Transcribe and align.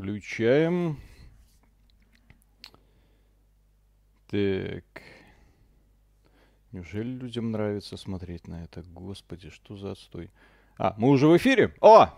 Включаем. 0.00 0.98
Так. 4.30 4.84
Неужели 6.72 7.08
людям 7.08 7.50
нравится 7.50 7.98
смотреть 7.98 8.48
на 8.48 8.64
это? 8.64 8.82
Господи, 8.94 9.50
что 9.50 9.76
за 9.76 9.90
отстой? 9.90 10.30
А, 10.78 10.94
мы 10.96 11.10
уже 11.10 11.26
в 11.26 11.36
эфире? 11.36 11.74
О, 11.82 12.08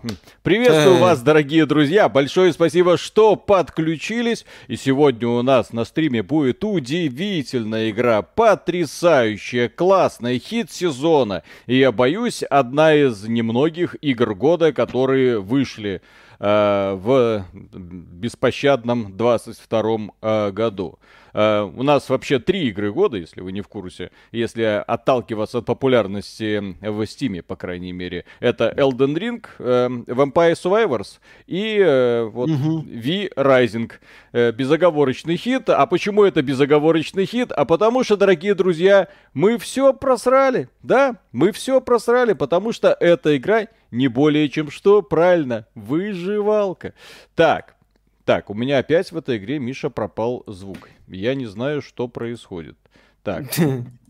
приветствую 0.45 0.99
вас, 0.99 1.21
дорогие 1.23 1.67
друзья. 1.67 2.09
Большое 2.09 2.53
спасибо, 2.53 2.97
что 2.97 3.35
подключились. 3.35 4.47
И 4.69 4.77
сегодня 4.77 5.27
у 5.27 5.43
нас 5.43 5.73
на 5.73 5.85
стриме 5.85 6.23
будет 6.23 6.63
удивительная 6.63 7.91
игра, 7.91 8.23
потрясающая, 8.23 9.69
классная, 9.69 10.39
хит 10.39 10.71
сезона. 10.71 11.43
И 11.67 11.79
я 11.79 11.91
боюсь, 11.91 12.45
одна 12.45 12.95
из 12.95 13.25
немногих 13.25 13.97
игр 14.01 14.37
года, 14.37 14.73
которые 14.73 15.41
вышли 15.41 16.01
в 16.43 17.47
беспощадном 17.53 19.17
22 19.17 19.99
э, 20.21 20.51
году. 20.51 20.99
Э, 21.35 21.63
у 21.63 21.83
нас 21.83 22.09
вообще 22.09 22.39
три 22.39 22.69
игры 22.69 22.93
года, 22.93 23.17
если 23.17 23.41
вы 23.41 23.53
не 23.53 23.61
в 23.61 23.69
курсе, 23.69 24.11
если 24.33 24.83
отталкиваться 24.87 25.59
от 25.59 25.67
популярности 25.67 26.77
в 26.81 27.03
Steam, 27.03 27.43
по 27.43 27.57
крайней 27.57 27.93
мере. 27.93 28.25
Это 28.41 28.75
Elden 28.77 29.15
Ring, 29.15 29.47
э, 29.59 29.89
Vampire 30.07 30.53
Survivors 30.53 31.21
и 31.47 31.79
э, 31.79 32.25
вот 32.25 32.51
угу. 32.51 32.81
V 32.81 33.29
Rising. 33.37 33.93
Безоговорочный 34.33 35.37
хит. 35.37 35.69
А 35.69 35.87
почему 35.87 36.25
это 36.25 36.43
безоговорочный 36.43 37.27
хит? 37.27 37.53
А 37.53 37.65
потому 37.65 38.03
что, 38.03 38.17
дорогие 38.17 38.55
друзья, 38.55 39.09
мы 39.35 39.59
все 39.59 39.93
просрали. 39.93 40.69
Да, 40.83 41.17
мы 41.33 41.53
все 41.53 41.81
просрали, 41.81 42.33
потому 42.33 42.73
что 42.73 42.97
эта 42.99 43.37
игра 43.37 43.67
не 43.93 44.09
более 44.09 44.49
чем 44.49 44.71
что, 44.71 45.03
правильно, 45.03 45.67
выживалка. 45.77 46.95
Так, 47.37 47.77
так, 48.25 48.51
у 48.51 48.55
меня 48.55 48.79
опять 48.79 49.13
в 49.13 49.17
этой 49.17 49.37
игре, 49.37 49.59
Миша, 49.59 49.91
пропал 49.91 50.43
звук. 50.47 50.89
Я 51.07 51.35
не 51.35 51.47
знаю, 51.47 51.83
что 51.83 52.09
происходит. 52.09 52.77
Так. 53.23 53.45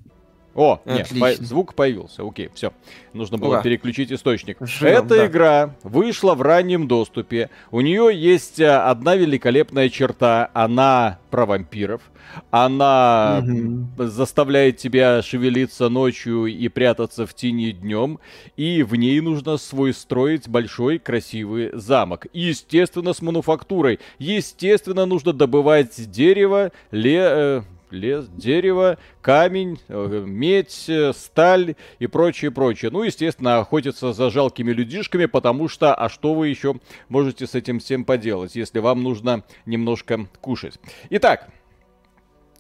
О, 0.55 0.81
нет, 0.85 1.09
по- 1.19 1.33
звук 1.35 1.75
появился. 1.75 2.27
Окей, 2.27 2.51
все. 2.55 2.73
Нужно 3.13 3.39
было 3.39 3.55
Ура. 3.55 3.63
переключить 3.63 4.13
источник. 4.13 4.59
Живем, 4.61 5.05
Эта 5.05 5.09
да. 5.09 5.27
игра 5.27 5.75
вышла 5.83 6.35
в 6.35 6.43
раннем 6.43 6.89
доступе. 6.89 7.51
У 7.71 7.81
нее 7.81 8.11
есть 8.13 8.61
э, 8.61 8.69
одна 8.69 9.17
великолепная 9.17 9.89
черта. 9.89 10.51
Она 10.53 11.19
про 11.31 11.47
вампиров. 11.47 12.03
Она 12.51 13.43
угу. 13.43 14.07
заставляет 14.07 14.77
тебя 14.77 15.23
шевелиться 15.23 15.89
ночью 15.89 16.47
и 16.47 16.69
прятаться 16.69 17.27
в 17.27 17.35
тени 17.35 17.73
днем. 17.73 18.19
И 18.57 18.83
в 18.83 18.95
ней 18.95 19.21
нужно 19.21 19.57
свой 19.57 19.95
строить 19.95 20.49
большой 20.49 20.99
красивый 20.99 21.71
замок. 21.73 22.27
Естественно, 22.33 23.13
с 23.13 23.23
мануфактурой. 23.23 24.01
Естественно, 24.19 25.07
нужно 25.07 25.33
добывать 25.33 26.11
дерево, 26.11 26.73
ле, 26.91 27.21
э, 27.21 27.63
лес, 27.93 28.27
дерево, 28.29 28.99
камень, 29.21 29.79
э, 29.89 30.25
медь, 30.27 30.85
э, 30.89 31.13
сталь 31.13 31.77
и 31.99 32.07
прочее, 32.07 32.51
прочее. 32.51 32.91
Ну, 32.91 33.03
естественно, 33.03 33.59
охотиться 33.59 34.13
за 34.13 34.31
жалкими 34.31 34.73
людишками, 34.73 35.27
потому 35.27 35.69
что, 35.69 35.95
а 35.95 36.09
что 36.09 36.35
вы 36.35 36.49
еще 36.49 36.77
можете 37.09 37.47
с 37.47 37.55
этим 37.55 37.79
всем 37.79 38.05
поделать, 38.05 38.57
если 38.57 38.79
вам 38.79 39.03
нужно 39.03 39.45
немножко 39.67 40.27
кушать. 40.41 40.79
Итак, 41.11 41.49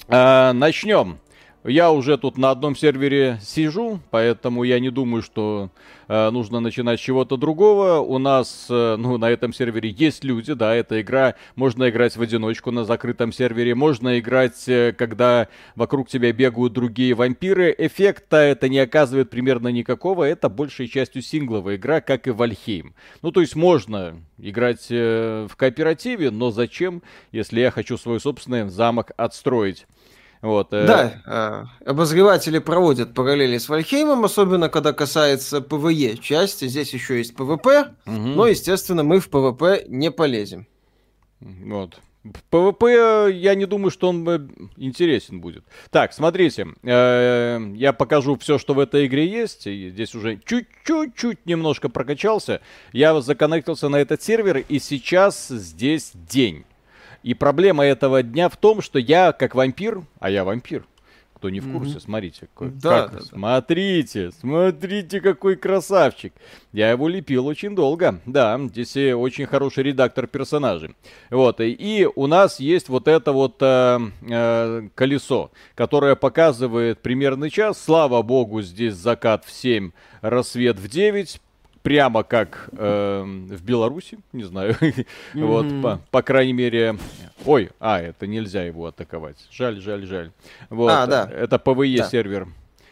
э, 0.09 0.53
начнем. 0.53 1.19
Я 1.65 1.93
уже 1.93 2.19
тут 2.19 2.39
на 2.39 2.51
одном 2.51 2.75
сервере 2.75 3.39
сижу, 3.41 4.01
поэтому 4.11 4.65
я 4.65 4.81
не 4.81 4.91
думаю, 4.91 5.23
что 5.23 5.71
э, 6.09 6.31
нужно 6.31 6.59
начинать 6.59 6.99
с 6.99 7.03
чего-то 7.03 7.37
другого. 7.37 8.01
У 8.01 8.19
нас, 8.19 8.67
э, 8.69 8.97
ну, 8.99 9.17
на 9.17 9.31
этом 9.31 9.53
сервере 9.53 9.91
есть 9.91 10.25
люди, 10.25 10.55
да, 10.55 10.75
эта 10.75 11.01
игра, 11.01 11.37
можно 11.55 11.89
играть 11.89 12.17
в 12.17 12.23
одиночку 12.23 12.73
на 12.73 12.85
закрытом 12.85 13.31
сервере, 13.31 13.77
можно 13.77 14.19
играть, 14.19 14.69
э, 14.69 14.93
когда 14.93 15.47
вокруг 15.77 16.09
тебя 16.09 16.33
бегают 16.33 16.73
другие 16.73 17.15
вампиры. 17.15 17.73
Эффекта 17.79 18.39
это 18.39 18.69
не 18.69 18.81
оказывает 18.81 19.31
примерно 19.31 19.69
никакого, 19.69 20.25
это 20.25 20.49
большей 20.49 20.89
частью 20.89 21.23
сингловая 21.23 21.77
игра, 21.77 22.01
как 22.01 22.27
и 22.27 22.33
Вальхейм. 22.33 22.97
Ну, 23.23 23.31
то 23.31 23.41
есть 23.41 23.55
можно 23.55 24.17
играть 24.37 24.89
э, 24.91 25.47
в 25.49 25.55
кооперативе, 25.55 26.33
но 26.33 26.51
зачем, 26.51 27.05
если 27.31 27.61
я 27.61 27.71
хочу 27.71 27.97
свой 27.99 28.19
собственный 28.19 28.69
замок 28.69 29.13
отстроить? 29.17 29.87
Вот, 30.43 30.73
э... 30.73 30.87
Да, 30.87 31.69
э, 31.85 31.89
обозреватели 31.89 32.59
проводят 32.59 33.15
параллели 33.15 33.59
с 33.59 33.69
Вальхеймом, 33.69 34.25
особенно 34.25 34.69
когда 34.69 34.93
касается 34.93 35.61
PvE 35.61 36.17
части. 36.17 36.67
Здесь 36.67 36.93
еще 36.93 37.19
есть 37.19 37.37
PvP, 37.37 37.95
угу. 38.05 38.17
но, 38.17 38.49
естественно, 38.49 39.05
мы 39.05 39.21
в 39.21 39.31
PvP 39.31 39.85
не 39.87 40.11
полезем. 40.11 40.67
Вот. 41.41 42.01
PvP, 42.51 43.31
я 43.33 43.55
не 43.55 43.67
думаю, 43.67 43.93
что 43.93 44.09
он 44.09 44.29
э, 44.29 44.41
интересен 44.77 45.41
будет. 45.41 45.65
Так, 45.91 46.13
смотрите, 46.13 46.67
э, 46.83 47.61
я 47.77 47.93
покажу 47.93 48.37
все, 48.37 48.59
что 48.59 48.75
в 48.75 48.81
этой 48.81 49.07
игре 49.07 49.29
есть. 49.29 49.63
Здесь 49.63 50.13
уже 50.15 50.41
чуть-чуть 50.45 51.47
немножко 51.47 51.89
прокачался. 51.89 52.61
Я 52.93 53.21
законнектился 53.21 53.89
на 53.89 53.97
этот 53.97 54.23
сервер, 54.23 54.59
и 54.69 54.81
сейчас 54.81 55.47
здесь 55.49 56.11
день. 56.15 56.65
И 57.23 57.35
проблема 57.35 57.85
этого 57.85 58.23
дня 58.23 58.49
в 58.49 58.57
том, 58.57 58.83
что 58.83 58.99
я, 58.99 59.33
как 59.33 59.55
вампир, 59.55 60.03
а 60.19 60.31
я 60.31 60.45
вампир, 60.45 60.85
кто 61.35 61.51
не 61.51 61.61
в 61.61 61.73
курсе, 61.73 61.97
mm-hmm. 61.97 62.01
смотрите. 62.01 62.41
Какой, 62.55 62.71
да, 62.71 63.09
как, 63.09 63.13
да, 63.15 63.21
смотрите, 63.23 64.27
да. 64.27 64.33
смотрите, 64.41 65.21
какой 65.21 65.57
красавчик. 65.57 66.33
Я 66.73 66.91
его 66.91 67.09
лепил 67.09 67.47
очень 67.47 67.75
долго. 67.75 68.21
Да, 68.27 68.61
здесь 68.69 68.97
очень 68.97 69.47
хороший 69.47 69.85
редактор 69.85 70.27
персонажей. 70.27 70.95
Вот, 71.31 71.61
и 71.61 72.09
у 72.15 72.27
нас 72.27 72.61
есть 72.61 72.89
вот 72.89 73.09
это 73.09 73.33
вот 73.33 73.57
э, 73.61 73.99
э, 74.23 74.89
колесо, 74.95 75.51
которое 75.75 76.17
показывает 76.17 77.03
примерный 77.03 77.51
час. 77.51 77.83
Слава 77.83 78.23
богу, 78.23 78.63
здесь 78.63 78.95
закат 78.95 79.45
в 79.45 79.51
7, 79.51 79.91
рассвет 80.21 80.79
в 80.79 80.89
9 80.89 81.41
прямо 81.83 82.23
как 82.23 82.71
э, 82.73 83.23
в 83.23 83.63
Беларуси, 83.65 84.19
не 84.33 84.45
знаю, 84.45 84.75
mm-hmm. 84.75 85.07
вот, 85.35 85.83
по, 85.83 86.01
по 86.11 86.23
крайней 86.23 86.53
мере, 86.53 86.97
ой, 87.45 87.71
а, 87.81 88.01
это 88.01 88.27
нельзя 88.27 88.63
его 88.63 88.87
атаковать, 88.87 89.37
жаль, 89.51 89.81
жаль, 89.81 90.07
жаль, 90.07 90.33
вот, 90.71 90.91
а, 90.91 91.07
да. 91.07 91.31
это 91.31 91.59
ПВЕ 91.59 92.07
да. 92.11 92.47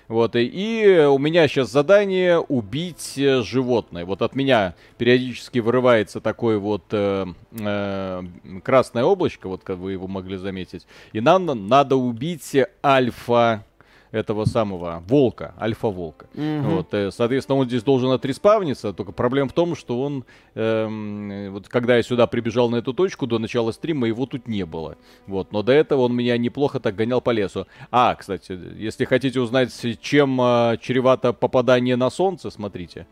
вот, 0.08 0.34
и, 0.34 0.44
и 0.44 1.04
у 1.04 1.18
меня 1.18 1.46
сейчас 1.46 1.70
задание 1.70 2.38
убить 2.40 3.14
э, 3.16 3.42
животное. 3.42 4.04
Вот 4.04 4.22
от 4.22 4.34
меня 4.34 4.74
периодически 4.98 5.60
вырывается 5.60 6.20
такое 6.20 6.58
вот 6.58 6.84
э, 6.90 7.26
э, 7.52 8.22
красное 8.64 9.04
облачко, 9.04 9.48
вот 9.48 9.62
как 9.62 9.78
вы 9.78 9.92
его 9.92 10.08
могли 10.08 10.36
заметить. 10.36 10.86
И 11.12 11.20
нам 11.20 11.46
надо 11.68 11.94
убить 11.94 12.56
альфа 12.84 13.64
этого 14.12 14.44
самого 14.44 15.02
волка, 15.06 15.54
альфа-волка. 15.60 16.26
Угу. 16.34 16.68
Вот, 16.68 16.94
э, 16.94 17.10
соответственно, 17.10 17.58
он 17.58 17.66
здесь 17.66 17.82
должен 17.82 18.10
отреспавниться, 18.10 18.92
только 18.92 19.12
проблема 19.12 19.48
в 19.48 19.52
том, 19.52 19.74
что 19.76 20.00
он, 20.02 20.24
эм, 20.54 21.52
вот 21.52 21.68
когда 21.68 21.96
я 21.96 22.02
сюда 22.02 22.26
прибежал 22.26 22.70
на 22.70 22.76
эту 22.76 22.92
точку 22.92 23.26
до 23.26 23.38
начала 23.38 23.72
стрима, 23.72 24.06
его 24.06 24.26
тут 24.26 24.48
не 24.48 24.64
было. 24.64 24.96
Вот, 25.26 25.52
но 25.52 25.62
до 25.62 25.72
этого 25.72 26.02
он 26.02 26.14
меня 26.14 26.36
неплохо 26.38 26.80
так 26.80 26.94
гонял 26.96 27.20
по 27.20 27.30
лесу. 27.30 27.66
А, 27.90 28.14
кстати, 28.14 28.58
если 28.76 29.04
хотите 29.04 29.40
узнать, 29.40 29.72
чем 30.00 30.40
э, 30.40 30.78
чревато 30.80 31.32
попадание 31.32 31.96
на 31.96 32.10
солнце, 32.10 32.50
смотрите. 32.50 33.06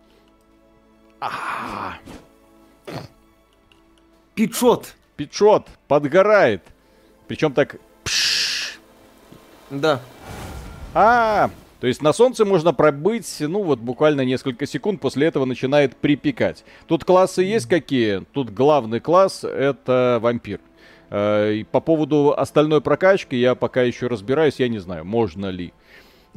А 1.20 1.94
Пичот. 4.38 4.94
Пичот, 5.16 5.66
подгорает. 5.88 6.62
Причем 7.26 7.52
так... 7.52 7.76
Да. 9.68 10.00
А, 10.94 11.50
то 11.80 11.86
есть 11.86 12.02
на 12.02 12.12
солнце 12.12 12.44
можно 12.44 12.72
пробыть, 12.72 13.36
ну 13.40 13.62
вот 13.62 13.78
буквально 13.78 14.22
несколько 14.22 14.66
секунд, 14.66 15.00
после 15.00 15.26
этого 15.26 15.44
начинает 15.44 15.96
припекать. 15.96 16.64
Тут 16.86 17.04
классы 17.04 17.42
есть 17.42 17.68
какие? 17.68 18.24
Тут 18.32 18.50
главный 18.50 19.00
класс 19.00 19.44
это 19.44 20.18
вампир. 20.20 20.60
Э, 21.10 21.52
и 21.52 21.64
по 21.64 21.80
поводу 21.80 22.34
остальной 22.36 22.80
прокачки 22.80 23.36
я 23.36 23.54
пока 23.54 23.82
еще 23.82 24.08
разбираюсь, 24.08 24.56
я 24.58 24.68
не 24.68 24.78
знаю, 24.78 25.04
можно 25.04 25.46
ли. 25.46 25.72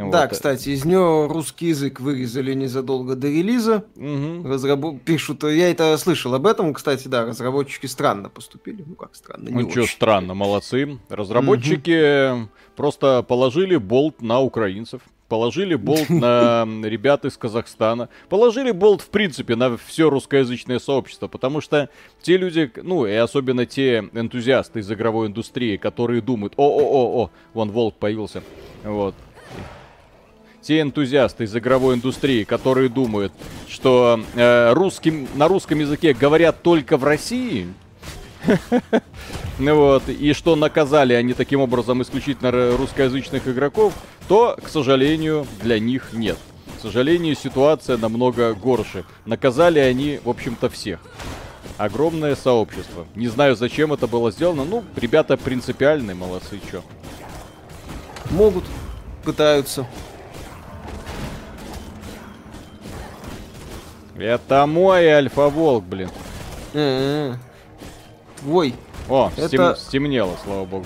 Да, 0.09 0.21
вот. 0.21 0.31
кстати, 0.31 0.69
из 0.69 0.85
нее 0.85 1.27
русский 1.27 1.67
язык 1.67 1.99
вырезали 1.99 2.53
незадолго 2.53 3.15
до 3.15 3.27
релиза. 3.27 3.85
Угу. 3.95 4.47
Разработ... 4.47 5.01
Пишут, 5.01 5.43
я 5.43 5.69
это 5.69 5.97
слышал 5.97 6.33
об 6.33 6.47
этом, 6.47 6.73
кстати, 6.73 7.07
да, 7.07 7.25
разработчики 7.25 7.85
странно 7.85 8.29
поступили. 8.29 8.83
Ну 8.87 8.95
как 8.95 9.15
странно, 9.15 9.49
не 9.49 9.63
Ну 9.63 9.69
что 9.69 9.85
странно, 9.85 10.33
молодцы. 10.33 10.99
Разработчики 11.09 12.31
угу. 12.31 12.49
просто 12.75 13.23
положили 13.23 13.75
болт 13.75 14.21
на 14.21 14.39
украинцев. 14.39 15.01
Положили 15.27 15.75
болт 15.75 16.09
на 16.09 16.65
ребят 16.83 17.23
из 17.25 17.37
Казахстана. 17.37 18.09
Положили 18.27 18.71
болт, 18.71 19.01
в 19.01 19.09
принципе, 19.09 19.55
на 19.55 19.77
все 19.77 20.09
русскоязычное 20.09 20.79
сообщество. 20.79 21.27
Потому 21.27 21.61
что 21.61 21.89
те 22.21 22.37
люди, 22.37 22.71
ну 22.75 23.05
и 23.05 23.13
особенно 23.13 23.65
те 23.65 24.09
энтузиасты 24.13 24.79
из 24.79 24.91
игровой 24.91 25.27
индустрии, 25.27 25.77
которые 25.77 26.21
думают, 26.21 26.53
о-о-о-о, 26.57 27.29
вон 27.53 27.71
волк 27.71 27.95
появился. 27.95 28.43
Вот 28.83 29.15
те 30.61 30.81
энтузиасты 30.81 31.45
из 31.45 31.55
игровой 31.55 31.95
индустрии, 31.95 32.43
которые 32.43 32.89
думают, 32.89 33.33
что 33.67 34.19
э, 34.35 34.73
русским, 34.73 35.27
на 35.35 35.47
русском 35.47 35.79
языке 35.79 36.13
говорят 36.13 36.61
только 36.61 36.97
в 36.97 37.03
России, 37.03 37.67
вот, 39.59 40.09
и 40.09 40.33
что 40.33 40.55
наказали 40.55 41.13
они 41.13 41.33
таким 41.33 41.61
образом 41.61 42.01
исключительно 42.01 42.77
русскоязычных 42.77 43.47
игроков, 43.47 43.93
то, 44.27 44.57
к 44.61 44.69
сожалению, 44.69 45.45
для 45.61 45.79
них 45.79 46.13
нет. 46.13 46.37
К 46.77 46.81
сожалению, 46.81 47.35
ситуация 47.35 47.97
намного 47.97 48.53
горше. 48.53 49.03
Наказали 49.25 49.79
они, 49.79 50.19
в 50.23 50.29
общем-то, 50.29 50.69
всех. 50.69 50.99
Огромное 51.77 52.35
сообщество. 52.35 53.05
Не 53.15 53.27
знаю, 53.27 53.55
зачем 53.55 53.93
это 53.93 54.07
было 54.07 54.31
сделано. 54.31 54.65
Ну, 54.65 54.83
ребята 54.95 55.37
принципиальные, 55.37 56.15
молодцы, 56.15 56.59
чё. 56.71 56.81
Могут, 58.31 58.63
пытаются. 59.23 59.85
Это 64.21 64.65
мой 64.67 65.07
альфа-волк, 65.07 65.83
блин. 65.83 66.09
Э-э. 66.73 67.35
Твой. 68.39 68.75
О, 69.09 69.31
это... 69.35 69.47
стем... 69.47 69.75
стемнело, 69.75 70.35
слава 70.43 70.65
богу. 70.65 70.85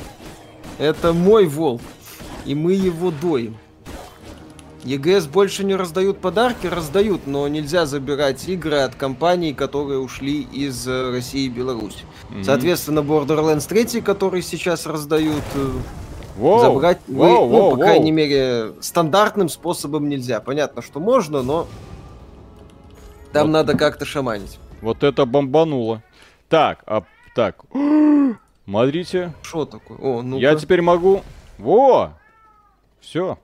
Это 0.78 1.14
мой 1.14 1.46
волк. 1.46 1.82
И 2.46 2.56
мы 2.56 2.74
его 2.74 3.12
доим. 3.12 3.58
ЕГС 4.84 5.26
больше 5.26 5.64
не 5.64 5.76
раздают 5.76 6.20
подарки, 6.20 6.68
раздают, 6.68 7.26
но 7.26 7.48
нельзя 7.48 7.88
забирать 7.88 8.48
игры 8.48 8.78
от 8.78 8.94
компаний, 8.94 9.54
которые 9.54 10.00
ушли 10.00 10.42
из 10.44 10.88
э, 10.88 11.10
России 11.10 11.46
и 11.46 11.50
Беларуси. 11.50 12.02
Mm-hmm. 12.30 12.44
Соответственно, 12.44 13.00
Borderlands 13.00 13.68
3, 13.68 14.02
который 14.02 14.44
сейчас 14.44 14.86
раздают, 14.86 15.42
Воу, 16.38 16.60
э, 16.60 16.62
забрать, 16.62 17.00
воу, 17.08 17.18
вы, 17.18 17.28
воу, 17.28 17.50
ну, 17.50 17.58
по 17.58 17.76
воу. 17.78 17.78
крайней 17.80 18.12
мере, 18.12 18.74
стандартным 18.80 19.50
способом 19.50 20.08
нельзя. 20.08 20.40
Понятно, 20.40 20.84
что 20.84 21.00
можно, 21.00 21.42
но 21.42 21.66
там 23.36 23.48
вот. 23.48 23.54
надо 23.54 23.78
как-то 23.78 24.06
шаманить. 24.06 24.58
Вот 24.82 25.04
это 25.04 25.26
бомбануло. 25.26 26.02
Так, 26.48 26.84
а 26.88 27.04
так. 27.36 27.66
Смотрите. 28.66 29.34
Что 29.44 29.66
такое? 29.66 29.98
О, 29.98 30.22
ну 30.22 30.40
Я 30.40 30.56
теперь 30.56 30.82
могу. 30.82 31.22
Во! 31.58 32.14
Все. 33.02 33.38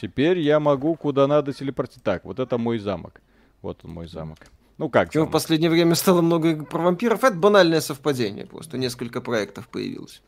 Теперь 0.00 0.38
я 0.38 0.60
могу 0.60 0.94
куда 0.96 1.26
надо 1.26 1.52
телепортировать. 1.52 2.04
Так, 2.04 2.24
вот 2.24 2.38
это 2.38 2.56
мой 2.56 2.78
замок. 2.78 3.20
Вот 3.60 3.80
он 3.84 3.92
мой 3.92 4.08
замок. 4.08 4.38
Ну 4.78 4.88
как? 4.88 5.12
Чего 5.12 5.26
в 5.26 5.30
последнее 5.30 5.70
время 5.70 5.94
стало 5.94 6.22
много 6.22 6.64
про 6.64 6.80
вампиров? 6.80 7.22
Это 7.24 7.36
банальное 7.36 7.82
совпадение. 7.82 8.46
Просто 8.46 8.78
несколько 8.78 9.20
проектов 9.20 9.68
появилось. 9.68 10.22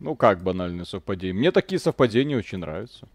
Ну 0.00 0.14
как 0.16 0.42
банальное 0.42 0.84
совпадение? 0.84 1.34
Мне 1.34 1.50
такие 1.50 1.78
совпадения 1.78 2.36
очень 2.36 2.58
нравятся. 2.58 3.08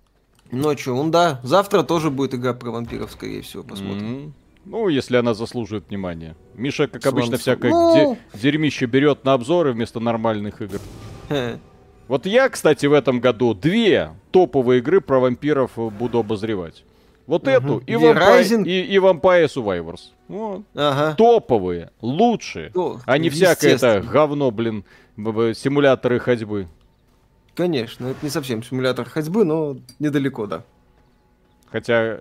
Что, 0.52 0.96
ну 0.96 1.10
да. 1.10 1.40
Завтра 1.44 1.84
тоже 1.84 2.10
будет 2.10 2.36
игра 2.36 2.54
про 2.54 2.72
вампиров, 2.72 3.12
скорее 3.12 3.42
всего, 3.42 3.64
посмотрим. 3.64 4.08
Mm-hmm. 4.08 4.32
Ну, 4.66 4.88
если 4.90 5.18
она 5.18 5.34
заслуживает 5.34 5.90
внимания. 5.90 6.36
Миша, 6.54 6.88
как 6.88 7.02
Слон... 7.02 7.16
обычно, 7.16 7.38
всякое 7.38 7.72
ну... 7.72 8.18
де- 8.34 8.40
дерьмище 8.40 8.86
берет 8.86 9.24
на 9.26 9.34
обзоры 9.34 9.74
вместо 9.74 10.00
нормальных 10.00 10.62
игр. 10.62 10.80
Вот 12.08 12.26
я, 12.26 12.50
кстати, 12.50 12.88
в 12.88 12.92
этом 12.92 13.22
году 13.22 13.54
две 13.54 14.12
топовые 14.32 14.80
игры 14.80 15.00
про 15.00 15.22
вампиров 15.22 15.72
буду 15.78 16.20
обозревать. 16.20 16.84
Вот 17.26 17.44
угу. 17.44 17.50
эту 17.50 17.78
и, 17.88 17.94
Vampire, 17.94 18.66
и, 18.66 18.82
и 18.82 18.98
Vampire 18.98 19.46
Survivors. 19.46 20.02
Вот. 20.28 20.64
Ага. 20.76 21.16
Топовые, 21.16 21.92
лучшие. 22.02 22.72
То, 22.72 23.00
а 23.06 23.18
не 23.18 23.30
всякое 23.30 23.76
это 23.76 24.02
говно, 24.02 24.52
блин, 24.52 24.84
симуляторы 25.16 26.20
ходьбы. 26.20 26.68
Конечно, 27.56 28.08
это 28.08 28.20
не 28.22 28.30
совсем 28.30 28.64
симулятор 28.64 29.08
ходьбы, 29.08 29.44
но 29.44 29.78
недалеко, 30.00 30.48
да. 30.48 30.64
Хотя, 31.70 32.20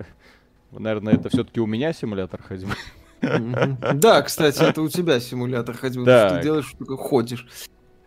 наверное, 0.73 1.15
это 1.15 1.29
все-таки 1.29 1.61
у 1.61 1.67
меня 1.67 1.93
симулятор 1.93 2.43
ходьбы. 2.43 2.75
Да, 3.21 4.23
кстати, 4.23 4.63
это 4.63 4.83
у 4.83 4.89
тебя 4.89 5.21
симулятор 5.21 5.77
ходьбы. 5.77 6.05
Что 6.05 6.37
ты 6.37 6.43
делаешь, 6.43 6.75
только 6.79 6.97
ходишь. 6.97 7.47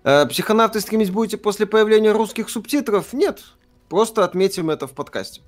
Э, 0.04 0.26
психонавты 0.26 0.82
стримить 0.82 1.12
будете 1.12 1.38
после 1.38 1.66
появления 1.66 2.12
русских 2.12 2.50
субтитров? 2.50 3.14
Нет. 3.14 3.44
Просто 3.90 4.24
отметим 4.26 4.70
это 4.70 4.88
в 4.88 4.94
подкасте. 4.94 5.42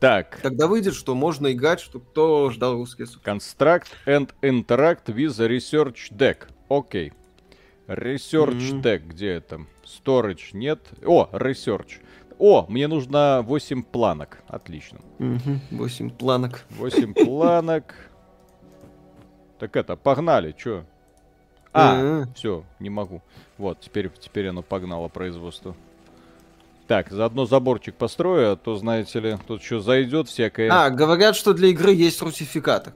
Так. 0.00 0.40
Тогда 0.42 0.66
выйдет, 0.66 0.94
что 0.94 1.14
можно 1.14 1.52
играть, 1.52 1.80
что 1.80 2.00
кто 2.00 2.50
ждал 2.50 2.74
русские 2.74 3.06
субтитры. 3.06 3.34
Construct 3.34 3.86
and 4.06 4.30
interact 4.42 5.06
with 5.06 5.38
research 5.38 6.10
deck. 6.10 6.48
Окей. 6.68 7.08
Okay. 7.08 7.12
Research 7.86 8.56
mm-hmm. 8.56 8.82
deck, 8.82 9.06
где 9.06 9.28
это? 9.28 9.66
Storage 10.02 10.50
нет. 10.52 10.80
О, 11.04 11.28
research. 11.32 12.00
О, 12.38 12.66
мне 12.68 12.88
нужно 12.88 13.42
8 13.42 13.82
планок. 13.82 14.38
Отлично. 14.48 14.98
Mm-hmm. 15.18 15.58
8 15.70 16.10
планок. 16.10 16.64
8 16.70 17.14
планок. 17.24 17.94
Так 19.58 19.76
это, 19.76 19.96
погнали, 19.96 20.52
чё? 20.52 20.84
А, 21.72 22.26
все, 22.36 22.64
не 22.78 22.90
могу. 22.90 23.20
Вот, 23.58 23.80
теперь, 23.80 24.10
теперь 24.20 24.48
оно 24.48 24.62
погнало 24.62 25.08
производство. 25.08 25.74
Так, 26.86 27.10
заодно 27.10 27.46
заборчик 27.46 27.94
построю, 27.94 28.52
а 28.52 28.56
то, 28.56 28.76
знаете 28.76 29.18
ли, 29.18 29.38
тут 29.46 29.62
что 29.62 29.80
зайдет 29.80 30.28
всякое... 30.28 30.70
А, 30.70 30.90
говорят, 30.90 31.34
что 31.34 31.54
для 31.54 31.68
игры 31.68 31.92
есть 31.92 32.20
русификатор. 32.20 32.92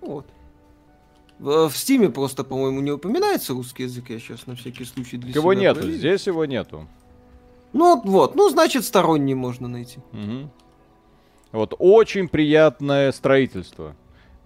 Вот. 0.00 0.26
В, 1.40 1.70
в 1.70 1.76
Стиме 1.76 2.10
просто, 2.10 2.44
по-моему, 2.44 2.80
не 2.82 2.90
упоминается 2.90 3.54
русский 3.54 3.84
язык, 3.84 4.10
я 4.10 4.18
сейчас 4.18 4.46
на 4.46 4.56
всякий 4.56 4.84
случай 4.84 5.16
для 5.16 5.32
Его 5.32 5.54
себя 5.54 5.62
нету, 5.62 5.80
проверю. 5.80 5.98
здесь 5.98 6.26
его 6.26 6.44
нету. 6.44 6.86
Ну 7.72 7.98
вот, 8.04 8.34
ну 8.34 8.50
значит 8.50 8.84
сторонний 8.84 9.32
можно 9.32 9.66
найти. 9.66 10.00
Угу. 10.12 10.50
Вот, 11.52 11.74
очень 11.78 12.28
приятное 12.28 13.10
строительство. 13.12 13.96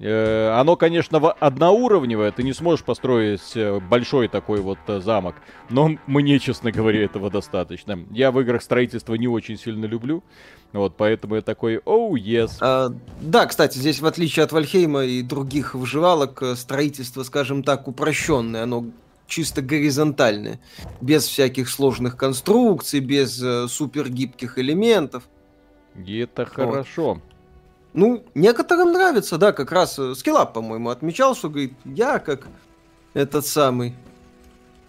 Э, 0.01 0.51
оно, 0.59 0.77
конечно, 0.77 1.19
одноуровневое, 1.19 2.33
ты 2.33 2.43
не 2.43 2.53
сможешь 2.53 2.85
построить 2.85 3.57
э, 3.57 3.79
большой 3.79 4.29
такой 4.29 4.61
вот 4.61 4.79
э, 4.89 5.01
замок, 5.01 5.37
но 5.71 5.97
мне, 6.07 6.39
честно 6.41 6.73
говоря, 6.73 7.05
этого 7.05 7.31
достаточно. 7.31 8.01
Я 8.11 8.33
в 8.33 8.41
играх 8.41 8.63
строительства 8.63 9.15
не 9.15 9.29
очень 9.29 9.57
сильно 9.57 9.85
люблю, 9.87 10.25
вот, 10.73 10.97
поэтому 10.97 11.37
я 11.37 11.43
такой, 11.43 11.79
оу, 11.85 12.17
oh, 12.17 12.21
yes. 12.21 12.51
А, 12.61 12.93
да, 13.21 13.47
кстати, 13.47 13.79
здесь, 13.79 14.01
в 14.01 14.07
отличие 14.07 14.45
от 14.45 14.51
Вальхейма 14.51 15.05
и 15.05 15.23
других 15.23 15.75
выживалок, 15.75 16.43
строительство, 16.57 17.23
скажем 17.23 17.63
так, 17.63 17.87
упрощенное, 17.87 18.65
оно 18.65 18.87
чисто 19.27 19.63
горизонтальное, 19.63 20.61
без 21.01 21.25
всяких 21.25 21.69
сложных 21.69 22.17
конструкций, 22.17 23.01
без 23.01 23.41
э, 23.43 23.69
супергибких 23.69 24.59
элементов. 24.59 25.29
И 26.05 26.19
это 26.19 26.43
вот. 26.43 26.53
хорошо. 26.53 27.21
Ну, 27.95 28.25
некоторым 28.35 28.93
нравится, 28.93 29.39
да, 29.39 29.53
как 29.53 29.71
раз 29.71 29.99
э, 30.01 30.15
Скиллап, 30.15 30.53
по-моему, 30.53 30.91
отмечал, 30.91 31.37
что 31.37 31.49
говорит, 31.49 31.75
я 31.85 32.19
как 32.19 32.49
этот 33.15 33.47
самый 33.47 33.95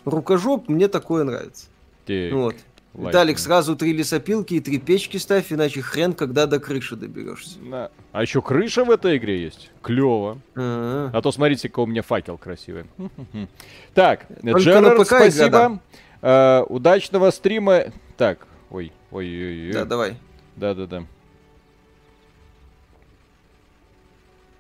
рукожоп, 0.06 0.68
мне 0.68 0.88
такое 0.88 1.24
нравится. 1.24 1.68
Так, 2.06 2.33
вот. 2.33 2.56
Лайк. 2.95 3.09
Виталик, 3.09 3.40
сразу 3.40 3.76
три 3.76 3.92
лесопилки 3.92 4.54
и 4.56 4.59
три 4.62 4.80
печки 4.80 5.18
ставь, 5.18 5.52
иначе 5.52 5.81
хрен, 5.81 6.14
когда 6.14 6.45
до 6.45 6.59
крыши 6.59 6.95
доберешься. 6.95 7.59
Да. 7.69 7.92
А 8.14 8.21
еще 8.21 8.42
крыша 8.42 8.85
в 8.85 8.92
этой 8.92 9.18
игре 9.18 9.42
есть. 9.42 9.69
Клево. 9.81 10.40
А, 10.56 10.59
-а, 10.59 11.07
-а. 11.07 11.18
а 11.18 11.21
то 11.21 11.31
смотрите, 11.31 11.68
какой 11.68 11.83
у 11.83 11.88
меня 11.88 12.02
факел 12.02 12.38
красивый. 12.38 12.85
Так, 13.94 14.26
Джерард, 14.44 15.06
спасибо. 15.06 15.81
Uh, 16.21 16.66
удачного 16.69 17.30
стрима. 17.30 17.85
Так, 18.18 18.47
ой, 18.71 18.92
ой, 19.12 19.26
ой, 19.26 19.68
ой. 19.68 19.74
Да, 19.74 19.85
давай. 19.85 20.18
Да, 20.56 20.74
да, 20.74 20.88
да. 20.88 21.06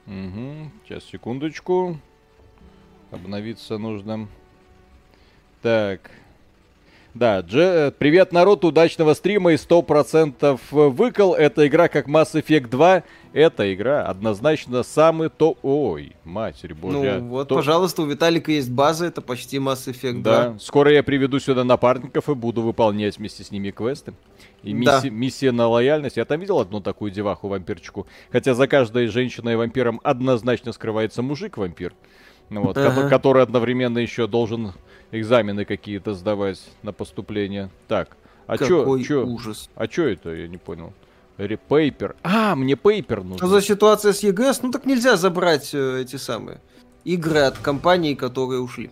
Угу. 0.07 0.71
Сейчас, 0.85 1.03
секундочку. 1.05 1.97
Обновиться 3.11 3.77
нужно. 3.77 4.27
Так. 5.61 6.11
Да, 7.15 7.41
Дж... 7.41 7.91
привет, 7.97 8.33
народ, 8.33 8.65
удачного 8.65 9.13
стрима 9.13 9.53
и 9.53 9.55
100% 9.55 10.59
выкол. 10.69 11.33
Эта 11.33 11.65
игра 11.65 11.87
как 11.87 12.07
Mass 12.07 12.33
Effect 12.33 12.67
2. 12.67 13.03
Эта 13.35 13.73
игра 13.73 14.05
однозначно 14.05 14.81
самый 14.81 15.27
то... 15.27 15.57
Ой, 15.61 16.13
матерь 16.23 16.73
божья. 16.73 17.19
Ну 17.19 17.27
вот, 17.27 17.49
то... 17.49 17.55
пожалуйста, 17.55 18.03
у 18.03 18.05
Виталика 18.05 18.49
есть 18.49 18.71
база, 18.71 19.07
это 19.07 19.21
почти 19.21 19.57
Mass 19.57 19.91
Effect 19.91 20.21
2. 20.21 20.23
Да, 20.23 20.55
скоро 20.57 20.89
я 20.89 21.03
приведу 21.03 21.37
сюда 21.39 21.65
напарников 21.65 22.29
и 22.29 22.33
буду 22.33 22.61
выполнять 22.61 23.17
вместе 23.17 23.43
с 23.43 23.51
ними 23.51 23.71
квесты. 23.71 24.13
И 24.63 24.73
да. 24.73 25.01
миссия 25.09 25.51
на 25.51 25.67
лояльность. 25.67 26.15
Я 26.15 26.23
там 26.23 26.39
видел 26.39 26.59
одну 26.59 26.79
такую 26.79 27.11
деваху 27.11 27.49
вампирчику. 27.49 28.07
Хотя 28.31 28.53
за 28.53 28.69
каждой 28.69 29.07
женщиной 29.07 29.57
вампиром 29.57 29.99
однозначно 30.01 30.71
скрывается 30.71 31.21
мужик-вампир. 31.21 31.93
Ну 32.49 32.61
вот, 32.61 32.77
ага. 32.77 33.09
который 33.09 33.43
одновременно 33.43 33.97
еще 33.97 34.27
должен 34.27 34.71
экзамены 35.11 35.65
какие-то 35.65 36.13
сдавать 36.13 36.63
на 36.83 36.93
поступление. 36.93 37.69
Так, 37.89 38.15
а 38.47 38.57
Какой 38.57 39.03
чё, 39.03 39.07
чё, 39.07 39.25
ужас. 39.25 39.69
А 39.75 39.89
чё 39.89 40.07
это, 40.07 40.33
я 40.33 40.47
не 40.47 40.57
понял. 40.57 40.93
Репейпер. 41.37 42.15
А, 42.23 42.55
мне 42.55 42.75
пейпер 42.75 43.23
нужен. 43.23 43.47
За 43.47 43.61
ситуация 43.61 44.13
с 44.13 44.23
ЕГС? 44.23 44.61
Ну 44.61 44.71
так 44.71 44.85
нельзя 44.85 45.17
забрать 45.17 45.73
э, 45.73 46.01
эти 46.01 46.15
самые 46.15 46.61
игры 47.03 47.39
от 47.39 47.57
компаний, 47.57 48.15
которые 48.15 48.61
ушли. 48.61 48.89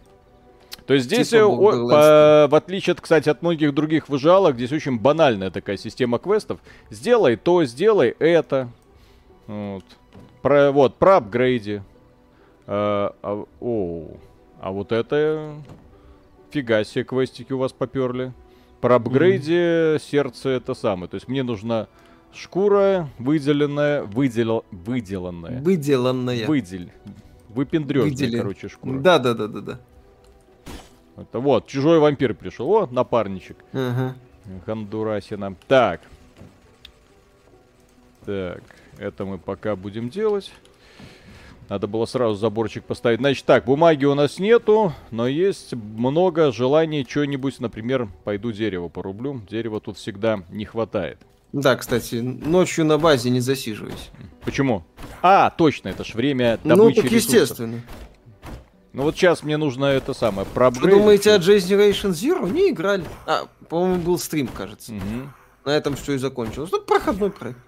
То 0.86 0.94
есть 0.94 1.06
здесь, 1.06 1.30
типа 1.30 1.46
о, 1.46 2.48
по, 2.48 2.48
в 2.52 2.56
отличие, 2.56 2.92
от, 2.94 3.02
кстати, 3.02 3.30
от 3.30 3.42
многих 3.42 3.74
других 3.74 4.10
выжалок, 4.10 4.56
здесь 4.56 4.72
очень 4.72 5.00
банальная 5.00 5.50
такая 5.50 5.78
система 5.78 6.20
квестов. 6.20 6.60
Сделай 6.90 7.38
то, 7.38 7.64
сделай 7.64 8.16
это. 8.20 8.70
Вот. 9.48 9.86
Про, 10.42 10.72
вот, 10.72 10.96
про 10.96 11.18
апгрейде. 11.18 11.84
А, 12.68 13.16
а, 13.22 13.46
о, 13.62 14.08
А 14.60 14.72
вот 14.72 14.92
это... 14.92 15.56
Фига 16.52 16.84
себе, 16.84 17.04
квестики 17.04 17.52
у 17.52 17.58
вас 17.58 17.72
поперли. 17.72 18.32
Про 18.80 18.96
апгрейде 18.96 19.98
сердце 20.00 20.50
это 20.50 20.76
самое. 20.76 21.10
То 21.10 21.16
есть 21.16 21.28
мне 21.28 21.42
нужна 21.42 21.88
шкура 22.36 23.10
выделенная, 23.18 24.04
выдел, 24.04 24.66
выделанная. 24.72 25.62
Выделанная. 25.62 26.48
Выдель. 26.48 26.92
Выпендрежная, 27.50 28.10
Выделен. 28.10 28.40
короче, 28.40 28.68
шкура. 28.68 29.00
Да, 29.00 29.20
да, 29.20 29.34
да, 29.34 29.48
да, 29.48 29.62
да. 29.62 29.80
Это 31.16 31.40
вот, 31.40 31.68
чужой 31.68 32.00
вампир 32.00 32.34
пришел. 32.34 32.70
О, 32.72 32.88
напарничек. 32.88 33.58
Ага. 33.74 34.16
Гондурасина. 34.66 35.56
Так. 35.68 36.02
Так, 38.26 38.64
это 38.98 39.26
мы 39.26 39.38
пока 39.38 39.76
будем 39.76 40.10
делать. 40.10 40.52
Надо 41.70 41.88
было 41.88 42.06
сразу 42.06 42.36
заборчик 42.36 42.84
поставить. 42.84 43.20
Значит 43.20 43.46
так, 43.46 43.66
бумаги 43.66 44.06
у 44.06 44.16
нас 44.16 44.40
нету, 44.40 44.94
но 45.12 45.28
есть 45.28 45.74
много 45.74 46.52
желаний 46.52 47.06
что-нибудь, 47.08 47.60
например, 47.60 48.10
пойду 48.24 48.52
дерево 48.52 48.90
порублю. 48.90 49.42
Дерева 49.50 49.80
тут 49.80 49.98
всегда 49.98 50.44
не 50.50 50.66
хватает. 50.66 51.20
Да, 51.54 51.76
кстати, 51.76 52.16
ночью 52.16 52.84
на 52.86 52.98
базе 52.98 53.30
не 53.30 53.40
засиживайся. 53.40 54.10
Почему? 54.44 54.84
А, 55.22 55.52
точно, 55.52 55.90
это 55.90 56.04
ж 56.04 56.16
время 56.16 56.60
добычи 56.64 56.98
ну, 56.98 57.04
так 57.04 57.12
ресурсов. 57.12 57.34
естественно. 57.34 57.82
Ну 58.92 59.04
вот 59.04 59.16
сейчас 59.16 59.44
мне 59.44 59.58
нужно 59.58 59.86
это 59.86 60.14
самое, 60.14 60.48
Вы 60.48 60.54
проапгрейдить. 60.54 61.00
думаете, 61.00 61.32
о 61.34 61.38
Generation 61.38 62.10
Zero 62.10 62.52
не 62.52 62.70
играли? 62.72 63.06
А, 63.26 63.46
по-моему, 63.70 64.02
был 64.02 64.20
стрим, 64.20 64.48
кажется. 64.48 64.94
Мгм. 64.94 65.32
На 65.66 65.72
этом 65.72 65.96
все 65.96 66.14
и 66.14 66.18
закончилось. 66.18 66.70
Ну, 66.72 66.82
проходной 66.82 67.30
проект. 67.32 67.60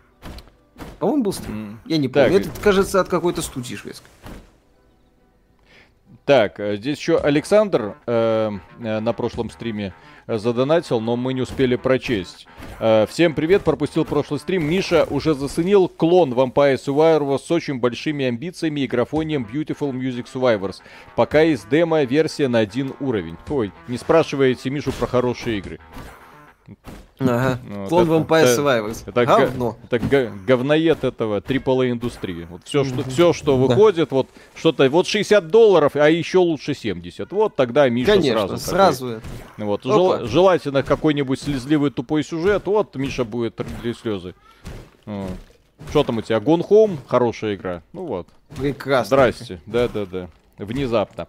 По-моему, 1.00 1.24
был 1.24 1.34
стрим. 1.34 1.56
М. 1.56 1.80
Я 1.86 1.98
не 1.98 2.08
Так. 2.08 2.27
помню. 2.32 2.42
Это, 2.42 2.50
кажется, 2.62 3.00
от 3.00 3.08
какой-то 3.08 3.42
студии 3.42 3.75
шведской. 3.75 4.08
Так, 6.25 6.60
э, 6.60 6.75
здесь 6.77 6.98
еще 6.98 7.20
Александр 7.20 7.96
э, 8.08 8.51
э, 8.79 9.00
на 9.00 9.13
прошлом 9.13 9.51
стриме 9.51 9.94
э, 10.25 10.39
задонатил, 10.39 11.00
но 11.00 11.15
мы 11.15 11.36
не 11.36 11.41
успели 11.41 11.75
прочесть. 11.75 12.48
Э, 12.79 13.05
всем 13.08 13.36
привет, 13.36 13.63
пропустил 13.63 14.05
прошлый 14.05 14.39
стрим. 14.39 14.67
Миша 14.67 15.05
уже 15.12 15.36
заценил 15.36 15.88
клон 15.88 16.34
Vampire 16.34 16.77
Survivors 16.77 17.39
с 17.46 17.51
очень 17.51 17.79
большими 17.79 18.25
амбициями 18.25 18.82
и 18.82 18.88
графонием 18.88 19.48
Beautiful 19.51 19.91
Music 19.91 20.25
Survivors. 20.34 20.77
Пока 21.15 21.41
есть 21.41 21.70
демо-версия 21.70 22.48
на 22.48 22.58
один 22.58 22.96
уровень. 23.00 23.38
Ой, 23.48 23.72
не 23.88 24.00
спрашивайте 24.00 24.72
Мишу 24.72 24.91
про 24.94 25.05
хорошие 25.05 25.60
игры. 25.60 25.79
Ага. 27.17 27.60
Ну, 27.63 27.88
Клон 27.88 28.03
это- 28.03 28.12
Vampire 28.13 28.43
это- 28.43 28.62
Survivors. 28.62 29.03
Это, 29.05 29.25
Говно. 29.25 29.77
это 29.89 30.00
говноед 30.45 31.03
этого 31.05 31.39
AAA 31.39 31.91
индустрии. 31.91 32.45
Вот 32.50 32.62
все, 32.65 32.84
что, 32.84 33.03
все, 33.10 33.31
что 33.31 33.55
выходит, 33.57 34.12
вот 34.12 34.27
что-то, 34.53 34.89
вот 34.89 35.07
60 35.07 35.48
долларов, 35.48 35.95
а 35.95 36.10
еще 36.10 36.39
лучше 36.39 36.74
70. 36.74 37.31
Вот 37.31 37.55
тогда 37.55 37.88
Миша 37.88 38.12
Конечно, 38.13 38.57
сразу. 38.57 38.57
сразу, 38.57 39.05
такой. 39.07 39.17
это. 39.57 39.65
Вот, 39.65 39.84
жел- 39.84 40.25
желательно 40.27 40.84
какой-нибудь 40.84 41.39
слезливый 41.39 41.89
тупой 41.91 42.24
сюжет. 42.24 42.63
Вот 42.65 42.95
Миша 42.95 43.24
будет 43.24 43.62
для 43.81 43.93
слезы. 43.93 44.36
Что 45.89 46.03
там 46.03 46.17
у 46.17 46.22
тебя? 46.22 46.38
Gone 46.38 46.67
Home? 46.69 46.98
Хорошая 47.07 47.55
игра. 47.55 47.81
Ну 47.93 48.05
вот. 48.05 48.27
Прекрасно. 48.57 49.05
Здрасте. 49.07 49.62
Да-да-да. 49.65 50.29
Внезапно. 50.57 51.27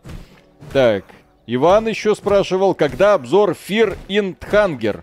Так. 0.72 1.04
Иван 1.48 1.86
еще 1.86 2.14
спрашивал, 2.16 2.74
когда 2.74 3.14
обзор 3.14 3.50
Fear 3.52 3.96
in 4.08 4.36
Hunger? 4.50 5.02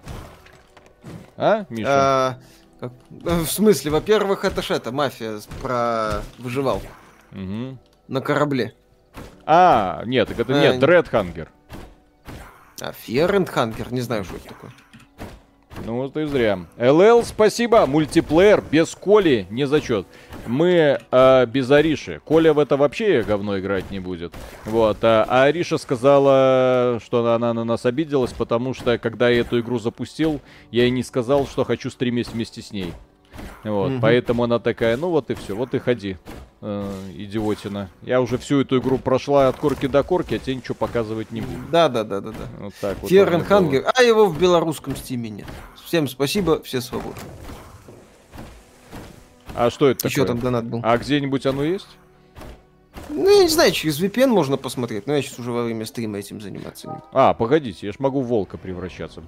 А, 1.38 1.66
Миша? 1.70 1.90
А, 1.92 2.40
как- 2.80 2.92
э, 3.26 3.40
в 3.42 3.48
смысле, 3.52 3.92
во-первых, 3.92 4.46
это 4.46 4.62
ж 4.62 4.72
это, 4.72 4.92
мафия 4.92 5.40
про 5.62 6.22
выживал 6.38 6.82
Мгм. 7.32 7.80
на 8.08 8.22
корабле. 8.22 8.74
А, 9.46 10.04
нет, 10.06 10.28
так 10.28 10.40
это 10.40 10.54
А, 10.54 10.60
нет, 10.62 10.80
Hunger. 11.12 11.48
А 12.82 12.92
Hunger, 13.54 13.94
не 13.94 14.02
знаю, 14.02 14.24
что 14.24 14.36
это 14.36 14.50
такое. 14.50 14.72
Ну 15.86 15.98
вот 15.98 16.16
и 16.18 16.26
зря. 16.26 16.60
ЛЛ, 16.78 17.24
спасибо. 17.24 17.86
Мультиплеер 17.86 18.64
без 18.72 18.96
Коли 18.96 19.48
не 19.50 19.66
зачет. 19.66 20.08
Мы 20.48 21.00
э, 21.12 21.46
без 21.46 21.72
Ариши. 21.72 22.22
Коля 22.26 22.54
в 22.54 22.60
это 22.60 22.78
вообще 22.78 23.24
говно 23.24 23.60
играть 23.60 23.92
не 23.92 24.00
будет. 24.00 24.34
Вот. 24.66 24.98
А, 25.02 25.26
а 25.28 25.44
Ариша 25.44 25.78
сказала, 25.78 27.00
что 27.04 27.34
она 27.34 27.54
на 27.54 27.64
нас 27.64 27.86
обиделась, 27.86 28.34
потому 28.34 28.74
что 28.74 28.98
когда 28.98 29.30
я 29.30 29.42
эту 29.42 29.60
игру 29.60 29.80
запустил, 29.80 30.42
я 30.72 30.84
ей 30.84 30.92
не 30.92 31.04
сказал, 31.04 31.48
что 31.48 31.64
хочу 31.64 31.90
стримить 31.90 32.28
вместе 32.30 32.62
с 32.62 32.72
ней. 32.72 32.94
Вот. 33.64 33.90
Мгм. 33.92 34.02
Поэтому 34.02 34.44
она 34.44 34.60
такая, 34.60 34.98
ну 34.98 35.10
вот 35.10 35.30
и 35.32 35.36
все, 35.36 35.56
вот 35.56 35.74
и 35.74 35.80
ходи. 35.80 36.18
э, 36.62 36.92
идиотина. 37.16 37.90
Я 38.04 38.22
уже 38.22 38.38
всю 38.38 38.62
эту 38.62 38.80
игру 38.80 38.98
прошла 38.98 39.48
от 39.50 39.58
корки 39.58 39.88
до 39.88 40.02
корки, 40.04 40.36
а 40.36 40.40
тебе 40.40 40.56
ничего 40.56 40.76
показывать 40.76 41.32
не 41.32 41.42
буду. 41.42 41.60
Да, 41.72 41.90
да, 41.90 42.04
да, 42.04 42.22
да, 42.22 42.32
да. 42.32 42.48
Вот 42.60 42.74
так 42.80 42.98
вот. 43.02 43.12
Было. 43.12 43.26
Hunger, 43.26 43.92
а 43.94 44.02
его 44.02 44.28
в 44.28 44.40
белорусском 44.40 44.96
стиме 44.96 45.30
нет. 45.30 45.48
Всем 45.84 46.08
спасибо, 46.08 46.62
все 46.64 46.80
свободны. 46.82 47.20
А 49.56 49.70
что 49.70 49.90
это 49.90 50.08
Еще 50.08 50.22
такое? 50.22 50.28
там 50.36 50.40
донат 50.40 50.66
был. 50.66 50.80
А 50.84 50.98
где-нибудь 50.98 51.46
оно 51.46 51.64
есть? 51.64 51.88
Ну, 53.10 53.30
я 53.30 53.44
не 53.44 53.50
знаю, 53.50 53.72
через 53.72 54.02
VPN 54.02 54.28
можно 54.28 54.58
посмотреть, 54.58 55.06
но 55.06 55.16
я 55.16 55.22
сейчас 55.22 55.38
уже 55.40 55.52
во 55.52 55.64
время 55.64 55.86
стрима 55.86 56.18
этим 56.18 56.42
заниматься 56.42 56.88
не 56.88 56.94
буду. 56.94 57.06
А, 57.12 57.34
погодите, 57.34 57.86
я 57.88 57.94
ж 57.94 57.98
могу 58.00 58.22
в 58.22 58.28
волка 58.28 58.58
превращаться. 58.58 59.22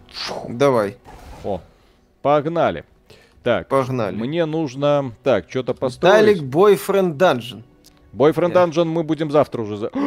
Давай, 0.47 0.97
О, 1.43 1.61
погнали. 2.21 2.85
Так, 3.45 3.69
погнали. 3.69 4.15
мне 4.15 4.45
нужно... 4.45 5.13
Так, 5.23 5.45
что-то 5.49 5.75
построить. 5.75 6.41
Boyfriend 6.41 7.15
Dungeon. 7.15 7.63
Boyfriend 8.11 8.49
Я- 8.49 8.65
Dungeon 8.65 8.85
мы 8.85 9.03
будем 9.03 9.29
завтра 9.31 9.61
уже... 9.61 9.77
За... 9.77 9.91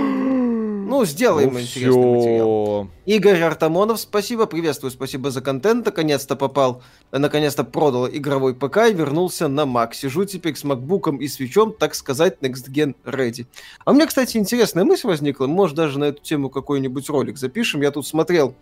Ну, 0.89 1.05
сделаем 1.05 1.53
Ну 1.53 1.61
интересный 1.61 2.15
материал. 2.17 2.47
всё. 2.47 2.89
Игорь 3.05 3.43
Артамонов, 3.43 4.01
спасибо, 4.01 4.47
приветствую, 4.47 4.91
спасибо 4.91 5.31
за 5.31 5.43
контент. 5.43 5.85
Наконец-то 5.85 6.35
попал, 6.35 6.83
э, 7.13 7.19
наконец-то 7.19 7.63
продал 7.63 8.09
игровой 8.09 8.55
ПК 8.55 8.89
и 8.89 8.95
вернулся 8.95 9.49
на 9.49 9.67
Mac. 9.67 9.93
Сижу 9.93 10.25
теперь 10.25 10.57
с 10.57 10.65
макбуком 10.65 11.19
и 11.19 11.29
свечом, 11.29 11.75
так 11.79 11.95
сказать, 11.95 12.39
Next 12.41 12.71
Gen 12.73 12.95
Ready. 13.05 13.47
А 13.85 13.91
у 13.91 13.95
меня, 13.95 14.07
кстати, 14.07 14.39
интересная 14.39 14.85
мысль 14.85 15.09
возникла. 15.09 15.47
Может, 15.47 15.77
даже 15.77 15.99
на 15.99 16.05
эту 16.05 16.23
тему 16.23 16.49
какой-нибудь 16.49 17.09
ролик 17.11 17.37
запишем. 17.37 17.83
Я 17.83 17.91
тут 17.91 18.07
смотрел 18.07 18.55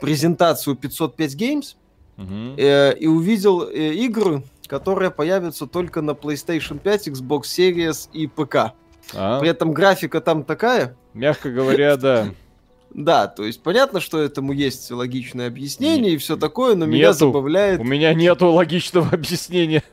презентацию 0.00 0.76
505 0.76 1.34
Games 1.34 1.74
Э, 2.16 2.94
и 2.94 3.06
увидел 3.06 3.68
э, 3.68 3.94
игры, 3.94 4.42
которые 4.66 5.10
появятся 5.10 5.66
только 5.66 6.02
на 6.02 6.12
PlayStation 6.12 6.78
5, 6.78 7.08
Xbox 7.08 7.42
Series 7.42 8.08
и 8.12 8.26
ПК. 8.26 8.74
А, 9.14 9.40
При 9.40 9.48
этом 9.48 9.72
графика 9.72 10.20
там 10.20 10.44
такая, 10.44 10.96
Мягко 11.14 11.50
говоря, 11.50 11.96
да. 11.98 12.28
да, 12.90 13.26
то 13.26 13.44
есть 13.44 13.62
понятно, 13.62 14.00
что 14.00 14.20
этому 14.20 14.52
есть 14.52 14.90
логичное 14.90 15.48
объяснение 15.48 16.12
и 16.12 16.16
все 16.16 16.36
такое, 16.36 16.76
но 16.76 16.86
меня 16.86 17.12
забавляет. 17.12 17.80
У 17.80 17.84
меня 17.84 18.14
нету 18.14 18.48
логичного 18.50 19.08
объяснения. 19.12 19.82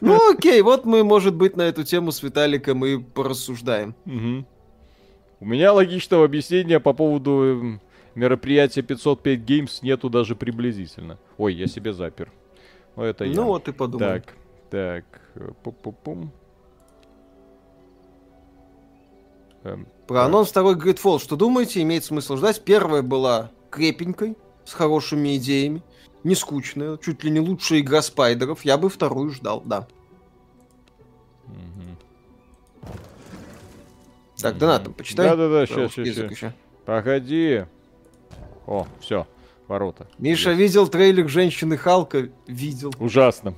Ну 0.00 0.32
окей, 0.32 0.60
вот 0.62 0.84
мы, 0.84 1.04
может 1.04 1.32
быть, 1.36 1.56
на 1.56 1.62
эту 1.62 1.84
тему 1.84 2.10
с 2.10 2.24
Виталиком 2.24 2.84
и 2.84 2.98
порассуждаем. 2.98 3.94
У 4.04 5.44
меня 5.44 5.72
логичного 5.72 6.24
объяснения 6.24 6.80
по 6.80 6.92
поводу 6.92 7.80
мероприятия 8.14 8.82
505 8.82 9.38
Games 9.40 9.78
нету 9.82 10.10
даже 10.10 10.36
приблизительно. 10.36 11.18
Ой, 11.38 11.54
я 11.54 11.66
себе 11.66 11.92
запер. 11.92 12.30
Ну, 12.96 13.02
это 13.04 13.24
я. 13.24 13.34
Ну 13.34 13.44
вот 13.44 13.68
и 13.68 13.72
подумай. 13.72 14.20
Так, 14.20 14.34
так, 14.70 15.04
э, 15.34 15.50
пу-пу-пум. 15.64 16.30
Эм, 19.64 19.86
Про 20.06 20.24
анонс 20.24 20.50
второй 20.50 20.74
Gridfall, 20.74 21.20
что 21.20 21.36
думаете, 21.36 21.82
имеет 21.82 22.04
смысл 22.04 22.36
ждать? 22.36 22.62
Первая 22.64 23.02
была 23.02 23.50
крепенькой, 23.70 24.36
с 24.64 24.74
хорошими 24.74 25.36
идеями, 25.36 25.82
не 26.24 26.34
скучная, 26.34 26.96
чуть 26.98 27.22
ли 27.24 27.30
не 27.30 27.40
лучшая 27.40 27.80
игра 27.80 28.02
спайдеров. 28.02 28.64
Я 28.64 28.76
бы 28.76 28.88
вторую 28.88 29.30
ждал, 29.30 29.62
да. 29.64 29.86
мгм. 31.46 31.96
Так, 34.40 34.58
донатом 34.58 34.92
почитай. 34.94 35.28
Да-да-да, 35.30 35.66
щас. 35.66 35.96
еще. 35.96 36.52
Погоди. 36.84 37.64
О, 38.66 38.86
все, 39.00 39.26
ворота. 39.68 40.06
Миша 40.18 40.50
Есть. 40.50 40.60
видел 40.60 40.88
трейлер 40.88 41.28
женщины 41.28 41.76
Халка? 41.76 42.28
Видел. 42.46 42.92
Ужасно. 42.98 43.54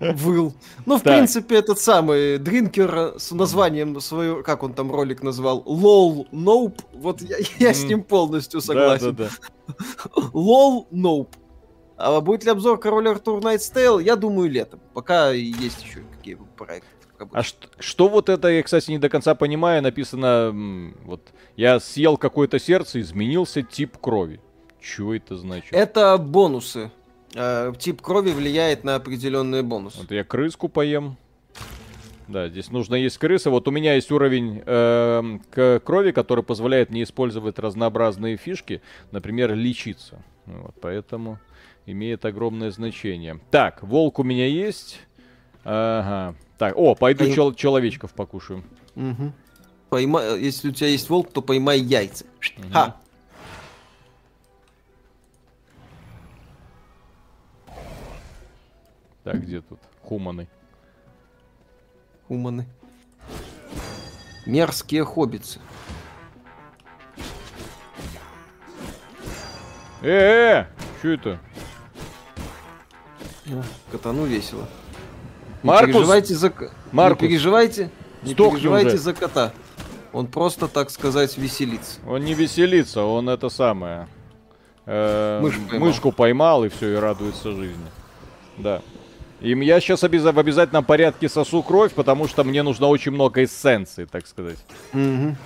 Выл. 0.00 0.54
Ну, 0.86 0.96
в 0.96 1.02
Так. 1.02 1.14
принципе, 1.14 1.56
этот 1.56 1.78
самый 1.78 2.38
Дринкер 2.38 3.14
с 3.18 3.30
названием 3.32 4.00
свою, 4.00 4.42
как 4.42 4.62
он 4.62 4.72
там 4.72 4.90
ролик 4.90 5.22
назвал, 5.22 5.62
LOL 5.66 6.26
Nope. 6.32 6.80
Вот 6.94 7.20
я, 7.20 7.36
я 7.58 7.74
с 7.74 7.84
ним 7.84 8.02
полностью 8.02 8.62
согласен. 8.62 9.14
Да-да-да. 9.14 10.22
LOL 10.32 10.88
Nope. 10.90 11.36
А 11.98 12.20
будет 12.22 12.44
ли 12.44 12.50
обзор 12.50 12.78
Король 12.78 13.08
Артур 13.08 13.40
Night's 13.40 13.72
Tale? 13.74 14.02
Я 14.02 14.16
думаю, 14.16 14.50
летом. 14.50 14.80
Пока 14.94 15.30
есть 15.30 15.82
еще 15.82 16.00
какие 16.16 16.38
проекты. 16.56 16.88
А 17.32 17.42
что, 17.42 17.68
что 17.78 18.08
вот 18.08 18.28
это, 18.28 18.48
я, 18.48 18.62
кстати, 18.62 18.90
не 18.90 18.98
до 18.98 19.08
конца 19.08 19.34
понимаю, 19.34 19.82
написано, 19.82 20.92
вот, 21.04 21.32
я 21.56 21.80
съел 21.80 22.18
какое-то 22.18 22.58
сердце, 22.58 23.00
изменился 23.00 23.62
тип 23.62 23.96
крови. 23.98 24.40
Чего 24.94 25.14
это 25.14 25.36
значит? 25.36 25.72
Это 25.72 26.16
бонусы. 26.18 26.90
Э, 27.34 27.72
Тип 27.78 28.00
крови 28.02 28.30
влияет 28.30 28.84
на 28.84 28.94
определенные 28.94 29.62
бонусы. 29.62 29.98
Вот 29.98 30.10
я 30.10 30.22
крыску 30.24 30.68
поем. 30.68 31.16
Да, 32.28 32.48
здесь 32.48 32.70
нужно 32.70 32.96
есть 32.96 33.18
крысы. 33.18 33.50
Вот 33.50 33.68
у 33.68 33.70
меня 33.70 33.94
есть 33.94 34.10
уровень 34.10 34.62
э, 34.64 35.38
к 35.50 35.80
крови, 35.84 36.10
который 36.12 36.42
позволяет 36.42 36.90
мне 36.90 37.02
использовать 37.04 37.58
разнообразные 37.58 38.36
фишки, 38.36 38.80
например, 39.12 39.54
лечиться. 39.54 40.22
Вот, 40.46 40.74
поэтому 40.80 41.38
имеет 41.86 42.24
огромное 42.24 42.70
значение. 42.70 43.38
Так, 43.50 43.82
волк 43.82 44.18
у 44.18 44.22
меня 44.24 44.46
есть. 44.46 45.00
Ага. 45.64 46.34
Так, 46.58 46.76
о, 46.76 46.94
пойду 46.94 47.24
я- 47.24 47.34
чел- 47.34 47.54
человечков 47.54 48.12
покушаю. 48.14 48.64
Мгм. 48.94 49.32
Пойма- 49.90 50.38
Если 50.38 50.70
у 50.70 50.72
тебя 50.72 50.88
есть 50.88 51.08
волк, 51.10 51.30
то 51.32 51.42
поймай 51.42 51.78
яйца. 51.80 52.24
Ха. 52.72 52.96
Так, 59.26 59.42
где 59.42 59.60
тут 59.60 59.80
хуманы? 60.04 60.46
Уманы. 62.28 62.64
Мерзкие 64.46 65.04
хоббицы. 65.04 65.58
Э-э, 70.00 70.66
что 71.00 71.08
это? 71.08 71.38
О, 73.48 73.62
Катану 73.90 74.26
весело. 74.26 74.68
Маркус! 75.64 75.88
Не 75.88 75.92
переживайте 75.94 76.34
за... 76.36 76.52
Маркус! 76.92 77.22
Не 77.22 77.28
переживайте, 77.28 77.90
не 78.22 78.30
Сдохни 78.32 78.58
переживайте 78.58 78.88
уже. 78.90 78.98
за 78.98 79.12
кота. 79.12 79.52
Он 80.12 80.28
просто, 80.28 80.68
так 80.68 80.88
сказать, 80.90 81.36
веселится. 81.36 81.98
Он 82.06 82.22
не 82.24 82.34
веселится, 82.34 83.02
он 83.02 83.28
это 83.28 83.48
самое. 83.48 84.06
э, 84.84 85.40
Мышь 85.42 85.58
поймал. 85.68 85.88
мышку 85.88 86.12
поймал 86.12 86.64
и 86.64 86.68
все, 86.68 86.92
и 86.92 86.94
радуется 86.94 87.50
жизни. 87.50 87.86
Да. 88.58 88.82
И 89.40 89.50
я 89.50 89.80
сейчас 89.80 90.02
в 90.02 90.38
обязательном 90.38 90.84
порядке 90.84 91.28
сосу 91.28 91.62
кровь, 91.62 91.92
потому 91.92 92.26
что 92.26 92.42
мне 92.44 92.62
нужно 92.62 92.86
очень 92.86 93.12
много 93.12 93.44
эссенции, 93.44 94.06
так 94.06 94.26
сказать. 94.26 94.58
Мгм. 94.92 95.36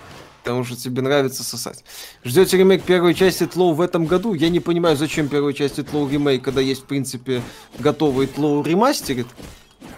Потому 0.42 0.64
что 0.64 0.76
тебе 0.76 1.02
нравится 1.02 1.44
сосать. 1.44 1.84
Ждете 2.24 2.56
ремейк 2.56 2.82
первой 2.82 3.14
части 3.14 3.46
Тлоу 3.46 3.74
в 3.74 3.80
этом 3.80 4.06
году? 4.06 4.32
Я 4.32 4.48
не 4.48 4.60
понимаю, 4.60 4.96
зачем 4.96 5.28
первой 5.28 5.52
части 5.52 5.82
Тлоу 5.82 6.08
ремейк, 6.08 6.42
когда 6.42 6.60
есть, 6.62 6.82
в 6.82 6.86
принципе, 6.86 7.42
готовый 7.78 8.26
Тлоу 8.26 8.62
ремастерит. 8.62 9.26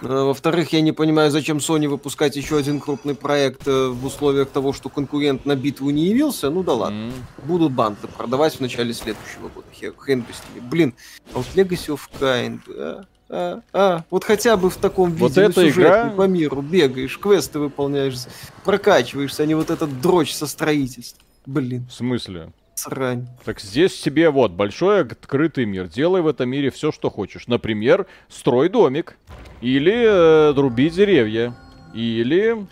Э, 0.00 0.06
Во-вторых, 0.24 0.72
я 0.72 0.80
не 0.80 0.90
понимаю, 0.90 1.30
зачем 1.30 1.58
Sony 1.58 1.86
выпускать 1.86 2.34
еще 2.34 2.56
один 2.56 2.80
крупный 2.80 3.14
проект 3.14 3.68
э, 3.68 3.88
в 3.88 4.04
условиях 4.04 4.48
того, 4.50 4.72
что 4.72 4.88
конкурент 4.88 5.46
на 5.46 5.54
битву 5.54 5.90
не 5.90 6.06
явился. 6.06 6.50
Ну 6.50 6.64
да 6.64 6.72
ладно. 6.72 7.04
М. 7.06 7.12
Будут 7.44 7.72
банты 7.72 8.08
продавать 8.08 8.56
в 8.56 8.60
начале 8.60 8.92
следующего 8.94 9.48
года. 9.48 9.66
Хер, 9.72 9.94
хрен 9.96 10.22
бы 10.22 10.32
с 10.32 10.42
ними. 10.54 10.66
Блин, 10.68 10.94
а 11.34 11.38
вот 11.38 11.46
Legacy 11.54 11.94
of 11.94 12.00
Kain, 12.20 12.58
а, 12.68 13.04
а, 13.34 13.62
а, 13.72 14.04
вот 14.10 14.24
хотя 14.24 14.56
бы 14.58 14.68
в 14.68 14.76
таком 14.76 15.10
виде 15.10 15.22
Вот 15.24 15.38
эта 15.38 15.68
игра- 15.68 16.10
по 16.10 16.26
миру 16.26 16.60
бегаешь, 16.60 17.18
квесты 17.18 17.58
выполняешь, 17.58 18.16
прокачиваешься, 18.64 19.42
а 19.42 19.46
не 19.46 19.54
вот 19.54 19.70
этот 19.70 20.00
дрочь 20.02 20.34
со 20.34 20.46
строительством. 20.46 21.24
Блин, 21.46 21.86
В 21.88 21.94
смысле? 21.94 22.52
срань. 22.74 23.26
Так 23.44 23.60
здесь 23.60 23.98
тебе 24.00 24.28
вот 24.30 24.52
большой 24.52 25.02
открытый 25.02 25.64
мир. 25.66 25.88
Делай 25.88 26.20
в 26.20 26.26
этом 26.26 26.48
мире 26.50 26.70
все, 26.70 26.90
что 26.92 27.10
хочешь. 27.10 27.46
Например, 27.46 28.06
строй 28.28 28.68
домик. 28.68 29.16
Или 29.60 29.92
э, 29.94 30.52
руби 30.54 30.90
деревья. 30.90 31.54
Или... 31.94 32.66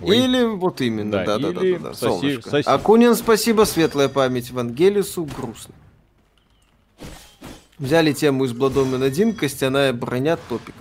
Ой. 0.00 0.18
Или 0.18 0.44
вот 0.44 0.80
именно, 0.80 1.10
Да, 1.10 1.24
да, 1.24 1.38
да, 1.38 1.52
да, 1.52 1.60
или 1.66 1.76
да, 1.78 1.78
да, 1.78 1.90
соси- 1.90 1.96
солнышко. 2.08 2.50
соси. 2.50 2.68
Акунин, 2.68 3.14
спасибо, 3.14 3.64
светлая 3.64 4.08
память 4.08 4.50
Вангелису, 4.50 5.24
грустно. 5.24 5.74
Взяли 7.82 8.12
тему 8.12 8.44
из 8.44 8.52
Бладомен 8.52 9.02
1, 9.02 9.34
костяная 9.34 9.92
броня, 9.92 10.36
топик. 10.36 10.72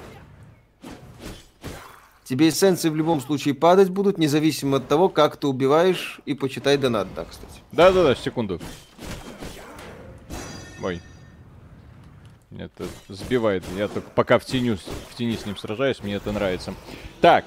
Тебе 2.23 2.49
эссенции 2.49 2.89
в 2.89 2.95
любом 2.95 3.21
случае 3.21 3.55
падать 3.55 3.89
будут, 3.89 4.19
независимо 4.19 4.77
от 4.77 4.87
того, 4.87 5.09
как 5.09 5.35
ты 5.35 5.47
убиваешь, 5.47 6.21
и 6.27 6.35
почитай 6.35 6.77
донат, 6.77 7.07
да, 7.15 7.25
кстати. 7.25 7.53
Да-да-да, 7.71 8.13
секунду. 8.13 8.61
Ой. 10.83 11.01
Это 12.55 12.85
сбивает. 13.07 13.63
Я 13.75 13.87
только 13.87 14.07
пока 14.11 14.37
в, 14.37 14.45
теню, 14.45 14.77
в 15.09 15.15
тени 15.17 15.35
с 15.35 15.47
ним 15.47 15.57
сражаюсь, 15.57 16.03
мне 16.03 16.13
это 16.13 16.31
нравится. 16.31 16.75
Так, 17.19 17.45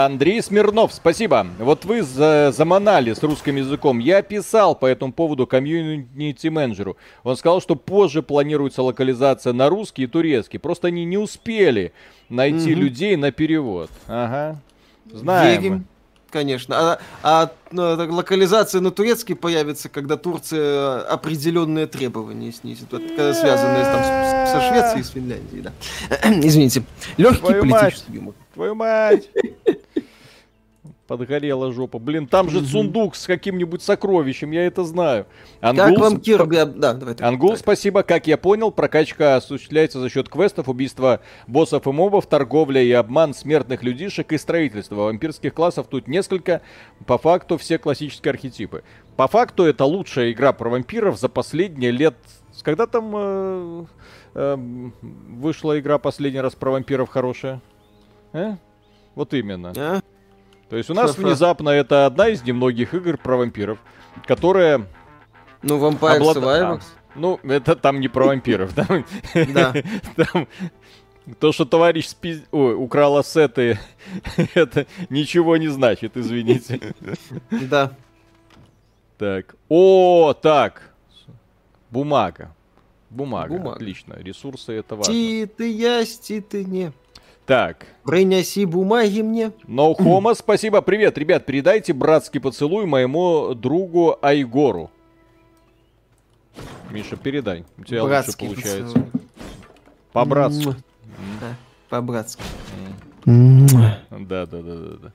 Андрей 0.00 0.40
Смирнов, 0.40 0.92
спасибо. 0.94 1.48
Вот 1.58 1.84
вы 1.84 2.02
за, 2.02 2.52
заманали 2.56 3.12
с 3.12 3.20
русским 3.24 3.56
языком. 3.56 3.98
Я 3.98 4.22
писал 4.22 4.76
по 4.76 4.86
этому 4.86 5.12
поводу 5.12 5.48
комьюнити-менеджеру. 5.48 6.96
Он 7.24 7.36
сказал, 7.36 7.60
что 7.60 7.74
позже 7.74 8.22
планируется 8.22 8.84
локализация 8.84 9.52
на 9.52 9.68
русский 9.68 10.04
и 10.04 10.06
турецкий. 10.06 10.60
Просто 10.60 10.86
они 10.88 11.04
не 11.04 11.18
успели 11.18 11.92
найти 12.28 12.70
Мгм. 12.70 12.80
людей 12.80 13.16
на 13.16 13.32
перевод. 13.32 13.90
Ага. 14.06 14.60
Знаем. 15.12 15.60
Верим, 15.60 15.86
конечно. 16.30 16.76
А, 16.78 16.98
а, 17.24 17.50
ну, 17.72 17.82
локализация 18.14 18.80
на 18.80 18.92
турецкий 18.92 19.34
появится, 19.34 19.88
когда 19.88 20.16
Турция 20.16 21.00
определенные 21.00 21.88
требования 21.88 22.52
снизит, 22.52 22.86
когда 22.90 23.34
связанные 23.34 23.82
там, 23.82 24.04
с- 24.04 24.52
со 24.52 24.60
Швецией 24.68 25.00
и 25.00 25.02
с 25.02 25.08
Финляндией, 25.08 25.62
да. 25.62 25.72
Извините. 26.46 26.84
Легкий 27.16 27.40
Твою 27.40 27.64
мать. 27.64 27.80
политический 27.80 28.12
юмор. 28.12 28.34
Твою 28.54 28.74
мать! 28.76 29.28
Подгорела 31.10 31.72
жопа. 31.72 31.98
Блин, 31.98 32.28
там 32.28 32.48
же 32.48 32.64
сундук 32.64 33.16
с 33.16 33.26
каким-нибудь 33.26 33.82
сокровищем, 33.82 34.52
я 34.52 34.64
это 34.64 34.84
знаю. 34.84 35.26
Как 35.60 35.76
Ангул, 35.76 35.98
вам 35.98 36.20
Кирби? 36.20 36.54
об- 36.54 36.78
Да, 36.78 36.92
давай. 36.94 37.16
так, 37.16 37.26
Ангул, 37.26 37.50
так. 37.50 37.58
спасибо. 37.58 38.04
Как 38.04 38.28
я 38.28 38.38
понял, 38.38 38.70
прокачка 38.70 39.34
осуществляется 39.34 39.98
за 39.98 40.08
счет 40.08 40.28
квестов, 40.28 40.68
убийства 40.68 41.18
боссов 41.48 41.88
и 41.88 41.90
мобов, 41.90 42.26
торговля 42.26 42.80
и 42.80 42.92
обман 42.92 43.34
смертных 43.34 43.82
людишек 43.82 44.30
и 44.32 44.38
строительства. 44.38 44.94
Вампирских 44.94 45.52
классов 45.52 45.88
тут 45.90 46.06
несколько. 46.06 46.62
По 47.06 47.18
факту 47.18 47.58
все 47.58 47.78
классические 47.78 48.30
архетипы. 48.30 48.84
По 49.16 49.26
факту 49.26 49.64
это 49.64 49.86
лучшая 49.86 50.30
игра 50.30 50.52
про 50.52 50.70
вампиров 50.70 51.18
за 51.18 51.28
последние 51.28 51.90
лет... 51.90 52.14
Когда 52.62 52.86
там 52.86 53.12
э, 53.16 53.84
э, 54.34 54.56
вышла 55.00 55.76
игра 55.80 55.98
последний 55.98 56.40
раз 56.40 56.54
про 56.54 56.70
вампиров 56.70 57.08
хорошая? 57.08 57.60
Э? 58.32 58.54
Вот 59.16 59.34
именно. 59.34 59.72
А? 59.76 60.00
То 60.70 60.76
есть 60.76 60.88
у 60.88 60.94
нас 60.94 61.10
Ха-ха. 61.16 61.26
внезапно 61.26 61.68
это 61.70 62.06
одна 62.06 62.28
из 62.28 62.42
немногих 62.44 62.94
игр 62.94 63.18
про 63.18 63.36
вампиров, 63.36 63.78
которая... 64.26 64.86
Ну, 65.62 65.78
Vampire 65.78 66.18
облада- 66.18 66.40
Survivors. 66.40 66.82
а, 66.82 67.18
ну, 67.18 67.40
это 67.42 67.74
там 67.76 68.00
не 68.00 68.08
про 68.08 68.26
вампиров, 68.26 68.74
да? 68.74 68.86
Да. 69.52 69.74
Там 70.16 70.46
то, 71.38 71.52
что 71.52 71.64
товарищ 71.64 72.06
спи- 72.06 72.44
ой, 72.52 72.74
украл 72.76 73.18
ассеты, 73.18 73.78
это 74.54 74.86
ничего 75.10 75.56
не 75.56 75.68
значит, 75.68 76.16
извините. 76.16 76.80
Да. 77.50 77.92
Так. 79.18 79.54
О, 79.68 80.32
так. 80.32 80.94
Бумага. 81.90 82.54
Бумага. 83.10 83.48
Бумага. 83.52 83.76
Отлично. 83.76 84.14
Ресурсы 84.14 84.72
это 84.72 84.94
важно. 84.96 85.12
Ти 85.12 85.46
ты 85.46 85.68
ясь, 85.72 86.18
ти 86.20 86.40
ты 86.40 86.64
не. 86.64 86.92
Так. 87.50 87.84
Принеси 88.04 88.64
бумаги 88.64 89.22
мне. 89.22 89.50
No 89.66 89.96
Homo, 89.98 90.36
спасибо. 90.36 90.82
Привет, 90.82 91.18
ребят, 91.18 91.46
передайте 91.46 91.92
братский 91.92 92.40
поцелуй 92.40 92.86
моему 92.86 93.54
другу 93.54 94.16
Айгору. 94.22 94.88
Миша, 96.92 97.16
передай. 97.16 97.64
У 97.76 97.82
тебя 97.82 98.04
Братский 98.04 98.46
лучше 98.46 98.62
получается. 98.62 98.94
поцелуй. 98.94 99.10
По-братски. 100.12 100.74
Да, 101.40 101.56
По-братски. 101.88 102.42
Да, 103.24 103.98
да, 104.10 104.46
да, 104.46 104.62
да, 104.62 104.96
да. 105.02 105.12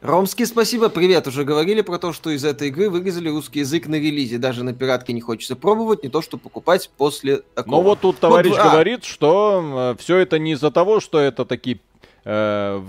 Ромский, 0.00 0.46
спасибо, 0.46 0.90
привет. 0.90 1.26
Уже 1.26 1.42
говорили 1.42 1.80
про 1.80 1.98
то, 1.98 2.12
что 2.12 2.30
из 2.30 2.44
этой 2.44 2.68
игры 2.68 2.88
вырезали 2.88 3.28
русский 3.30 3.60
язык 3.60 3.88
на 3.88 3.96
релизе. 3.96 4.38
Даже 4.38 4.62
на 4.62 4.72
пиратке 4.72 5.12
не 5.12 5.20
хочется 5.20 5.56
пробовать, 5.56 6.04
не 6.04 6.08
то 6.08 6.22
что 6.22 6.38
покупать 6.38 6.88
после 6.96 7.38
такого. 7.54 7.76
Ну 7.76 7.82
вот 7.82 8.00
тут 8.00 8.18
товарищ 8.18 8.54
а. 8.56 8.70
говорит, 8.70 9.04
что 9.04 9.96
все 9.98 10.18
это 10.18 10.38
не 10.38 10.52
из-за 10.52 10.70
того, 10.70 11.00
что 11.00 11.18
это 11.18 11.44
такие 11.44 11.80
э, 12.24 12.80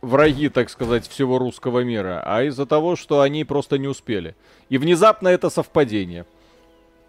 враги, 0.00 0.48
так 0.50 0.70
сказать, 0.70 1.08
всего 1.08 1.38
русского 1.38 1.80
мира, 1.80 2.22
а 2.24 2.44
из-за 2.44 2.64
того, 2.64 2.94
что 2.94 3.22
они 3.22 3.42
просто 3.42 3.76
не 3.76 3.88
успели. 3.88 4.36
И 4.68 4.78
внезапно 4.78 5.26
это 5.28 5.50
совпадение. 5.50 6.26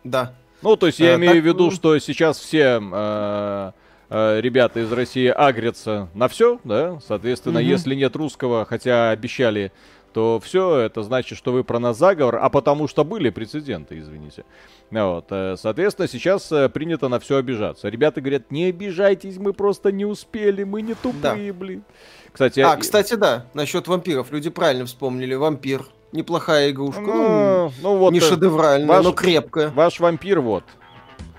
Да. 0.04 0.34
Ну, 0.63 0.78
то 0.78 0.88
есть 0.88 1.00
я 1.00 1.13
А, 1.13 1.16
имею 1.18 1.36
так, 1.36 1.44
в 1.44 1.46
виду, 1.46 1.66
ну. 1.66 1.72
что 1.72 2.00
сейчас 2.00 2.39
все 2.39 2.82
э, 2.82 3.72
э, 4.13 4.39
ребята 4.41 4.80
из 4.80 4.91
России 4.91 5.28
агрятся 5.28 6.08
на 6.13 6.28
все, 6.30 6.60
да, 6.63 6.99
соответственно, 7.06 7.60
Мгм. 7.60 7.67
если 7.69 7.95
нет 7.95 8.15
русского, 8.15 8.65
хотя 8.65 9.10
обещали, 9.10 9.71
то 10.13 10.39
все 10.43 10.78
это 10.78 11.02
значит, 11.02 11.38
что 11.39 11.52
вы 11.52 11.63
про 11.63 11.80
нас 11.80 11.97
заговор, 11.97 12.38
а 12.41 12.49
потому 12.49 12.88
что 12.88 13.04
были 13.04 13.32
прецеденты, 13.32 13.97
извините. 13.97 14.45
Вот, 14.91 15.26
э, 15.32 15.56
соответственно, 15.58 16.08
сейчас 16.08 16.52
э, 16.52 16.69
принято 16.69 17.08
на 17.10 17.19
все 17.19 17.38
обижаться. 17.38 17.89
Ребята 17.89 18.21
говорят, 18.21 18.52
не 18.52 18.65
обижайтесь, 18.65 19.38
мы 19.38 19.54
просто 19.54 19.91
не 19.91 20.06
успели, 20.06 20.63
мы 20.63 20.84
не 20.84 20.93
тупые, 20.93 21.52
блин. 21.52 21.84
Кстати, 22.32 22.60
А, 22.60 22.76
э, 22.76 22.78
кстати, 22.78 23.15
да, 23.15 23.47
насчет 23.56 23.88
вампиров. 23.88 24.32
Люди 24.32 24.49
правильно 24.52 24.86
вспомнили. 24.86 25.34
Вампир. 25.34 25.86
Неплохая 26.12 26.69
игрушка. 26.69 27.02
Ну, 27.02 27.12
ну, 27.12 27.71
ну 27.82 27.97
вот 27.97 28.13
не 28.13 28.19
шедевральная, 28.19 28.88
ваш- 28.88 29.04
но 29.04 29.13
крепкая. 29.13 29.69
ваш 29.71 29.99
вампир 29.99 30.41
вот, 30.41 30.63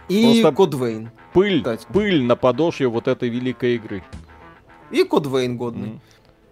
И 0.09 0.41
просто- 0.43 0.57
Код 0.57 0.75
Вейн. 0.75 1.11
Пыль, 1.35 1.59
Кстати. 1.59 1.87
пыль 1.93 2.23
на 2.23 2.37
подошве 2.37 2.89
вот 2.89 3.09
этой 3.09 3.29
великой 3.29 3.75
игры. 3.75 4.03
И 4.91 5.05
Код 5.05 5.27
Вейн 5.27 5.59
годный. 5.59 5.89
Mm-hmm. 5.89 6.01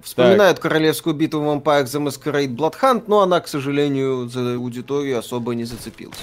Вспоминают 0.02 0.56
так. 0.56 0.62
королевскую 0.64 1.14
битву 1.14 1.40
Vampire 1.40 1.84
The 1.84 2.04
Masquerade 2.04 2.54
Bloodhunt, 2.54 3.04
но 3.06 3.20
она, 3.20 3.40
к 3.40 3.46
сожалению, 3.46 4.28
за 4.28 4.56
аудиторию 4.56 5.18
особо 5.18 5.54
не 5.54 5.64
зацепилась. 5.64 6.18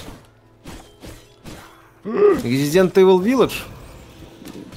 Resident 2.03 2.93
Evil 2.93 3.23
Village? 3.23 3.63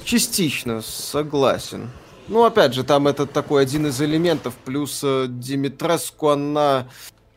Частично, 0.05 0.81
согласен. 0.81 1.89
Ну, 2.29 2.45
опять 2.45 2.73
же, 2.73 2.83
там 2.83 3.07
это 3.07 3.25
такой 3.25 3.63
один 3.63 3.87
из 3.87 4.01
элементов, 4.01 4.55
плюс 4.63 5.01
э, 5.03 5.25
Димитреску, 5.27 6.29
она 6.29 6.87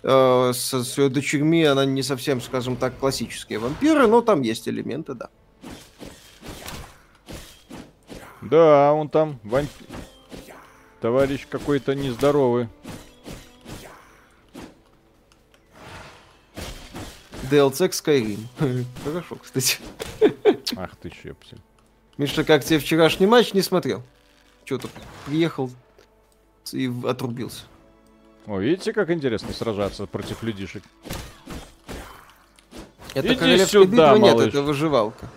э, 0.04 0.52
со, 0.54 0.84
с 0.84 0.98
ее 0.98 1.08
дочерьми, 1.08 1.64
она 1.64 1.84
не 1.84 2.04
совсем, 2.04 2.40
скажем 2.40 2.76
так, 2.76 2.96
классические 2.98 3.58
вампиры, 3.58 4.06
но 4.06 4.20
там 4.20 4.42
есть 4.42 4.68
элементы, 4.68 5.14
да. 5.14 5.28
Да, 8.48 8.92
он 8.92 9.08
там 9.08 9.38
вампир. 9.42 9.86
Товарищ 11.00 11.46
какой-то 11.48 11.94
нездоровый. 11.94 12.68
DLC 17.50 17.88
к 17.88 17.92
Skyrim. 17.92 18.44
Хорошо, 19.04 19.36
кстати. 19.36 19.78
Ах 20.76 20.96
ты 20.96 21.10
щепсель. 21.10 21.60
Миша, 22.18 22.44
как 22.44 22.64
тебе 22.64 22.78
вчерашний 22.78 23.26
матч 23.26 23.52
не 23.52 23.62
смотрел? 23.62 24.02
Что-то 24.64 24.88
приехал 25.26 25.70
и 26.72 26.90
отрубился. 27.04 27.64
О, 28.46 28.58
видите, 28.58 28.92
как 28.92 29.10
интересно 29.10 29.52
сражаться 29.52 30.06
против 30.06 30.42
людишек? 30.42 30.82
Это 33.14 33.32
Иди 33.34 33.64
сюда, 33.64 34.14
битва? 34.14 34.16
Малыш. 34.18 34.44
Нет, 34.46 34.54
это 34.54 34.62
выживалка. 34.62 35.28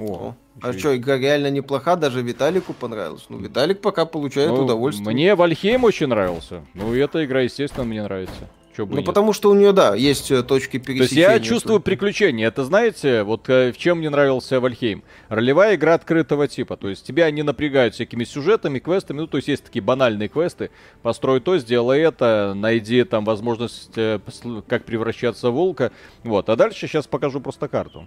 О, 0.00 0.34
а 0.62 0.72
что, 0.72 0.96
игра 0.96 1.18
реально 1.18 1.50
неплоха, 1.50 1.96
даже 1.96 2.22
Виталику 2.22 2.72
понравилась. 2.72 3.24
Ну, 3.28 3.38
Виталик 3.38 3.80
пока 3.80 4.04
получает 4.04 4.50
ну, 4.50 4.64
удовольствие. 4.64 5.10
Мне 5.10 5.34
Вальхейм 5.34 5.84
очень 5.84 6.06
нравился. 6.06 6.64
Ну, 6.74 6.94
эта 6.94 7.24
игра, 7.24 7.40
естественно, 7.42 7.84
мне 7.84 8.02
нравится. 8.02 8.48
Чё 8.76 8.86
бы 8.86 8.92
ну, 8.92 8.98
нет. 8.98 9.06
потому 9.06 9.32
что 9.32 9.50
у 9.50 9.54
нее, 9.54 9.72
да, 9.72 9.96
есть 9.96 10.30
э, 10.30 10.44
точки 10.44 10.78
пересечения. 10.78 11.26
То 11.26 11.34
есть 11.34 11.44
я 11.44 11.54
чувствую 11.54 11.80
приключения. 11.80 12.46
Это, 12.46 12.64
знаете, 12.64 13.24
вот 13.24 13.48
э, 13.48 13.72
в 13.72 13.78
чем 13.78 13.98
мне 13.98 14.10
нравился 14.10 14.60
Вальхейм? 14.60 15.02
Ролевая 15.28 15.74
игра 15.74 15.94
открытого 15.94 16.46
типа. 16.46 16.76
То 16.76 16.88
есть 16.88 17.04
тебя 17.04 17.28
не 17.32 17.42
напрягают 17.42 17.94
всякими 17.94 18.22
сюжетами, 18.22 18.78
квестами. 18.78 19.20
Ну, 19.20 19.26
то 19.26 19.38
есть 19.38 19.48
есть 19.48 19.64
такие 19.64 19.82
банальные 19.82 20.28
квесты. 20.28 20.70
Построй 21.02 21.40
то, 21.40 21.58
сделай 21.58 22.00
это, 22.00 22.52
найди 22.54 23.02
там 23.02 23.24
возможность, 23.24 23.90
э, 23.96 24.20
как 24.68 24.84
превращаться 24.84 25.50
в 25.50 25.54
волка. 25.54 25.90
Вот. 26.22 26.48
А 26.48 26.54
дальше 26.54 26.86
сейчас 26.86 27.08
покажу 27.08 27.40
просто 27.40 27.66
карту. 27.66 28.06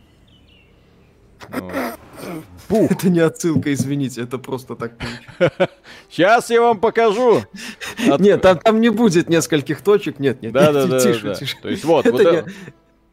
Пух. 2.68 2.92
Это 2.92 3.10
не 3.10 3.20
отсылка, 3.20 3.74
извините, 3.74 4.22
это 4.22 4.38
просто 4.38 4.76
так. 4.76 4.94
Сейчас 6.10 6.50
я 6.50 6.62
вам 6.62 6.80
покажу. 6.80 7.44
От... 8.10 8.20
Нет, 8.22 8.42
там, 8.42 8.60
там 8.60 8.82
не 8.82 8.90
будет 8.90 9.30
нескольких 9.30 9.82
точек, 9.82 10.20
нет, 10.20 10.42
нет. 10.42 10.54
Да, 10.54 10.72
да, 10.72 10.88
да. 10.88 11.00
Тише, 11.00 11.24
да. 11.24 11.36
тише. 11.36 11.58
То 11.62 11.70
есть 11.70 11.84
вот, 11.84 12.06
это, 12.06 12.18
вот 12.18 12.24
не... 12.24 12.44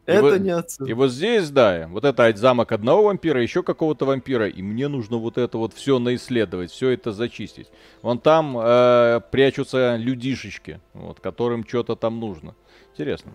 это 0.05 0.21
вот, 0.21 0.39
не 0.39 0.49
отсылка. 0.51 0.89
И 0.89 0.93
вот 0.93 1.11
здесь, 1.11 1.49
да, 1.49 1.87
вот 1.89 2.05
это 2.05 2.33
замок 2.35 2.71
одного 2.71 3.03
вампира, 3.03 3.41
еще 3.41 3.61
какого-то 3.61 4.05
вампира, 4.05 4.47
и 4.47 4.61
мне 4.61 4.87
нужно 4.87 5.17
вот 5.17 5.37
это 5.37 5.57
вот 5.57 5.73
все 5.73 5.99
наисследовать, 5.99 6.71
все 6.71 6.89
это 6.89 7.11
зачистить. 7.11 7.67
Вон 8.01 8.19
там 8.19 8.57
э, 8.57 9.19
прячутся 9.31 9.97
людишечки, 9.97 10.79
вот, 10.93 11.19
которым 11.19 11.67
что-то 11.67 11.95
там 11.95 12.19
нужно. 12.19 12.55
Интересно. 12.93 13.33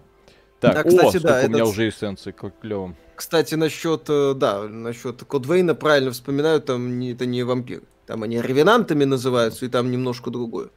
Так, 0.60 0.74
да, 0.74 0.84
кстати, 0.84 1.16
о, 1.18 1.20
да, 1.20 1.34
у 1.34 1.48
меня 1.48 1.58
этот... 1.58 1.68
уже 1.68 1.88
эссенции, 1.88 2.30
как 2.32 2.58
клево. 2.58 2.94
Кстати, 3.14 3.54
насчет, 3.54 4.04
э, 4.08 4.34
да, 4.34 4.62
насчет 4.62 5.22
Кодвейна 5.24 5.74
правильно 5.74 6.12
вспоминаю, 6.12 6.60
там 6.60 6.98
не, 6.98 7.12
это 7.12 7.26
не 7.26 7.42
вампир. 7.42 7.82
Там 8.06 8.22
они 8.22 8.40
ревенантами 8.40 9.04
называются, 9.04 9.66
и 9.66 9.68
там 9.68 9.90
немножко 9.90 10.30
другое. 10.30 10.68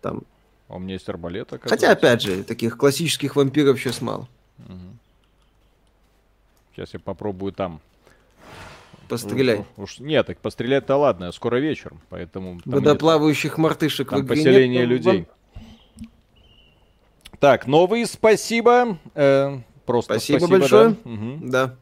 Там... 0.00 0.22
А 0.68 0.76
у 0.76 0.78
меня 0.78 0.94
есть 0.94 1.08
арбалет, 1.08 1.52
Хотя, 1.62 1.92
опять 1.92 2.22
же, 2.22 2.44
таких 2.44 2.76
классических 2.76 3.36
вампиров 3.36 3.78
сейчас 3.78 4.00
мало. 4.00 4.28
Угу. 4.58 4.78
Сейчас 6.74 6.94
я 6.94 7.00
попробую 7.00 7.52
там. 7.52 7.80
Постреляй. 9.08 9.66
Уж, 9.76 9.98
нет, 9.98 10.26
так 10.26 10.38
пострелять-то 10.38 10.96
ладно, 10.96 11.32
скоро 11.32 11.56
вечер, 11.56 11.92
поэтому... 12.08 12.60
Водоплавающих 12.64 13.58
мартышек 13.58 14.10
там 14.10 14.20
в 14.20 14.24
игре 14.24 14.36
поселение 14.36 14.84
людей. 14.86 15.18
Вам... 15.18 15.26
Так, 17.42 17.66
новые 17.66 18.06
спасибо. 18.06 18.98
Э, 19.16 19.58
просто 19.84 20.14
спасибо, 20.14 20.38
спасибо 20.38 20.58
большое. 20.60 20.90
Да. 20.90 21.10
Угу. 21.10 21.38
да. 21.42 21.76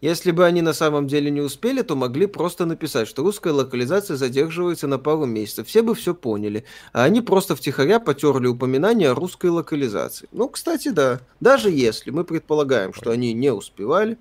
Если 0.00 0.30
бы 0.30 0.46
они 0.46 0.62
на 0.62 0.72
самом 0.72 1.06
деле 1.06 1.30
не 1.30 1.42
успели, 1.42 1.82
то 1.82 1.94
могли 1.94 2.24
просто 2.24 2.64
написать, 2.64 3.06
что 3.06 3.22
русская 3.22 3.52
локализация 3.52 4.16
задерживается 4.16 4.86
на 4.86 4.98
пару 4.98 5.26
месяцев. 5.26 5.68
Все 5.68 5.82
бы 5.82 5.94
все 5.94 6.14
поняли. 6.14 6.64
А 6.94 7.04
они 7.04 7.20
просто 7.20 7.54
втихаря 7.54 8.00
потерли 8.00 8.46
упоминание 8.46 9.10
о 9.10 9.14
русской 9.14 9.50
локализации. 9.50 10.26
Ну, 10.32 10.48
кстати, 10.48 10.88
да. 10.88 11.20
Даже 11.40 11.70
если 11.70 12.10
мы 12.10 12.24
предполагаем, 12.24 12.94
что 12.94 13.10
они 13.10 13.34
не 13.34 13.52
успевали, 13.52 14.16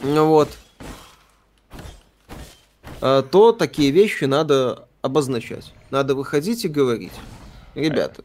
ну 0.00 0.28
вот, 0.28 0.48
а, 3.00 3.22
то 3.22 3.50
такие 3.50 3.90
вещи 3.90 4.26
надо 4.26 4.86
обозначать. 5.02 5.74
Надо 5.90 6.14
выходить 6.14 6.64
и 6.64 6.68
говорить. 6.68 7.14
Ребята, 7.78 8.24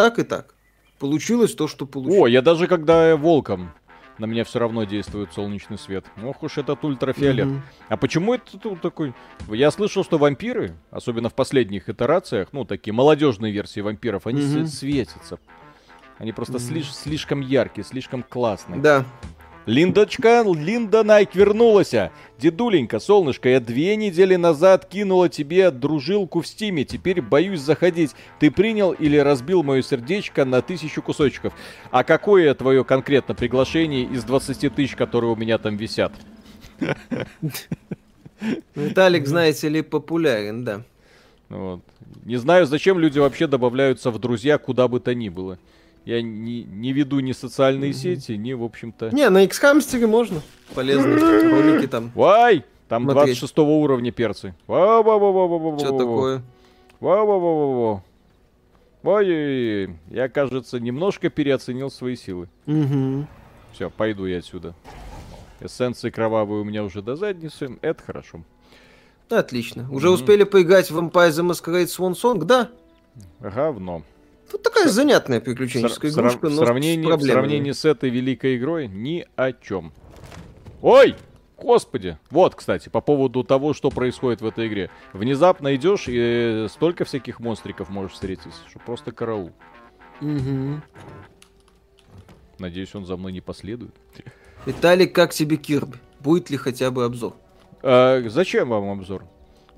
так 0.00 0.18
и 0.18 0.22
так. 0.22 0.54
Получилось 0.98 1.54
то, 1.54 1.68
что 1.68 1.86
получилось. 1.86 2.22
О, 2.22 2.26
я 2.26 2.42
даже 2.42 2.66
когда 2.66 3.16
волком 3.16 3.72
на 4.18 4.26
меня 4.26 4.44
все 4.44 4.58
равно 4.58 4.84
действует 4.84 5.32
солнечный 5.32 5.78
свет. 5.78 6.04
Ох 6.22 6.42
уж 6.42 6.58
этот 6.58 6.84
ультрафиолет. 6.84 7.46
Mm-hmm. 7.46 7.60
А 7.88 7.96
почему 7.96 8.34
это 8.34 8.58
тут 8.58 8.80
такой... 8.80 9.14
Я 9.48 9.70
слышал, 9.70 10.04
что 10.04 10.18
вампиры, 10.18 10.76
особенно 10.90 11.28
в 11.28 11.34
последних 11.34 11.88
итерациях, 11.88 12.48
ну, 12.52 12.64
такие 12.64 12.92
молодежные 12.92 13.52
версии 13.52 13.80
вампиров, 13.80 14.26
они 14.26 14.42
mm-hmm. 14.42 14.66
светятся. 14.66 15.38
Они 16.18 16.32
просто 16.32 16.58
mm-hmm. 16.58 16.82
слиш- 16.82 16.92
слишком 16.92 17.40
яркие, 17.40 17.84
слишком 17.84 18.22
классные. 18.22 18.80
Да. 18.80 19.04
Линдочка, 19.66 20.42
Линда 20.46 21.04
Найк 21.04 21.34
вернулась. 21.34 21.94
Дедуленька, 22.38 22.98
солнышко, 22.98 23.48
я 23.48 23.60
две 23.60 23.94
недели 23.96 24.36
назад 24.36 24.86
кинула 24.86 25.28
тебе 25.28 25.70
дружилку 25.70 26.40
в 26.40 26.46
стиме. 26.46 26.84
Теперь 26.84 27.20
боюсь 27.20 27.60
заходить. 27.60 28.12
Ты 28.38 28.50
принял 28.50 28.92
или 28.92 29.18
разбил 29.18 29.62
мое 29.62 29.82
сердечко 29.82 30.44
на 30.44 30.62
тысячу 30.62 31.02
кусочков? 31.02 31.52
А 31.90 32.04
какое 32.04 32.54
твое 32.54 32.84
конкретно 32.84 33.34
приглашение 33.34 34.04
из 34.04 34.24
20 34.24 34.74
тысяч, 34.74 34.96
которые 34.96 35.32
у 35.32 35.36
меня 35.36 35.58
там 35.58 35.76
висят? 35.76 36.12
Виталик, 38.74 39.26
знаете 39.26 39.68
ли, 39.68 39.82
популярен, 39.82 40.64
да. 40.64 40.82
Вот. 41.50 41.80
Не 42.24 42.36
знаю, 42.36 42.66
зачем 42.66 42.98
люди 42.98 43.18
вообще 43.18 43.46
добавляются 43.46 44.10
в 44.10 44.18
друзья 44.18 44.56
куда 44.58 44.88
бы 44.88 45.00
то 45.00 45.14
ни 45.14 45.28
было. 45.28 45.58
Я 46.04 46.22
не, 46.22 46.64
не 46.64 46.92
веду 46.92 47.20
ни 47.20 47.32
социальные 47.32 47.90
mm-hmm. 47.90 48.16
сети, 48.16 48.32
ни, 48.32 48.52
в 48.52 48.64
общем-то... 48.64 49.10
Не, 49.14 49.28
на 49.28 49.44
X-Hamster 49.44 50.06
можно. 50.06 50.40
Полезные 50.74 51.18
ролики 51.50 51.86
там. 51.86 52.10
Вай! 52.14 52.64
Там 52.88 53.04
смотреть. 53.04 53.38
26 53.38 53.58
уровня 53.58 54.10
перцы. 54.10 54.54
Что 54.66 55.98
такое? 55.98 56.42
Ва-ва-ва-ва-ва. 57.00 58.02
Ой, 59.02 59.96
я, 60.10 60.28
кажется, 60.28 60.80
немножко 60.80 61.30
переоценил 61.30 61.90
свои 61.90 62.16
силы. 62.16 62.48
Угу. 62.66 63.26
Все, 63.72 63.90
пойду 63.90 64.26
я 64.26 64.38
отсюда. 64.38 64.74
Эссенции 65.60 66.10
кровавые 66.10 66.62
у 66.62 66.64
меня 66.64 66.82
уже 66.82 67.00
до 67.00 67.16
задницы. 67.16 67.78
Это 67.80 68.02
хорошо. 68.02 68.42
Отлично. 69.28 69.86
Уже 69.90 70.10
успели 70.10 70.44
поиграть 70.44 70.90
в 70.90 70.98
Vampire 70.98 71.30
the 71.30 71.48
Masquerade 71.48 71.86
Swan 71.86 72.12
Song, 72.12 72.44
да? 72.44 72.70
Говно. 73.38 74.02
Тут 74.50 74.62
такая 74.62 74.88
занятная 74.88 75.40
приключенческая 75.40 76.10
Сра- 76.10 76.20
игрушка, 76.20 76.48
но 76.48 76.62
в 76.62 76.64
сравнении, 76.64 77.06
в 77.06 77.22
сравнении 77.22 77.72
с 77.72 77.84
этой 77.84 78.10
великой 78.10 78.56
игрой 78.56 78.88
ни 78.88 79.26
о 79.36 79.52
чем. 79.52 79.92
Ой! 80.82 81.14
Господи! 81.56 82.18
Вот, 82.30 82.54
кстати, 82.54 82.88
по 82.88 83.00
поводу 83.02 83.44
того, 83.44 83.74
что 83.74 83.90
происходит 83.90 84.40
в 84.40 84.46
этой 84.46 84.66
игре. 84.66 84.90
Внезапно 85.12 85.74
идешь 85.76 86.06
и 86.08 86.66
столько 86.70 87.04
всяких 87.04 87.38
монстриков 87.38 87.90
можешь 87.90 88.12
встретить, 88.12 88.52
что 88.68 88.78
просто 88.78 89.12
караул. 89.12 89.52
Угу. 90.22 90.80
Надеюсь, 92.58 92.94
он 92.94 93.04
за 93.04 93.16
мной 93.16 93.32
не 93.32 93.40
последует. 93.40 93.94
Виталик, 94.66 95.14
как 95.14 95.32
тебе 95.32 95.56
Кирби? 95.56 95.98
Будет 96.18 96.50
ли 96.50 96.56
хотя 96.56 96.90
бы 96.90 97.04
обзор? 97.04 97.34
А, 97.82 98.22
зачем 98.28 98.70
вам 98.70 98.90
обзор? 98.90 99.24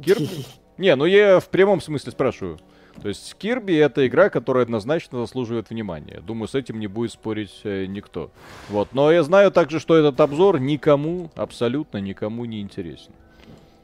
Кирби? 0.03 0.29
Не, 0.79 0.97
ну 0.97 1.05
я 1.05 1.39
в 1.39 1.49
прямом 1.49 1.81
смысле 1.81 2.13
спрашиваю. 2.13 2.59
То 3.01 3.09
есть 3.09 3.35
Кирби 3.37 3.75
это 3.75 4.07
игра, 4.07 4.29
которая 4.29 4.65
однозначно 4.65 5.19
заслуживает 5.21 5.71
внимания. 5.71 6.21
Думаю, 6.21 6.47
с 6.49 6.55
этим 6.55 6.79
не 6.79 6.87
будет 6.87 7.13
спорить 7.13 7.61
э, 7.65 7.87
никто. 7.87 8.31
Вот. 8.69 8.93
Но 8.93 9.11
я 9.11 9.23
знаю 9.23 9.51
также, 9.51 9.81
что 9.81 9.97
этот 9.97 10.21
обзор 10.21 10.61
никому, 10.61 11.31
абсолютно 11.35 11.99
никому 11.99 12.45
не 12.45 12.61
интересен. 12.61 13.13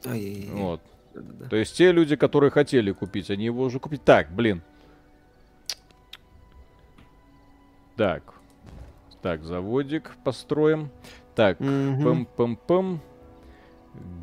Ай-яй-яй. 0.05 0.51
Вот. 0.53 0.81
Да-да-да. 1.13 1.49
То 1.49 1.55
есть 1.55 1.75
те 1.75 1.91
люди, 1.91 2.15
которые 2.15 2.51
хотели 2.51 2.91
купить, 2.91 3.29
они 3.31 3.45
его 3.45 3.63
уже 3.63 3.79
купили. 3.79 3.99
Так, 3.99 4.31
блин. 4.31 4.61
Так. 7.97 8.23
Так, 9.21 9.43
заводик 9.43 10.15
построим. 10.23 10.89
Так, 11.35 11.59
Мгм. 11.59 12.03
пам-пам-пам. 12.37 12.99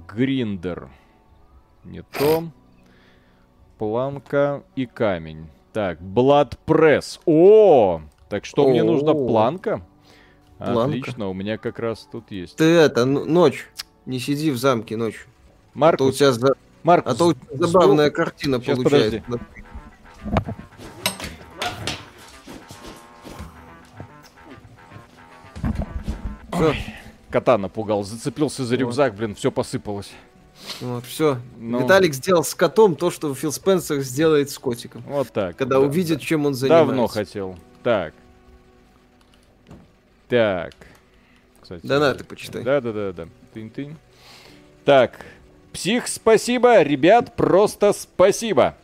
Гриндер. 0.08 0.88
Не 1.84 2.02
то. 2.02 2.44
Планка 3.78 4.62
и 4.74 4.86
камень. 4.86 5.48
Так, 5.72 6.00
Blood 6.00 6.56
Press. 6.66 7.20
О! 7.26 8.00
Так 8.28 8.44
что 8.44 8.68
мне 8.68 8.82
нужно? 8.82 9.12
О. 9.12 9.26
Планка? 9.26 9.82
Планка. 10.58 10.82
Отлично, 10.84 11.28
у 11.28 11.34
меня 11.34 11.58
как 11.58 11.78
раз 11.78 12.08
тут 12.10 12.30
есть. 12.30 12.56
Ты 12.56 12.64
это, 12.64 13.04
ночь. 13.04 13.68
Не 14.06 14.18
сиди 14.18 14.50
в 14.50 14.56
замке 14.56 14.96
ночью. 14.96 15.26
А 15.26 15.28
то 15.28 15.76
у 15.76 15.78
Маркус, 15.80 16.16
тебя, 16.16 16.32
за- 16.32 16.54
Маркус, 16.82 17.12
а 17.12 17.16
то 17.16 17.26
у 17.26 17.32
тебя 17.34 17.66
забавная 17.66 18.10
картина 18.10 18.62
Щас, 18.62 18.76
получается. 18.78 19.22
Всё, 26.52 26.74
кота 27.30 27.58
напугал, 27.58 28.02
зацепился 28.02 28.64
за 28.64 28.76
рюкзак, 28.76 29.14
блин, 29.14 29.34
все 29.34 29.50
посыпалось. 29.50 30.10
Вот, 30.80 31.04
все. 31.06 31.38
Ну. 31.58 31.82
Виталик 31.82 32.12
сделал 32.14 32.44
с 32.44 32.54
котом 32.54 32.96
то, 32.96 33.10
что 33.10 33.34
Фил 33.34 33.52
Спенсер 33.52 34.00
сделает 34.00 34.50
с 34.50 34.58
котиком. 34.58 35.02
Вот 35.06 35.30
так. 35.32 35.56
Когда 35.56 35.76
Да. 35.76 35.80
увидит, 35.80 36.20
чем 36.20 36.46
он 36.46 36.54
занимается. 36.54 36.86
Давно 36.86 37.06
хотел. 37.06 37.58
Так. 37.82 38.14
Так. 40.28 40.74
Кстати, 41.60 41.86
Донаты 41.86 42.24
почитай. 42.24 42.62
Да, 42.62 42.80
да, 42.80 42.92
да, 42.92 43.12
да. 43.12 43.28
Тынь-тынь. 43.54 43.94
Так. 44.84 45.24
Псих, 45.72 46.08
спасибо. 46.08 46.82
Ребят, 46.82 47.36
просто 47.36 47.92
спасибо. 47.92 48.76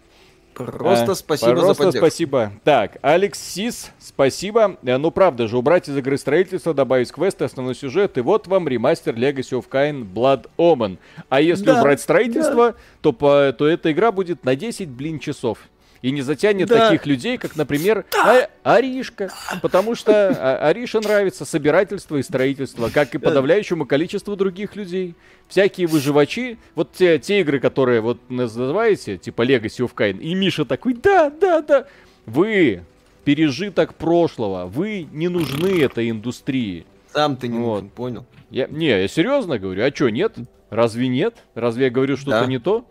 Просто 0.54 1.12
А, 1.12 1.14
спасибо 1.14 1.52
просто 1.52 1.74
за 1.74 1.78
поддержку. 1.78 1.98
спасибо. 1.98 2.52
Так, 2.64 2.98
Алексис, 3.02 3.90
спасибо. 3.98 4.76
Э, 4.82 4.98
Ну, 4.98 5.10
правда 5.10 5.48
же, 5.48 5.56
убрать 5.56 5.88
из 5.88 5.96
игры 5.96 6.18
строительство, 6.18 6.74
добавить 6.74 7.10
квесты, 7.10 7.44
основной 7.44 7.74
сюжет, 7.74 8.18
и 8.18 8.20
вот 8.20 8.46
вам 8.46 8.68
ремастер 8.68 9.14
Legacy 9.14 9.58
of 9.58 9.64
Kain 9.70 10.06
Blood 10.12 10.46
Omen. 10.58 10.98
А 11.28 11.40
если 11.40 11.64
Да, 11.64 11.80
убрать 11.80 12.00
строительство, 12.00 12.74
то, 13.00 13.12
по, 13.12 13.52
то 13.56 13.66
эта 13.66 13.92
игра 13.92 14.12
будет 14.12 14.44
на 14.44 14.54
10, 14.54 14.88
блин, 14.88 15.18
часов. 15.18 15.58
И 16.02 16.10
не 16.10 16.20
затянет 16.22 16.68
Да. 16.68 16.88
таких 16.90 17.06
людей, 17.06 17.38
как, 17.38 17.54
например, 17.54 18.04
А- 18.12 18.48
Аришка. 18.64 19.30
Потому 19.62 19.94
что 19.94 20.12
а, 20.36 20.68
Арише 20.68 20.98
нравится 21.00 21.44
собирательство 21.44 22.16
и 22.16 22.22
строительство, 22.24 22.90
как 22.92 23.14
и 23.14 23.18
подавляющему 23.18 23.86
количеству 23.86 24.34
других 24.34 24.74
людей. 24.74 25.14
Всякие 25.48 25.86
выживачи, 25.86 26.58
вот 26.74 26.92
те, 26.92 27.18
те 27.20 27.40
игры, 27.40 27.60
которые 27.60 28.00
вот 28.00 28.18
называете, 28.28 29.16
типа 29.16 29.42
Legacy 29.42 29.86
of 29.86 29.94
Kain, 29.94 30.18
и 30.18 30.34
Миша 30.34 30.64
такой, 30.64 30.94
да, 30.94 31.30
да, 31.30 31.62
да, 31.62 31.86
вы 32.26 32.82
пережиток 33.24 33.94
прошлого, 33.94 34.66
вы 34.66 35.06
не 35.12 35.28
нужны 35.28 35.80
этой 35.82 36.10
индустрии. 36.10 36.84
Сам 37.12 37.36
ты 37.36 37.46
не 37.46 37.58
Вот. 37.58 37.74
нужен, 37.74 37.88
понял? 37.90 38.26
Я, 38.50 38.66
не, 38.66 38.86
я 38.88 39.06
серьезно 39.06 39.58
говорю, 39.58 39.84
а 39.84 39.90
чё, 39.92 40.08
нет? 40.08 40.34
Разве 40.70 41.06
нет? 41.06 41.36
Разве 41.54 41.84
я 41.84 41.90
говорю 41.90 42.16
что-то 42.16 42.40
Да. 42.40 42.46
не 42.46 42.58
то? 42.58 42.84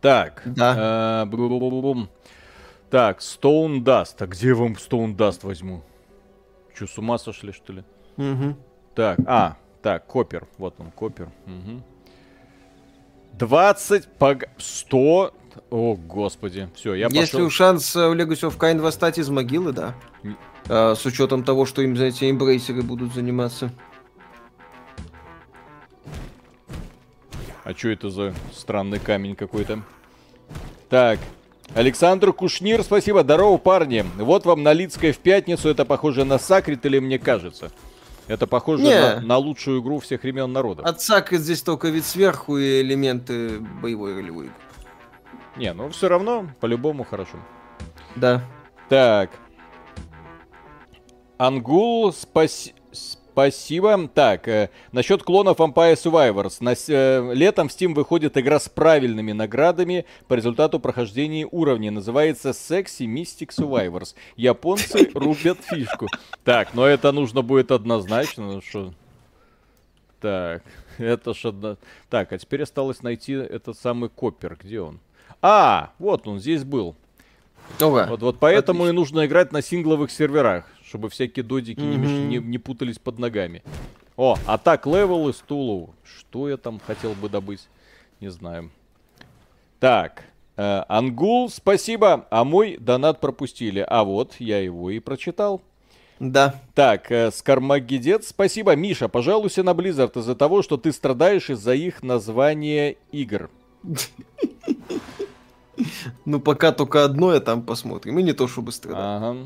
Так. 0.00 0.42
Да. 0.44 1.24
э. 1.24 2.06
Так, 2.90 3.18
Stone 3.20 3.82
Dust. 3.82 4.16
А 4.20 4.26
где 4.26 4.48
я 4.48 4.54
вам 4.54 4.72
Stone 4.72 5.14
Dust 5.14 5.40
возьму? 5.42 5.82
Чё, 6.76 6.86
с 6.86 6.96
ума 6.98 7.18
сошли, 7.18 7.52
что 7.52 7.72
ли? 7.72 7.84
Мгм. 8.16 8.56
Так, 8.94 9.18
а, 9.26 9.56
так, 9.82 10.06
Копер. 10.06 10.46
Вот 10.58 10.74
он, 10.78 10.90
Копер. 10.90 11.28
Мгм. 11.46 11.82
20, 13.34 14.08
пог... 14.18 14.44
100... 14.58 15.34
О, 15.70 15.94
господи. 15.96 16.68
Все, 16.74 16.94
я 16.94 17.08
Если 17.10 17.32
пошел. 17.36 17.46
у 17.46 17.50
шанс 17.50 17.94
э, 17.96 18.08
в 18.08 18.12
Legacy 18.12 18.48
of 18.48 18.58
Kain 18.58 18.80
восстать 18.80 19.18
из 19.18 19.28
могилы, 19.28 19.72
да. 19.72 19.94
А, 20.68 20.94
с 20.94 21.04
учетом 21.04 21.42
того, 21.42 21.66
что 21.66 21.82
им, 21.82 21.96
знаете, 21.96 22.30
эмбрейсеры 22.30 22.82
будут 22.82 23.14
заниматься. 23.14 23.72
А 27.68 27.74
что 27.74 27.90
это 27.90 28.08
за 28.08 28.32
странный 28.54 28.98
камень 28.98 29.36
какой-то? 29.36 29.82
Так. 30.88 31.18
Александр 31.74 32.32
Кушнир, 32.32 32.82
спасибо. 32.82 33.22
Здорово, 33.22 33.58
парни. 33.58 34.06
Вот 34.16 34.46
вам 34.46 34.62
Налицкая 34.62 35.12
в 35.12 35.18
пятницу. 35.18 35.68
Это 35.68 35.84
похоже 35.84 36.24
на 36.24 36.38
Сакрит 36.38 36.86
или 36.86 36.98
мне 36.98 37.18
кажется? 37.18 37.70
Это 38.26 38.46
похоже 38.46 38.84
Не. 38.84 38.94
на, 38.94 39.20
на 39.20 39.36
лучшую 39.36 39.82
игру 39.82 39.98
всех 39.98 40.22
времен 40.22 40.50
народа. 40.50 40.82
Отсак 40.82 41.30
здесь 41.32 41.60
только 41.60 41.88
вид 41.88 42.06
сверху 42.06 42.56
и 42.56 42.80
элементы 42.80 43.58
боевой 43.60 44.14
ролевой. 44.14 44.46
игры. 44.46 44.56
Не, 45.56 45.74
ну 45.74 45.90
все 45.90 46.08
равно, 46.08 46.48
по-любому 46.60 47.04
хорошо. 47.04 47.36
Да. 48.16 48.42
Так. 48.88 49.28
Ангул, 51.36 52.12
спаси- 52.12 52.72
спасибо. 53.38 54.08
Так, 54.12 54.48
э, 54.48 54.68
насчет 54.90 55.22
клонов 55.22 55.58
Vampire 55.58 55.94
Survivors. 55.94 56.56
На, 56.58 56.74
э, 56.74 57.34
летом 57.34 57.68
в 57.68 57.70
Steam 57.70 57.94
выходит 57.94 58.36
игра 58.36 58.58
с 58.58 58.68
правильными 58.68 59.30
наградами 59.30 60.06
по 60.26 60.34
результату 60.34 60.80
прохождения 60.80 61.46
уровней. 61.48 61.90
Называется 61.90 62.50
Sexy 62.50 63.06
Mystic 63.06 63.50
Survivors. 63.56 64.16
Японцы 64.34 65.10
рубят 65.14 65.58
фишку. 65.62 66.08
Так, 66.42 66.74
но 66.74 66.84
это 66.84 67.12
нужно 67.12 67.42
будет 67.42 67.70
однозначно. 67.70 68.54
Ну 68.54 68.60
что... 68.60 68.92
Так, 70.20 70.64
это 70.98 71.32
ж 71.32 71.44
одно... 71.44 71.76
Так, 72.10 72.32
а 72.32 72.38
теперь 72.38 72.64
осталось 72.64 73.04
найти 73.04 73.34
этот 73.34 73.78
самый 73.78 74.10
Copper. 74.10 74.58
Где 74.60 74.80
он? 74.80 74.98
А, 75.40 75.92
вот 76.00 76.26
он, 76.26 76.40
здесь 76.40 76.64
был. 76.64 76.96
Ага. 77.80 78.06
Вот, 78.10 78.20
вот 78.20 78.38
поэтому 78.40 78.82
Отлично. 78.82 78.94
и 78.94 78.98
нужно 78.98 79.26
играть 79.26 79.52
на 79.52 79.62
сингловых 79.62 80.10
серверах, 80.10 80.64
чтобы 80.88 81.08
всякие 81.10 81.44
додики 81.44 81.80
не, 81.80 81.96
меш- 81.96 82.18
Мгм. 82.20 82.28
не, 82.28 82.38
не 82.38 82.58
путались 82.58 82.98
под 82.98 83.18
ногами. 83.18 83.62
О, 84.16 84.36
attack 84.46 84.86
level 84.86 85.32
is 85.32 85.46
too 85.46 85.66
low. 85.66 85.94
Что 86.02 86.48
я 86.48 86.56
там 86.56 86.80
хотел 86.84 87.12
бы 87.12 87.28
добыть? 87.28 87.68
Не 88.20 88.30
знаю. 88.30 88.70
Так, 89.78 90.24
э, 90.56 90.82
Ангул, 90.88 91.48
спасибо, 91.50 92.26
а 92.30 92.42
мой 92.44 92.76
донат 92.78 93.20
пропустили. 93.20 93.84
А 93.86 94.02
вот, 94.02 94.34
я 94.40 94.58
его 94.58 94.90
и 94.90 94.98
прочитал. 94.98 95.62
Да. 96.18 96.56
Так, 96.74 97.12
э, 97.12 97.30
Скармагедец, 97.30 98.28
спасибо. 98.30 98.74
Миша, 98.74 99.08
пожалуйся 99.08 99.62
на 99.62 99.70
Blizzard 99.70 100.18
из-за 100.18 100.34
того, 100.34 100.62
что 100.62 100.76
ты 100.76 100.90
страдаешь 100.90 101.48
из-за 101.50 101.74
их 101.74 102.02
названия 102.02 102.96
игр. 103.12 103.50
Ну, 106.24 106.40
пока 106.40 106.72
только 106.72 107.04
одно, 107.04 107.28
а 107.30 107.38
там 107.40 107.62
посмотрим. 107.62 108.18
И 108.18 108.22
не 108.24 108.32
то, 108.32 108.48
чтобы 108.48 108.72
страдать. 108.72 109.00
Ага. 109.00 109.36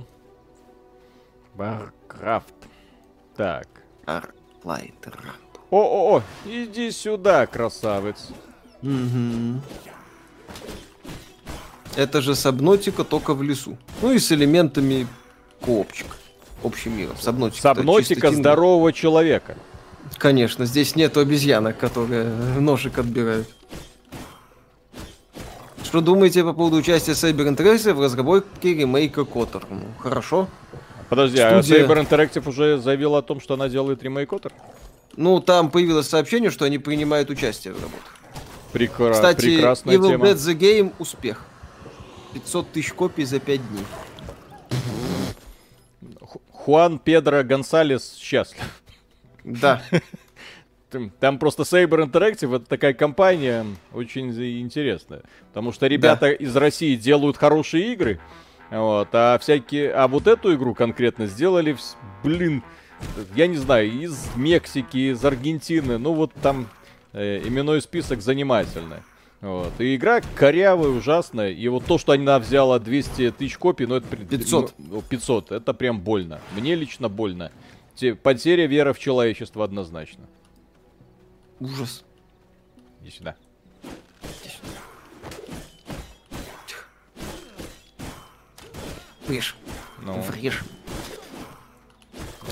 Warcraft. 1.57 2.53
Так. 3.37 3.67
Арклайтер. 4.07 5.19
О-о-о, 5.71 6.23
иди 6.45 6.91
сюда, 6.91 7.47
красавец. 7.47 8.29
Мгм. 8.83 9.63
Это 11.97 12.21
же 12.21 12.35
Сабнотика 12.35 13.05
только 13.05 13.35
в 13.35 13.43
лесу. 13.43 13.77
Ну 14.01 14.13
и 14.13 14.19
с 14.19 14.33
элементами 14.33 15.07
коопчика. 15.61 16.17
Общим 16.63 16.97
миром. 16.97 17.17
Сабнотика. 17.19 17.63
Сабнотика 17.63 18.31
здорового 18.31 18.93
человека. 18.93 19.57
Конечно, 20.19 20.67
здесь 20.67 20.97
нету 20.97 21.21
обезьянок, 21.21 21.79
которые 21.79 22.25
ножик 22.61 22.99
отбирают. 22.99 23.49
Что 25.85 26.01
думаете 26.01 26.43
по 26.45 26.53
поводу 26.53 26.77
участия 26.77 27.13
Cyber 27.13 27.55
Interactive 27.55 27.93
в 27.93 28.01
разработке 28.01 28.75
ремейка 28.75 29.25
Котор? 29.25 29.67
Ну, 29.69 29.83
хорошо. 29.99 30.49
Подожди, 31.13 31.39
а 31.41 31.63
Студия- 31.63 31.87
Saber 31.87 32.09
Interactive 32.09 32.49
уже 32.49 32.79
заявила 32.79 33.19
о 33.19 33.23
том, 33.23 33.39
что 33.39 33.53
она 33.53 33.69
делает 33.69 34.03
ремейк 34.03 34.31
Котор? 34.31 34.51
Ну, 35.15 35.41
там 35.41 35.71
появилось 35.71 36.09
сообщение, 36.09 36.51
что 36.51 36.65
они 36.65 36.79
принимают 36.79 37.29
участие 37.29 37.75
в 37.75 37.83
работе. 37.83 38.03
Прекра- 38.73 39.13
Кстати, 39.13 39.41
прекрасная 39.57 39.99
Evil 39.99 40.09
тема. 40.09 40.27
Dead 40.27 40.35
The 40.37 40.59
Game 40.59 40.93
успех. 40.99 41.45
500 42.33 42.73
тысяч 42.73 42.95
копий 42.95 43.25
за 43.27 43.41
5 43.41 43.61
дней. 43.69 43.85
Ху- 46.23 46.41
Хуан 46.51 46.99
Педро 46.99 47.43
Гонсалес 47.43 48.17
счастлив. 48.17 48.63
Да. 49.45 49.83
Там- 51.21 51.39
просто 51.39 51.65
Saber 51.65 52.07
Interactive 52.11 52.57
это 52.57 52.65
такая 52.67 52.95
компания 52.95 53.67
очень 53.93 54.31
интересная. 54.63 55.21
Потому 55.49 55.73
что 55.73 55.87
ребята 55.89 56.31
из 56.31 56.57
России 56.57 56.97
делают 56.97 57.37
хорошие 57.37 57.93
игры. 57.93 58.19
Вот, 58.73 59.09
а 59.13 59.39
всякие. 59.39 59.93
А 59.93 60.09
вот 60.09 60.27
эту 60.27 60.55
игру 60.55 60.75
конкретно 60.75 61.27
сделали, 61.27 61.77
блин, 62.25 62.63
я 63.35 63.47
не 63.47 63.57
знаю, 63.59 63.91
из 63.93 64.31
Мексики, 64.35 65.13
из 65.13 65.23
Аргентины. 65.25 65.99
Ну 65.99 66.15
вот 66.15 66.33
там 66.41 66.69
э, 67.13 67.43
именной 67.47 67.83
список 67.83 68.23
занимательный. 68.23 68.99
Вот. 69.43 69.73
И 69.79 69.95
игра 69.97 70.23
корявая, 70.37 70.89
ужасная. 70.89 71.51
И 71.51 71.69
вот 71.69 71.85
то, 71.85 71.99
что 71.99 72.13
она 72.13 72.39
взяла 72.39 72.79
200 72.79 73.33
тысяч 73.33 73.59
копий, 73.59 73.87
ну 73.87 73.97
это... 73.97 74.07
при- 74.07 74.25
500. 74.25 74.75
ну, 74.79 75.03
500, 75.03 75.53
это 75.53 75.75
прям 75.75 76.01
больно. 76.01 76.41
Мне 76.57 76.75
лично 76.75 77.09
больно. 77.11 77.53
Те- 77.95 78.15
Потеря 78.15 78.67
веры 78.67 78.95
в 78.95 78.99
человечество 78.99 79.65
однозначно. 79.65 80.25
Ужас. 81.61 82.05
Иди 83.03 83.11
сюда. 83.11 83.37
Врежь. 89.33 89.57
Ну, 90.03 90.21
Врежь. 90.21 90.63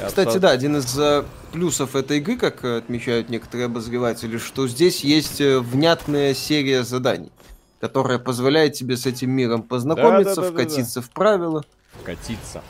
Кстати, 0.07 0.39
да, 0.39 0.51
один 0.51 0.77
из 0.77 0.99
э, 0.99 1.25
плюсов 1.53 1.95
этой 1.95 2.19
игры, 2.19 2.37
как 2.37 2.65
отмечают 2.65 3.29
некоторые 3.29 3.67
обозреватели, 3.67 4.39
что 4.39 4.67
здесь 4.67 5.05
есть 5.05 5.43
э, 5.43 5.59
внятная 5.59 6.33
серия 6.33 6.83
заданий, 6.83 7.33
которая 7.81 8.19
позволяет 8.19 8.73
тебе 8.73 8.97
с 8.97 9.05
этим 9.05 9.31
миром 9.31 9.63
познакомиться, 9.63 10.37
да, 10.37 10.43
да, 10.43 10.49
да, 10.49 10.53
вкатиться 10.53 10.95
да, 10.95 11.01
да. 11.03 11.07
в 11.07 11.11
правила. 11.11 11.65
Вкатиться 12.01 12.63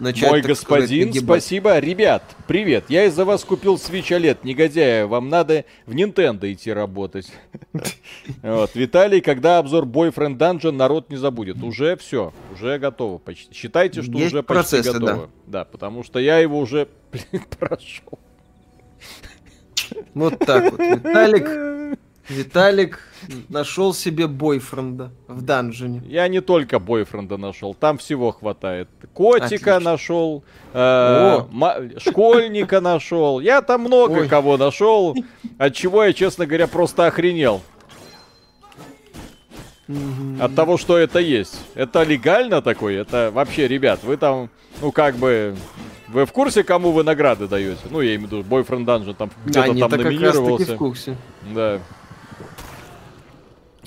начать, 0.00 0.30
Мой 0.30 0.40
господин, 0.42 1.10
сказать, 1.10 1.24
спасибо. 1.24 1.78
Ребят, 1.78 2.22
привет. 2.46 2.84
Я 2.88 3.04
из-за 3.04 3.24
вас 3.24 3.44
купил 3.44 3.76
Switch 3.76 4.08
OLED, 4.08 4.38
негодяя. 4.42 5.06
Вам 5.06 5.28
надо 5.28 5.64
в 5.86 5.94
Nintendo 5.94 6.52
идти 6.52 6.72
работать. 6.72 7.30
Вот. 8.42 8.74
Виталий, 8.74 9.20
когда 9.20 9.58
обзор 9.58 9.84
Boyfriend 9.84 10.36
Dungeon, 10.36 10.72
народ 10.72 11.10
не 11.10 11.16
забудет. 11.16 11.62
Уже 11.62 11.96
все, 11.96 12.32
уже 12.52 12.78
готово 12.78 13.18
почти. 13.18 13.52
Считайте, 13.54 14.02
что 14.02 14.16
уже 14.16 14.42
почти 14.42 14.82
готово. 14.82 15.30
Да, 15.46 15.64
потому 15.64 16.02
что 16.02 16.18
я 16.18 16.38
его 16.38 16.58
уже, 16.58 16.88
прошел. 17.58 18.18
Вот 20.14 20.38
так 20.38 20.72
вот. 20.72 20.80
Виталик 20.80 21.46
Виталик 22.30 23.00
нашел 23.48 23.92
себе 23.92 24.26
бойфренда 24.26 25.10
в 25.26 25.42
данжене. 25.42 26.02
Я 26.06 26.28
не 26.28 26.40
только 26.40 26.78
бойфренда 26.78 27.36
нашел, 27.36 27.74
там 27.74 27.98
всего 27.98 28.30
хватает. 28.30 28.88
Котика 29.12 29.76
Отлично. 29.76 29.80
нашел, 29.80 30.44
э, 30.72 31.38
школьника 31.98 32.80
нашел. 32.80 33.40
Я 33.40 33.62
там 33.62 33.82
много 33.82 34.20
Ой. 34.20 34.28
кого 34.28 34.56
нашел, 34.56 35.16
от 35.58 35.74
чего 35.74 36.04
я, 36.04 36.12
честно 36.12 36.46
говоря, 36.46 36.68
просто 36.68 37.06
охренел. 37.06 37.60
От 40.40 40.54
того, 40.54 40.76
что 40.76 40.96
это 40.96 41.18
есть. 41.18 41.60
Это 41.74 42.04
легально 42.04 42.62
такое? 42.62 43.00
Это 43.00 43.32
вообще, 43.34 43.66
ребят, 43.66 44.04
вы 44.04 44.16
там, 44.16 44.48
ну 44.80 44.92
как 44.92 45.16
бы, 45.16 45.56
вы 46.06 46.26
в 46.26 46.32
курсе, 46.32 46.62
кому 46.62 46.92
вы 46.92 47.02
награды 47.02 47.48
даете? 47.48 47.80
Ну, 47.90 48.00
я 48.00 48.14
имею 48.14 48.28
в 48.28 48.32
виду, 48.32 48.42
Бойфренд 48.44 48.86
Данжен 48.86 49.14
там 49.14 49.30
где-то 49.44 49.66
там 49.66 49.90
номинировался. 49.90 50.74
в 50.74 50.78
курсе. 50.78 51.16
Да. 51.52 51.80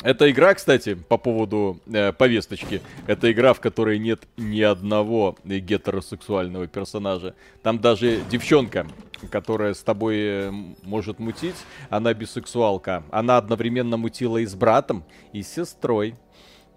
Эта 0.04 0.30
игра, 0.30 0.54
кстати, 0.54 0.96
по 0.96 1.18
поводу 1.18 1.80
э, 1.88 2.12
повесточки, 2.12 2.82
это 3.08 3.32
игра, 3.32 3.54
в 3.54 3.62
которой 3.62 4.00
нет 4.00 4.28
ни 4.36 4.60
одного 4.62 5.38
гетеросексуального 5.46 6.68
персонажа. 6.68 7.36
Там 7.62 7.80
даже 7.80 8.22
девчонка, 8.30 8.86
которая 9.32 9.74
с 9.74 9.82
тобой 9.82 10.18
э, 10.18 10.52
может 10.84 11.20
мутить, 11.20 11.56
она 11.90 12.14
бисексуалка. 12.14 13.04
Она 13.12 13.38
одновременно 13.38 13.96
мутила 13.96 14.38
и 14.38 14.46
с 14.46 14.56
братом, 14.56 15.06
и 15.32 15.42
с 15.42 15.54
сестрой. 15.54 16.16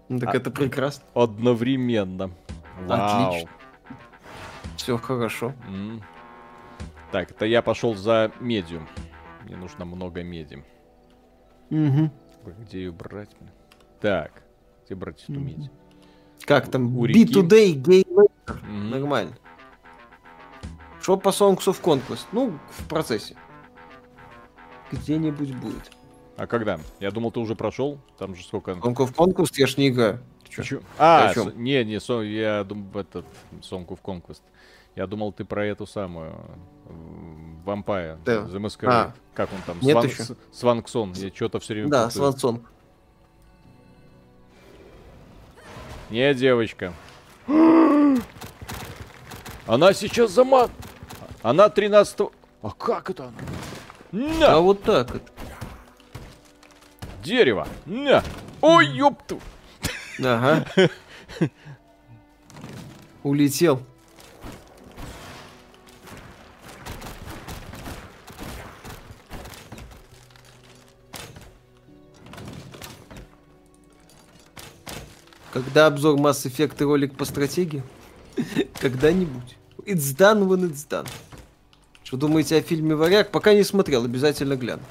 Так 0.07 0.33
а, 0.33 0.37
это 0.37 0.49
прекрасно. 0.49 1.03
Одновременно. 1.13 2.31
Вау. 2.85 3.27
Отлично. 3.27 3.49
Все 4.77 4.97
хорошо. 4.97 5.53
Mm. 5.69 6.01
Так, 7.11 7.31
это 7.31 7.45
я 7.45 7.61
пошел 7.61 7.93
за 7.93 8.31
медиум. 8.39 8.87
Мне 9.43 9.57
нужно 9.57 9.83
много 9.83 10.23
меди. 10.23 10.63
Угу. 11.69 12.09
Где 12.59 12.79
ее 12.79 12.91
брать? 12.91 13.29
Так, 13.99 14.43
где 14.85 14.95
брать 14.95 15.23
эту 15.23 15.39
медь? 15.39 15.69
Как 16.45 16.69
там? 16.69 16.97
У 16.97 17.05
Be 17.05 17.25
Today 17.25 17.73
Game 17.73 18.03
mm-hmm. 18.45 18.89
Нормально. 18.89 19.35
Что 21.01 21.17
по 21.17 21.29
Songs 21.29 21.59
of 21.59 21.81
Conquest? 21.81 22.25
Ну, 22.31 22.59
в 22.69 22.87
процессе. 22.87 23.35
Где-нибудь 24.91 25.55
будет. 25.55 25.91
А 26.37 26.47
когда? 26.47 26.79
Я 26.99 27.11
думал, 27.11 27.31
ты 27.31 27.39
уже 27.39 27.55
прошел. 27.55 27.99
Там 28.17 28.35
же 28.35 28.43
сколько... 28.43 28.71
Song 28.71 28.95
of 28.95 29.15
Conquest 29.15 29.53
я 29.55 29.67
ж 29.67 29.77
не 29.77 29.89
играю. 29.89 30.19
Чё? 30.49 30.81
А, 30.97 31.33
с... 31.33 31.53
не, 31.55 31.83
не, 31.83 31.99
со... 31.99 32.21
я 32.21 32.63
думал, 32.63 32.87
этот 32.93 33.25
Song 33.61 33.85
of 33.87 33.99
Conquest. 34.03 34.41
Я 34.95 35.07
думал, 35.07 35.31
ты 35.31 35.45
про 35.45 35.65
эту 35.65 35.85
самую 35.85 36.33
Вампая, 37.67 38.17
да. 38.23 38.43
The 38.43 38.59
Masquerade. 38.59 38.87
А. 38.89 39.13
Как 39.33 39.51
он 39.51 39.61
там? 39.65 39.77
Нет 39.81 39.91
Сван... 39.91 40.05
еще. 40.05 40.23
Сванксон. 40.53 41.13
Я 41.15 41.29
что-то 41.35 41.59
все 41.59 41.73
время 41.73 41.89
Да, 41.89 42.05
путаю. 42.05 42.21
Свансон. 42.21 42.65
Не, 46.09 46.33
девочка. 46.33 46.93
Она 49.67 49.91
сейчас 49.91 50.31
зама... 50.31 50.69
Она 51.43 51.67
13 51.67 52.21
А 52.61 52.71
как 52.71 53.09
это 53.09 53.25
она? 53.25 53.33
На! 54.13 54.53
А 54.53 54.59
вот 54.59 54.83
так 54.83 55.11
вот. 55.11 55.23
Дерево. 57.21 57.67
На! 57.85 58.23
Ой, 58.61 58.87
ёпту! 58.87 59.41
Ага. 60.19 60.65
Улетел. 63.23 63.81
Когда 75.57 75.87
обзор 75.87 76.19
Mass 76.19 76.45
Effect 76.45 76.75
и 76.81 76.83
ролик 76.83 77.17
по 77.17 77.25
стратегии? 77.25 77.81
Когда-нибудь. 78.79 79.57
It's 79.85 80.15
done 80.15 80.47
when 80.47 80.69
it's 80.69 80.87
done. 80.87 81.07
Что 82.03 82.15
думаете 82.15 82.57
о 82.57 82.61
фильме 82.61 82.93
«Варяг»? 82.93 83.31
Пока 83.31 83.55
не 83.55 83.63
смотрел, 83.63 84.05
обязательно 84.05 84.55
гляну. 84.55 84.83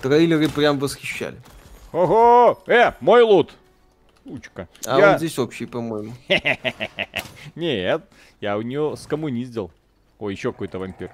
Трейлеры 0.00 0.48
прям 0.48 0.78
восхищали. 0.78 1.38
Ого! 1.90 2.62
Э, 2.68 2.92
мой 3.00 3.22
лут! 3.22 3.52
Учка. 4.24 4.68
А 4.86 5.00
я... 5.00 5.10
он 5.10 5.18
здесь 5.18 5.36
общий, 5.40 5.66
по-моему. 5.66 6.14
Нет, 7.56 8.04
я 8.40 8.58
у 8.58 8.62
нее 8.62 8.94
скоммуниздил. 8.96 9.72
О, 10.20 10.30
еще 10.30 10.52
какой-то 10.52 10.78
вампир. 10.78 11.10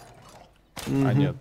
А 0.87 1.15
нет. 1.15 1.35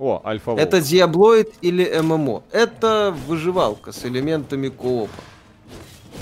О, 0.00 0.22
альфа 0.24 0.52
-волк. 0.52 0.58
Это 0.58 0.80
диаблоид 0.80 1.52
или 1.60 2.00
ММО? 2.00 2.42
Это 2.52 3.14
выживалка 3.28 3.92
с 3.92 4.06
элементами 4.06 4.70
коопа. 4.70 5.12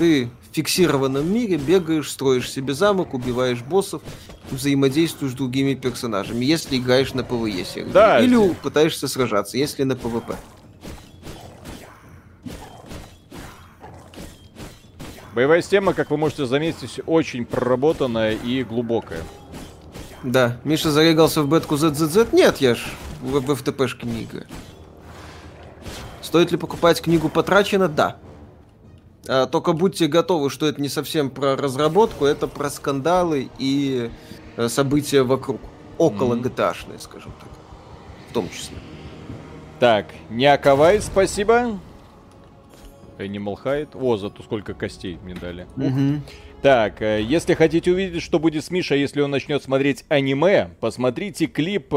Ты 0.00 0.30
в 0.50 0.54
фиксированном 0.56 1.32
мире 1.32 1.58
бегаешь, 1.58 2.10
строишь 2.10 2.50
себе 2.50 2.74
замок, 2.74 3.14
убиваешь 3.14 3.62
боссов, 3.62 4.02
взаимодействуешь 4.50 5.32
с 5.32 5.36
другими 5.36 5.74
персонажами, 5.74 6.44
если 6.44 6.76
играешь 6.76 7.14
на 7.14 7.22
PvE 7.22 7.64
сервере. 7.64 7.92
Да, 7.92 8.18
или 8.20 8.34
здесь... 8.34 8.56
пытаешься 8.62 9.06
сражаться, 9.06 9.56
если 9.56 9.84
на 9.84 9.94
PvP. 9.94 10.34
Боевая 15.36 15.62
система, 15.62 15.94
как 15.94 16.10
вы 16.10 16.16
можете 16.16 16.46
заметить, 16.46 17.00
очень 17.06 17.46
проработанная 17.46 18.32
и 18.32 18.64
глубокая. 18.64 19.22
Да, 20.24 20.56
Миша 20.64 20.90
зарегался 20.90 21.42
в 21.42 21.48
бетку 21.48 21.76
ZZZ. 21.76 22.30
Нет, 22.32 22.56
я 22.56 22.74
ж 22.74 22.80
в, 23.20 23.40
в 23.40 23.50
FTP-шке 23.50 24.06
не 24.06 24.24
играю. 24.24 24.46
Стоит 26.22 26.50
ли 26.50 26.58
покупать 26.58 27.00
книгу 27.00 27.28
потрачено? 27.28 27.88
Да. 27.88 28.18
А, 29.26 29.46
только 29.46 29.72
будьте 29.72 30.06
готовы, 30.06 30.50
что 30.50 30.66
это 30.66 30.80
не 30.80 30.88
совсем 30.88 31.30
про 31.30 31.56
разработку, 31.56 32.24
это 32.24 32.46
про 32.46 32.70
скандалы 32.70 33.48
и 33.58 34.10
э, 34.56 34.68
события 34.68 35.22
вокруг. 35.22 35.60
Около 35.96 36.34
mm-hmm. 36.34 36.54
GTA-шные, 36.54 36.98
скажем 36.98 37.32
так. 37.40 37.48
В 38.30 38.32
том 38.32 38.48
числе. 38.50 38.76
Так, 39.80 40.06
Няковай, 40.30 41.00
спасибо. 41.00 41.78
Animal 43.18 43.58
Hide. 43.62 43.90
О, 43.94 44.16
зато 44.16 44.42
сколько 44.42 44.74
костей 44.74 45.18
мне 45.22 45.34
дали. 45.34 45.66
Угу. 45.76 46.22
Так, 46.62 47.02
э, 47.02 47.22
если 47.22 47.54
хотите 47.54 47.92
увидеть, 47.92 48.22
что 48.22 48.38
будет 48.38 48.64
с 48.64 48.70
Мишей, 48.70 49.00
если 49.00 49.20
он 49.20 49.30
начнет 49.30 49.62
смотреть 49.62 50.04
аниме, 50.08 50.70
посмотрите 50.80 51.46
клип 51.46 51.92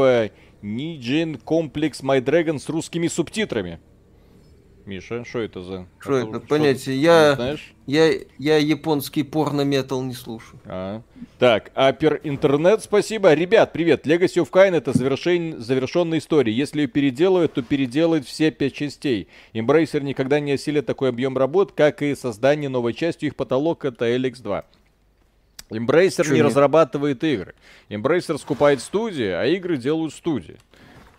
Нijin 0.62 1.40
Complex 1.44 2.02
My 2.02 2.20
Dragon 2.22 2.58
с 2.58 2.68
русскими 2.68 3.08
субтитрами. 3.08 3.80
Миша, 4.86 5.24
что 5.24 5.40
это 5.40 5.62
за... 5.62 5.86
Что 5.98 6.16
это? 6.16 6.40
Понятие. 6.40 7.00
Я, 7.00 7.56
я, 7.86 8.12
я 8.38 8.56
японский 8.56 9.22
порно-метал 9.22 10.02
не 10.02 10.14
слушаю. 10.14 10.60
А. 10.64 11.02
Так, 11.38 11.70
Апер 11.74 12.20
Интернет, 12.24 12.82
спасибо. 12.82 13.32
Ребят, 13.32 13.72
привет. 13.72 14.06
Legacy 14.06 14.42
of 14.42 14.50
Kain 14.50 14.74
это 14.74 14.96
завершен... 14.96 15.60
завершенная 15.60 16.18
история. 16.18 16.52
Если 16.52 16.82
ее 16.82 16.88
переделают, 16.88 17.54
то 17.54 17.62
переделают 17.62 18.26
все 18.26 18.50
пять 18.50 18.74
частей. 18.74 19.28
Embracer 19.54 20.02
никогда 20.02 20.40
не 20.40 20.52
осилит 20.52 20.86
такой 20.86 21.10
объем 21.10 21.38
работ, 21.38 21.72
как 21.72 22.02
и 22.02 22.14
создание 22.16 22.68
новой 22.68 22.94
части. 22.94 23.26
Их 23.26 23.36
потолок 23.36 23.84
это 23.84 24.06
LX2. 24.06 24.64
Embracer 25.72 26.24
Чё 26.24 26.32
не 26.32 26.36
нет? 26.36 26.46
разрабатывает 26.46 27.22
игры. 27.24 27.54
Embracer 27.88 28.38
скупает 28.38 28.80
студии, 28.80 29.28
а 29.28 29.44
игры 29.46 29.76
делают 29.76 30.12
студии. 30.12 30.56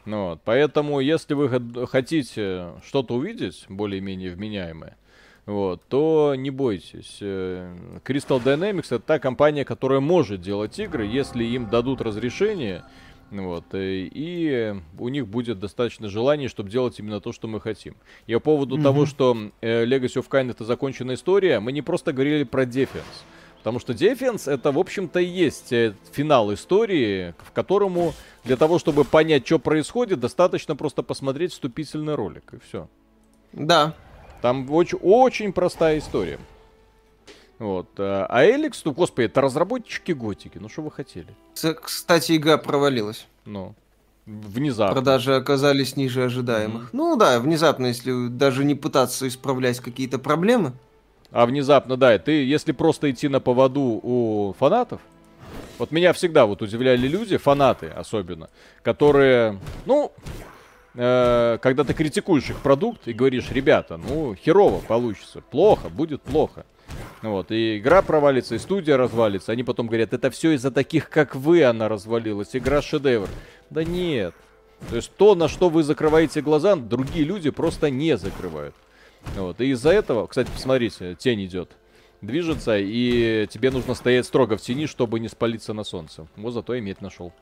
Ну, 0.06 0.30
вот, 0.30 0.42
поэтому, 0.44 1.00
если 1.00 1.34
вы 1.34 1.88
хотите 1.88 2.72
что-то 2.86 3.16
увидеть 3.16 3.66
более-менее 3.70 4.32
вменяемое, 4.32 4.98
вот, 5.46 5.82
то 5.88 6.36
не 6.38 6.50
бойтесь. 6.50 7.18
Э, 7.22 7.74
Crystal 8.04 8.42
Dynamics 8.44 8.88
это 8.88 9.00
та 9.00 9.20
компания, 9.20 9.66
которая 9.66 10.00
может 10.00 10.42
делать 10.42 10.78
игры, 10.80 11.06
если 11.06 11.44
им 11.44 11.70
дадут 11.70 12.02
разрешение, 12.02 12.84
вот, 13.32 13.66
э, 13.74 14.08
и 14.12 14.76
у 14.98 15.10
них 15.10 15.28
будет 15.28 15.60
достаточно 15.60 16.08
желания, 16.08 16.48
чтобы 16.48 16.70
делать 16.70 17.00
именно 17.00 17.20
то, 17.20 17.32
что 17.32 17.48
мы 17.48 17.60
хотим. 17.60 17.96
И 18.28 18.34
по 18.34 18.40
поводу 18.40 18.78
mm-hmm. 18.78 18.84
того, 18.84 19.06
что 19.06 19.52
э, 19.62 19.86
Legacy 19.86 20.22
of 20.22 20.30
Kain 20.30 20.52
это 20.52 20.66
законченная 20.66 21.16
история, 21.16 21.60
мы 21.60 21.72
не 21.72 21.82
просто 21.82 22.14
говорили 22.14 22.44
про 22.44 22.64
Defense. 22.64 23.24
Потому 23.64 23.80
что 23.80 23.94
Defense 23.94 24.52
это, 24.52 24.74
в 24.74 24.78
общем-то, 24.78 25.22
и 25.22 25.26
есть 25.26 25.72
э, 25.72 25.96
финал 26.12 26.54
истории, 26.54 27.34
в 27.38 27.52
которому 27.54 28.14
для 28.44 28.58
того, 28.58 28.78
чтобы 28.78 29.06
понять, 29.06 29.46
что 29.46 29.58
происходит, 29.58 30.20
достаточно 30.20 30.76
просто 30.76 31.02
посмотреть 31.02 31.54
вступительный 31.54 32.16
ролик, 32.16 32.54
и 32.54 32.60
все. 32.60 32.90
Да. 33.54 33.96
Там 34.42 34.70
очень, 34.70 34.98
очень 35.02 35.54
простая 35.54 36.00
история. 36.00 36.40
Вот. 37.58 37.88
Э, 38.00 38.26
а 38.28 38.46
Эликс, 38.46 38.84
ну, 38.84 38.92
господи, 38.92 39.28
это 39.28 39.40
разработчики 39.40 40.12
Готики. 40.12 40.58
Ну, 40.58 40.68
что 40.68 40.82
вы 40.82 40.92
хотели? 40.92 41.30
Кстати, 41.54 42.36
игра 42.36 42.58
провалилась. 42.58 43.28
Ну, 43.46 43.76
внезапно. 44.26 44.96
Продажи 44.96 45.34
оказались 45.34 45.96
ниже 45.96 46.26
ожидаемых. 46.26 46.84
Mm-hmm. 46.84 46.90
Ну 46.98 47.16
да, 47.16 47.40
внезапно, 47.40 47.86
если 47.86 48.28
даже 48.28 48.66
не 48.66 48.76
пытаться 48.76 49.26
исправлять 49.26 49.80
какие-то 49.80 50.20
проблемы. 50.20 50.74
А 51.34 51.48
внезапно, 51.48 51.98
да, 51.98 52.18
ты, 52.20 52.46
если 52.46 52.72
просто 52.74 53.10
идти 53.10 53.28
на 53.28 53.40
поводу 53.40 53.82
у 53.82 54.56
фанатов, 54.60 55.02
вот 55.80 55.92
меня 55.92 56.14
всегда 56.14 56.46
вот 56.46 56.62
удивляли 56.62 57.08
люди, 57.08 57.38
фанаты 57.38 57.88
особенно, 57.88 58.52
которые, 58.84 59.60
ну, 59.88 60.12
э, 60.94 61.58
когда 61.60 61.84
ты 61.84 61.96
критикуешь 61.96 62.52
их 62.52 62.60
продукт 62.62 63.08
и 63.08 63.14
говоришь, 63.14 63.50
ребята, 63.50 63.98
ну, 63.98 64.36
херово 64.36 64.80
получится, 64.82 65.42
плохо, 65.42 65.90
будет 65.90 66.22
плохо. 66.22 66.68
Вот, 67.24 67.52
и 67.52 67.80
игра 67.80 68.04
провалится, 68.04 68.54
и 68.54 68.60
студия 68.60 68.96
развалится. 68.96 69.54
Они 69.54 69.64
потом 69.64 69.88
говорят, 69.88 70.14
это 70.14 70.30
все 70.30 70.52
из-за 70.52 70.70
таких, 70.70 71.10
как 71.10 71.34
вы, 71.36 71.64
она 71.64 71.90
развалилась. 71.90 72.50
Игра 72.56 72.84
шедевр. 72.84 73.28
Да 73.72 73.84
нет. 73.84 74.36
То 74.90 74.98
есть 74.98 75.12
то, 75.16 75.34
на 75.34 75.48
что 75.48 75.70
вы 75.70 75.82
закрываете 75.82 76.42
глаза, 76.42 76.76
другие 76.76 77.26
люди 77.26 77.50
просто 77.50 77.90
не 77.90 78.18
закрывают. 78.18 78.76
Вот. 79.36 79.62
И 79.62 79.72
из-за 79.72 79.92
этого, 79.92 80.28
кстати, 80.28 80.50
посмотрите, 80.52 81.16
тень 81.16 81.46
идет. 81.46 81.72
Движется, 82.22 82.78
и 82.78 83.48
тебе 83.48 83.70
нужно 83.70 83.96
стоять 83.96 84.26
строго 84.26 84.56
в 84.58 84.62
тени, 84.62 84.86
чтобы 84.86 85.20
не 85.20 85.28
спалиться 85.28 85.74
на 85.74 85.84
солнце. 85.84 86.28
Вот 86.38 86.52
зато 86.54 86.76
и 86.76 86.82
медь 86.82 87.02
нашел. 87.02 87.34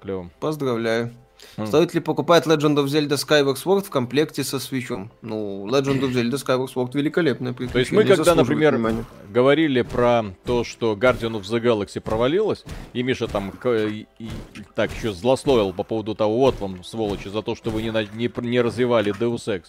Клево. 0.00 0.30
Поздравляю. 0.40 1.14
Mm. 1.56 1.66
Стоит 1.66 1.94
ли 1.94 2.00
покупать 2.00 2.46
Legend 2.46 2.76
of 2.76 2.86
Zelda 2.86 3.16
Skyward 3.16 3.56
Sword 3.56 3.84
в 3.84 3.90
комплекте 3.90 4.44
со 4.44 4.58
свечом? 4.58 5.10
Ну, 5.22 5.66
Legend 5.66 6.00
of 6.00 6.12
Zelda 6.12 6.32
Skyward 6.32 6.72
Sword 6.72 6.96
великолепное 6.96 7.52
То 7.52 7.78
есть 7.78 7.92
мы, 7.92 8.04
когда, 8.04 8.34
например, 8.34 8.74
внимания. 8.74 9.04
говорили 9.30 9.82
про 9.82 10.24
то, 10.44 10.64
что 10.64 10.94
Guardian 10.94 11.40
of 11.40 11.42
the 11.42 11.60
Galaxy 11.60 12.00
провалилась, 12.00 12.64
и 12.92 13.02
Миша 13.02 13.28
там 13.28 13.52
и, 13.64 14.06
и, 14.18 14.30
так 14.74 14.90
еще 14.92 15.12
злословил 15.12 15.72
по 15.72 15.84
поводу 15.84 16.14
того, 16.14 16.38
вот 16.38 16.60
вам, 16.60 16.82
сволочи, 16.84 17.28
за 17.28 17.42
то, 17.42 17.54
что 17.54 17.70
вы 17.70 17.82
не, 17.82 17.90
не, 18.14 18.30
не 18.42 18.60
развивали 18.60 19.12
Deus 19.12 19.46
Ex. 19.46 19.64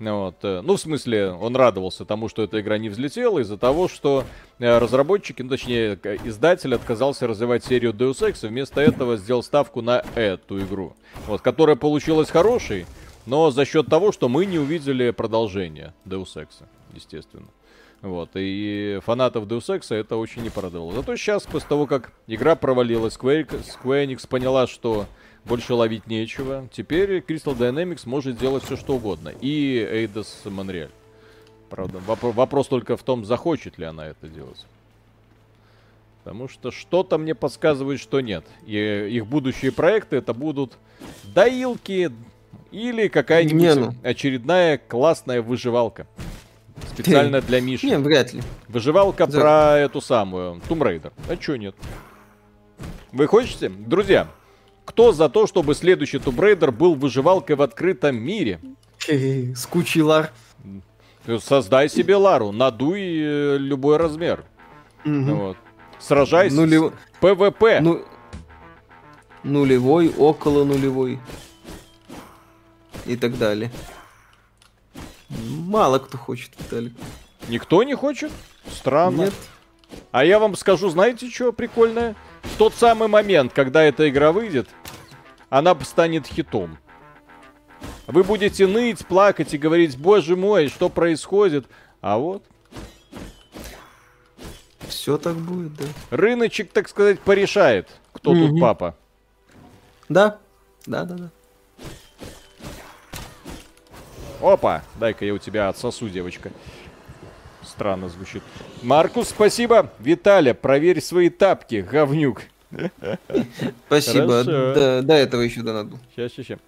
Вот. 0.00 0.36
Э, 0.42 0.62
ну, 0.62 0.76
в 0.76 0.80
смысле, 0.80 1.30
он 1.30 1.54
радовался 1.54 2.06
тому, 2.06 2.28
что 2.28 2.42
эта 2.42 2.60
игра 2.60 2.78
не 2.78 2.88
взлетела 2.88 3.38
из-за 3.40 3.58
того, 3.58 3.86
что 3.86 4.24
э, 4.58 4.78
разработчики, 4.78 5.42
ну, 5.42 5.50
точнее, 5.50 5.98
издатель 6.24 6.74
отказался 6.74 7.26
развивать 7.26 7.64
серию 7.64 7.92
Deus 7.92 8.20
Ex 8.26 8.44
и 8.44 8.48
вместо 8.48 8.80
этого 8.80 9.18
сделал 9.18 9.42
ставку 9.42 9.82
на 9.82 10.02
эту 10.14 10.60
игру. 10.60 10.94
Вот, 11.26 11.42
которая 11.42 11.76
получилась 11.76 12.30
хорошей, 12.30 12.86
но 13.26 13.50
за 13.50 13.66
счет 13.66 13.88
того, 13.88 14.10
что 14.10 14.30
мы 14.30 14.46
не 14.46 14.58
увидели 14.58 15.10
продолжение 15.10 15.92
Deus 16.06 16.34
Ex, 16.34 16.48
естественно. 16.94 17.48
Вот, 18.00 18.30
и 18.34 19.00
фанатов 19.04 19.44
Deus 19.44 19.66
Ex 19.68 19.94
это 19.94 20.16
очень 20.16 20.42
не 20.42 20.48
порадовало. 20.48 20.94
Зато 20.94 21.14
сейчас, 21.16 21.42
после 21.42 21.68
того, 21.68 21.86
как 21.86 22.12
игра 22.26 22.56
провалилась, 22.56 23.18
Square, 23.18 23.62
Square 23.62 24.06
Enix 24.06 24.26
поняла, 24.26 24.66
что 24.66 25.04
больше 25.44 25.74
ловить 25.74 26.06
нечего. 26.06 26.68
Теперь 26.72 27.18
Crystal 27.18 27.56
Dynamics 27.56 28.02
может 28.04 28.38
делать 28.38 28.64
все 28.64 28.76
что 28.76 28.96
угодно. 28.96 29.32
И 29.40 29.76
Eidos 29.92 30.28
Montreal. 30.44 30.90
Правда, 31.68 31.98
воп- 31.98 32.32
вопрос 32.32 32.68
только 32.68 32.96
в 32.96 33.02
том, 33.02 33.24
захочет 33.24 33.78
ли 33.78 33.84
она 33.84 34.06
это 34.06 34.28
делать. 34.28 34.66
Потому 36.22 36.48
что 36.48 36.70
что-то 36.70 37.16
мне 37.16 37.34
подсказывает, 37.34 38.00
что 38.00 38.20
нет. 38.20 38.44
И 38.66 38.76
их 39.10 39.26
будущие 39.26 39.72
проекты 39.72 40.16
это 40.16 40.34
будут 40.34 40.74
доилки 41.24 42.12
или 42.70 43.08
какая-нибудь 43.08 43.76
ну. 43.76 43.94
очередная 44.02 44.78
классная 44.78 45.42
выживалка. 45.42 46.06
Специально 46.92 47.40
для 47.40 47.60
Миши. 47.60 47.86
Не, 47.86 47.98
вряд 47.98 48.32
ли. 48.32 48.42
Выживалка 48.68 49.30
За... 49.30 49.40
про 49.40 49.78
эту 49.78 50.00
самую 50.00 50.56
Tomb 50.68 50.80
Raider. 50.80 51.12
А 51.28 51.36
чё 51.36 51.56
нет? 51.56 51.74
Вы 53.12 53.26
хотите? 53.26 53.68
Друзья, 53.68 54.28
кто 54.90 55.12
за 55.12 55.28
то, 55.28 55.46
чтобы 55.46 55.76
следующий 55.76 56.18
Raider 56.18 56.72
был 56.72 56.96
выживалкой 56.96 57.54
в 57.54 57.62
открытом 57.62 58.16
мире? 58.16 58.60
С 59.06 59.64
кучей 59.66 60.02
лар. 60.02 60.32
Создай 61.38 61.88
себе 61.88 62.16
лару, 62.16 62.50
надуй 62.50 63.00
э, 63.00 63.56
любой 63.58 63.98
размер. 63.98 64.44
Угу. 65.04 65.34
Вот. 65.34 65.56
Сражайся 66.00 66.56
Нулев... 66.56 66.92
с 66.92 67.20
PvP. 67.20 67.80
Ну... 67.80 68.02
Нулевой, 69.44 70.12
около 70.18 70.64
нулевой. 70.64 71.20
И 73.06 73.16
так 73.16 73.38
далее. 73.38 73.70
Мало 75.28 76.00
кто 76.00 76.18
хочет, 76.18 76.50
Виталик. 76.58 76.94
Никто 77.48 77.84
не 77.84 77.94
хочет? 77.94 78.32
Странно. 78.72 79.22
Нет. 79.22 79.34
А 80.10 80.24
я 80.24 80.40
вам 80.40 80.56
скажу, 80.56 80.88
знаете, 80.88 81.30
что 81.30 81.52
прикольное? 81.52 82.16
В 82.42 82.56
тот 82.56 82.74
самый 82.74 83.08
момент, 83.08 83.52
когда 83.52 83.82
эта 83.84 84.08
игра 84.08 84.32
выйдет, 84.32 84.68
она 85.50 85.78
станет 85.80 86.26
хитом. 86.26 86.78
Вы 88.06 88.24
будете 88.24 88.66
ныть, 88.66 89.06
плакать 89.06 89.52
и 89.52 89.58
говорить, 89.58 89.98
боже 89.98 90.36
мой, 90.36 90.68
что 90.68 90.88
происходит? 90.88 91.66
А 92.00 92.16
вот... 92.16 92.44
Все 94.88 95.18
так 95.18 95.36
будет, 95.36 95.74
да. 95.76 95.84
Рыночек, 96.10 96.72
так 96.72 96.88
сказать, 96.88 97.20
порешает, 97.20 97.88
кто 98.12 98.34
mm-hmm. 98.34 98.48
тут 98.48 98.60
папа. 98.60 98.96
Да, 100.08 100.38
да, 100.86 101.04
да, 101.04 101.14
да. 101.14 101.30
Опа, 104.40 104.82
дай-ка 104.98 105.24
я 105.24 105.34
у 105.34 105.38
тебя 105.38 105.68
отсосу, 105.68 106.08
девочка. 106.08 106.50
Странно 107.62 108.08
звучит. 108.08 108.42
Маркус, 108.82 109.28
спасибо. 109.28 109.92
Виталя, 110.00 110.54
проверь 110.54 111.00
свои 111.00 111.30
тапки, 111.30 111.86
говнюк. 111.88 112.42
Спасибо. 113.86 114.44
До, 114.44 115.02
до 115.02 115.14
этого 115.14 115.42
еще 115.42 115.62
донат 115.62 115.88
Сейчас, 116.14 116.32
сейчас, 116.32 116.46
сейчас. 116.46 116.58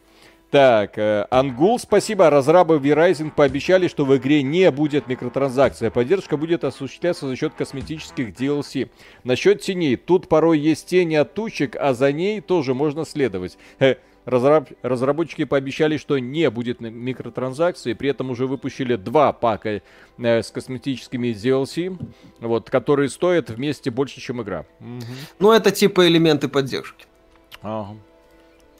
Так, 0.52 0.98
э, 0.98 1.26
Ангул, 1.30 1.78
спасибо. 1.78 2.28
Разрабы 2.28 2.76
Verizon 2.76 3.30
пообещали, 3.30 3.88
что 3.88 4.04
в 4.04 4.14
игре 4.14 4.42
не 4.42 4.70
будет 4.70 5.06
микротранзакций. 5.06 5.88
А 5.88 5.90
поддержка 5.90 6.36
будет 6.36 6.62
осуществляться 6.62 7.26
за 7.26 7.36
счет 7.36 7.54
косметических 7.54 8.34
DLC. 8.34 8.90
Насчет 9.24 9.62
теней. 9.62 9.96
Тут 9.96 10.28
порой 10.28 10.58
есть 10.58 10.88
тени 10.88 11.14
от 11.14 11.32
тучек, 11.32 11.74
а 11.80 11.94
за 11.94 12.12
ней 12.12 12.42
тоже 12.42 12.74
можно 12.74 13.06
следовать. 13.06 13.56
Разраб... 14.24 14.68
Разработчики 14.82 15.44
пообещали, 15.44 15.96
что 15.96 16.18
не 16.18 16.48
будет 16.50 16.80
микротранзакций, 16.80 17.94
при 17.94 18.10
этом 18.10 18.30
уже 18.30 18.46
выпустили 18.46 18.96
два 18.96 19.32
пака 19.32 19.80
э, 20.18 20.42
с 20.42 20.50
косметическими 20.50 21.28
DLC, 21.28 21.98
вот, 22.40 22.70
которые 22.70 23.08
стоят 23.08 23.50
вместе 23.50 23.90
больше, 23.90 24.20
чем 24.20 24.42
игра. 24.42 24.64
Угу. 24.80 25.00
Ну, 25.40 25.52
это 25.52 25.70
типа 25.70 26.06
элементы 26.06 26.48
поддержки. 26.48 27.06
Ага. 27.62 27.96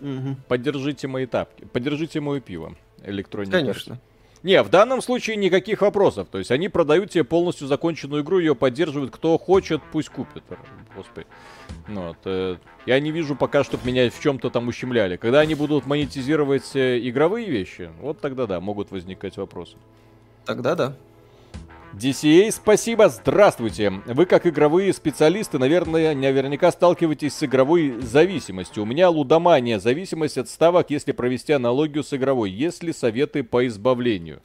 Угу. 0.01 0.37
Поддержите 0.49 1.09
мои 1.09 1.27
тапки, 1.27 1.65
поддержите 1.65 2.21
мое 2.21 2.41
пиво. 2.41 2.75
Электроника. 3.05 3.59
Конечно. 3.59 3.99
Не, 4.43 4.63
в 4.63 4.71
данном 4.71 5.01
случае 5.03 5.37
никаких 5.37 5.83
вопросов. 5.83 6.29
То 6.31 6.39
есть 6.39 6.51
они 6.51 6.69
продают 6.69 7.11
тебе 7.11 7.23
полностью 7.23 7.69
законченную 7.69 8.23
игру, 8.23 8.39
ее 8.39 8.55
поддерживают. 8.55 9.13
Кто 9.13 9.39
хочет, 9.39 9.81
пусть 9.93 10.09
купит. 10.09 10.43
Господи. 10.97 11.27
Ну, 11.89 12.09
вот, 12.09 12.19
э, 12.25 12.57
я 12.85 13.01
не 13.01 13.13
вижу 13.13 13.37
пока, 13.37 13.63
чтобы 13.63 13.87
меня 13.87 14.11
в 14.11 14.21
чем-то 14.21 14.51
там 14.51 14.69
ущемляли. 14.69 15.17
Когда 15.17 15.41
они 15.41 15.55
будут 15.55 15.87
монетизировать 15.87 16.75
э, 16.75 16.99
игровые 17.01 17.49
вещи, 17.49 17.91
вот 18.01 18.21
тогда 18.21 18.47
да, 18.47 18.61
могут 18.61 18.91
возникать 18.91 19.37
вопросы. 19.37 19.77
Тогда 20.45 20.75
да. 20.75 20.97
DCA, 21.93 22.51
спасибо, 22.51 23.11
здравствуйте. 23.11 23.91
Вы 24.07 24.25
как 24.25 24.47
игровые 24.47 24.95
специалисты, 24.95 25.59
наверное, 25.59 26.15
наверняка 26.15 26.73
сталкиваетесь 26.73 27.35
с 27.35 27.43
игровой 27.43 28.01
зависимостью. 28.01 28.85
У 28.85 28.87
меня 28.87 29.11
лудомания, 29.11 29.79
зависимость 29.79 30.39
от 30.39 30.49
ставок, 30.49 30.89
если 30.89 31.13
провести 31.13 31.53
аналогию 31.53 32.03
с 32.03 32.15
игровой. 32.15 32.51
Есть 32.51 32.83
ли 32.83 32.95
советы 32.95 33.43
по 33.43 33.67
избавлению? 33.67 34.41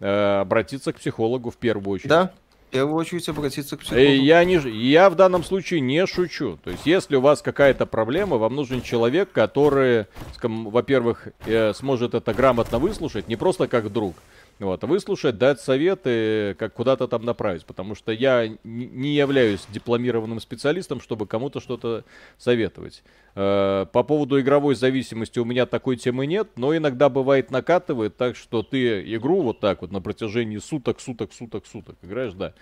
Э, 0.00 0.40
обратиться 0.40 0.92
к 0.92 0.96
психологу 0.96 1.50
в 1.50 1.56
первую 1.56 1.94
очередь. 1.94 2.10
Да, 2.10 2.34
в 2.68 2.72
первую 2.72 2.96
очередь 2.96 3.26
обратиться 3.30 3.78
к 3.78 3.80
э, 3.80 3.84
психологу. 3.84 4.22
Я, 4.22 4.44
не, 4.44 4.56
я 4.56 5.08
в 5.08 5.14
данном 5.14 5.42
случае 5.42 5.80
не 5.80 6.06
шучу. 6.06 6.58
То 6.62 6.70
есть, 6.70 6.84
если 6.84 7.16
у 7.16 7.22
вас 7.22 7.40
какая-то 7.40 7.86
проблема, 7.86 8.36
вам 8.36 8.54
нужен 8.54 8.82
человек, 8.82 9.32
который, 9.32 10.04
во-первых, 10.42 11.28
э, 11.46 11.72
сможет 11.72 12.12
это 12.12 12.34
грамотно 12.34 12.78
выслушать, 12.78 13.26
не 13.28 13.36
просто 13.36 13.68
как 13.68 13.90
друг, 13.90 14.16
Вот, 14.60 14.84
выслушать, 14.84 15.36
дать 15.36 15.60
советы, 15.60 16.54
как 16.58 16.74
куда-то 16.74 17.08
там 17.08 17.24
направить. 17.24 17.66
Потому 17.66 17.94
что 17.94 18.12
я 18.12 18.48
не 18.62 19.14
являюсь 19.14 19.66
дипломированным 19.70 20.38
специалистом, 20.38 21.00
чтобы 21.00 21.26
кому-то 21.26 21.60
что-то 21.60 22.04
советовать. 22.38 23.02
Э, 23.34 23.86
по 23.92 24.04
поводу 24.04 24.40
игровой 24.40 24.76
зависимости 24.76 25.40
у 25.40 25.44
меня 25.44 25.66
такой 25.66 25.96
темы 25.96 26.26
нет, 26.26 26.50
но 26.56 26.76
иногда 26.76 27.08
бывает 27.08 27.50
накатывает 27.50 28.16
так, 28.16 28.36
что 28.36 28.62
ты 28.62 29.02
игру 29.16 29.42
вот 29.42 29.58
так 29.58 29.82
вот 29.82 29.90
на 29.90 30.00
протяжении 30.00 30.58
суток, 30.58 31.00
суток, 31.00 31.32
суток, 31.32 31.66
суток 31.66 31.96
играешь, 32.02 32.34
да, 32.34 32.54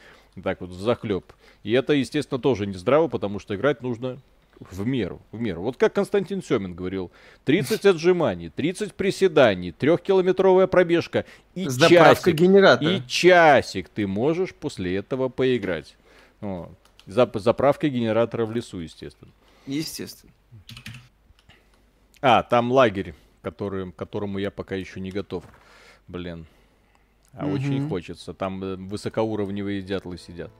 так 0.43 0.63
вот 0.63 0.71
захлеб. 0.71 1.33
И 1.63 1.73
это, 1.73 1.93
естественно, 1.93 2.41
тоже 2.41 2.67
не 2.67 2.75
здраво, 2.75 3.09
потому 3.09 3.39
что 3.39 3.55
играть 3.55 3.83
нужно 3.83 4.19
в 4.59 4.87
меру, 4.87 5.21
в 5.33 5.41
меру. 5.41 5.63
Вот 5.63 5.77
как 5.77 5.93
Константин 5.93 6.43
Семин 6.43 6.75
говорил, 6.75 7.11
30 7.45 7.85
отжиманий, 7.87 8.49
30 8.49 8.95
приседаний, 8.95 9.73
трехкилометровая 9.73 10.67
пробежка 10.67 11.25
и 11.55 11.69
Заправка 11.69 12.31
часик, 12.31 12.41
генератора. 12.41 12.91
и 12.91 13.07
часик 13.07 13.89
ты 13.89 14.07
можешь 14.07 14.55
после 14.55 14.97
этого 14.97 15.29
поиграть. 15.29 15.97
Вот. 16.41 16.71
Зап 17.07 17.37
заправка 17.37 17.89
генератора 17.89 18.47
в 18.47 18.53
лесу, 18.53 18.79
естественно. 18.79 19.33
Естественно. 19.67 20.33
А, 22.21 22.43
там 22.43 22.71
лагерь, 22.71 23.15
который, 23.43 23.91
к 23.91 23.97
которому 23.97 24.39
я 24.39 24.51
пока 24.51 24.77
еще 24.77 25.01
не 25.01 25.11
готов. 25.11 25.45
Блин. 26.07 26.47
А 27.33 27.47
угу. 27.47 27.55
очень 27.55 27.89
хочется. 27.89 28.35
Там 28.35 28.63
э, 28.63 28.77
высокоуровневые 28.77 29.83
дятлы 29.83 30.19
сидят. 30.19 30.51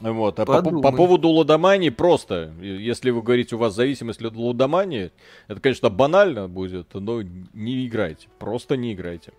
Вот. 0.00 0.40
А 0.40 0.46
по, 0.46 0.62
по 0.62 0.92
поводу 0.92 1.28
лудомании 1.28 1.90
просто, 1.90 2.52
если 2.60 3.10
вы 3.10 3.22
говорите, 3.22 3.56
у 3.56 3.58
вас 3.58 3.74
зависимость 3.74 4.22
от 4.22 4.34
лудомании, 4.34 5.12
это, 5.46 5.60
конечно, 5.60 5.90
банально 5.90 6.48
будет, 6.48 6.94
но 6.94 7.22
не 7.22 7.86
играйте. 7.86 8.28
Просто 8.38 8.76
не 8.76 8.94
играйте. 8.94 9.32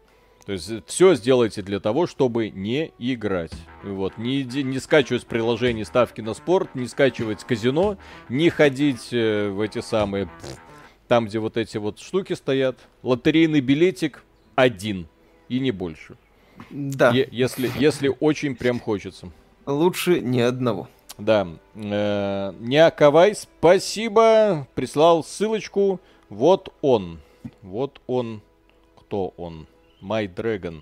То 0.45 0.53
есть 0.53 0.71
все 0.87 1.15
сделайте 1.15 1.61
для 1.61 1.79
того, 1.79 2.07
чтобы 2.07 2.49
не 2.49 2.91
играть. 2.97 3.53
Вот. 3.83 4.17
Не, 4.17 4.43
не 4.43 4.79
скачивать 4.79 5.25
приложение 5.25 5.85
ставки 5.85 6.21
на 6.21 6.33
спорт, 6.33 6.73
не 6.73 6.87
скачивать 6.87 7.43
казино, 7.43 7.97
не 8.29 8.49
ходить 8.49 9.09
э, 9.11 9.49
в 9.49 9.61
эти 9.61 9.81
самые... 9.81 10.29
Там, 11.07 11.25
где 11.25 11.39
вот 11.39 11.57
эти 11.57 11.77
вот 11.77 11.99
штуки 11.99 12.33
стоят. 12.33 12.77
Лотерейный 13.03 13.59
билетик 13.59 14.23
один. 14.55 15.07
И 15.49 15.59
не 15.59 15.71
больше. 15.71 16.15
Да. 16.69 17.11
Е- 17.11 17.27
если, 17.31 17.69
если 17.77 18.15
очень 18.19 18.55
прям 18.55 18.79
хочется. 18.79 19.31
Лучше 19.65 20.21
ни 20.21 20.39
одного. 20.39 20.87
Да. 21.17 21.47
Э, 21.75 22.53
Неаковай, 22.59 23.35
спасибо. 23.35 24.67
Прислал 24.75 25.23
ссылочку. 25.23 25.99
Вот 26.29 26.73
он. 26.81 27.19
Вот 27.61 28.01
он. 28.07 28.41
Кто 28.99 29.33
он? 29.37 29.67
My 30.01 30.33
Dragon. 30.33 30.81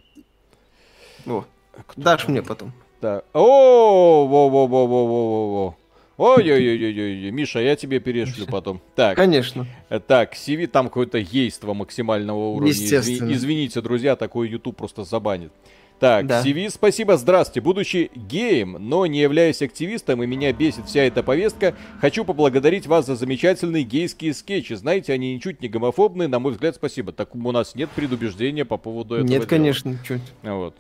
О, 1.26 1.44
Кто 1.88 2.02
дашь 2.02 2.26
он? 2.26 2.32
мне 2.32 2.42
потом. 2.42 2.72
Да. 3.02 3.24
О, 3.34 4.26
во, 4.28 4.50
во, 4.50 4.68
во, 4.68 4.88
во, 4.88 5.06
во, 5.08 5.28
во, 5.28 5.54
во. 5.66 5.76
Ой-ой-ой-ой-ой, 6.18 7.32
Миша, 7.32 7.60
я 7.60 7.76
тебе 7.78 8.00
перешлю 8.02 8.46
потом. 8.52 8.82
Так. 8.96 9.16
Конечно. 9.16 9.66
Э, 9.90 10.00
так, 10.00 10.34
CV 10.36 10.68
там 10.68 10.88
какое-то 10.88 11.18
ейство 11.18 11.74
максимального 11.74 12.50
уровня. 12.50 12.70
Естественно. 12.72 13.32
Извините, 13.32 13.82
друзья, 13.82 14.16
такой 14.16 14.50
YouTube 14.50 14.76
просто 14.78 15.04
забанит. 15.06 15.52
Так, 16.00 16.28
да. 16.28 16.42
CV, 16.42 16.70
спасибо, 16.70 17.18
здравствуйте. 17.18 17.60
Будучи 17.60 18.10
геем, 18.16 18.78
но 18.80 19.06
не 19.06 19.20
являясь 19.20 19.62
активистом, 19.62 20.24
и 20.24 20.28
меня 20.28 20.54
бесит 20.54 20.86
вся 20.86 21.02
эта 21.02 21.24
повестка, 21.24 21.76
хочу 22.00 22.24
поблагодарить 22.24 22.88
вас 22.88 23.06
за 23.06 23.16
замечательные 23.16 23.84
гейские 23.84 24.34
скетчи. 24.34 24.74
Знаете, 24.74 25.12
они 25.12 25.36
ничуть 25.36 25.62
не 25.62 25.68
гомофобные, 25.68 26.30
на 26.30 26.40
мой 26.40 26.54
взгляд, 26.54 26.76
спасибо. 26.76 27.12
Так 27.12 27.36
у 27.36 27.52
нас 27.52 27.76
нет 27.76 27.90
предубеждения 27.90 28.64
по 28.64 28.78
поводу 28.78 29.16
этого. 29.16 29.28
Нет, 29.28 29.42
дела. 29.42 29.50
конечно, 29.50 29.98
чуть. 30.08 30.22
Вот. 30.42 30.76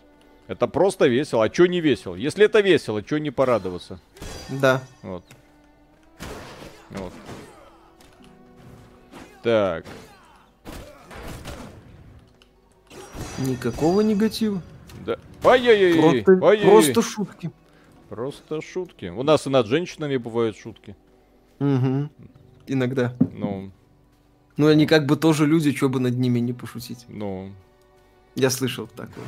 Это 0.47 0.67
просто 0.67 1.07
весело. 1.07 1.43
А 1.43 1.53
что 1.53 1.65
не 1.67 1.81
весело? 1.81 2.15
Если 2.15 2.45
это 2.45 2.61
весело, 2.61 3.03
что 3.05 3.19
не 3.19 3.29
порадоваться? 3.29 3.99
Да. 4.47 4.81
Вот. 5.01 5.23
Вот. 6.91 7.13
Так. 9.43 9.85
Никакого 13.39 13.99
негатива. 13.99 14.61
Да. 15.05 15.17
Ай-яй-яй. 15.43 16.23
Просто, 16.23 16.37
просто 16.37 17.01
шутки. 17.01 17.51
Просто 18.09 18.61
шутки. 18.61 19.05
У 19.05 19.23
нас 19.23 19.47
и 19.47 19.49
над 19.49 19.67
женщинами 19.67 20.17
бывают 20.17 20.57
шутки. 20.57 20.95
Угу. 21.59 22.09
Иногда. 22.67 23.15
Ну. 23.33 23.71
Ну, 24.57 24.67
они 24.67 24.85
как 24.85 25.05
бы 25.05 25.15
тоже 25.15 25.45
люди, 25.45 25.73
что 25.73 25.89
бы 25.89 25.99
над 25.99 26.17
ними 26.17 26.39
не 26.39 26.53
пошутить. 26.53 27.05
Ну. 27.07 27.51
Я 28.35 28.49
слышал 28.49 28.87
такое. 28.87 29.25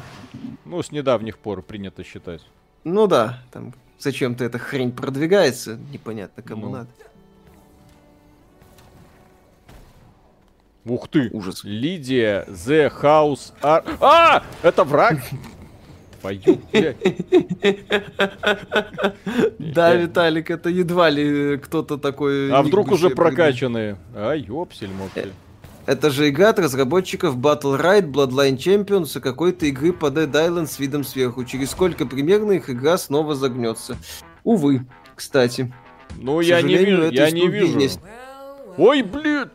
Ну, 0.65 0.81
с 0.81 0.91
недавних 0.91 1.37
пор 1.37 1.61
принято 1.61 2.03
считать. 2.03 2.45
Ну 2.83 3.07
да, 3.07 3.43
там 3.51 3.73
зачем-то 3.99 4.43
эта 4.43 4.57
хрень 4.57 4.91
продвигается, 4.91 5.77
непонятно 5.91 6.41
кому 6.41 6.67
ну. 6.67 6.71
надо. 6.71 6.89
Ух 10.85 11.07
ты! 11.07 11.29
Ужас. 11.31 11.63
Лидия, 11.63 12.43
The 12.47 12.91
House 13.01 13.53
Ar... 13.61 13.85
А! 14.01 14.43
Это 14.63 14.83
враг! 14.83 15.21
Твою, 16.21 16.39
Да, 19.59 19.95
Виталик, 19.95 20.51
это 20.51 20.69
едва 20.69 21.09
ли 21.09 21.57
кто-то 21.57 21.97
такой... 21.97 22.51
А 22.51 22.61
вдруг 22.61 22.91
уже 22.91 23.09
прокачанные? 23.09 23.97
А, 24.13 24.33
ёпсель, 24.33 24.91
мопсель. 24.91 25.33
Это 25.87 26.11
же 26.11 26.29
игра 26.29 26.49
от 26.49 26.59
разработчиков 26.59 27.35
Battle 27.37 27.81
Ride, 27.81 28.11
Bloodline 28.11 28.57
Champions 28.57 29.17
и 29.17 29.21
какой-то 29.21 29.65
игры 29.65 29.93
по 29.93 30.05
Dead 30.07 30.31
Island 30.31 30.67
с 30.67 30.77
видом 30.77 31.03
сверху. 31.03 31.43
Через 31.43 31.71
сколько 31.71 32.05
примерно 32.05 32.51
их 32.51 32.69
игра 32.69 32.97
снова 32.99 33.33
загнется? 33.35 33.97
Увы, 34.43 34.85
кстати. 35.15 35.73
Ну, 36.17 36.39
я 36.41 36.61
не 36.61 36.77
вижу, 36.77 37.09
я 37.09 37.31
не 37.31 37.47
вижу. 37.47 37.79
Есть... 37.79 37.99
Ой, 38.77 39.01
блин! 39.01 39.49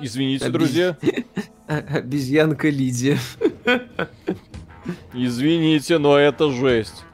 Извините, 0.00 0.46
Обез... 0.46 0.54
друзья. 0.54 0.96
Обезьянка 1.66 2.68
Лидия. 2.68 3.18
Извините, 5.12 5.98
но 5.98 6.18
это 6.18 6.50
жесть. 6.50 7.04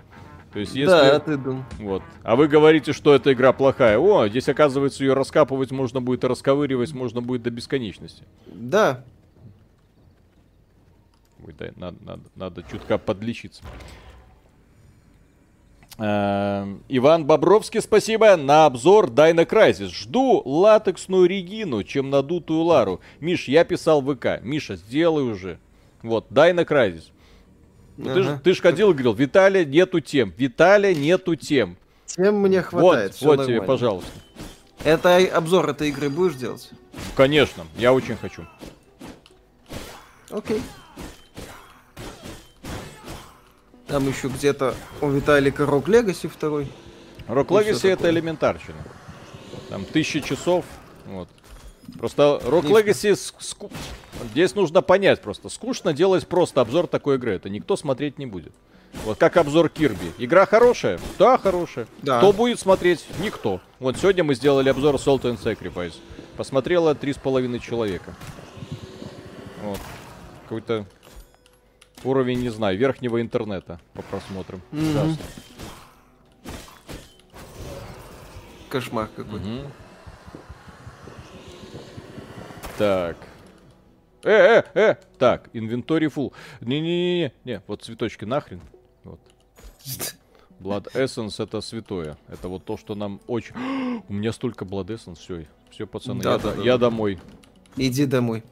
То 0.53 0.59
есть, 0.59 0.75
если... 0.75 0.91
Да, 0.91 1.21
ты 1.21 1.37
думал. 1.37 1.65
Вот. 1.79 2.03
А 2.23 2.35
вы 2.35 2.49
говорите, 2.49 2.93
что 2.93 3.15
эта 3.15 3.33
игра 3.33 3.53
плохая. 3.53 3.99
О, 3.99 4.29
здесь, 4.29 4.49
оказывается, 4.49 5.05
ее 5.05 5.15
раскапывать 5.15 5.71
можно 5.71 6.01
будет 6.01 6.25
расковыривать 6.25 6.93
можно 6.93 7.21
будет 7.21 7.43
до 7.43 7.51
бесконечности. 7.51 8.25
Да. 8.47 9.05
Ой, 11.47 11.55
да, 11.59 11.67
надо, 11.77 11.97
надо, 12.05 12.23
надо 12.35 12.63
чутка 12.69 12.99
подлечиться. 12.99 13.63
Эм, 15.99 16.83
Иван 16.89 17.27
Бобровский, 17.27 17.81
спасибо. 17.81 18.37
На 18.37 18.67
обзор 18.67 19.11
Дайна 19.11 19.45
Крайзис. 19.45 19.91
Жду 19.91 20.43
латексную 20.45 21.27
Регину, 21.27 21.85
чем 21.85 22.11
надутую 22.11 22.63
Лару. 22.63 23.01
Миш, 23.21 23.49
я 23.49 23.65
писал 23.65 24.03
ВК. 24.03 24.41
Миша, 24.43 24.77
сделай 24.77 25.23
уже. 25.23 25.59
Вот, 26.03 26.27
Дайна 26.31 26.65
Крайзис. 26.65 27.13
Ну, 28.03 28.11
ага. 28.11 28.15
Ты 28.15 28.23
же 28.23 28.41
ты 28.45 28.55
ж 28.55 28.61
ходил 28.61 28.91
и 28.91 28.93
говорил, 28.95 29.13
Виталия 29.13 29.65
нету 29.65 30.01
тем, 30.01 30.33
Виталия 30.37 30.95
нету 30.95 31.37
тем. 31.37 31.77
Тем 32.07 32.41
мне 32.41 32.63
хватает. 32.63 33.13
Вот, 33.13 33.21
вот 33.21 33.39
нормально. 33.39 33.59
тебе, 33.59 33.63
пожалуйста. 33.67 34.11
Это 34.85 35.17
обзор 35.37 35.69
этой 35.69 35.91
игры 35.91 36.09
будешь 36.09 36.35
делать? 36.35 36.71
Конечно, 37.15 37.67
я 37.77 37.93
очень 37.93 38.17
хочу. 38.17 38.47
Окей. 40.31 40.63
Там 43.87 44.09
еще 44.09 44.29
где-то 44.29 44.75
у 45.03 45.11
Виталика 45.11 45.67
Рок 45.67 45.89
Легаси 45.89 46.29
второй. 46.29 46.73
Рок 47.29 47.51
Легаси 47.51 47.89
это 47.89 48.09
элементарщина. 48.09 48.79
Там 49.69 49.85
тысячи 49.85 50.21
часов. 50.21 50.65
Вот. 51.05 51.29
Просто 51.99 52.41
Rock 52.45 52.65
Legacy 52.65 53.15
ску... 53.17 53.71
здесь 54.33 54.55
нужно 54.55 54.83
понять 54.83 55.21
просто. 55.21 55.49
Скучно 55.49 55.93
делать 55.93 56.27
просто 56.27 56.61
обзор 56.61 56.87
такой 56.87 57.17
игры. 57.17 57.33
Это 57.33 57.49
никто 57.49 57.77
смотреть 57.77 58.19
не 58.19 58.27
будет. 58.27 58.53
Вот 59.05 59.19
как 59.19 59.37
обзор 59.37 59.69
Кирби. 59.69 60.13
Игра 60.19 60.47
хорошая? 60.47 60.99
Да, 61.19 61.39
хорошая. 61.39 61.87
Да. 62.03 62.19
Кто 62.19 62.33
будет 62.33 62.59
смотреть? 62.59 63.07
Никто. 63.21 63.61
Вот 63.79 63.97
сегодня 63.97 64.25
мы 64.25 64.35
сделали 64.35 64.69
обзор 64.69 64.97
Salt 64.97 65.23
and 65.23 65.41
Sacrifice. 65.43 65.95
Посмотрело 66.37 66.95
три 66.95 67.13
с 67.13 67.17
половиной 67.17 67.61
человека. 67.61 68.15
Вот. 69.63 69.79
Какой-то 70.45 70.87
уровень, 72.03 72.41
не 72.41 72.49
знаю, 72.49 72.77
верхнего 72.79 73.21
интернета 73.21 73.81
по 73.95 74.03
просмотрам. 74.03 74.61
Mm-hmm. 74.73 75.17
Кошмар 78.69 79.09
какой-то. 79.15 79.45
Mm-hmm. 79.47 79.71
Так. 82.81 83.19
Э, 84.23 84.31
э, 84.31 84.65
э! 84.73 84.95
Так, 85.19 85.51
инвентарь 85.53 86.07
full. 86.07 86.33
Не-не-не, 86.63 87.31
не, 87.45 87.63
вот 87.67 87.83
цветочки 87.83 88.25
нахрен. 88.25 88.63
Вот. 89.05 89.21
Blood 90.61 90.91
Essence 90.95 91.43
это 91.45 91.61
святое. 91.61 92.17
Это 92.27 92.49
вот 92.49 92.65
то, 92.65 92.79
что 92.79 92.95
нам 92.95 93.21
очень... 93.27 93.55
У 94.09 94.15
меня 94.15 94.33
столько 94.33 94.65
Blood 94.65 94.87
Essence, 94.87 95.19
все. 95.19 95.47
Все, 95.71 95.87
пацаны, 95.87 96.23
да, 96.23 96.33
я, 96.33 96.39
да, 96.39 96.55
да, 96.55 96.63
я 96.63 96.79
домой. 96.79 97.19
Иди 97.77 98.07
домой. 98.07 98.45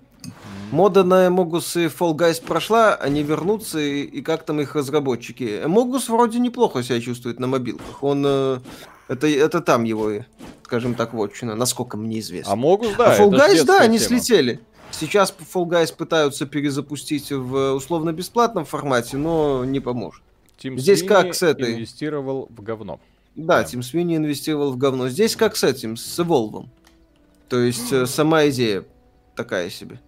Мода 0.73 1.05
на 1.05 1.29
Эмогус 1.29 1.75
и 1.77 1.87
Fall 1.87 2.15
Guys 2.15 2.45
прошла, 2.45 2.97
они 2.97 3.23
вернутся, 3.23 3.79
и, 3.79 4.03
и 4.03 4.21
как 4.21 4.45
там 4.45 4.61
их 4.61 4.75
разработчики? 4.75 5.65
Эмогус 5.65 6.11
вроде 6.11 6.39
неплохо 6.39 6.83
себя 6.83 7.01
чувствует 7.01 7.41
на 7.41 7.47
мобилках. 7.47 8.03
Он... 8.03 8.23
Э, 8.27 8.59
это, 9.09 9.27
это 9.27 9.61
там 9.61 9.85
его, 9.85 10.25
скажем 10.63 10.95
так, 10.95 11.15
вотчина, 11.15 11.55
насколько 11.55 11.97
мне 11.97 12.21
известно. 12.21 12.53
А 12.53 12.57
Могус, 12.57 12.95
да. 12.97 13.15
А 13.15 13.19
Fall 13.19 13.31
Guys, 13.31 13.65
да, 13.65 13.81
они 13.81 13.99
тема. 13.99 14.21
слетели. 14.21 14.61
Сейчас 14.91 15.35
Fall 15.55 15.67
Guys 15.67 15.95
пытаются 15.95 16.47
перезапустить 16.47 17.31
в 17.33 17.75
условно-бесплатном 17.75 18.65
формате, 18.65 19.17
но 19.17 19.65
не 19.65 19.81
поможет. 19.81 20.23
Тим 20.59 20.79
Здесь 20.79 21.01
Свини 21.01 21.09
как 21.09 21.35
с 21.35 21.43
этой... 21.43 21.75
инвестировал 21.75 22.49
в 22.51 22.63
говно. 22.63 23.01
Да, 23.35 23.63
да, 23.63 23.65
Тим 23.65 23.83
Свини 23.83 24.17
инвестировал 24.17 24.73
в 24.73 24.77
говно. 24.77 25.09
Здесь 25.09 25.37
как 25.37 25.57
с 25.57 25.65
этим, 25.65 25.97
с 25.97 26.19
Evolve. 26.19 26.67
То 27.49 27.61
есть 27.61 27.93
э, 27.93 28.07
сама 28.07 28.49
идея 28.49 28.85
такая 29.37 29.71
себе. 29.71 30.01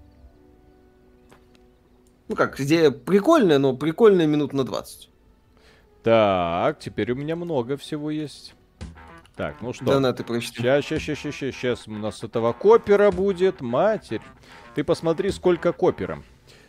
Ну 2.28 2.36
как, 2.36 2.61
идея 2.61 2.90
прикольная, 2.90 3.59
но 3.59 3.74
прикольная 3.76 4.26
минут 4.26 4.53
на 4.53 4.64
20. 4.64 5.09
Так, 6.03 6.78
теперь 6.80 7.12
у 7.12 7.14
меня 7.14 7.36
много 7.36 7.76
всего 7.76 8.11
есть. 8.11 8.55
Так, 9.41 9.62
ну 9.62 9.72
что? 9.72 9.86
Да, 9.86 10.01
на, 10.01 10.12
ты 10.12 10.22
прочитай. 10.22 10.82
Сейчас, 10.82 11.01
сейчас, 11.01 11.18
сейчас, 11.18 11.34
сейчас, 11.34 11.55
сейчас 11.55 11.88
у 11.88 11.93
нас 11.93 12.22
этого 12.22 12.53
копера 12.53 13.11
будет, 13.11 13.62
матерь. 13.62 14.20
Ты 14.74 14.84
посмотри, 14.84 15.30
сколько 15.30 15.72
копера. 15.72 16.22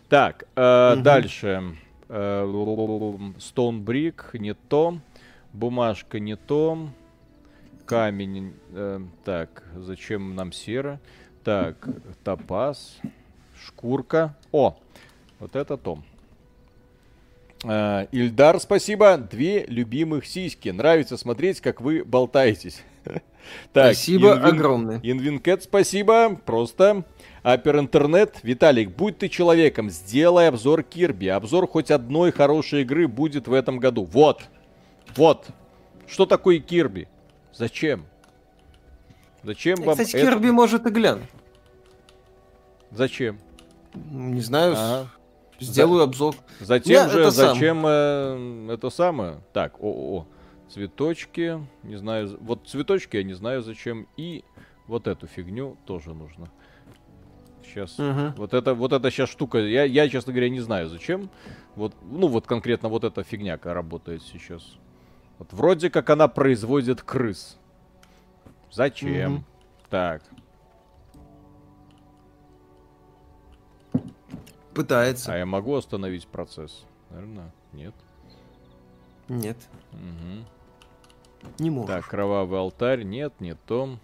Так, 0.08 0.46
э, 0.56 0.94
угу. 0.94 1.02
дальше. 1.02 1.76
Э, 2.08 2.46
Stone 2.46 3.84
Brick 3.84 4.38
не 4.38 4.54
то. 4.54 5.00
Бумажка 5.52 6.22
не 6.22 6.38
то. 6.38 6.88
Камень. 7.86 8.54
Э, 8.70 9.02
так, 9.26 9.66
зачем 9.76 10.34
нам 10.36 10.54
сера? 10.54 11.02
Так, 11.44 11.86
топаз. 12.24 13.02
Шкурка. 13.62 14.34
О, 14.54 14.78
вот 15.40 15.58
это 15.58 15.76
том. 15.76 16.06
Uh, 17.64 18.08
Ильдар, 18.12 18.60
спасибо. 18.60 19.18
Две 19.18 19.66
любимых 19.68 20.26
сиськи. 20.26 20.70
Нравится 20.70 21.18
смотреть, 21.18 21.62
как 21.62 21.80
вы 21.80 22.04
болтаетесь. 22.04 22.82
так, 23.74 23.94
спасибо 23.94 24.34
Инвин... 24.34 24.46
огромное. 24.46 25.00
Инвинкет, 25.04 25.64
спасибо. 25.64 26.36
Просто. 26.44 27.04
Апер 27.44 27.78
Интернет. 27.78 28.40
Виталик, 28.42 28.96
будь 28.96 29.20
ты 29.20 29.30
человеком, 29.30 29.90
сделай 29.90 30.48
обзор 30.48 30.82
Кирби. 30.82 31.28
Обзор 31.28 31.68
хоть 31.68 31.92
одной 31.92 32.32
хорошей 32.32 32.82
игры 32.82 33.08
будет 33.08 33.48
в 33.48 33.54
этом 33.54 33.78
году. 33.78 34.06
Вот. 34.06 34.42
Вот. 35.16 35.48
Что 36.08 36.26
такое 36.26 36.60
Кирби? 36.60 37.08
Зачем? 37.54 38.06
Зачем 39.44 39.80
Я, 39.80 39.86
вам 39.86 39.96
Кстати, 39.96 40.16
это... 40.16 40.32
Кирби 40.32 40.50
может 40.50 40.86
и 40.86 40.90
глянуть. 40.90 41.30
Зачем? 42.92 43.40
Не 43.94 44.42
знаю. 44.42 44.74
Ага. 44.76 45.10
Сделаю 45.62 46.00
За... 46.00 46.04
обзор. 46.06 46.36
Затем 46.60 46.92
Я 46.92 47.08
же, 47.08 47.30
зачем 47.30 47.84
э, 47.86 48.74
это 48.74 48.90
самое? 48.90 49.42
Так, 49.54 49.76
о, 49.80 50.18
о, 50.18 50.28
цветочки, 50.70 51.60
не 51.84 51.98
знаю, 51.98 52.38
вот 52.42 52.68
цветочки 52.68 53.18
я 53.18 53.24
не 53.24 53.34
знаю 53.34 53.62
зачем, 53.62 54.08
и 54.18 54.44
вот 54.88 55.08
эту 55.08 55.28
фигню 55.28 55.78
тоже 55.86 56.14
нужно. 56.14 56.50
Сейчас, 57.64 57.98
угу. 58.00 58.34
вот 58.38 58.54
это, 58.54 58.74
вот 58.74 58.92
эта 58.92 59.12
сейчас 59.12 59.30
штука, 59.30 59.60
я, 59.60 59.84
я, 59.84 60.10
честно 60.10 60.34
говоря, 60.34 60.50
не 60.50 60.60
знаю 60.60 60.90
зачем. 60.90 61.30
Вот, 61.76 61.94
ну 62.02 62.28
вот 62.28 62.48
конкретно 62.48 62.90
вот 62.90 63.04
эта 63.04 63.24
фигня 63.24 63.58
работает 63.64 64.24
сейчас. 64.24 64.78
Вот 65.38 65.54
вроде 65.54 65.90
как 65.90 66.10
она 66.10 66.28
производит 66.28 67.02
крыс. 67.02 67.58
Зачем? 68.72 69.36
Угу. 69.36 69.44
Так, 69.90 70.24
Пытается. 74.74 75.34
А 75.34 75.38
я 75.38 75.46
могу 75.46 75.76
остановить 75.76 76.28
процесс? 76.28 76.86
Наверное, 77.10 77.52
нет. 77.74 77.94
Нет. 79.28 79.58
Угу. 79.94 80.46
Не 81.60 81.70
можешь. 81.70 81.90
Так, 81.90 82.08
кровавый 82.08 82.60
алтарь. 82.60 83.04
Нет, 83.04 83.34
не 83.40 83.56
то. 83.56 83.98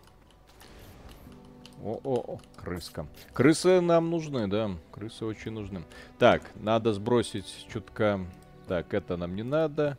О-о-о, 1.83 2.39
крыска. 2.55 3.05
Крысы 3.33 3.81
нам 3.81 4.09
нужны, 4.09 4.47
да. 4.47 4.71
Крысы 4.91 5.25
очень 5.25 5.51
нужны. 5.51 5.83
Так, 6.17 6.41
надо 6.55 6.93
сбросить 6.93 7.67
чутка. 7.71 8.19
Так, 8.67 8.93
это 8.93 9.15
нам 9.15 9.35
не 9.35 9.43
надо. 9.43 9.97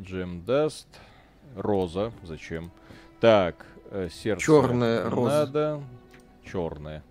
Джем 0.00 0.44
даст. 0.44 0.86
Роза. 1.56 2.12
Зачем? 2.22 2.70
Так, 3.20 3.66
э, 3.90 4.08
сердце. 4.10 4.44
Черная 4.44 5.10
роза. 5.10 5.30
Надо. 5.30 5.82
Черная. 6.44 7.02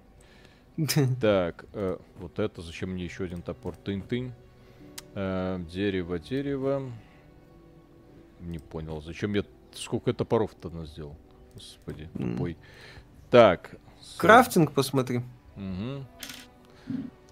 Так, 1.22 1.66
э, 1.74 1.98
вот 2.20 2.40
это, 2.40 2.62
зачем 2.62 2.92
мне 2.92 3.06
еще 3.06 3.24
один 3.26 3.42
топор? 3.42 3.76
Тынь-тынь. 3.76 4.32
Э, 5.14 5.60
дерево, 5.72 6.20
дерево. 6.20 6.92
Не 8.42 8.60
понял, 8.60 9.02
зачем 9.02 9.34
я... 9.34 9.44
Сколько 9.74 10.14
топоров-то 10.14 10.70
она 10.70 10.86
сделал? 10.86 11.16
Господи, 11.54 12.10
тупой. 12.14 12.52
Mm. 12.52 12.58
Так. 13.30 13.76
Крафтинг 14.18 14.72
посмотри. 14.72 15.22
Угу. 15.56 16.06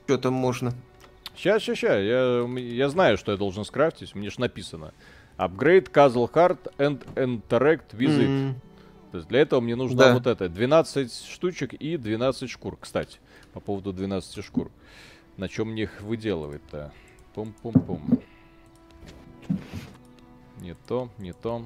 Что 0.06 0.18
там 0.18 0.34
можно? 0.34 0.74
Сейчас, 1.36 1.62
сейчас, 1.62 1.78
сейчас. 1.78 2.02
Я, 2.02 2.46
я 2.60 2.90
знаю, 2.90 3.18
что 3.18 3.32
я 3.32 3.38
должен 3.38 3.64
скрафтить. 3.66 4.16
Мне 4.16 4.30
же 4.30 4.40
написано. 4.40 4.94
Upgrade 5.38 5.92
Castle 5.92 6.30
Heart 6.32 6.74
and 6.78 7.06
Interact 7.16 7.92
with 7.94 8.20
mm-hmm. 8.20 8.54
То 9.12 9.18
есть 9.18 9.30
для 9.30 9.42
этого 9.42 9.62
мне 9.62 9.76
нужно 9.76 9.98
да. 9.98 10.14
вот 10.14 10.28
это. 10.28 10.50
12 10.50 11.14
штучек 11.14 11.74
и 11.74 11.98
12 11.98 12.50
шкур. 12.50 12.78
Кстати 12.80 13.20
по 13.54 13.60
поводу 13.60 13.94
12 13.94 14.44
шкур. 14.44 14.72
На 15.38 15.48
чем 15.48 15.72
мне 15.72 15.84
их 15.84 16.02
выделывать-то? 16.02 16.92
Пум-пум-пум. 17.34 18.22
Не 20.60 20.76
то, 20.88 21.10
не 21.18 21.34
то. 21.34 21.66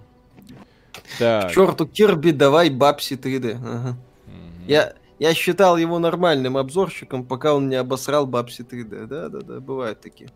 Так. 1.20 1.52
Черту 1.52 1.86
Кирби, 1.88 2.32
давай 2.32 2.70
Бабси 2.70 3.16
3D. 3.16 3.56
Ага. 3.56 3.90
Угу. 3.90 4.68
Я, 4.68 4.94
я 5.20 5.34
считал 5.34 5.78
его 5.78 6.00
нормальным 6.00 6.58
обзорщиком, 6.58 7.26
пока 7.26 7.54
он 7.54 7.70
не 7.70 7.76
обосрал 7.76 8.26
Бабси 8.26 8.64
3D. 8.64 9.08
Да-да-да, 9.08 9.60
бывают 9.60 10.02
такие. 10.02 10.30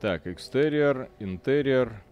Так, 0.00 0.26
экстерьер, 0.26 1.10
интерьер. 1.18 2.02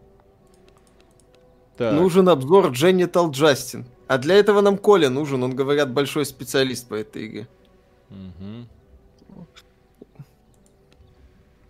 Так. 1.77 1.95
Нужен 1.95 2.29
обзор 2.29 2.71
Genital 2.73 3.31
Джастин. 3.31 3.87
А 4.07 4.19
для 4.19 4.35
этого 4.35 4.61
нам 4.61 4.77
Коля 4.77 5.09
нужен, 5.09 5.43
он, 5.43 5.57
говорят, 5.57 5.93
большой 5.93 6.27
специалист 6.27 6.89
по 6.89 6.95
этой 6.95 7.27
игре. 7.27 7.49
Угу. 8.11 8.67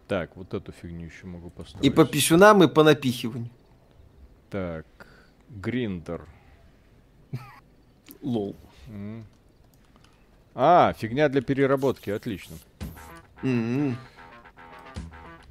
Так, 0.09 0.36
вот 0.36 0.55
эту 0.55 0.72
фигню 0.72 1.07
еще 1.07 1.26
могу 1.26 1.51
поставить. 1.51 1.86
И 1.86 1.91
по 1.91 2.05
писюнам, 2.05 2.64
и 2.64 2.68
по 2.68 2.82
напихиванию. 2.82 3.51
Так, 4.51 4.86
гриндер. 5.49 6.26
Лол. 8.22 8.57
А, 10.55 10.93
фигня 10.95 11.28
для 11.28 11.43
переработки, 11.43 12.11
отлично. 12.11 12.57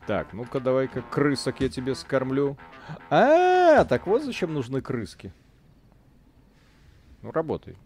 Так, 0.05 0.33
ну-ка 0.33 0.59
давай-ка 0.59 1.03
крысок 1.03 1.61
я 1.61 1.69
тебе 1.69 1.95
скормлю. 1.95 2.57
А, 3.09 3.85
так 3.85 4.07
вот 4.07 4.23
зачем 4.23 4.53
нужны 4.53 4.81
крыски. 4.81 5.31
Ну, 7.21 7.31
работай. 7.31 7.77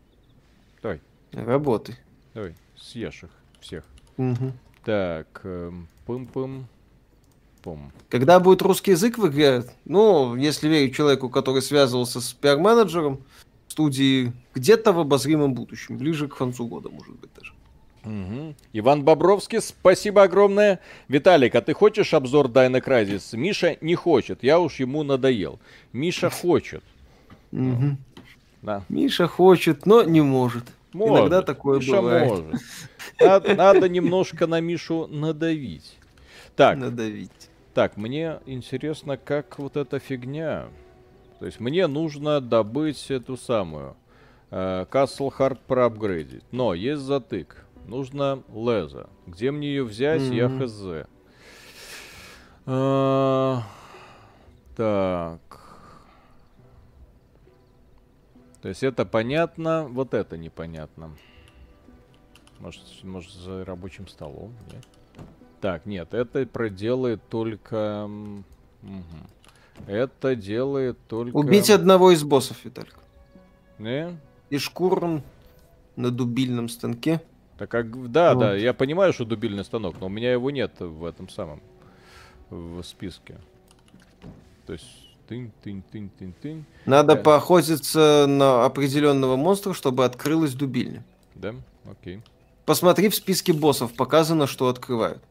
Давай. 0.82 1.02
Работай. 1.34 1.98
Давай 2.34 2.56
съешь 2.78 3.24
их 3.24 3.30
всех. 3.60 3.84
Угу. 4.18 4.54
Так, 4.86 5.42
эм, 5.44 5.88
пым-пым. 6.06 6.66
Пум. 7.62 7.94
Когда 8.10 8.42
будет 8.42 8.62
русский 8.62 8.92
язык 8.92 9.18
в 9.18 9.28
игре, 9.28 9.64
ну, 9.86 10.36
если 10.36 10.68
верить 10.68 10.96
человеку, 10.96 11.30
который 11.30 11.62
связывался 11.62 12.20
с 12.20 12.34
пиар-менеджером 12.34 13.24
студии, 13.70 14.34
где-то 14.54 14.92
в 14.92 15.00
обозримом 15.00 15.54
будущем, 15.54 15.98
ближе 15.98 16.28
к 16.28 16.36
концу 16.36 16.68
года, 16.68 16.90
может 16.90 17.16
быть, 17.16 17.30
даже. 17.40 17.54
Угу. 18.04 18.56
Иван 18.74 19.04
Бобровский, 19.04 19.62
спасибо 19.62 20.24
огромное. 20.24 20.82
Виталик, 21.08 21.56
а 21.56 21.62
ты 21.62 21.74
хочешь 21.74 22.14
обзор 22.14 22.50
Дайна 22.50 22.82
Крайзис? 22.82 23.32
Миша 23.32 23.78
не 23.80 23.96
хочет, 23.96 24.44
я 24.44 24.60
уж 24.60 24.80
ему 24.82 25.04
надоел. 25.04 25.60
Миша 25.94 26.30
хочет. 26.30 26.84
Угу. 27.54 27.98
Да. 28.62 28.84
Миша 28.90 29.28
хочет, 29.28 29.86
но 29.86 30.04
не 30.04 30.22
может. 30.22 30.66
Может, 30.94 31.18
Иногда 31.18 31.42
такое 31.42 31.80
Миша 31.80 32.02
бывает. 32.02 32.30
Может. 32.30 32.62
Надо, 33.20 33.56
надо 33.56 33.90
немножко 33.90 34.48
на 34.48 34.60
Мишу 34.60 35.08
надавить. 35.08 35.98
Так. 36.56 36.78
Надавить. 36.78 37.50
Так, 37.74 37.98
мне 37.98 38.40
интересно, 38.46 39.18
как 39.18 39.58
вот 39.58 39.78
эта 39.78 40.00
фигня. 40.00 40.68
То 41.40 41.46
есть 41.48 41.60
мне 41.60 41.88
нужно 41.88 42.40
добыть 42.40 43.10
эту 43.10 43.36
самую 43.36 43.96
э, 44.52 44.86
Castle 44.90 45.34
Heart 45.36 45.60
проапгрейдить. 45.68 46.44
Но 46.52 46.74
есть 46.74 47.02
затык. 47.02 47.66
Нужно 47.88 48.44
леза. 48.54 49.10
Где 49.28 49.52
мне 49.52 49.68
ее 49.68 49.84
взять, 49.84 50.22
mm-hmm. 50.22 50.36
я 50.36 50.68
хз. 50.68 51.08
А, 52.66 53.64
так. 54.76 55.63
То 58.64 58.70
есть 58.70 58.82
это 58.82 59.06
понятно, 59.06 59.90
вот 59.90 60.14
это 60.14 60.38
непонятно. 60.38 61.12
Может, 62.60 62.82
может 63.04 63.34
за 63.34 63.66
рабочим 63.66 64.08
столом? 64.08 64.56
Нет? 64.72 64.88
Так, 65.60 65.86
нет, 65.86 66.14
это 66.14 66.46
проделает 66.46 67.22
только... 67.28 68.10
Угу. 68.82 69.86
Это 69.88 70.38
делает 70.38 70.98
только... 71.10 71.36
Убить 71.36 71.70
одного 71.70 72.12
из 72.12 72.24
боссов, 72.24 72.64
Виталик. 72.64 72.96
Не? 73.80 74.18
И 74.50 74.58
шкуром 74.60 75.24
на 75.98 76.10
дубильном 76.10 76.70
станке. 76.70 77.22
Так 77.58 77.70
как, 77.70 78.12
да, 78.14 78.34
вот. 78.34 78.40
да, 78.40 78.56
я 78.56 78.74
понимаю, 78.74 79.12
что 79.12 79.26
дубильный 79.26 79.66
станок, 79.66 80.00
но 80.00 80.06
у 80.06 80.10
меня 80.10 80.32
его 80.32 80.52
нет 80.52 80.80
в 80.80 81.04
этом 81.04 81.28
самом 81.28 81.62
в 82.50 82.82
списке. 82.84 83.36
То 84.66 84.72
есть 84.72 85.03
тынь, 85.28 85.52
тынь, 85.64 85.82
тынь, 85.92 86.10
тынь, 86.10 86.34
тынь. 86.34 86.66
Надо 86.86 87.14
э... 87.14 87.16
поохотиться 87.22 88.26
на 88.28 88.66
определенного 88.66 89.36
монстра, 89.36 89.74
чтобы 89.74 90.06
открылась 90.06 90.54
дубильня. 90.54 91.04
Да, 91.36 91.56
окей. 91.90 92.22
Посмотри 92.66 93.10
в 93.10 93.16
списке 93.16 93.54
боссов, 93.54 93.94
показано, 93.94 94.48
что 94.48 94.70
открывают. 94.70 95.22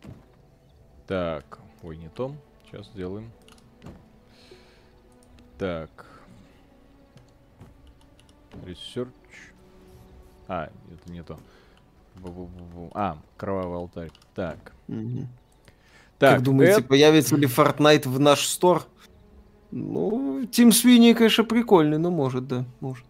Так, 1.06 1.58
ой, 1.82 1.96
не 1.96 2.08
то. 2.08 2.34
Сейчас 2.66 2.86
сделаем. 2.88 3.30
Так. 5.58 6.06
Research. 8.64 9.08
А, 10.48 10.70
это 10.92 11.12
не 11.12 11.22
то. 11.22 11.38
А, 12.92 13.18
кровавый 13.36 13.76
алтарь. 13.76 14.10
Так. 14.34 14.72
Угу. 14.88 15.26
Так, 16.18 16.36
как 16.36 16.42
думаете, 16.42 16.80
это... 16.80 16.84
появится 16.84 17.36
ли 17.36 17.46
Fortnite 17.46 18.08
в 18.08 18.20
наш 18.20 18.46
стор? 18.46 18.84
Ну, 19.72 20.46
Тим 20.52 20.70
Свини, 20.70 21.14
конечно, 21.14 21.44
прикольный, 21.44 21.98
но 21.98 22.10
может, 22.10 22.46
да, 22.46 22.64
может. 22.80 23.04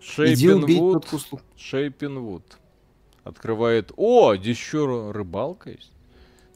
Шейпинвуд. 0.00 1.06
Шейпинвуд. 1.56 2.42
Открывает... 3.22 3.92
О, 3.96 4.34
здесь 4.36 4.56
еще 4.56 5.10
рыбалка 5.10 5.70
есть. 5.70 5.92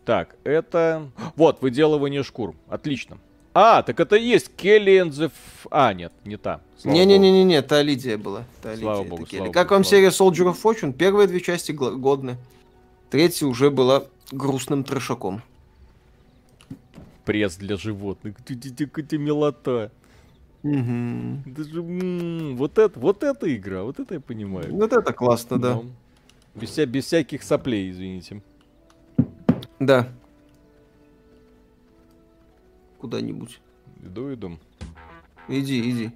Так, 0.07 0.37
это... 0.45 1.11
Вот, 1.37 1.61
выделывание 1.61 2.23
шкур. 2.23 2.55
Отлично. 2.69 3.19
А, 3.53 3.83
так 3.83 4.01
это 4.01 4.17
и 4.17 4.25
есть 4.25 4.55
Келли 4.57 5.03
and 5.03 5.33
А, 5.71 5.93
нет, 5.93 6.13
не 6.25 6.37
та. 6.37 6.61
Не-не-не-не, 6.85 7.61
та 7.63 7.83
Лидия 7.83 8.17
была. 8.17 8.45
Та 8.63 8.77
слава 8.77 8.99
Лидия, 8.99 9.11
богу, 9.11 9.27
слава 9.27 9.53
Как 9.53 9.67
богу, 9.67 9.75
вам 9.75 9.85
серия 9.85 10.09
Soldier 10.09 10.55
of 10.55 10.57
Fortune? 10.63 10.93
Первые 10.93 11.27
две 11.27 11.41
части 11.41 11.73
годны. 11.73 12.39
Третья 13.11 13.47
уже 13.47 13.71
была 13.71 14.05
грустным 14.31 14.85
трешаком. 14.85 15.43
Пресс 17.31 17.55
для 17.59 17.77
животных. 17.77 18.35
Какая 18.45 19.17
милота. 19.17 19.93
Угу. 20.65 21.43
Даже, 21.47 21.81
вот, 21.81 22.77
это, 22.77 22.99
вот 22.99 23.23
эта 23.23 23.55
игра, 23.55 23.85
вот 23.85 24.01
это 24.01 24.15
я 24.15 24.21
понимаю. 24.21 24.75
Вот 24.75 24.93
это 24.93 25.13
классно, 25.13 25.57
да. 25.57 25.75
Но, 25.77 25.85
без, 26.57 26.71
вся, 26.71 26.87
без 26.87 27.05
всяких 27.05 27.45
соплей, 27.45 27.93
извините. 27.93 28.43
Да. 29.79 30.09
Куда-нибудь. 32.99 33.61
Иду, 34.03 34.35
иду. 34.35 34.59
Иди, 35.47 35.89
иди. 35.89 36.11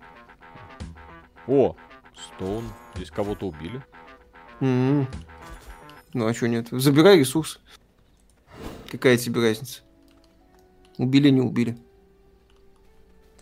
О, 1.47 1.77
Стоун. 2.17 2.65
Здесь 2.97 3.12
кого-то 3.12 3.47
убили. 3.47 3.81
Mm-hmm. 4.59 5.07
Ну 6.15 6.27
а 6.27 6.35
что 6.35 6.49
нет? 6.49 6.71
Забирай 6.73 7.21
ресурс. 7.21 7.61
Какая 8.91 9.17
тебе 9.17 9.41
разница? 9.43 9.83
Убили, 10.99 11.30
не 11.30 11.40
убили. 11.40 11.76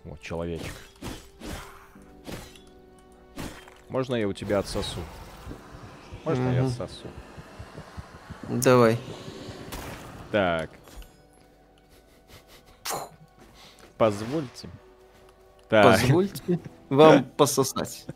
Вот 0.05 0.21
человечек. 0.21 0.73
Можно 3.89 4.15
я 4.15 4.27
у 4.27 4.33
тебя 4.33 4.59
отсосу? 4.59 5.01
Можно 6.25 6.49
mm-hmm. 6.49 6.55
я 6.55 6.65
отсосу? 6.65 7.07
Давай. 8.49 8.99
Так. 10.31 10.71
Позвольте. 13.99 14.69
Так. 15.69 16.01
Позвольте 16.01 16.59
вам 16.89 17.25
пососать. 17.37 18.07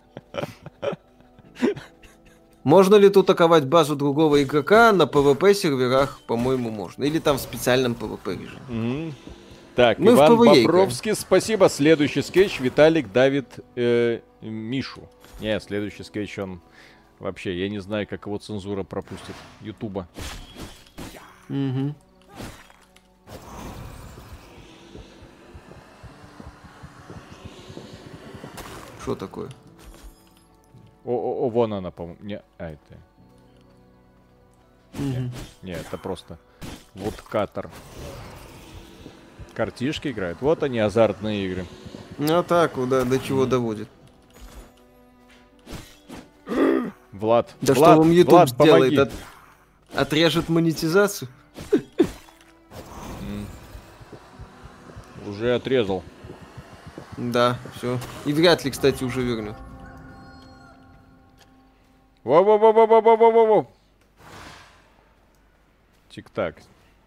Можно 2.67 2.97
ли 2.97 3.09
тут 3.11 3.31
атаковать 3.31 3.65
базу 3.65 3.95
другого 3.95 4.43
игрока 4.43 4.91
на 4.91 5.05
PvP 5.05 5.55
серверах? 5.55 6.19
По-моему, 6.27 6.71
можно. 6.71 7.05
Или 7.05 7.21
там 7.21 7.37
в 7.37 7.41
специальном 7.41 7.93
PvP 7.93 8.33
режиме. 8.33 8.61
Mm-hmm. 8.69 9.13
Так, 9.77 10.01
Мы 10.01 10.11
Иван 10.11 10.37
Бобровский, 10.37 11.15
спасибо. 11.15 11.69
Следующий 11.69 12.23
скетч 12.23 12.59
Виталик 12.59 13.13
давит 13.13 13.61
э, 13.77 14.19
Мишу. 14.41 15.09
Не, 15.39 15.61
следующий 15.61 16.03
скетч 16.03 16.41
он 16.41 16.61
вообще, 17.21 17.57
я 17.57 17.69
не 17.69 17.79
знаю, 17.79 18.05
как 18.09 18.27
его 18.27 18.37
цензура 18.37 18.83
пропустит. 18.83 19.37
Ютуба. 19.61 20.09
Угу. 21.49 21.95
Что 29.03 29.15
такое? 29.15 29.51
О, 31.07 31.11
о, 31.13 31.47
о, 31.47 31.51
вон 31.51 31.73
она, 31.73 31.93
по-моему. 31.93 32.19
Не, 32.21 32.43
а 32.59 32.71
это. 32.71 32.99
Не, 34.99 35.31
не, 35.63 35.73
это 35.73 35.99
просто 35.99 36.39
вот 36.95 37.15
катер. 37.23 37.71
Картишки 39.55 40.09
играют. 40.09 40.41
Вот 40.41 40.65
они, 40.65 40.81
азартные 40.81 41.47
игры. 41.47 41.67
Ну 42.19 42.43
так, 42.43 42.73
да, 42.89 43.05
до 43.05 43.21
чего 43.21 43.47
доводит. 43.47 43.89
Влад. 47.13 47.55
Да 47.61 47.75
Влад, 47.75 47.93
что 47.93 47.99
вам 47.99 48.11
YouTube 48.11 48.33
Влад, 48.33 48.49
сделает? 48.51 48.99
От... 48.99 49.13
Отрежет 49.95 50.49
монетизацию? 50.49 51.29
Уже 55.29 55.55
отрезал. 55.55 56.03
Да, 57.17 57.59
все. 57.77 57.99
И 58.25 58.33
вряд 58.33 58.65
ли, 58.65 58.71
кстати, 58.71 59.05
уже 59.05 59.23
вернет. 59.23 59.57
Во-во-во-во-во-во-во-во. 62.27 63.69
Тик-так. 66.11 66.57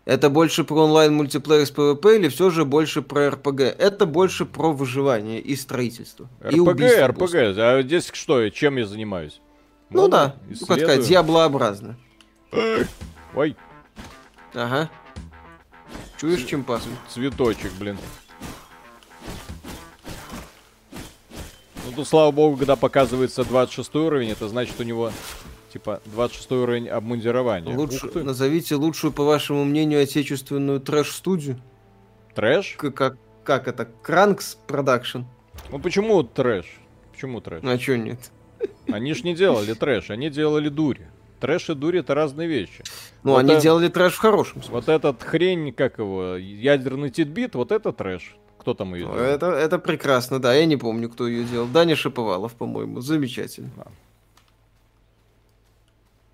Это 0.06 0.30
больше 0.30 0.64
про 0.64 0.86
онлайн 0.86 1.14
мультиплеер 1.14 1.66
с 1.66 1.74
PvP 1.74 2.16
или 2.16 2.30
все 2.30 2.50
же 2.50 2.64
больше 2.64 3.02
про 3.02 3.30
РПГ? 3.32 3.60
Это 3.60 4.06
больше 4.06 4.46
про 4.46 4.72
выживание 4.72 5.42
и 5.42 5.58
строительство. 5.58 6.30
РПГ, 6.42 7.08
РПГ. 7.08 7.36
А 7.36 7.82
здесь 7.82 8.10
что, 8.14 8.50
чем 8.50 8.78
я 8.78 8.86
занимаюсь? 8.86 9.42
Ну, 9.90 10.04
ну 10.04 10.08
да, 10.08 10.36
ну 10.48 10.66
как 10.66 10.80
сказать, 10.80 11.06
дьяблообразно. 11.06 11.98
Ой. 13.36 13.58
Ага. 14.54 14.90
Чуешь, 16.18 16.46
чем 16.46 16.64
пахнет? 16.64 16.96
Цветочек, 17.10 17.74
блин. 17.78 17.98
Ну 21.90 21.96
тут, 21.96 22.08
слава 22.08 22.32
богу, 22.32 22.58
когда 22.58 22.76
показывается 22.76 23.44
26 23.44 23.96
уровень, 23.96 24.30
это 24.30 24.48
значит 24.48 24.80
у 24.80 24.84
него, 24.84 25.12
типа, 25.74 26.02
26 26.06 26.52
уровень 26.52 26.88
обмундирования. 26.88 27.76
Лучше, 27.76 28.08
назовите 28.14 28.76
лучшую, 28.76 29.12
по 29.12 29.24
вашему 29.24 29.64
мнению, 29.64 30.04
отечественную 30.04 30.82
трэш-студию. 30.82 31.60
Трэш? 32.36 32.76
Как, 32.78 32.94
как, 32.94 33.18
как 33.44 33.68
это? 33.68 33.86
Кранкс 34.04 34.60
Production. 34.68 35.22
Ну 35.72 35.80
почему 35.80 36.22
трэш? 36.22 36.66
Почему 37.12 37.42
трэш? 37.42 37.64
А 37.64 37.78
чё 37.80 37.96
нет? 37.96 38.20
Они 38.88 39.14
ж 39.16 39.24
не 39.24 39.34
делали 39.34 39.74
трэш, 39.74 40.12
они 40.12 40.30
делали 40.30 40.70
дури. 40.70 41.08
Трэш 41.40 41.70
и 41.72 41.74
дури 41.74 42.02
это 42.02 42.14
разные 42.14 42.48
вещи. 42.48 42.84
Ну, 43.24 43.32
вот 43.32 43.40
они 43.40 43.54
это, 43.54 43.64
делали 43.64 43.88
трэш 43.88 44.14
в 44.14 44.20
хорошем 44.20 44.62
смысле. 44.62 44.74
Вот 44.74 44.90
этот 44.90 45.24
хрень, 45.24 45.74
как 45.74 45.98
его, 45.98 46.36
ядерный 46.36 47.10
титбит, 47.10 47.56
вот 47.56 47.72
это 47.72 47.92
трэш. 47.92 48.36
Кто 48.60 48.74
там 48.74 48.94
ее 48.94 49.06
делал? 49.06 49.18
Это, 49.18 49.46
это 49.48 49.80
прекрасно, 49.80 50.40
да. 50.40 50.54
Я 50.54 50.66
не 50.66 50.76
помню, 50.76 51.10
кто 51.10 51.28
ее 51.28 51.46
делал. 51.46 51.68
Даня 51.68 51.96
Шиповалов, 51.96 52.54
по-моему. 52.56 53.00
Замечательно. 53.00 53.70
А. 53.78 53.92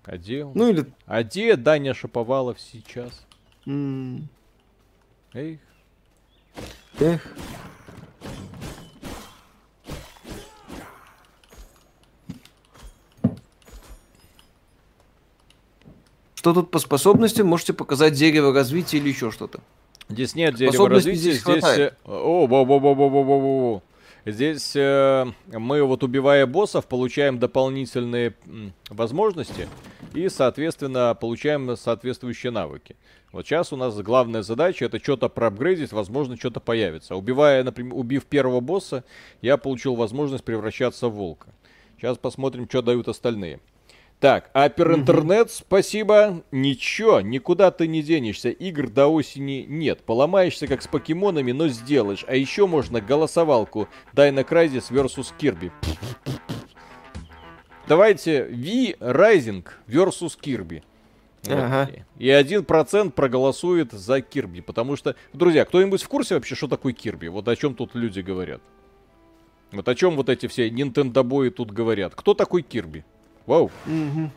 а 0.04 0.16
где 0.18 0.44
он? 0.44 0.52
Ну 0.54 0.68
или... 0.68 0.86
А 1.06 1.22
где 1.22 1.54
Даня 1.56 1.94
Шиповалов 1.94 2.60
сейчас? 2.60 3.24
Mm. 3.64 4.22
Эх. 5.34 5.60
Эх. 6.98 7.36
Что 16.34 16.54
тут 16.54 16.70
по 16.70 16.78
способностям? 16.78 17.46
Можете 17.46 17.72
показать 17.72 18.14
дерево 18.14 18.52
развития 18.52 18.98
или 18.98 19.08
еще 19.08 19.30
что-то? 19.30 19.60
Здесь 20.08 20.34
нет 20.34 20.54
дерева 20.54 20.88
развития, 20.88 21.32
здесь... 21.32 21.40
здесь 21.40 21.64
э, 21.64 21.92
о, 22.04 22.46
во, 22.46 22.64
во, 22.64 22.78
во, 22.78 22.94
во, 22.94 23.08
во, 23.08 23.22
во, 23.22 23.38
во. 23.38 23.82
Здесь 24.24 24.74
э, 24.74 25.24
мы 25.46 25.82
вот 25.82 26.02
убивая 26.02 26.46
боссов 26.46 26.86
получаем 26.86 27.38
дополнительные 27.38 28.34
м, 28.46 28.72
возможности 28.88 29.68
и, 30.14 30.28
соответственно, 30.28 31.16
получаем 31.20 31.76
соответствующие 31.76 32.50
навыки. 32.50 32.96
Вот 33.30 33.46
сейчас 33.46 33.72
у 33.72 33.76
нас 33.76 33.96
главная 34.00 34.42
задача 34.42 34.84
это 34.84 34.98
что-то 34.98 35.28
проапгрейдить, 35.28 35.92
возможно, 35.92 36.36
что-то 36.36 36.58
появится. 36.58 37.14
Убивая, 37.14 37.62
например, 37.62 37.94
убив 37.94 38.24
первого 38.24 38.60
босса, 38.60 39.04
я 39.42 39.56
получил 39.56 39.94
возможность 39.94 40.44
превращаться 40.44 41.08
в 41.08 41.14
волка. 41.14 41.48
Сейчас 41.98 42.18
посмотрим, 42.18 42.68
что 42.68 42.82
дают 42.82 43.08
остальные. 43.08 43.60
Так, 44.18 44.50
Апер 44.54 44.94
Интернет, 44.94 45.50
спасибо. 45.50 46.42
Ничего, 46.50 47.20
никуда 47.20 47.70
ты 47.70 47.86
не 47.86 48.02
денешься. 48.02 48.48
Игр 48.48 48.88
до 48.88 49.08
осени 49.08 49.66
нет. 49.68 50.02
Поломаешься 50.04 50.66
как 50.66 50.80
с 50.80 50.86
покемонами, 50.86 51.52
но 51.52 51.68
сделаешь. 51.68 52.24
А 52.26 52.34
еще 52.34 52.66
можно 52.66 53.02
голосовалку 53.02 53.88
Dino 54.14 54.46
Crisis 54.48 54.90
vs 54.90 55.34
Kirby. 55.38 55.70
Давайте 57.86 58.44
V 58.44 58.96
Rising 59.00 59.64
vs 59.86 60.38
Kirby. 60.40 60.82
Вот. 61.44 61.58
Ага. 61.58 61.90
И 62.18 62.30
один 62.30 62.64
процент 62.64 63.14
проголосует 63.14 63.92
за 63.92 64.20
Кирби. 64.20 64.60
Потому 64.60 64.96
что, 64.96 65.14
друзья, 65.32 65.64
кто-нибудь 65.64 66.02
в 66.02 66.08
курсе 66.08 66.34
вообще, 66.34 66.54
что 66.54 66.68
такое 66.68 66.92
Кирби? 66.92 67.28
Вот 67.28 67.46
о 67.46 67.54
чем 67.54 67.74
тут 67.74 67.94
люди 67.94 68.20
говорят? 68.20 68.62
Вот 69.72 69.86
о 69.88 69.94
чем 69.94 70.16
вот 70.16 70.28
эти 70.28 70.46
все 70.46 70.68
Nintendo 70.68 71.22
бои 71.22 71.50
тут 71.50 71.70
говорят? 71.70 72.14
Кто 72.14 72.34
такой 72.34 72.62
Кирби? 72.62 73.04
Вау. 73.46 73.70
Мгм. 73.86 74.30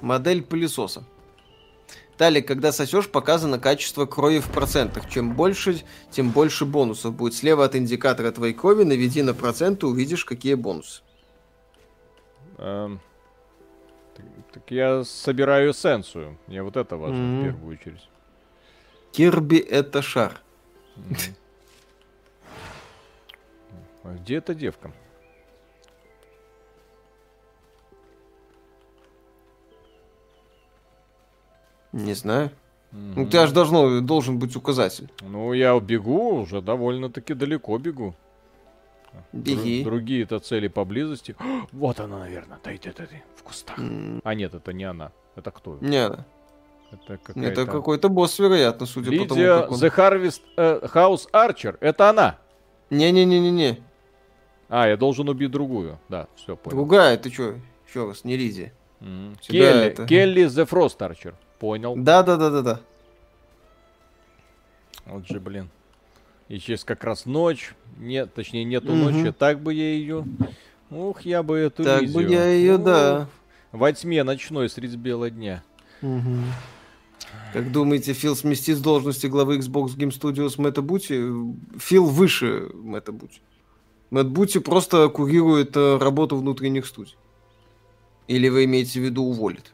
Модель 0.00 0.42
пылесоса. 0.42 1.04
Далее, 2.16 2.42
когда 2.42 2.70
сосешь, 2.70 3.08
показано 3.10 3.58
качество 3.58 4.06
крови 4.06 4.38
в 4.38 4.48
процентах. 4.50 5.08
Чем 5.10 5.34
больше, 5.34 5.82
тем 6.10 6.30
больше 6.30 6.64
бонусов 6.64 7.14
будет. 7.14 7.34
Слева 7.34 7.64
от 7.64 7.74
индикатора 7.74 8.30
твоей 8.30 8.54
крови 8.54 8.84
наведи 8.84 9.22
на 9.22 9.34
проценты, 9.34 9.86
увидишь, 9.86 10.24
какие 10.24 10.54
бонусы. 10.54 11.02
Эм, 12.58 13.00
так, 14.16 14.26
так 14.52 14.70
я 14.70 15.02
собираю 15.02 15.72
эссенцию. 15.72 16.38
Мне 16.46 16.62
вот 16.62 16.76
это 16.76 16.96
важно 16.96 17.16
Мгм. 17.18 17.40
в 17.40 17.44
первую 17.46 17.76
очередь. 17.76 18.08
Кирби 19.10 19.58
это 19.58 20.00
шар. 20.02 20.40
Мгм. 20.96 21.16
А 24.04 24.14
где 24.16 24.36
эта 24.36 24.54
девка? 24.54 24.92
Не 31.94 32.14
знаю. 32.14 32.50
Ну, 32.92 32.98
Мгм. 32.98 33.22
у 33.22 33.26
тебя 33.26 33.46
же 33.46 33.52
должно, 33.54 34.00
должен 34.00 34.38
быть 34.38 34.54
указатель. 34.56 35.08
Ну, 35.22 35.52
я 35.52 35.78
бегу, 35.80 36.40
уже 36.42 36.60
довольно-таки 36.60 37.34
далеко 37.34 37.78
бегу. 37.78 38.14
Дру- 39.12 39.42
Беги. 39.42 39.84
Другие-то 39.84 40.38
цели 40.40 40.68
поблизости. 40.68 41.34
Вот 41.72 42.00
она, 42.00 42.18
наверное. 42.18 42.58
Дай, 42.64 42.78
дай, 42.82 42.92
дай, 42.96 43.06
дай. 43.06 43.22
В 43.36 43.42
кустах. 43.42 43.78
М, 43.78 44.20
А 44.24 44.34
нет, 44.34 44.54
это 44.54 44.72
не 44.72 44.84
она. 44.84 45.10
Это 45.36 45.50
кто? 45.50 45.78
Не, 45.80 46.06
Это 46.92 47.18
какая-то... 47.18 47.40
это 47.62 47.66
какой-то 47.66 48.08
босс, 48.08 48.38
вероятно, 48.38 48.86
судя 48.86 49.10
по 49.10 49.24
тому, 49.28 49.40
Лидия 49.40 49.56
как 49.62 49.70
он... 49.72 49.78
The 49.78 49.94
Harvest 49.96 50.40
э, 50.56 50.80
House 50.94 51.28
Archer. 51.32 51.76
Это 51.80 52.10
она. 52.10 52.38
Не-не-не-не-не. 52.90 53.78
А, 54.68 54.88
я 54.88 54.96
должен 54.96 55.28
убить 55.28 55.50
другую. 55.50 55.98
Да, 56.08 56.26
все, 56.36 56.56
понял. 56.56 56.76
Другая, 56.76 57.16
ты 57.16 57.30
чё? 57.30 57.54
Еще 57.88 58.06
раз, 58.06 58.24
не 58.24 58.36
Лидия. 58.36 58.72
Тебя 59.00 59.72
Келли, 59.72 59.84
это- 59.86 60.06
Келли 60.06 60.44
The 60.46 60.68
Frost 60.68 60.98
Archer. 60.98 61.34
Понял. 61.58 61.94
Да-да-да-да-да. 61.96 62.80
Вот 65.06 65.26
же, 65.26 65.40
блин. 65.40 65.68
И 66.48 66.58
сейчас 66.58 66.84
как 66.84 67.04
раз 67.04 67.26
ночь. 67.26 67.74
Нет, 67.98 68.34
точнее, 68.34 68.64
нету 68.64 68.92
Мгм. 68.92 69.00
ночи. 69.22 69.32
Так 69.32 69.60
бы 69.60 69.72
я 69.74 69.92
ее... 69.94 70.24
Ух, 70.90 71.22
я 71.22 71.42
бы 71.42 71.56
эту 71.56 71.82
Так 71.84 72.02
бы 72.12 72.22
Лидию. 72.22 72.30
я 72.30 72.46
ее, 72.48 72.74
Ух, 72.76 72.84
да. 72.84 73.28
Во 73.72 73.92
тьме 73.92 74.22
ночной 74.24 74.68
средь 74.68 74.94
бела 74.96 75.30
дня. 75.30 75.62
Как 77.52 77.70
думаете, 77.72 78.12
Фил 78.12 78.36
сместит 78.36 78.76
с 78.78 78.80
должности 78.80 79.26
главы 79.26 79.58
Xbox 79.58 79.96
Game 79.96 80.10
Studios 80.10 80.60
Мэтта 80.60 80.82
Бути? 80.82 81.20
Фил 81.78 82.06
выше 82.06 82.70
Мэтта 82.74 83.12
Бути. 83.12 83.40
Мэтт 84.10 84.28
Бути 84.28 84.58
просто 84.58 85.08
курирует 85.08 85.76
э, 85.76 85.98
работу 85.98 86.36
внутренних 86.36 86.86
студий. 86.86 87.16
Или 88.28 88.48
вы 88.48 88.64
имеете 88.64 89.00
в 89.00 89.04
виду 89.04 89.24
уволит? 89.24 89.72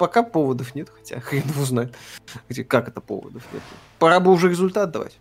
Пока 0.00 0.22
поводов 0.22 0.74
нет, 0.74 0.88
хотя 0.88 1.20
хрен 1.20 1.42
его 1.46 1.62
знает. 1.62 1.94
Как 2.68 2.88
это 2.88 3.02
поводов 3.02 3.46
нет? 3.52 3.62
Пора 3.98 4.18
бы 4.18 4.32
уже 4.32 4.48
результат 4.48 4.90
давать. 4.92 5.18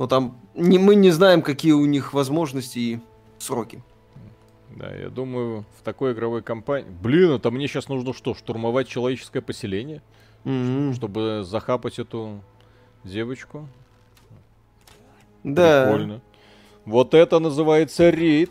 Но 0.00 0.08
там 0.08 0.40
не, 0.56 0.78
мы 0.80 0.96
не 0.96 1.12
знаем, 1.12 1.42
какие 1.42 1.72
у 1.72 1.86
них 1.86 2.12
возможности 2.12 2.78
и 2.78 3.00
сроки. 3.38 3.80
Да, 4.74 4.92
я 4.92 5.10
думаю, 5.10 5.64
в 5.78 5.82
такой 5.84 6.12
игровой 6.12 6.42
компании... 6.42 6.88
Блин, 6.90 7.30
это 7.30 7.52
мне 7.52 7.68
сейчас 7.68 7.88
нужно 7.88 8.12
что, 8.14 8.34
штурмовать 8.34 8.88
человеческое 8.88 9.42
поселение? 9.42 10.02
М, 10.44 10.92
Чтобы 10.92 11.44
захапать 11.44 12.00
эту 12.00 12.42
девочку? 13.04 13.68
Да. 15.44 15.84
Прикольно. 15.84 16.20
Вот 16.84 17.14
это 17.14 17.38
называется 17.38 18.10
рейд. 18.10 18.50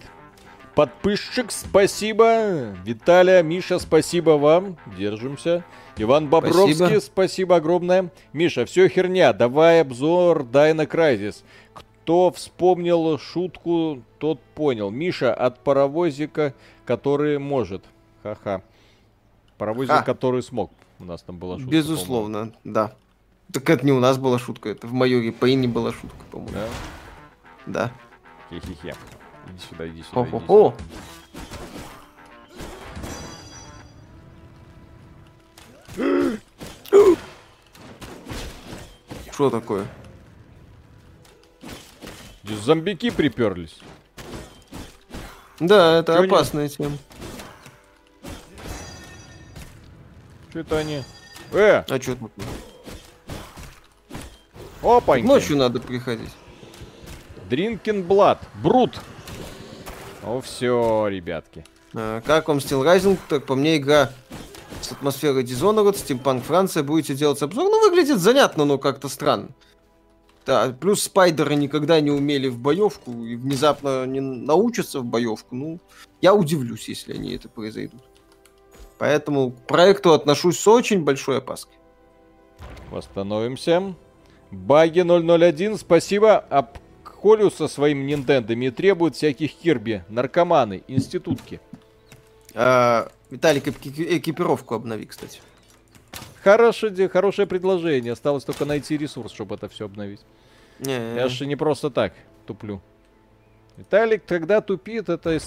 Подписчик, 0.78 1.52
спасибо. 1.52 2.76
Виталия, 2.86 3.42
Миша, 3.42 3.80
спасибо 3.80 4.38
вам. 4.38 4.78
Держимся. 4.96 5.66
Иван 5.98 6.30
Бобровский, 6.30 6.76
спасибо, 6.76 7.00
Спасибо. 7.00 7.56
огромное. 7.56 8.12
Миша, 8.32 8.64
все 8.68 8.88
херня. 8.88 9.34
Давай 9.34 9.82
обзор 9.82 10.44
Дайна 10.44 10.86
Крайзис. 10.86 11.44
Кто 11.74 12.30
вспомнил 12.30 13.18
шутку, 13.18 14.04
тот 14.20 14.40
понял. 14.54 14.92
Миша 14.92 15.34
от 15.34 15.64
паровозика, 15.64 16.54
который 16.86 17.40
может. 17.40 17.84
Ха-ха. 18.22 18.62
Паровозик, 19.58 19.92
Ха. 19.92 20.04
который 20.04 20.44
смог. 20.44 20.72
У 21.00 21.06
нас 21.06 21.24
там 21.24 21.40
была 21.40 21.58
шутка. 21.58 21.72
Безусловно, 21.72 22.54
да. 22.64 22.94
Так 23.52 23.68
это 23.72 23.84
не 23.84 23.94
у 23.94 24.00
нас 24.00 24.20
была 24.20 24.38
шутка, 24.38 24.70
это 24.70 24.86
в 24.86 24.94
майоре 24.94 25.32
Пейне 25.32 25.68
была 25.68 25.92
шутка, 25.92 26.24
по-моему. 26.30 26.54
по-моему. 26.54 26.72
Да. 27.66 27.92
Да? 28.52 28.60
Хе-хе-хе. 28.60 28.94
Иди 29.50 29.60
сюда, 29.70 29.88
иди 29.88 30.04
сюда. 30.04 30.22
иди 30.22 30.30
сюда. 30.30 30.38
О-хо-хо. 30.38 30.74
Что 39.32 39.50
такое? 39.50 39.86
Здесь 42.44 42.60
зомбики 42.60 43.10
приперлись. 43.10 43.80
Да, 45.60 46.00
это 46.00 46.14
Чё 46.18 46.24
опасная 46.26 46.70
тема. 46.70 46.98
Что 50.50 50.60
это 50.60 50.78
они? 50.78 51.04
Э, 51.52 51.84
А 51.88 52.02
что 52.02 52.16
такое? 52.16 52.32
опаньки. 54.82 55.26
Ночью 55.28 55.58
надо 55.58 55.80
приходить. 55.80 56.32
Дринкин 57.50 58.04
Блад. 58.04 58.42
Брут. 58.64 59.00
Ну 60.28 60.42
все, 60.42 61.08
ребятки. 61.08 61.64
А, 61.94 62.20
как 62.20 62.50
вам 62.50 62.58
Steel 62.58 62.84
Rising? 62.84 63.18
Так, 63.30 63.46
по 63.46 63.56
мне, 63.56 63.78
игра 63.78 64.12
с 64.82 64.92
атмосферой 64.92 65.46
Dishonored, 65.46 65.94
Steampunk 65.94 66.42
Франция. 66.42 66.84
Будете 66.84 67.16
делать 67.16 67.42
обзор? 67.42 67.64
Ну, 67.64 67.90
выглядит 67.90 68.20
занятно, 68.20 68.66
но 68.66 68.78
как-то 68.78 69.08
странно. 69.08 69.48
Да, 70.46 70.76
плюс 70.78 71.04
спайдеры 71.04 71.56
никогда 71.56 72.02
не 72.02 72.12
умели 72.12 72.50
в 72.50 72.60
боевку 72.60 73.24
и 73.24 73.38
внезапно 73.38 74.06
не 74.06 74.20
научатся 74.20 75.00
в 75.00 75.06
боевку. 75.06 75.56
Ну, 75.56 75.80
я 76.20 76.34
удивлюсь, 76.34 76.90
если 76.90 77.14
они 77.14 77.34
это 77.34 77.48
произойдут. 77.48 78.02
Поэтому 78.98 79.52
к 79.52 79.66
проекту 79.66 80.12
отношусь 80.12 80.60
с 80.60 80.68
очень 80.68 81.06
большой 81.06 81.38
опаской. 81.38 81.78
Восстановимся. 82.92 83.96
Баги 84.52 85.04
001, 85.04 85.78
спасибо. 85.78 86.46
Колю 87.22 87.50
со 87.50 87.68
своим 87.68 88.06
Нинтендами 88.06 88.70
требует 88.70 89.16
всяких 89.16 89.54
Кирби. 89.54 90.04
Наркоманы, 90.10 90.84
институтки. 90.88 91.60
А, 92.54 93.10
Виталик, 93.30 93.68
эки- 93.68 94.18
экипировку 94.18 94.76
обнови, 94.76 95.06
кстати. 95.06 95.40
Хорошее, 96.44 97.10
хорошее 97.10 97.48
предложение. 97.48 98.14
Осталось 98.14 98.44
только 98.44 98.66
найти 98.66 98.98
ресурс, 98.98 99.32
чтобы 99.34 99.56
это 99.56 99.68
все 99.68 99.86
обновить. 99.86 100.22
Не, 100.80 101.16
Я 101.16 101.28
же 101.28 101.46
не 101.46 101.56
просто 101.56 101.90
так 101.90 102.14
туплю. 102.46 102.82
Виталик, 103.78 104.24
когда 104.26 104.62
тупит, 104.62 105.10
это 105.10 105.40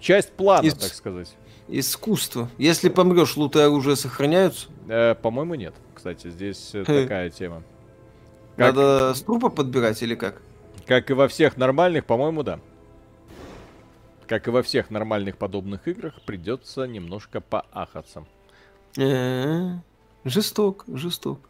часть 0.00 0.32
плана, 0.32 0.66
Из- 0.66 0.74
так 0.74 0.92
сказать. 0.92 1.34
Искусство. 1.68 2.50
Если 2.58 2.88
помрешь, 2.88 3.36
лут 3.36 3.56
и 3.56 3.60
оружие 3.60 3.96
сохраняются. 3.96 4.66
Э, 4.88 5.14
по-моему, 5.14 5.54
нет. 5.54 5.74
Кстати, 5.94 6.28
здесь 6.28 6.70
э, 6.74 6.84
такая 6.84 7.30
тема. 7.30 7.62
Как, 8.56 8.74
Надо 8.74 9.14
с 9.14 9.22
трупа 9.22 9.48
подбирать 9.48 10.02
или 10.02 10.14
как? 10.14 10.42
Как 10.86 11.10
и 11.10 11.14
во 11.14 11.28
всех 11.28 11.56
нормальных, 11.56 12.04
по-моему, 12.04 12.42
да. 12.42 12.60
Как 14.26 14.48
и 14.48 14.50
во 14.50 14.62
всех 14.62 14.90
нормальных 14.90 15.36
подобных 15.36 15.88
играх, 15.88 16.20
придется 16.22 16.84
немножко 16.84 17.40
поахаться. 17.40 18.26
Жесток, 20.24 20.84
жесток. 20.88 21.40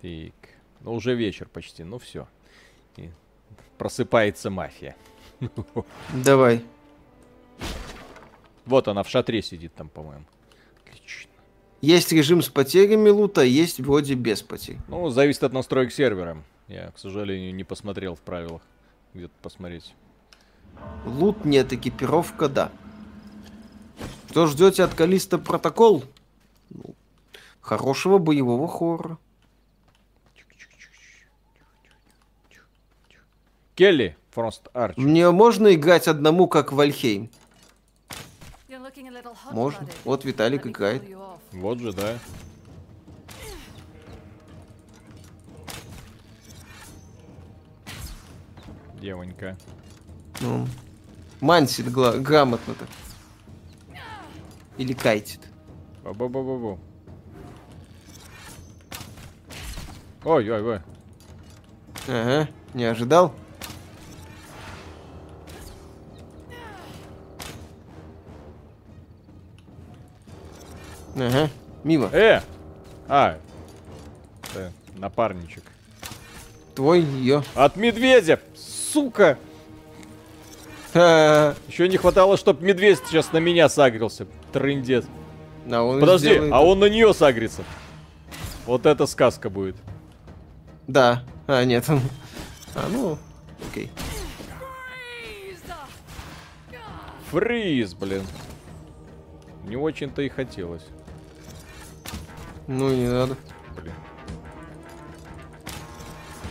Так, 0.00 0.34
ну 0.80 0.94
уже 0.94 1.14
вечер 1.14 1.48
почти, 1.48 1.84
ну 1.84 1.98
все. 1.98 2.26
Просыпается 3.78 4.50
мафия. 4.50 4.96
Давай. 6.12 6.64
Вот 8.64 8.86
она 8.86 9.02
в 9.02 9.08
шатре 9.08 9.42
сидит 9.42 9.74
там, 9.74 9.88
по-моему. 9.88 10.24
Отлично. 10.86 11.30
Есть 11.80 12.12
режим 12.12 12.42
с 12.42 12.48
потерями 12.48 13.08
лута, 13.08 13.42
есть 13.42 13.80
вроде 13.80 14.14
без 14.14 14.40
потерь. 14.42 14.78
Ну, 14.86 15.08
зависит 15.08 15.42
от 15.42 15.52
настроек 15.52 15.92
сервера. 15.92 16.42
Я, 16.72 16.90
к 16.90 16.98
сожалению, 16.98 17.54
не 17.54 17.64
посмотрел 17.64 18.14
в 18.14 18.20
правилах. 18.20 18.62
Где-то 19.12 19.34
посмотреть. 19.42 19.94
Лут 21.04 21.44
нет, 21.44 21.70
экипировка 21.74 22.48
да. 22.48 22.72
Что 24.30 24.46
ждете 24.46 24.84
от 24.84 24.94
Калиста 24.94 25.36
протокол? 25.36 26.02
Ну, 26.70 26.94
хорошего 27.60 28.16
боевого 28.16 28.66
хоррора. 28.68 29.18
Келли, 33.74 34.16
Фрост 34.30 34.68
Арч. 34.72 34.96
Мне 34.96 35.30
можно 35.30 35.74
играть 35.74 36.08
одному, 36.08 36.48
как 36.48 36.72
Вальхейм? 36.72 37.30
Можно. 39.50 39.86
Вот 40.04 40.24
Виталик 40.24 40.66
играет. 40.66 41.02
Вот 41.52 41.80
же, 41.80 41.92
да. 41.92 42.18
Девонька. 49.02 49.56
Ну, 50.40 50.68
мансит 51.40 51.90
гла- 51.90 52.16
грамотно-то. 52.18 52.86
Или 54.78 54.92
кайтит. 54.92 55.40
Ба-ба-ба-ба-бу. 56.04 56.78
Ой, 60.24 60.48
ой, 60.48 60.62
ой. 60.62 60.80
Ага, 62.06 62.48
не 62.74 62.84
ожидал? 62.84 63.34
Ага, 71.16 71.50
мимо. 71.84 72.08
Э! 72.12 72.40
А, 73.08 73.38
это 74.54 74.72
напарничек. 74.96 75.64
Твой 76.74 77.00
ее. 77.00 77.42
От 77.54 77.76
медведя! 77.76 78.40
Сука! 78.92 79.38
А 80.94 81.54
Еще 81.68 81.88
не 81.88 81.96
хватало, 81.96 82.36
чтоб 82.36 82.60
медведь 82.60 82.98
сейчас 83.08 83.32
на 83.32 83.38
меня 83.38 83.68
сагрился. 83.70 84.26
Трындец. 84.52 85.06
он 85.66 86.00
Подожди, 86.00 86.28
сделает- 86.28 86.52
а 86.52 86.60
он 86.62 86.80
на 86.80 86.86
нее 86.90 87.14
сагрится. 87.14 87.64
Вот 88.66 88.84
это 88.84 89.06
сказка 89.06 89.48
будет. 89.48 89.76
Да. 90.86 91.24
А, 91.46 91.64
нет. 91.64 91.88
он- 91.88 92.00
А, 92.74 92.86
ну, 92.90 93.18
окей. 93.70 93.90
Фриз, 97.30 97.94
блин. 97.94 98.22
Не 99.64 99.76
очень-то 99.76 100.20
и 100.20 100.28
хотелось. 100.28 100.84
Ну, 102.66 102.90
не 102.90 103.08
надо. 103.08 103.36
Блин. 103.80 103.94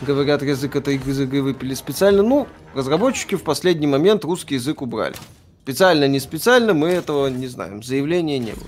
Говорят, 0.06 0.42
язык 0.42 0.74
этой 0.74 0.96
игры 0.96 1.42
выпили 1.42 1.74
специально. 1.74 2.22
Ну, 2.22 2.48
разработчики 2.74 3.36
в 3.36 3.44
последний 3.44 3.86
момент 3.86 4.24
русский 4.24 4.56
язык 4.56 4.82
убрали. 4.82 5.14
Специально, 5.62 6.08
не 6.08 6.18
специально, 6.18 6.74
мы 6.74 6.88
этого 6.88 7.28
не 7.28 7.46
знаем. 7.46 7.84
Заявления 7.84 8.40
не 8.40 8.52
было. 8.52 8.66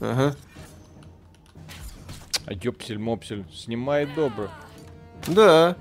Ага. 0.00 0.36
А 2.46 2.52
ёпсель-мопсель 2.52 3.44
снимает 3.54 4.14
добро. 4.14 4.48
Да. 5.26 5.76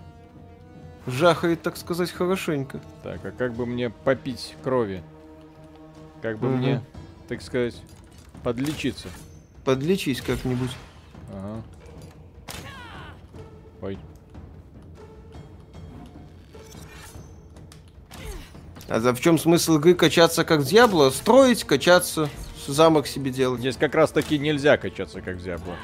Жахает, 1.07 1.61
так 1.61 1.75
сказать, 1.75 2.11
хорошенько. 2.11 2.79
Так, 3.03 3.25
а 3.25 3.31
как 3.31 3.53
бы 3.53 3.65
мне 3.65 3.89
попить 3.89 4.55
крови? 4.63 5.01
Как 6.21 6.37
бы 6.37 6.49
Мгм. 6.49 6.57
мне, 6.57 6.81
так 7.27 7.41
сказать, 7.41 7.75
подлечиться? 8.43 9.07
Подлечись 9.65 10.21
как-нибудь. 10.21 10.71
Ага. 11.31 11.63
Ой. 13.81 13.97
А 18.87 18.99
за 18.99 19.13
в 19.13 19.21
чем 19.21 19.37
смысл 19.37 19.77
игры 19.77 19.93
качаться 19.93 20.43
как 20.43 20.63
Дьябло? 20.63 21.11
Строить, 21.11 21.63
качаться, 21.63 22.29
замок 22.67 23.07
себе 23.07 23.31
делать. 23.31 23.59
Здесь 23.59 23.77
как 23.77 23.93
раз 23.95 24.11
таки 24.11 24.39
нельзя 24.39 24.77
качаться, 24.77 25.21
как 25.21 25.37
в 25.37 25.43
Диабло. 25.43 25.75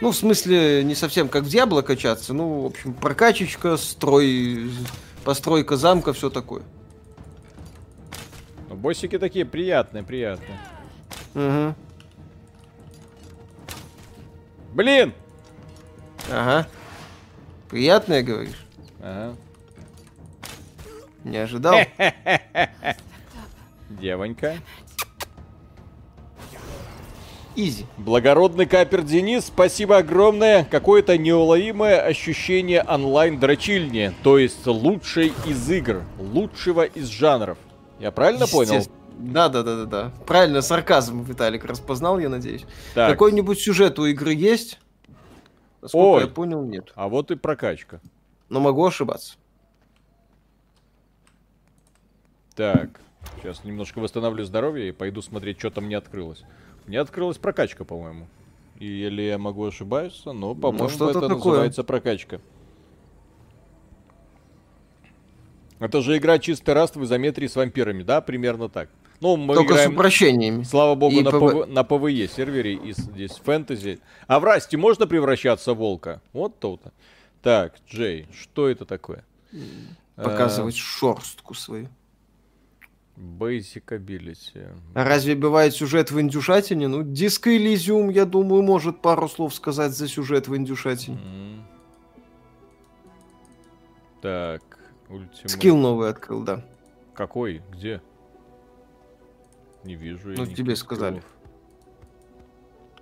Ну, 0.00 0.10
в 0.10 0.16
смысле, 0.16 0.82
не 0.82 0.94
совсем 0.94 1.28
как 1.28 1.44
в 1.44 1.48
Дьябло 1.48 1.82
качаться. 1.82 2.34
Ну, 2.34 2.62
в 2.62 2.66
общем, 2.66 2.92
прокачечка, 2.92 3.76
строй, 3.76 4.70
постройка 5.24 5.76
замка, 5.76 6.12
все 6.12 6.28
такое. 6.28 6.62
Но 8.68 8.74
боссики 8.74 9.18
такие 9.18 9.44
приятные, 9.44 10.02
приятные. 10.02 10.58
Угу. 11.34 11.74
Блин! 14.72 15.12
Ага. 16.30 16.66
Приятное, 17.68 18.22
говоришь? 18.22 18.66
Ага. 19.00 19.36
Не 21.24 21.38
ожидал. 21.38 21.78
Девонька. 23.90 24.56
Изи. 27.54 27.84
Благородный 27.98 28.64
капер 28.64 29.02
Денис, 29.02 29.44
спасибо 29.44 29.98
огромное. 29.98 30.64
Какое-то 30.64 31.18
неуловимое 31.18 32.00
ощущение 32.00 32.82
онлайн-дрочильни. 32.82 34.14
То 34.22 34.38
есть 34.38 34.66
лучшей 34.66 35.34
из 35.46 35.70
игр, 35.70 36.02
лучшего 36.18 36.84
из 36.84 37.08
жанров. 37.08 37.58
Я 38.00 38.10
правильно 38.10 38.46
понял? 38.46 38.82
Да, 39.18 39.48
да, 39.48 39.62
да, 39.62 39.76
да, 39.76 39.84
да. 39.86 40.12
Правильно, 40.26 40.62
сарказм 40.62 41.22
Виталик 41.22 41.64
распознал, 41.64 42.18
я 42.18 42.28
надеюсь. 42.28 42.64
Так, 42.94 43.10
Какой-нибудь 43.10 43.60
сюжет 43.60 43.98
у 43.98 44.06
игры 44.06 44.34
есть? 44.34 44.78
Насколько 45.80 46.06
Ой. 46.06 46.20
я 46.22 46.28
понял, 46.28 46.62
нет. 46.62 46.92
а 46.94 47.08
вот 47.08 47.30
и 47.30 47.34
прокачка. 47.36 48.00
Но 48.48 48.60
могу 48.60 48.84
ошибаться. 48.86 49.34
Так, 52.54 53.00
сейчас 53.40 53.64
немножко 53.64 53.98
восстановлю 53.98 54.44
здоровье 54.44 54.90
и 54.90 54.92
пойду 54.92 55.22
смотреть, 55.22 55.58
что 55.58 55.70
там 55.70 55.84
мне 55.86 55.96
открылось. 55.96 56.44
Мне 56.86 57.00
открылась 57.00 57.38
прокачка, 57.38 57.84
по-моему. 57.84 58.26
Или 58.78 59.22
я 59.22 59.38
могу 59.38 59.64
ошибаться, 59.64 60.32
но, 60.32 60.54
по-моему, 60.54 60.88
что-то 60.88 61.18
это 61.18 61.28
такое. 61.28 61.52
называется 61.52 61.84
прокачка. 61.84 62.40
Это 65.78 66.00
же 66.00 66.16
игра 66.16 66.38
чистый 66.38 66.74
Rust 66.74 66.94
в 66.94 67.02
изометрии 67.04 67.46
с 67.46 67.56
вампирами, 67.56 68.02
да? 68.02 68.20
Примерно 68.20 68.68
так. 68.68 68.88
Ну, 69.22 69.36
мы 69.36 69.54
Только 69.54 69.74
играем, 69.74 69.92
с 69.92 69.94
упрощениями. 69.94 70.62
слава 70.64 70.96
богу, 70.96 71.14
И 71.14 71.22
на, 71.22 71.30
PvE. 71.30 71.68
На 71.68 71.84
PvE 71.84 72.26
сервере 72.26 72.74
и 72.74 72.92
здесь 72.92 73.40
фэнтези. 73.44 74.00
А 74.26 74.40
в 74.40 74.44
расте 74.44 74.76
можно 74.76 75.06
превращаться 75.06 75.74
в 75.74 75.76
волка? 75.76 76.20
Вот 76.32 76.58
то-то. 76.58 76.92
Так, 77.40 77.76
Джей, 77.88 78.26
что 78.36 78.68
это 78.68 78.84
такое? 78.84 79.24
Показывать 80.16 80.76
шорстку 80.76 81.54
свою. 81.54 81.88
Basic 83.16 83.84
ability. 83.90 84.76
А 84.94 85.04
разве 85.04 85.36
бывает 85.36 85.72
сюжет 85.72 86.10
в 86.10 86.20
индюшатине? 86.20 86.88
Ну, 86.88 87.04
Диско 87.04 87.56
Элизиум, 87.56 88.08
я 88.08 88.24
думаю, 88.24 88.62
может 88.62 89.00
пару 89.00 89.28
слов 89.28 89.54
сказать 89.54 89.92
за 89.92 90.08
сюжет 90.08 90.48
в 90.48 90.56
индюшатине. 90.56 91.18
М. 91.18 91.64
Так, 94.20 94.62
ультимейт. 95.08 95.50
Скилл 95.50 95.76
новый 95.76 96.08
открыл, 96.10 96.42
да. 96.42 96.64
Какой? 97.14 97.62
Где? 97.70 98.00
Не 99.84 99.94
вижу. 99.94 100.30
я 100.32 100.36
Ну, 100.38 100.46
тебе 100.46 100.76
сказали. 100.76 101.22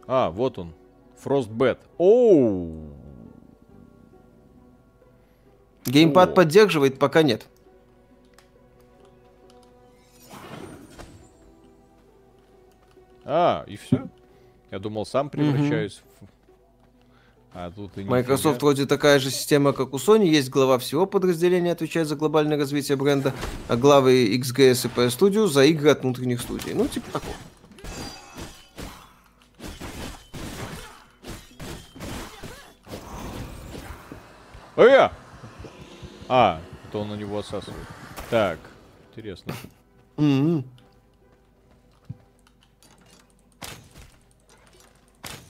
А, 0.06 0.30
вот 0.30 0.58
он. 0.58 0.74
Frostbite. 1.22 1.80
Оу! 1.98 2.90
Геймпад 5.84 6.30
О. 6.30 6.34
поддерживает, 6.34 6.98
пока 6.98 7.22
нет. 7.22 7.46
А, 13.24 13.64
и 13.66 13.76
все? 13.76 14.08
Я 14.70 14.78
думал, 14.78 15.06
сам 15.06 15.30
превращаюсь 15.30 16.02
в... 16.20 16.39
А 17.52 17.70
тут 17.72 17.98
и 17.98 18.02
Microsoft 18.04 18.44
нифига. 18.44 18.58
вроде 18.60 18.86
такая 18.86 19.18
же 19.18 19.30
система, 19.30 19.72
как 19.72 19.92
у 19.92 19.96
Sony. 19.96 20.26
Есть 20.26 20.50
глава 20.50 20.78
всего 20.78 21.04
подразделения, 21.06 21.72
отвечает 21.72 22.06
за 22.06 22.14
глобальное 22.14 22.56
развитие 22.56 22.96
бренда, 22.96 23.34
а 23.68 23.76
главы 23.76 24.36
XGS 24.36 24.86
и 24.86 24.88
PS 24.88 25.18
Studio 25.18 25.46
за 25.48 25.64
игры 25.64 25.90
от 25.90 26.02
внутренних 26.02 26.40
студий. 26.40 26.74
Ну, 26.74 26.86
типа 26.86 27.10
такого. 27.12 27.34
Э! 34.76 35.10
А, 36.28 36.60
это 36.88 36.98
он 36.98 37.08
на 37.08 37.14
него 37.14 37.38
отсасывает. 37.38 37.86
Так, 38.30 38.58
интересно. 39.10 39.52
М-м. 40.16 40.64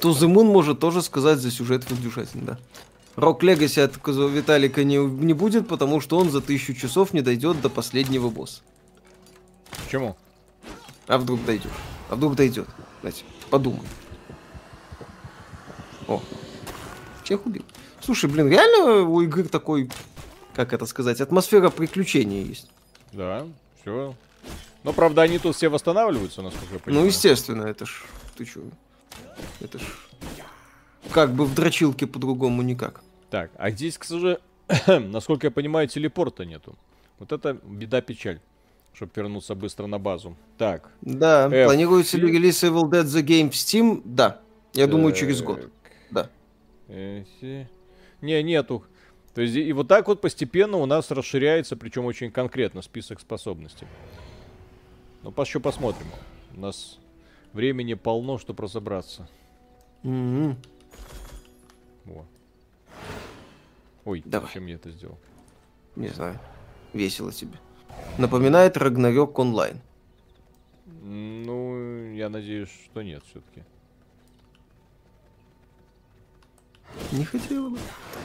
To 0.01 0.11
the 0.13 0.27
Moon 0.33 0.45
может 0.45 0.81
тоже 0.81 1.03
сказать 1.03 1.39
за 1.39 1.51
сюжет 1.51 1.85
в 1.85 1.93
индюшатине, 1.93 2.43
да. 2.45 2.59
Рок 3.17 3.43
Легаси 3.43 3.81
от 3.81 3.97
Виталика 4.07 4.85
не, 4.85 4.97
не 4.97 5.35
будет, 5.35 5.69
потому 5.69 6.01
что 6.01 6.17
он 6.19 6.31
за 6.31 6.41
тысячу 6.41 6.75
часов 6.75 7.13
не 7.13 7.21
дойдет 7.21 7.61
до 7.61 7.69
последнего 7.69 8.29
босса. 8.31 8.63
Почему? 9.85 10.17
А 11.07 11.19
вдруг 11.19 11.45
дойдет? 11.45 11.73
А 12.09 12.17
вдруг 12.17 12.35
дойдет? 12.37 12.69
Знаете, 13.01 13.25
подумай. 13.51 13.83
О, 16.09 16.23
всех 17.25 17.45
убил. 17.47 17.65
Слушай, 18.01 18.31
блин, 18.31 18.49
реально 18.49 19.03
у 19.03 19.21
игры 19.21 19.45
такой 19.45 19.91
как 20.55 20.73
это 20.73 20.87
сказать, 20.87 21.21
атмосфера 21.21 21.71
приключения 21.71 22.43
есть. 22.43 22.69
Да, 23.13 23.47
все. 23.81 24.15
Но, 24.83 24.93
правда, 24.93 25.23
они 25.23 25.39
тут 25.39 25.57
все 25.57 25.69
восстанавливаются, 25.69 26.43
насколько 26.43 26.67
я 26.75 26.75
Ну, 26.75 26.81
понимаю. 26.85 27.07
естественно, 27.07 27.63
это 27.65 27.87
ж... 27.87 28.05
Ты 28.37 28.45
чё? 28.45 28.61
Это 29.61 29.79
ж... 29.79 29.83
Как 31.13 31.33
бы 31.33 31.45
в 31.45 31.55
дрочилке 31.55 32.07
по-другому 32.07 32.63
никак. 32.63 33.03
Так, 33.31 33.51
а 33.57 33.71
здесь, 33.71 33.99
к 33.99 34.05
сожалению, 34.05 34.41
насколько 34.87 35.47
я 35.47 35.51
понимаю, 35.51 35.89
телепорта 35.89 36.45
нету. 36.45 36.77
Вот 37.19 37.33
это 37.33 37.59
беда-печаль, 37.65 38.41
чтобы 38.93 39.13
вернуться 39.15 39.55
быстро 39.55 39.87
на 39.87 39.99
базу. 39.99 40.37
Так. 40.57 40.91
Да, 41.01 41.49
F. 41.51 41.67
планируется 41.67 42.17
ли 42.17 42.31
релиз 42.31 42.63
Evil 42.63 42.89
Dead 42.89 43.05
The 43.05 43.23
Game 43.23 43.51
в 43.51 43.55
Steam? 43.55 44.03
Да. 44.05 44.41
Я 44.73 44.87
думаю, 44.87 45.15
через 45.15 45.43
год. 45.43 45.69
Да. 46.11 46.31
эти. 46.89 47.69
Не, 48.21 48.43
нету. 48.43 48.85
То 49.35 49.43
есть 49.43 49.57
и 49.57 49.73
вот 49.73 49.89
так 49.89 50.09
вот 50.09 50.21
постепенно 50.21 50.77
у 50.77 50.87
нас 50.87 51.11
расширяется, 51.11 51.77
причем 51.77 52.05
очень 52.05 52.31
конкретно, 52.31 52.83
список 52.83 53.21
способностей. 53.21 53.87
Ну, 55.23 55.33
еще 55.39 55.61
посмотрим. 55.61 56.07
У 56.57 56.61
нас 56.61 56.99
времени 57.53 57.95
полно, 57.95 58.39
чтобы 58.39 58.65
разобраться. 58.65 59.29
Мгм. 60.03 60.57
Во. 62.05 62.27
Ой, 64.05 64.23
Давай. 64.25 64.49
зачем 64.49 64.67
я 64.67 64.75
это 64.77 64.91
сделал? 64.91 65.19
Не 65.97 66.09
знаю. 66.09 66.39
Весело 66.93 67.33
тебе. 67.33 67.59
Напоминает 68.19 68.77
Рагнарёк 68.77 69.39
онлайн. 69.39 69.81
Ну, 71.03 72.13
я 72.15 72.29
надеюсь, 72.29 72.71
что 72.85 73.03
нет 73.03 73.23
все-таки. 73.31 73.65
Не 77.13 77.25
хотела 77.25 77.71
бы. 77.71 77.79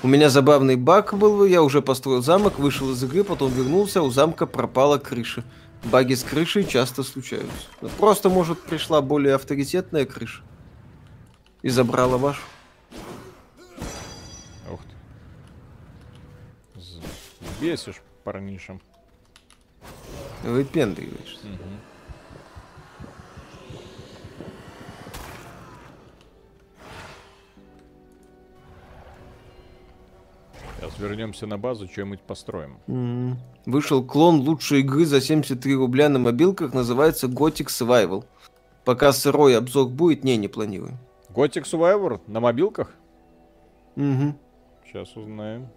У 0.04 0.08
меня 0.08 0.30
забавный 0.30 0.76
баг 0.76 1.14
был, 1.14 1.46
я 1.46 1.62
уже 1.64 1.82
построил 1.82 2.22
замок, 2.22 2.60
вышел 2.60 2.92
из 2.92 3.04
игры, 3.04 3.24
потом 3.24 3.52
вернулся, 3.52 4.02
у 4.02 4.10
замка 4.10 4.46
пропала 4.46 4.98
крыша. 4.98 5.44
Баги 5.84 6.16
с 6.16 6.24
крышей 6.24 6.66
часто 6.66 7.04
случаются. 7.04 7.68
Ну, 7.82 7.90
Просто, 7.90 8.30
может, 8.30 8.62
пришла 8.62 9.02
более 9.02 9.36
авторитетная 9.36 10.06
крыша. 10.06 10.42
И 11.62 11.70
забрала 11.70 12.18
вашу. 12.18 12.42
Ух 14.72 14.80
ты. 14.84 16.82
Бесишь, 17.62 18.02
парниша. 18.24 18.80
Выпендриваешься. 20.44 21.46
Мгм. 21.46 21.80
Сейчас 30.80 31.00
вернемся 31.00 31.48
на 31.48 31.58
базу, 31.58 31.88
что-нибудь 31.88 32.22
построим. 32.22 32.78
М. 32.88 33.38
Вышел 33.66 34.04
клон 34.04 34.42
лучшей 34.42 34.82
игры 34.82 35.06
за 35.06 35.22
73 35.22 35.76
рубля 35.76 36.10
на 36.10 36.20
мобилках, 36.20 36.74
называется 36.74 37.28
Gothic 37.28 37.68
Survival. 37.68 38.26
Пока 38.84 39.14
сырой 39.14 39.58
обзор 39.58 39.88
будет, 39.88 40.24
не, 40.24 40.38
не 40.38 40.48
планирую. 40.48 40.98
Gothic 41.30 41.64
Survivor 41.64 42.20
на 42.28 42.40
мобилках? 42.40 42.92
Мгм. 43.96 44.38
Сейчас 44.86 45.16
узнаем. 45.16 45.68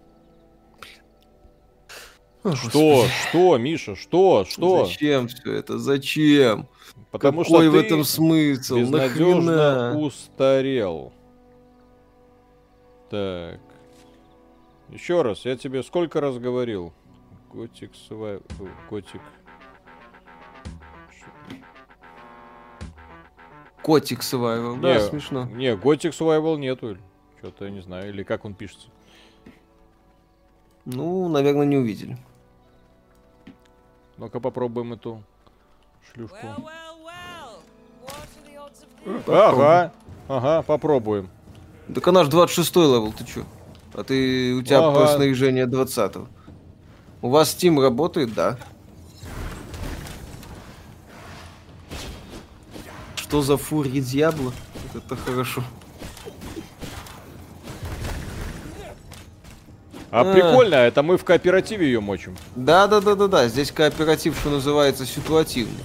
О, 2.43 2.55
Что? 2.55 2.69
господи, 2.69 3.11
Что, 3.29 3.57
Миша? 3.57 3.95
Что? 3.95 4.45
Что? 4.47 4.85
Зачем 4.85 5.27
все 5.27 5.53
это? 5.53 5.77
Зачем? 5.77 6.67
Потому 7.11 7.43
Какой 7.43 7.65
что 7.67 7.71
в 7.71 7.75
этом 7.75 8.03
смысл? 8.03 8.77
безнадежно 8.77 9.55
Нахрена? 9.91 9.99
устарел. 9.99 11.11
Так. 13.09 13.59
Еще 14.91 15.21
раз, 15.21 15.45
я 15.45 15.55
тебе 15.55 15.83
сколько 15.83 16.19
раз 16.19 16.37
говорил? 16.37 16.93
Готик 17.53 17.91
Survivor... 17.91 18.71
Готик... 18.89 19.21
Котик 23.83 24.19
Survival, 24.19 24.79
да, 24.79 24.95
Не, 24.95 25.01
смешно. 25.01 25.45
Не, 25.45 25.75
Готик 25.75 26.13
Survival 26.13 26.57
нету. 26.57 26.97
Что-то 27.37 27.65
я 27.65 27.71
не 27.71 27.81
знаю. 27.81 28.09
Или 28.09 28.23
как 28.23 28.45
он 28.45 28.53
пишется. 28.53 28.89
Ну, 30.85 31.29
наверное, 31.29 31.65
не 31.65 31.77
увидели. 31.77 32.17
Ну-ка 34.17 34.39
попробуем 34.39 34.93
эту 34.93 35.23
шлюшку. 36.11 36.35
Well, 36.35 36.63
well, 36.63 37.61
well. 39.05 39.23
Ага, 39.27 39.93
ага, 40.27 40.61
попробуем. 40.63 41.29
Так 41.93 42.07
она 42.07 42.23
ж 42.23 42.29
26 42.29 42.75
level, 42.75 43.13
ты 43.13 43.23
чё? 43.23 43.45
А 43.99 44.03
ты, 44.05 44.53
у 44.53 44.61
тебя 44.61 44.79
Ага. 44.79 45.07
снаряжение 45.07 45.65
20 45.65 46.15
-го. 46.15 46.27
У 47.21 47.27
вас 47.27 47.53
Steam 47.53 47.81
работает, 47.81 48.33
да? 48.33 48.57
Что 53.17 53.41
за 53.41 53.57
фурия 53.57 54.01
Diablo? 54.01 54.53
Вот 54.93 55.03
это 55.03 55.17
хорошо. 55.17 55.63
А, 60.11 60.21
А. 60.21 60.33
прикольно, 60.33 60.75
это 60.75 61.03
мы 61.03 61.17
в 61.17 61.25
кооперативе 61.25 61.87
ее 61.87 61.99
мочим. 61.99 62.37
Да, 62.55 62.87
да, 62.87 63.01
да, 63.01 63.15
да, 63.15 63.27
да. 63.27 63.47
Здесь 63.49 63.69
кооператив, 63.69 64.37
что 64.39 64.49
называется, 64.49 65.05
ситуативный. 65.05 65.83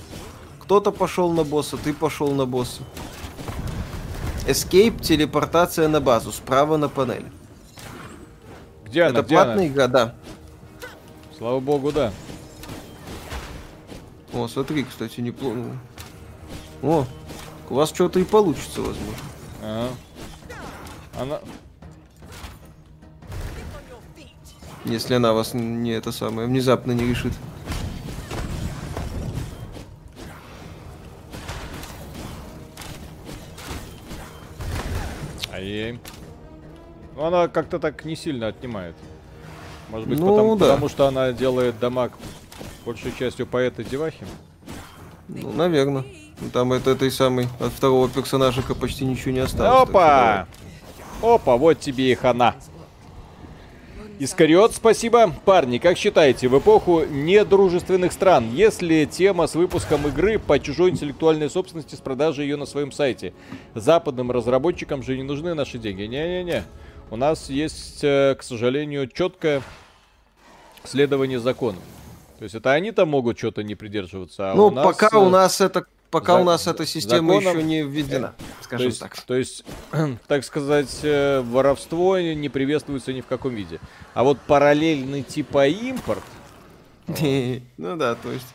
Кто-то 0.61 0.93
пошел 0.93 1.33
на 1.33 1.43
босса, 1.43 1.77
ты 1.79 1.93
пошел 1.93 2.31
на 2.31 2.47
босса. 2.47 2.83
Escape, 4.47 5.01
телепортация 5.03 5.89
на 5.89 6.01
базу, 6.01 6.31
справа 6.31 6.77
на 6.77 6.89
панели. 6.89 7.33
Где 8.95 9.03
она? 9.03 9.19
Это 9.19 9.23
Где 9.27 9.35
она? 9.35 9.45
платная 9.47 9.67
игра, 9.67 9.89
да. 9.89 10.15
Слава 11.37 11.59
богу, 11.59 11.91
да. 11.91 12.13
О, 14.33 14.47
смотри, 14.47 14.85
кстати, 14.85 15.21
неплохо. 15.21 15.59
О, 16.81 17.05
у 17.71 17.75
вас 17.75 17.89
что-то 17.89 18.21
и 18.21 18.25
получится, 18.25 18.83
возможно. 18.83 19.25
Ага. 19.65 19.89
Она... 21.19 21.41
Если 24.85 25.15
она 25.15 25.33
вас 25.33 25.55
не 25.55 25.91
это 25.91 26.13
самое 26.13 26.47
внезапно 26.47 26.93
не 26.93 27.05
решит. 27.05 27.33
Она 37.25 37.49
как-то 37.49 37.79
так 37.79 38.05
не 38.05 38.17
сильно 38.17 38.49
отнимает. 38.49 38.95
Может 39.91 40.09
быть, 40.09 40.19
Ну, 40.19 40.29
потому, 40.29 40.57
да. 40.57 40.67
потому 40.67 40.89
что 40.89 41.07
она 41.07 41.33
делает 41.33 41.79
дамаг 41.79 42.13
большей 42.85 43.13
частью 43.19 43.47
по 43.47 43.57
этой 43.59 43.85
девахе. 43.85 44.25
Ну, 45.29 45.53
наверное. 45.53 46.05
Там 46.53 46.73
от 46.73 46.87
этой 46.87 47.11
самой, 47.11 47.47
от 47.61 47.73
второго 47.73 48.09
персонажика 48.09 48.75
почти 48.75 49.05
ничего 49.05 49.31
не 49.31 49.39
осталось. 49.41 49.89
Опа! 49.89 50.47
Опа, 51.23 51.57
вот 51.57 51.79
тебе 51.79 52.11
и 52.11 52.15
хана. 52.15 52.57
Искариот, 54.19 54.75
спасибо. 54.75 55.33
Парни, 55.45 55.79
как 55.79 55.97
считаете, 55.97 56.49
в 56.49 56.57
эпоху 56.59 57.03
недружественных 57.05 58.13
стран, 58.13 58.49
если 58.53 59.07
тема 59.07 59.47
с 59.49 59.55
выпуском 59.57 60.07
игры 60.07 60.39
по 60.39 60.59
чужой 60.61 60.91
интеллектуальной 60.91 61.51
собственности 61.51 61.97
с 61.97 61.99
продажей 61.99 62.45
ее 62.47 62.57
на 62.57 62.67
своем 62.67 62.93
сайте, 62.93 63.33
западным 63.75 64.31
разработчикам 64.31 65.03
же 65.03 65.17
не 65.17 65.25
нужны 65.25 65.55
наши 65.55 65.79
деньги? 65.79 66.03
Не-не-не. 66.03 66.63
У 67.11 67.17
нас 67.17 67.49
есть, 67.49 68.03
э, 68.03 68.35
к 68.39 68.43
сожалению, 68.43 69.07
четкое 69.09 69.63
следование 70.85 71.39
законам. 71.39 71.83
То 72.39 72.45
есть 72.45 72.55
это 72.55 72.73
они 72.73 72.91
там 72.93 73.09
могут 73.11 73.39
что-то 73.39 73.63
не 73.63 73.75
придерживаться, 73.75 74.53
а 74.53 74.55
Ну, 74.55 74.67
у 74.67 74.71
нас... 74.71 74.85
пока 74.85 75.09
э, 75.17 75.21
у 75.21 75.29
нас 75.29 75.61
это, 75.61 75.85
пока 76.11 76.35
за- 76.35 76.41
у 76.41 76.45
нас 76.45 76.67
эта 76.67 76.85
система 76.87 77.35
законом- 77.35 77.57
еще 77.59 77.63
не 77.63 77.83
введена, 77.83 78.35
то 78.59 78.65
скажем 78.65 78.87
есть, 78.89 79.01
так. 79.01 79.21
то 79.21 79.35
есть, 79.35 79.65
так 80.27 80.45
сказать, 80.45 80.99
э, 81.03 81.41
воровство 81.43 82.19
не 82.19 82.49
приветствуется 82.49 83.13
ни 83.13 83.21
в 83.21 83.27
каком 83.27 83.55
виде. 83.55 83.79
А 84.15 84.25
вот 84.25 84.41
параллельный 84.41 85.23
типа 85.23 85.69
импорт, 85.69 86.23
Ну 87.77 87.97
да, 87.97 88.15
то 88.17 88.33
есть, 88.33 88.47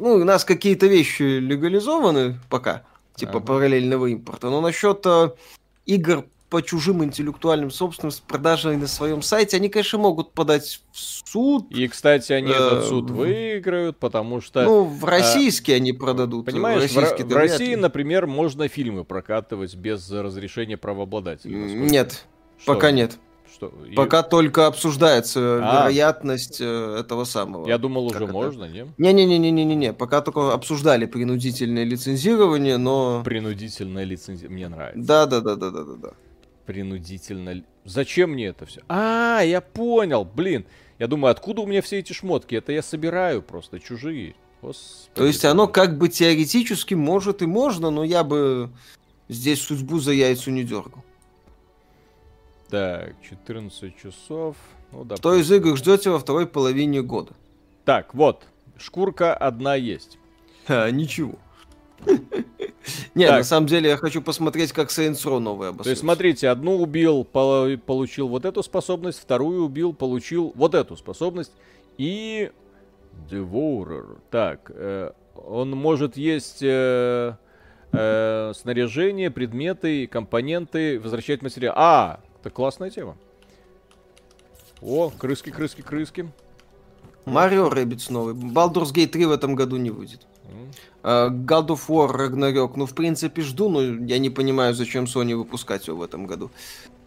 ну, 0.00 0.14
у 0.14 0.24
нас 0.24 0.44
какие-то 0.44 0.86
вещи 0.86 1.22
легализованы 1.22 2.38
пока, 2.48 2.84
типа 3.16 3.40
параллельного 3.40 4.06
импорта, 4.06 4.48
но 4.48 4.60
насчет 4.60 5.04
э, 5.04 5.30
игр 5.84 6.24
по 6.50 6.62
чужим 6.62 7.04
интеллектуальным 7.04 7.70
собственностям 7.70 8.24
с 8.24 8.28
продажей 8.28 8.76
на 8.76 8.86
своем 8.86 9.20
сайте, 9.22 9.56
они, 9.58 9.68
конечно, 9.68 9.98
могут 9.98 10.32
подать 10.32 10.80
в 10.92 10.98
суд. 11.28 11.70
и, 11.70 11.86
кстати, 11.88 12.32
они 12.32 12.50
этот 12.50 12.84
Э, 12.84 12.88
суд 12.88 13.10
в- 13.10 13.14
выиграют, 13.16 13.98
потому 13.98 14.40
что, 14.40 14.62
Ну, 14.64 14.84
в 14.84 15.04
российские 15.04 15.76
они 15.76 15.92
продадут. 15.92 16.46
понимаешь, 16.46 16.90
в, 16.90 16.94
в 16.94 16.96
вряд 16.96 17.32
России, 17.32 17.74
например, 17.74 18.26
можно 18.26 18.66
фильмы 18.68 19.04
прокатывать 19.04 19.74
без 19.76 20.10
разрешения 20.10 20.76
правообладателя. 20.78 21.56
насколько- 21.56 21.92
Нет, 21.92 22.26
Что? 22.58 22.74
пока 22.74 22.90
нет. 22.92 23.18
Что? 23.52 23.72
И- 23.90 23.94
Пока 23.94 24.22
только 24.22 24.66
обсуждается 24.66 25.40
А. 25.62 25.80
вероятность 25.82 26.58
э, 26.60 26.96
этого 27.00 27.24
самого. 27.24 27.66
Я 27.66 27.78
думал, 27.78 28.04
уже 28.06 28.14
Как 28.20 28.22
это? 28.24 28.32
можно, 28.32 28.64
не? 28.64 28.86
Не-не-не-не-не-не, 28.98 29.92
пока 29.94 30.20
только 30.20 30.52
обсуждали 30.52 31.06
принудительное 31.06 31.84
лицензирование, 31.84 32.76
но... 32.76 33.22
Принудительная 33.24 34.04
лицензия. 34.04 34.48
Мне 34.50 34.68
нравится. 34.68 35.00
Да-да-да-да-да-да. 35.02 36.12
Принудительно. 36.68 37.64
Зачем 37.86 38.32
мне 38.32 38.48
это 38.48 38.66
все? 38.66 38.82
А, 38.90 39.40
я 39.40 39.62
понял, 39.62 40.26
блин. 40.26 40.66
Я 40.98 41.06
думаю, 41.06 41.32
откуда 41.32 41.62
у 41.62 41.66
меня 41.66 41.80
все 41.80 42.00
эти 42.00 42.12
шмотки? 42.12 42.56
Это 42.56 42.72
я 42.72 42.82
собираю 42.82 43.40
просто, 43.40 43.80
чужие. 43.80 44.34
Господи. 44.60 45.14
То 45.14 45.24
есть 45.24 45.46
оно 45.46 45.66
как 45.66 45.96
бы 45.96 46.10
теоретически 46.10 46.92
может 46.92 47.40
и 47.40 47.46
можно, 47.46 47.88
но 47.88 48.04
я 48.04 48.22
бы 48.22 48.70
здесь 49.30 49.62
судьбу 49.62 49.98
за 49.98 50.12
яйцу 50.12 50.50
не 50.50 50.62
дергал. 50.62 51.02
Так, 52.68 53.14
14 53.22 53.96
часов. 53.96 54.54
Ну, 54.92 55.06
да. 55.06 55.16
Что 55.16 55.36
из 55.36 55.50
игр 55.50 55.74
ждете 55.74 56.10
во 56.10 56.18
второй 56.18 56.46
половине 56.46 57.00
года? 57.00 57.32
Так, 57.86 58.12
вот. 58.12 58.44
Шкурка 58.76 59.32
одна 59.32 59.74
есть. 59.74 60.18
А, 60.66 60.90
ничего. 60.90 61.38
Не, 63.14 63.26
Так. 63.26 63.38
на 63.38 63.44
самом 63.44 63.66
деле 63.66 63.90
я 63.90 63.96
хочу 63.96 64.22
посмотреть, 64.22 64.72
как 64.72 64.88
Saints 64.90 65.24
Row 65.24 65.38
новый 65.38 65.74
То 65.74 65.88
есть, 65.88 66.00
смотрите, 66.00 66.48
одну 66.48 66.80
убил, 66.80 67.24
получил 67.24 68.28
вот 68.28 68.44
эту 68.44 68.62
способность, 68.62 69.20
вторую 69.20 69.64
убил, 69.64 69.92
получил 69.92 70.52
вот 70.54 70.74
эту 70.74 70.96
способность. 70.96 71.52
И... 71.96 72.50
Devourer. 73.28 74.18
Так, 74.30 74.70
э, 74.72 75.10
он 75.34 75.70
может 75.70 76.16
есть 76.16 76.62
э, 76.62 77.34
э, 77.92 78.52
снаряжение, 78.54 79.30
предметы, 79.30 80.06
компоненты, 80.06 81.00
возвращать 81.00 81.42
материал. 81.42 81.74
А, 81.76 82.20
это 82.40 82.50
классная 82.50 82.90
тема. 82.90 83.16
О, 84.80 85.10
крыски, 85.10 85.50
крыски, 85.50 85.82
крыски. 85.82 86.30
Марио 87.24 87.68
Rabbids 87.68 88.10
новый. 88.12 88.34
Baldur's 88.34 88.94
Gate 88.94 89.08
3 89.08 89.26
в 89.26 89.32
этом 89.32 89.56
году 89.56 89.76
не 89.76 89.90
выйдет. 89.90 90.27
А, 91.02 91.28
God 91.28 91.68
of 91.68 91.88
War 91.88 92.10
Ragnarok, 92.10 92.72
ну, 92.76 92.86
в 92.86 92.94
принципе, 92.94 93.42
жду, 93.42 93.68
но 93.68 93.82
я 93.82 94.18
не 94.18 94.30
понимаю, 94.30 94.74
зачем 94.74 95.04
Sony 95.04 95.34
выпускать 95.34 95.86
его 95.88 95.98
в 95.98 96.02
этом 96.02 96.26
году. 96.26 96.50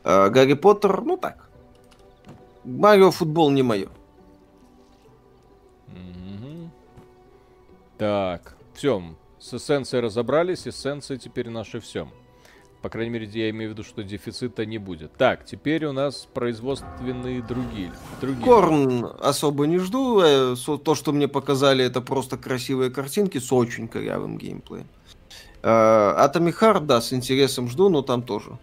А, 0.03 0.29
Гарри 0.29 0.53
Поттер, 0.53 1.01
ну 1.01 1.17
так. 1.17 1.49
Марио 2.63 3.11
футбол 3.11 3.49
не 3.49 3.63
мое. 3.63 3.89
Мгм. 5.87 6.71
Так, 7.97 8.55
все, 8.73 9.03
с 9.39 9.53
эссенцией 9.53 10.01
разобрались, 10.01 10.67
эссенция 10.67 11.17
теперь 11.17 11.49
наше 11.49 11.79
все. 11.79 12.07
По 12.81 12.89
крайней 12.89 13.11
мере, 13.11 13.27
я 13.27 13.49
имею 13.51 13.69
в 13.71 13.73
виду, 13.73 13.83
что 13.83 14.03
дефицита 14.03 14.65
не 14.65 14.79
будет. 14.79 15.13
Так, 15.13 15.45
теперь 15.45 15.85
у 15.85 15.91
нас 15.91 16.27
производственные 16.33 17.43
другие. 17.43 17.91
другие. 18.19 18.43
Корн 18.43 19.05
особо 19.21 19.67
не 19.67 19.77
жду. 19.77 20.19
э, 20.21 20.55
То, 20.83 20.95
что 20.95 21.11
мне 21.11 21.27
показали, 21.27 21.85
это 21.85 22.01
просто 22.01 22.37
красивые 22.37 22.89
картинки 22.89 23.37
с 23.37 23.51
очень 23.53 23.87
корявым 23.87 24.37
геймплеем. 24.39 24.87
А, 25.63 26.27
Atomic 26.27 26.55
Heart, 26.59 26.85
да, 26.85 27.01
с 27.01 27.13
интересом 27.13 27.69
жду, 27.69 27.89
но 27.89 28.01
там 28.01 28.23
тоже 28.23 28.57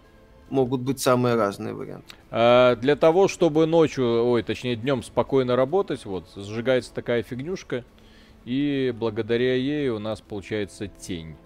могут 0.51 0.81
быть 0.81 0.99
самые 0.99 1.37
разные 1.37 1.75
варианты. 1.75 2.17
А, 2.33 2.75
для 2.75 2.97
того, 2.97 3.29
чтобы 3.29 3.67
ночью, 3.67 4.27
ой, 4.27 4.43
точнее 4.43 4.75
днем 4.75 5.05
спокойно 5.05 5.55
работать, 5.55 6.05
вот, 6.07 6.25
сжигается 6.35 6.93
такая 6.93 7.23
фигнюшка, 7.23 7.85
и 8.45 8.93
благодаря 8.99 9.55
ей 9.55 9.91
у 9.91 10.01
нас 10.01 10.21
получается 10.21 10.89
тень. 10.89 11.37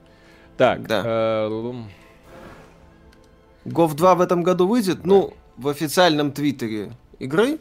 Так, 0.56 0.86
Да. 0.86 1.02
э, 1.04 1.82
GOV 3.64 3.94
2 3.94 4.14
в 4.16 4.20
этом 4.20 4.42
году 4.42 4.66
выйдет, 4.66 5.06
ну, 5.06 5.32
в 5.56 5.68
официальном 5.68 6.32
твиттере 6.32 6.92
игры 7.18 7.58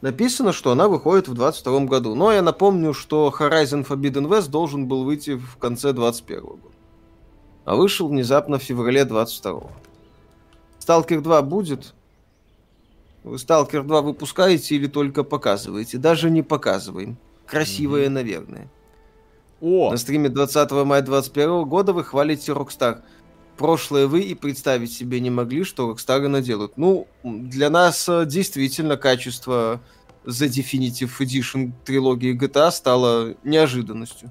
написано, 0.00 0.52
что 0.52 0.72
она 0.72 0.88
выходит 0.88 1.28
в 1.28 1.34
22 1.34 1.80
году. 1.86 2.14
Но 2.14 2.32
я 2.32 2.42
напомню, 2.42 2.92
что 2.92 3.34
Horizon 3.36 3.86
Forbidden 3.86 4.28
West 4.28 4.50
должен 4.50 4.86
был 4.86 5.04
выйти 5.04 5.36
в 5.36 5.56
конце 5.56 5.92
21 5.92 6.40
года. 6.42 6.62
А 7.64 7.76
вышел 7.76 8.08
внезапно 8.08 8.58
в 8.58 8.62
феврале 8.62 9.04
22 9.04 9.62
Сталкер 10.78 11.20
2 11.20 11.42
будет? 11.42 11.94
Вы 13.24 13.38
Сталкер 13.38 13.82
2 13.82 14.02
выпускаете 14.02 14.76
или 14.76 14.86
только 14.86 15.22
показываете? 15.22 15.98
Даже 15.98 16.30
не 16.30 16.42
показываем. 16.42 17.18
Красивое, 17.46 18.08
наверное. 18.08 18.68
о, 19.60 19.90
На 19.90 19.96
стриме 19.96 20.28
20 20.28 20.70
мая 20.70 21.02
2021 21.02 21.64
года 21.64 21.92
вы 21.92 22.04
хвалите 22.04 22.52
Rockstar. 22.52 23.02
Прошлое 23.58 24.06
вы 24.06 24.20
и 24.22 24.34
представить 24.34 24.92
себе 24.92 25.18
не 25.20 25.30
могли, 25.30 25.64
что 25.64 25.90
Rockstar 25.90 26.26
наделают. 26.28 26.76
Ну, 26.78 27.08
для 27.24 27.70
нас 27.70 28.08
э, 28.08 28.24
действительно 28.24 28.96
качество 28.96 29.80
The 30.24 30.46
Definitive 30.48 31.10
Edition 31.18 31.72
трилогии 31.84 32.38
GTA 32.38 32.70
стало 32.70 33.34
неожиданностью. 33.42 34.30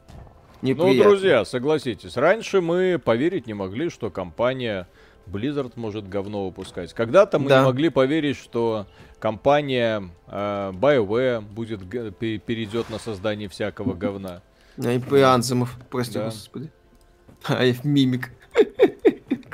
Ну, 0.62 0.70
Неприятно. 0.70 1.04
друзья, 1.12 1.46
согласитесь, 1.46 2.16
раньше 2.18 2.62
мы 2.62 3.00
поверить 3.04 3.46
не 3.48 3.54
могли, 3.54 3.90
что 3.90 4.10
компания 4.10 4.88
Blizzard 5.28 5.74
может 5.76 6.08
говно 6.08 6.46
выпускать. 6.46 6.94
Когда-то 6.94 7.38
мы 7.38 7.50
Да. 7.50 7.60
не 7.60 7.66
могли 7.66 7.90
поверить, 7.90 8.38
что 8.38 8.88
компания 9.20 10.10
э, 10.28 10.72
BioWare 10.74 11.42
будет 11.42 11.88
перейдет 11.90 12.90
на 12.90 12.98
создание 12.98 13.50
всякого 13.50 13.94
говна. 13.94 14.42
А, 14.78 14.92
и 14.94 15.20
Анземов, 15.22 15.78
прости 15.90 16.14
Да. 16.14 16.26
господи. 16.26 16.72
А, 17.44 17.64
и 17.66 17.76
мимик. 17.84 18.32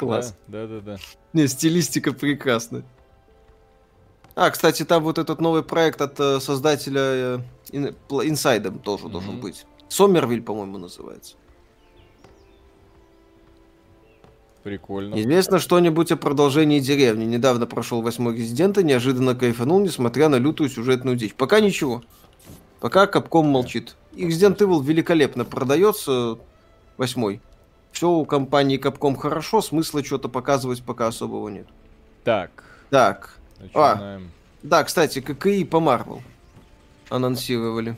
Класс. 0.06 0.36
Да, 0.48 0.68
да, 0.68 0.80
да. 0.82 0.98
Не, 1.34 1.48
стилистика 1.48 2.14
прекрасная. 2.14 2.84
А, 4.36 4.50
кстати, 4.50 4.84
там 4.84 5.04
вот 5.04 5.18
этот 5.20 5.40
новый 5.42 5.64
проект 5.64 6.02
от 6.02 6.20
э, 6.20 6.40
создателя 6.40 7.02
э, 7.02 7.40
Ин- 7.72 7.96
Пла- 8.10 8.26
Inside 8.26 8.80
тоже 8.80 9.08
должен 9.10 9.34
Мгм. 9.34 9.42
быть. 9.42 9.66
Сомервиль, 9.90 10.42
по-моему, 10.42 10.78
называется. 10.80 11.36
Прикольно. 14.64 15.20
Известно 15.22 15.60
что-нибудь 15.60 16.12
о 16.14 16.16
продолжении 16.18 16.80
деревни. 16.80 17.26
Недавно 17.26 17.66
прошел 17.68 18.02
восьмой 18.02 18.36
Резидента, 18.38 18.82
неожиданно 18.82 19.36
кайфанул, 19.36 19.82
несмотря 19.82 20.30
на 20.30 20.36
лютую 20.38 20.70
сюжетную 20.70 21.18
дичь. 21.18 21.36
Пока 21.36 21.60
ничего. 21.60 22.02
Пока 22.80 23.06
Капком 23.08 23.48
молчит. 23.48 23.96
И 24.14 24.26
Resident 24.28 24.58
Evil 24.60 24.82
великолепно 24.84 25.44
продается, 25.44 26.38
восьмой. 26.98 27.42
Все 27.94 28.10
у 28.10 28.26
компании 28.26 28.78
Капком 28.78 29.16
хорошо, 29.16 29.62
смысла 29.62 30.04
что-то 30.04 30.28
показывать 30.28 30.84
пока 30.84 31.08
особого 31.08 31.48
нет. 31.48 31.68
Так, 32.24 32.64
Так, 32.90 33.38
начинаем. 33.60 34.32
да, 34.64 34.84
кстати, 34.84 35.22
ККИ 35.22 35.64
по 35.64 35.80
Марвел 35.80 36.22
анонсировали. 37.10 37.96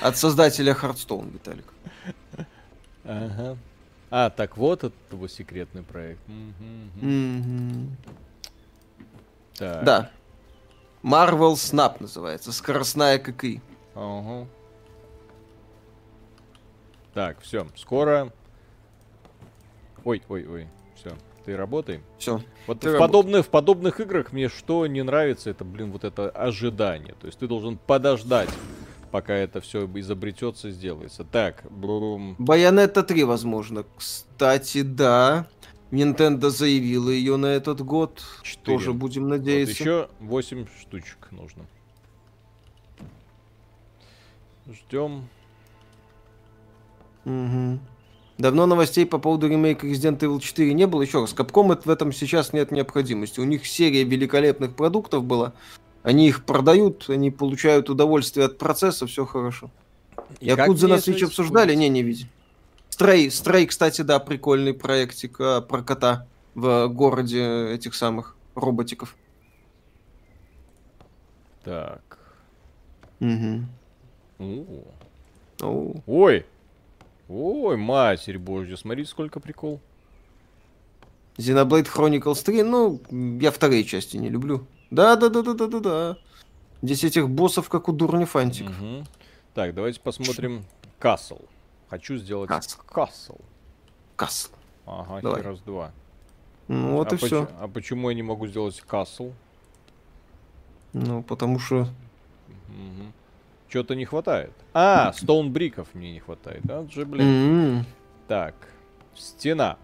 От 0.00 0.16
создателя 0.16 0.74
Hearthstone, 0.74 1.32
Виталик. 1.32 1.66
Ага. 3.04 3.58
А, 4.10 4.30
так 4.30 4.56
вот 4.56 4.84
это 4.84 4.94
его 5.10 5.26
секретный 5.26 5.82
проект. 5.82 6.20
Так. 9.58 9.84
Да. 9.84 10.10
Marvel 11.02 11.54
Snap 11.54 11.96
называется. 12.00 12.52
Скоростная 12.52 13.18
ККИ. 13.18 13.60
Ага. 13.96 14.46
Так, 17.12 17.40
все, 17.40 17.66
скоро. 17.76 18.32
Ой, 20.04 20.22
ой, 20.28 20.46
ой, 20.46 20.68
все, 20.96 21.10
ты 21.44 21.56
работай. 21.56 22.00
Все. 22.18 22.40
Вот 22.66 22.80
Ты 22.80 22.94
в, 22.94 22.98
подобных, 22.98 23.46
в 23.46 23.48
подобных 23.48 24.00
играх 24.00 24.32
мне 24.32 24.48
что 24.48 24.86
не 24.86 25.02
нравится, 25.02 25.50
это, 25.50 25.64
блин, 25.64 25.92
вот 25.92 26.04
это 26.04 26.28
ожидание. 26.30 27.14
То 27.20 27.26
есть 27.26 27.38
ты 27.38 27.46
должен 27.46 27.78
подождать, 27.78 28.50
пока 29.10 29.34
это 29.34 29.60
все 29.60 29.88
изобретется, 29.94 30.70
сделается. 30.70 31.24
Так, 31.24 31.64
брум. 31.70 32.36
Байонетта 32.38 33.02
3, 33.02 33.24
возможно. 33.24 33.84
Кстати, 33.96 34.82
да. 34.82 35.46
Nintendo 35.90 36.48
заявила 36.50 37.10
ее 37.10 37.36
на 37.36 37.46
этот 37.46 37.80
год. 37.80 38.22
Четыре. 38.42 38.78
Тоже 38.78 38.92
будем 38.92 39.24
Вот 39.24 39.28
надеяться. 39.30 39.72
еще 39.72 40.08
8 40.20 40.66
штучек 40.80 41.28
нужно. 41.30 41.66
Ждем. 44.66 45.28
Мгм. 47.24 47.80
Давно 48.36 48.66
новостей 48.66 49.06
по 49.06 49.18
поводу 49.18 49.48
ремейка 49.48 49.86
Resident 49.86 50.18
Evil 50.18 50.40
4 50.40 50.74
не 50.74 50.86
было. 50.86 51.02
Еще 51.02 51.20
раз, 51.20 51.32
Capcom 51.34 51.72
это- 51.72 51.88
в 51.88 51.90
этом 51.90 52.12
сейчас 52.12 52.52
нет 52.52 52.72
необходимости. 52.72 53.38
У 53.40 53.44
них 53.44 53.66
серия 53.66 54.02
великолепных 54.02 54.74
продуктов 54.74 55.24
была. 55.24 55.52
Они 56.02 56.28
их 56.28 56.44
продают, 56.44 57.08
они 57.08 57.30
получают 57.30 57.88
удовольствие 57.90 58.46
от 58.46 58.58
процесса, 58.58 59.06
все 59.06 59.24
хорошо. 59.24 59.70
И 60.40 60.46
мне 60.52 60.56
на 60.56 60.94
Switch 60.94 61.24
обсуждали? 61.24 61.74
Не, 61.74 61.88
не 61.88 62.02
видел. 62.02 62.26
Стрей, 62.90 63.30
Стрей, 63.30 63.66
кстати, 63.66 64.02
да, 64.02 64.18
прикольный 64.18 64.74
проектик 64.74 65.40
а, 65.40 65.60
про 65.60 65.82
кота 65.82 66.26
в 66.54 66.86
городе 66.88 67.70
этих 67.72 67.94
самых 67.94 68.36
роботиков. 68.54 69.16
Так. 71.64 72.18
Мгм. 73.20 73.68
О. 75.60 75.94
Ой! 76.06 76.44
Ой, 77.28 77.76
матерь 77.76 78.38
божья, 78.38 78.76
смотри, 78.76 79.04
сколько 79.04 79.40
прикол. 79.40 79.80
Xenoblade 81.36 81.88
Chronicles 81.92 82.44
3, 82.44 82.62
ну, 82.62 83.00
я 83.40 83.50
вторые 83.50 83.84
части 83.84 84.16
не 84.16 84.28
люблю. 84.28 84.66
Да-да-да-да-да-да-да. 84.90 86.18
Здесь 86.82 87.02
этих 87.02 87.28
боссов, 87.28 87.68
как 87.68 87.88
у 87.88 87.92
дурни 87.92 88.24
фантиков. 88.24 88.78
Мгм. 88.78 89.06
Так, 89.54 89.74
давайте 89.74 90.00
посмотрим 90.00 90.64
Касл. 90.98 91.38
Хочу 91.88 92.16
сделать 92.16 92.50
Castle. 92.50 92.80
Касл. 92.86 93.36
Касл. 94.16 94.50
Ага, 94.86 95.20
Давай. 95.22 95.42
раз 95.42 95.60
два. 95.60 95.92
Ну, 96.68 96.96
вот 96.96 97.12
а 97.12 97.16
и 97.16 97.18
все. 97.18 97.48
А 97.58 97.68
почему 97.68 98.10
я 98.10 98.14
не 98.14 98.22
могу 98.22 98.46
сделать 98.46 98.80
Касл? 98.80 99.32
Ну, 100.92 101.22
потому 101.22 101.58
что 101.58 101.88
Что-то 103.74 103.96
не 103.96 104.04
хватает. 104.04 104.52
А, 104.72 105.12
стоунбриков 105.12 105.88
мне 105.94 106.12
не 106.12 106.20
хватает. 106.20 106.62
А, 106.68 106.86
же, 106.88 107.04
блин. 107.04 107.26
М. 107.26 107.86
Так, 108.28 108.54
стена. 109.16 109.78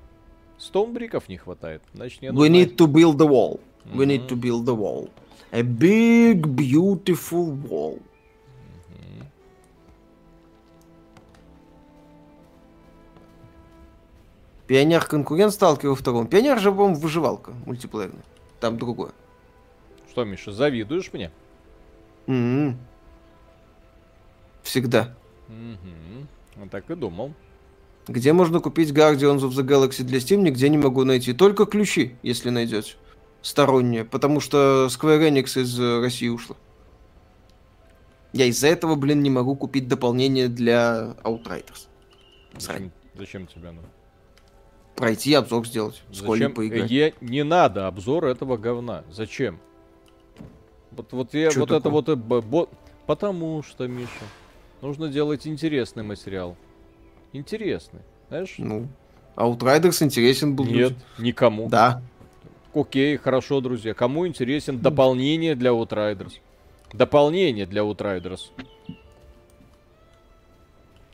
Стоунбриков 0.58 1.28
не 1.28 1.36
хватает. 1.36 1.82
Значит, 1.92 2.22
мне 2.22 2.30
We 2.30 2.48
need 2.48 2.76
to 2.76 2.86
build 2.86 3.16
the 3.16 3.26
wall. 3.26 3.58
We 3.92 4.06
need 4.06 4.28
to 4.28 4.36
build 4.36 4.64
the 4.64 4.76
wall. 4.76 5.10
A 5.50 5.62
big, 5.62 6.42
beautiful 6.42 7.60
wall. 7.68 8.00
Пионер 14.68 15.04
конкурент 15.04 15.52
сталкер 15.52 15.88
во 15.88 15.96
втором. 15.96 16.28
Пионер 16.28 16.60
же, 16.60 16.70
по-моему, 16.70 16.94
выживалка 16.94 17.54
мультиплеерная. 17.66 18.22
Там 18.60 18.78
другое. 18.78 19.10
Что, 20.08 20.22
Миша, 20.22 20.52
завидуешь 20.52 21.12
мне? 21.12 21.32
М. 22.28 22.78
Всегда. 24.62 25.14
Угу. 25.48 26.26
Вот 26.56 26.70
так 26.70 26.90
и 26.90 26.94
думал. 26.94 27.32
Где 28.08 28.32
можно 28.32 28.60
купить 28.60 28.90
Guardians 28.90 29.40
of 29.40 29.50
the 29.50 29.64
Galaxy 29.64 30.02
для 30.02 30.18
Steam, 30.18 30.38
нигде 30.38 30.68
не 30.68 30.78
могу 30.78 31.04
найти. 31.04 31.32
Только 31.32 31.66
ключи, 31.66 32.16
если 32.22 32.50
найдете. 32.50 32.94
Сторонние. 33.42 34.04
Потому 34.04 34.40
что 34.40 34.86
Square 34.90 35.30
Enix 35.30 35.60
из 35.60 35.78
э, 35.78 36.00
России 36.00 36.28
ушла. 36.28 36.56
Я 38.32 38.46
из-за 38.46 38.68
этого, 38.68 38.94
блин, 38.94 39.22
не 39.22 39.30
могу 39.30 39.56
купить 39.56 39.88
дополнение 39.88 40.48
для 40.48 41.16
Outriders. 41.24 41.88
Зачем, 42.58 42.92
зачем 43.16 43.46
тебе 43.46 43.68
оно? 43.70 43.80
Пройти 44.94 45.34
обзор 45.34 45.66
сделать. 45.66 46.02
Зачем? 46.12 46.52
поиграть. 46.52 46.90
Е- 46.90 47.14
не 47.20 47.42
надо 47.42 47.86
обзор 47.86 48.26
этого 48.26 48.56
говна. 48.56 49.04
Зачем? 49.10 49.58
Вот, 50.90 51.12
вот, 51.12 51.34
я, 51.34 51.50
Чё 51.50 51.60
вот 51.60 51.70
это 51.70 51.80
такое? 51.80 52.16
вот... 52.16 52.68
э, 52.70 52.76
Потому 53.06 53.62
что, 53.62 53.88
Миша, 53.88 54.10
нужно 54.82 55.08
делать 55.08 55.46
интересный 55.46 56.02
материал. 56.02 56.56
Интересный. 57.32 58.00
Знаешь? 58.28 58.54
Ну, 58.58 58.86
Outriders 59.36 60.02
интересен 60.04 60.54
был. 60.56 60.64
Нет, 60.66 60.94
никому. 61.18 61.68
Да. 61.68 62.02
Окей, 62.74 63.16
хорошо, 63.16 63.60
друзья. 63.60 63.94
Кому 63.94 64.26
интересен 64.26 64.78
дополнение 64.78 65.54
для 65.54 65.70
Outriders? 65.70 66.34
Дополнение 66.92 67.66
для 67.66 67.82
Outriders. 67.82 68.50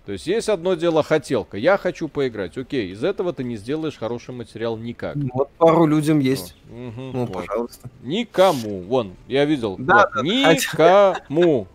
То 0.04 0.12
есть 0.12 0.26
есть 0.28 0.48
одно 0.48 0.74
дело 0.74 1.02
хотелка. 1.02 1.56
Я 1.56 1.76
хочу 1.78 2.06
поиграть. 2.06 2.56
Окей, 2.56 2.92
из 2.92 3.02
этого 3.02 3.32
ты 3.32 3.42
не 3.42 3.56
сделаешь 3.56 3.98
хороший 3.98 4.34
материал 4.34 4.76
никак. 4.76 5.16
Вот 5.34 5.50
пару 5.58 5.84
людям 5.84 6.20
есть. 6.20 6.54
Мгм, 6.70 7.10
Ну, 7.12 7.24
вот. 7.24 7.32
пожалуйста. 7.32 7.90
Никому. 8.02 8.82
Вон, 8.82 9.14
я 9.26 9.44
видел. 9.44 9.74
Да, 9.78 10.08
вот, 10.14 10.22
никому. 10.24 11.66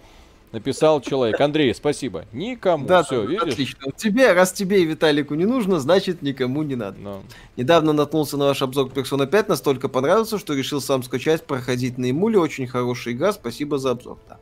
Написал 0.52 1.00
человек. 1.00 1.40
Андрей, 1.40 1.74
спасибо. 1.74 2.26
Никому. 2.34 2.86
Да, 2.86 3.04
Все, 3.04 3.22
да, 3.22 3.28
видишь? 3.28 3.54
отлично. 3.54 3.92
Тебе, 3.96 4.34
раз 4.34 4.52
тебе 4.52 4.82
и 4.82 4.86
Виталику 4.86 5.36
не 5.36 5.46
нужно, 5.46 5.80
значит 5.80 6.22
никому 6.22 6.64
не 6.64 6.76
надо. 6.76 7.00
Ну, 7.00 7.24
Недавно 7.56 7.94
наткнулся 7.94 8.36
на 8.36 8.46
ваш 8.46 8.62
обзор 8.62 8.88
Persona 8.88 9.28
5, 9.28 9.48
настолько 9.48 9.88
понравился, 9.88 10.38
что 10.38 10.54
решил 10.54 10.82
сам 10.82 11.04
скачать, 11.04 11.46
проходить 11.46 11.98
на 11.98 12.10
эмуле. 12.10 12.38
Очень 12.38 12.68
хорошая 12.68 13.14
игра, 13.14 13.32
спасибо 13.32 13.78
за 13.78 13.92
обзор. 13.92 14.18
Да. 14.28 14.40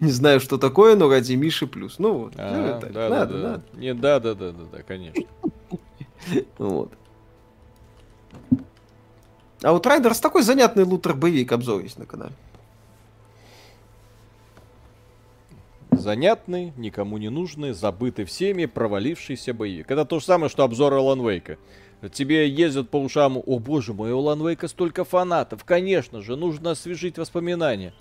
Не 0.00 0.10
знаю, 0.10 0.38
что 0.38 0.56
такое, 0.56 0.94
но 0.94 1.08
ради 1.08 1.34
Миши 1.34 1.66
плюс. 1.66 1.98
Ну 1.98 2.12
вот, 2.14 2.32
а, 2.36 2.56
ну, 2.56 2.64
это, 2.64 2.92
да, 2.92 3.08
надо, 3.08 3.34
да, 3.34 3.40
да. 3.40 3.48
надо. 3.50 3.64
Не, 3.74 3.94
да, 3.94 4.20
да, 4.20 4.34
да, 4.34 4.52
да, 4.52 4.64
да, 4.72 4.82
конечно. 4.82 5.22
Вот. 6.58 6.92
А 9.62 9.72
вот 9.72 9.86
Райдерс 9.86 10.20
такой 10.20 10.42
занятный 10.42 10.84
лутер-боевик, 10.84 11.50
обзор 11.52 11.82
есть 11.82 11.98
на 11.98 12.06
канале. 12.06 12.34
Занятный, 16.08 16.72
никому 16.78 17.18
не 17.18 17.28
нужный, 17.28 17.72
забытый 17.72 18.24
всеми, 18.24 18.64
провалившийся 18.64 19.52
боевик. 19.52 19.90
Это 19.90 20.06
то 20.06 20.20
же 20.20 20.24
самое, 20.24 20.48
что 20.48 20.64
обзор 20.64 20.94
Алан 20.94 21.20
Вейка. 21.20 21.58
Тебе 22.14 22.48
ездят 22.48 22.88
по 22.88 22.96
ушам, 22.96 23.36
о 23.36 23.58
боже 23.58 23.92
мой, 23.92 24.10
у 24.12 24.16
Алан 24.20 24.40
Вейка 24.40 24.68
столько 24.68 25.04
фанатов. 25.04 25.64
Конечно 25.64 26.22
же, 26.22 26.36
нужно 26.36 26.70
освежить 26.70 27.18
воспоминания. 27.18 27.92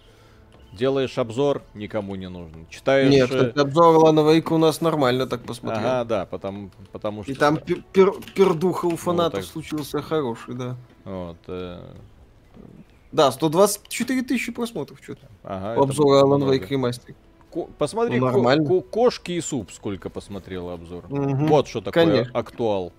Делаешь 0.72 1.18
обзор, 1.18 1.64
никому 1.74 2.16
не 2.16 2.30
нужен. 2.30 2.66
Читаешь... 2.70 3.12
Нет, 3.12 3.30
э, 3.30 3.50
кстати, 3.50 3.60
обзор 3.60 3.98
Лана 3.98 4.22
Вейка 4.32 4.54
у 4.54 4.58
нас 4.58 4.80
нормально 4.80 5.28
так 5.28 5.44
посмотрел. 5.44 5.86
Ага, 5.86 6.06
да, 6.06 6.26
потому, 6.26 6.72
потому 6.94 7.24
что... 7.24 7.32
И 7.34 7.36
там 7.36 7.58
пер- 7.58 7.84
пер- 7.92 8.24
пердуха 8.34 8.86
у 8.86 8.96
фанатов 8.96 9.42
так. 9.42 9.52
случился 9.52 10.02
хороший, 10.02 10.54
да. 10.54 10.78
Вот, 11.04 11.40
э, 11.48 11.84
Да, 13.12 13.34
124 13.34 14.22
тысячи 14.22 14.54
просмотров 14.54 15.00
что-то. 15.04 15.28
ага, 15.44 15.82
обзора 15.82 16.24
Alan. 16.24 16.50
Wake 16.50 16.70
ремастер. 16.70 17.14
Ко- 17.66 17.70
Посмотри, 17.78 18.20
Ну, 18.20 18.28
нормально. 18.28 18.66
ко- 18.68 18.82
кошки 18.82 19.32
и 19.34 19.42
суп 19.42 19.72
сколько 19.72 20.10
посмотрел 20.10 20.70
обзор. 20.70 21.06
Мгм, 21.10 21.48
Вот 21.48 21.68
что 21.68 21.82
такое 21.82 22.06
конечно. 22.06 22.32
актуал. 22.40 22.94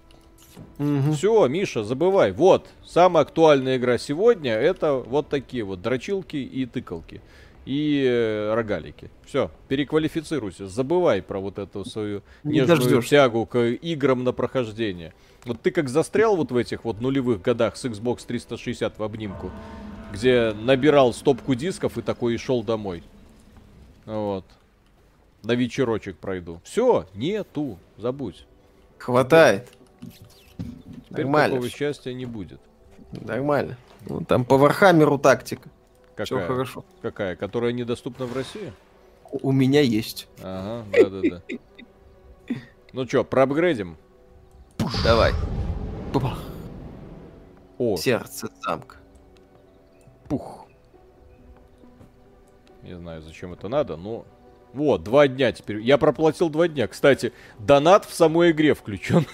Мгм. 0.78 1.12
Все, 1.12 1.47
Миша, 1.47 1.85
забывай. 1.85 2.32
Вот, 2.32 2.66
самая 2.85 3.22
актуальная 3.22 3.76
игра 3.76 3.97
сегодня 3.98 4.52
это 4.55 4.94
вот 4.94 5.28
такие 5.28 5.62
вот 5.62 5.80
дрочилки 5.82 6.36
и 6.36 6.66
тыкалки. 6.66 7.20
И 7.64 8.02
э, 8.05 8.55
рогалики. 8.55 9.10
Все, 9.26 9.51
переквалифицируйся. 9.68 10.66
Забывай 10.66 11.20
про 11.22 11.39
вот 11.39 11.59
эту 11.59 11.85
свою 11.85 12.22
Не 12.43 12.55
нежную 12.60 12.78
дождёшься. 12.78 13.10
тягу 13.10 13.44
к 13.47 13.59
играм 13.59 14.24
на 14.24 14.32
прохождение. 14.32 15.12
Вот 15.44 15.60
ты 15.60 15.70
как 15.70 15.89
застрял 15.90 16.35
вот 16.35 16.51
в 16.51 16.56
этих 16.56 16.85
вот 16.85 17.01
нулевых 17.02 17.43
годах 17.43 17.76
с 17.76 17.85
Xbox 17.85 18.24
360 18.26 18.98
в 18.98 19.02
обнимку, 19.02 19.51
где 20.12 20.55
набирал 20.62 21.12
стопку 21.12 21.55
дисков 21.55 21.98
и 21.98 22.02
такой 22.02 22.35
и 22.35 22.36
шел 22.39 22.62
домой. 22.62 23.02
Вот. 24.09 24.44
На 25.43 25.52
вечерочек 25.52 26.16
пройду. 26.16 26.60
Все, 26.64 27.06
нету, 27.14 27.78
забудь. 27.98 28.47
Хватает. 28.98 29.68
Теперь 31.09 31.24
Нормально. 31.26 31.56
такого 31.56 31.70
счастья 31.70 32.12
не 32.12 32.24
будет. 32.24 32.60
Нормально. 33.12 33.76
Ну, 34.09 34.24
там 34.24 34.44
по 34.44 34.56
Вархаммеру 34.56 35.18
тактика. 35.18 35.68
Все 36.16 36.35
Какая? 36.36 36.47
хорошо. 36.47 36.85
Какая? 37.02 37.36
Которая 37.36 37.72
недоступна 37.72 38.26
в 38.26 38.35
России? 38.35 38.72
У 39.30 39.48
у 39.48 39.52
меня 39.52 39.82
есть. 39.82 40.26
Ага, 40.43 40.85
да-да-да. 40.93 41.43
Ну 42.93 43.06
чё, 43.06 43.24
проапгрейдим? 43.24 43.97
Давай. 45.05 45.32
О, 47.78 47.97
Сердце 47.97 48.48
замка. 48.62 48.97
пух. 50.28 50.57
Не 52.89 52.97
знаю, 52.97 53.20
зачем 53.20 53.52
это 53.52 53.69
надо, 53.69 53.97
но... 53.97 54.24
Вот, 54.73 55.02
два 55.02 55.28
дня 55.28 55.52
теперь. 55.52 55.81
Я 55.81 55.98
проплатил 55.98 56.48
два 56.48 56.69
дня. 56.69 56.89
Кстати, 56.89 57.32
донат 57.59 58.06
в 58.06 58.15
самой 58.15 58.51
игре 58.51 58.74
включен. 58.74 59.27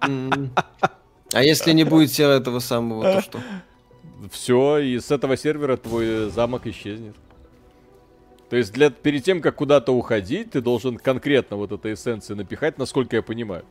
А 0.00 1.42
если 1.42 1.72
не 1.72 1.84
будет 1.84 2.18
этого 2.18 2.60
самого, 2.60 3.02
то 3.02 3.20
что? 3.20 3.40
Все, 4.30 4.78
и 4.78 5.00
с 5.00 5.10
этого 5.10 5.36
сервера 5.36 5.76
твой 5.76 6.30
замок 6.30 6.66
исчезнет. 6.68 7.16
То 8.48 8.56
есть 8.56 8.72
для, 8.72 8.90
перед 8.90 9.24
тем, 9.24 9.40
как 9.40 9.56
куда-то 9.56 9.92
уходить, 9.92 10.52
ты 10.52 10.60
должен 10.60 10.98
конкретно 10.98 11.56
вот 11.56 11.72
этой 11.72 11.94
эссенции 11.94 12.34
напихать, 12.34 12.78
насколько 12.78 13.16
я 13.16 13.22
понимаю. 13.22 13.64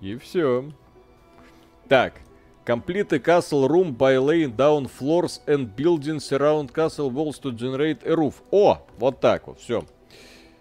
И 0.00 0.16
все. 0.16 0.64
Так. 1.88 2.20
Complete 2.64 3.12
a 3.12 3.18
castle 3.18 3.66
room 3.68 3.92
by 3.92 4.18
laying 4.18 4.54
down 4.54 4.86
floors 4.86 5.40
and 5.46 5.74
buildings 5.74 6.30
around 6.32 6.72
castle 6.72 7.10
walls 7.10 7.38
to 7.38 7.52
generate 7.52 8.06
a 8.06 8.14
roof. 8.14 8.42
О, 8.50 8.78
вот 8.98 9.20
так 9.20 9.46
вот, 9.46 9.58
все. 9.58 9.84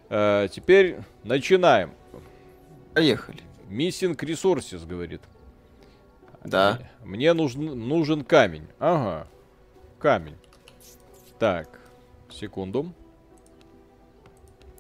теперь 0.10 1.00
начинаем. 1.24 1.92
Поехали. 2.94 3.44
Missing 3.70 4.16
resources, 4.18 4.86
говорит. 4.86 5.22
Да. 6.44 6.80
Мне 7.04 7.34
нужен, 7.34 7.88
нужен 7.88 8.24
камень. 8.24 8.68
Ага. 8.80 9.28
Камень. 10.00 10.38
Так. 11.38 11.80
Секунду. 12.32 12.94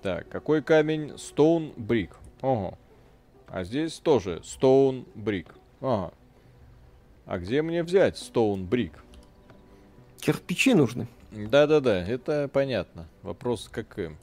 Так, 0.01 0.29
какой 0.29 0.63
камень? 0.63 1.11
Stone 1.11 1.75
Brick. 1.75 2.11
Ага. 2.41 2.77
А 3.47 3.63
здесь 3.63 3.99
тоже 3.99 4.41
Stone 4.43 5.05
Brick. 5.13 5.47
Ага. 5.81 6.13
А 7.29 7.37
где 7.37 7.61
мне 7.61 7.83
взять 7.83 8.15
Stone 8.15 8.67
Brick? 8.67 8.93
Кирпичи 10.19 10.73
нужны. 10.73 11.07
Да-да-да, 11.29 12.03
это 12.03 12.49
понятно. 12.51 13.07
Вопрос 13.21 13.69
каким. 13.71 14.17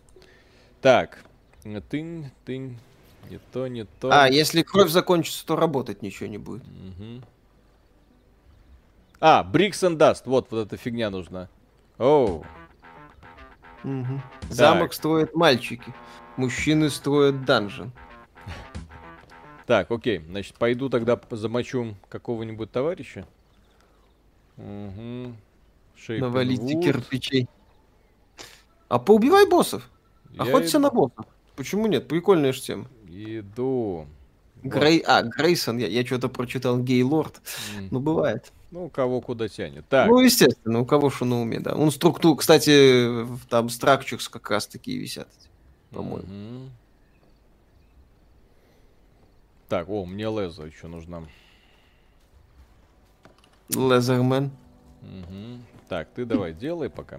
Так. 0.82 1.24
Тынь, 1.88 2.32
тынь. 2.44 2.80
Не 3.30 3.38
то, 3.52 3.68
не 3.68 3.84
то. 3.84 4.10
А, 4.10 4.28
если 4.28 4.62
кровь 4.62 4.90
закончится, 4.90 5.46
то 5.46 5.54
работать 5.54 6.02
ничего 6.02 6.28
не 6.28 6.38
будет. 6.38 6.64
Мгм. 6.66 7.22
А, 9.20 9.48
Bricks 9.48 9.88
and 9.88 9.98
Dust. 9.98 10.22
Вот, 10.24 10.50
вот 10.50 10.66
эта 10.66 10.76
фигня 10.76 11.08
нужна. 11.08 11.48
Оу. 11.98 12.44
Мгм. 13.84 14.20
Замок 14.50 14.92
строят 14.92 15.32
мальчики. 15.32 15.94
Мужчины 16.36 16.90
строят 16.90 17.44
данжен. 17.44 17.92
Так, 19.66 19.90
окей. 19.90 20.18
Значит, 20.28 20.54
пойду 20.54 20.88
тогда 20.88 21.20
замочу 21.30 21.94
какого-нибудь 22.08 22.70
товарища. 22.70 23.26
Мгм. 24.56 25.36
Shape 25.96 26.20
Навалите 26.20 26.80
кирпичей. 26.80 27.48
А 28.88 28.98
поубивай 28.98 29.48
боссов. 29.48 29.90
Я 30.32 30.42
Охоться 30.42 30.78
на 30.78 30.90
боссов. 30.90 31.26
Почему 31.56 31.86
нет? 31.86 32.06
Прикольная 32.06 32.52
же 32.52 32.60
тема. 32.60 32.86
Иду. 33.08 34.06
Вот. 34.62 34.72
Грей... 34.72 35.02
А, 35.06 35.22
Грейсон, 35.22 35.78
я, 35.78 35.86
я 35.86 36.04
что-то 36.04 36.28
прочитал, 36.28 36.78
гей-лорд. 36.78 37.40
М. 37.78 37.88
Ну, 37.90 38.00
бывает. 38.00 38.52
Ну, 38.70 38.88
кого 38.88 39.20
куда 39.20 39.48
тянет. 39.48 39.86
Так, 39.88 40.08
Ну, 40.08 40.20
естественно, 40.20 40.80
у 40.80 40.86
кого 40.86 41.10
что 41.10 41.24
на 41.24 41.40
уме, 41.40 41.60
да. 41.60 41.74
Он 41.74 41.90
структуру, 41.90 42.36
кстати, 42.36 43.26
там 43.48 43.66
Structures 43.66 44.28
как 44.30 44.50
раз 44.50 44.66
такие 44.66 44.98
висят. 44.98 45.28
по-моему. 45.90 46.26
Мгм. 46.26 46.70
Так, 49.68 49.88
о, 49.88 50.04
мне 50.04 50.24
Леза 50.24 50.64
еще 50.64 50.86
нужна. 50.86 51.24
Лезермен. 53.68 54.50
Мгм. 55.02 55.64
Так, 55.88 56.08
ты 56.14 56.24
давай 56.24 56.52
делай 56.52 56.88
пока. 56.88 57.18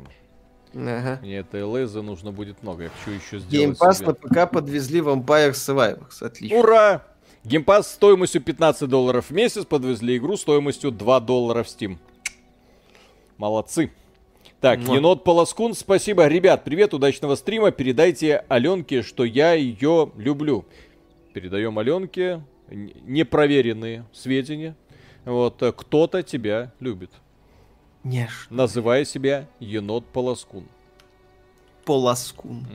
Ага. 0.73 1.19
Мне 1.21 1.37
этой 1.37 1.61
Лезы 1.61 2.01
нужно 2.01 2.31
будет 2.31 2.63
много. 2.63 2.83
Я 2.83 2.89
хочу 2.89 3.11
еще 3.11 3.39
сделать 3.39 3.49
Геймпас 3.51 3.97
себе. 3.97 4.07
на 4.07 4.13
ПК 4.13 4.51
подвезли 4.51 4.99
Vampire 4.99 5.51
Survivors. 5.51 6.21
Отлично. 6.23 6.57
Ура! 6.57 7.03
Геймпас 7.43 7.91
стоимостью 7.91 8.41
15 8.41 8.89
долларов 8.89 9.29
в 9.29 9.31
месяц 9.31 9.65
подвезли 9.65 10.17
игру 10.17 10.35
стоимостью 10.37 10.91
2 10.91 11.19
доллара 11.21 11.63
в 11.63 11.67
Steam. 11.67 11.97
Молодцы. 13.37 13.91
Так, 14.59 14.79
Муа. 14.79 14.95
енот 14.95 15.23
Полоскун, 15.23 15.73
спасибо. 15.75 16.27
Ребят, 16.27 16.63
привет, 16.63 16.93
удачного 16.93 17.35
стрима. 17.35 17.71
Передайте 17.71 18.43
Аленке, 18.47 19.03
что 19.03 19.23
я 19.23 19.53
ее 19.53 20.11
люблю. 20.17 20.65
Передаем 21.37 21.77
Аленке 21.77 22.43
непроверенные 22.67 24.05
сведения. 24.11 24.75
Вот, 25.23 25.61
э, 25.61 25.71
кто-то 25.71 26.23
тебя 26.23 26.73
любит. 26.79 27.11
Нежно. 28.03 28.57
Называя 28.57 29.05
себя 29.05 29.47
енот 29.59 30.07
Полоскун. 30.07 30.67
Полоскун. 31.85 32.65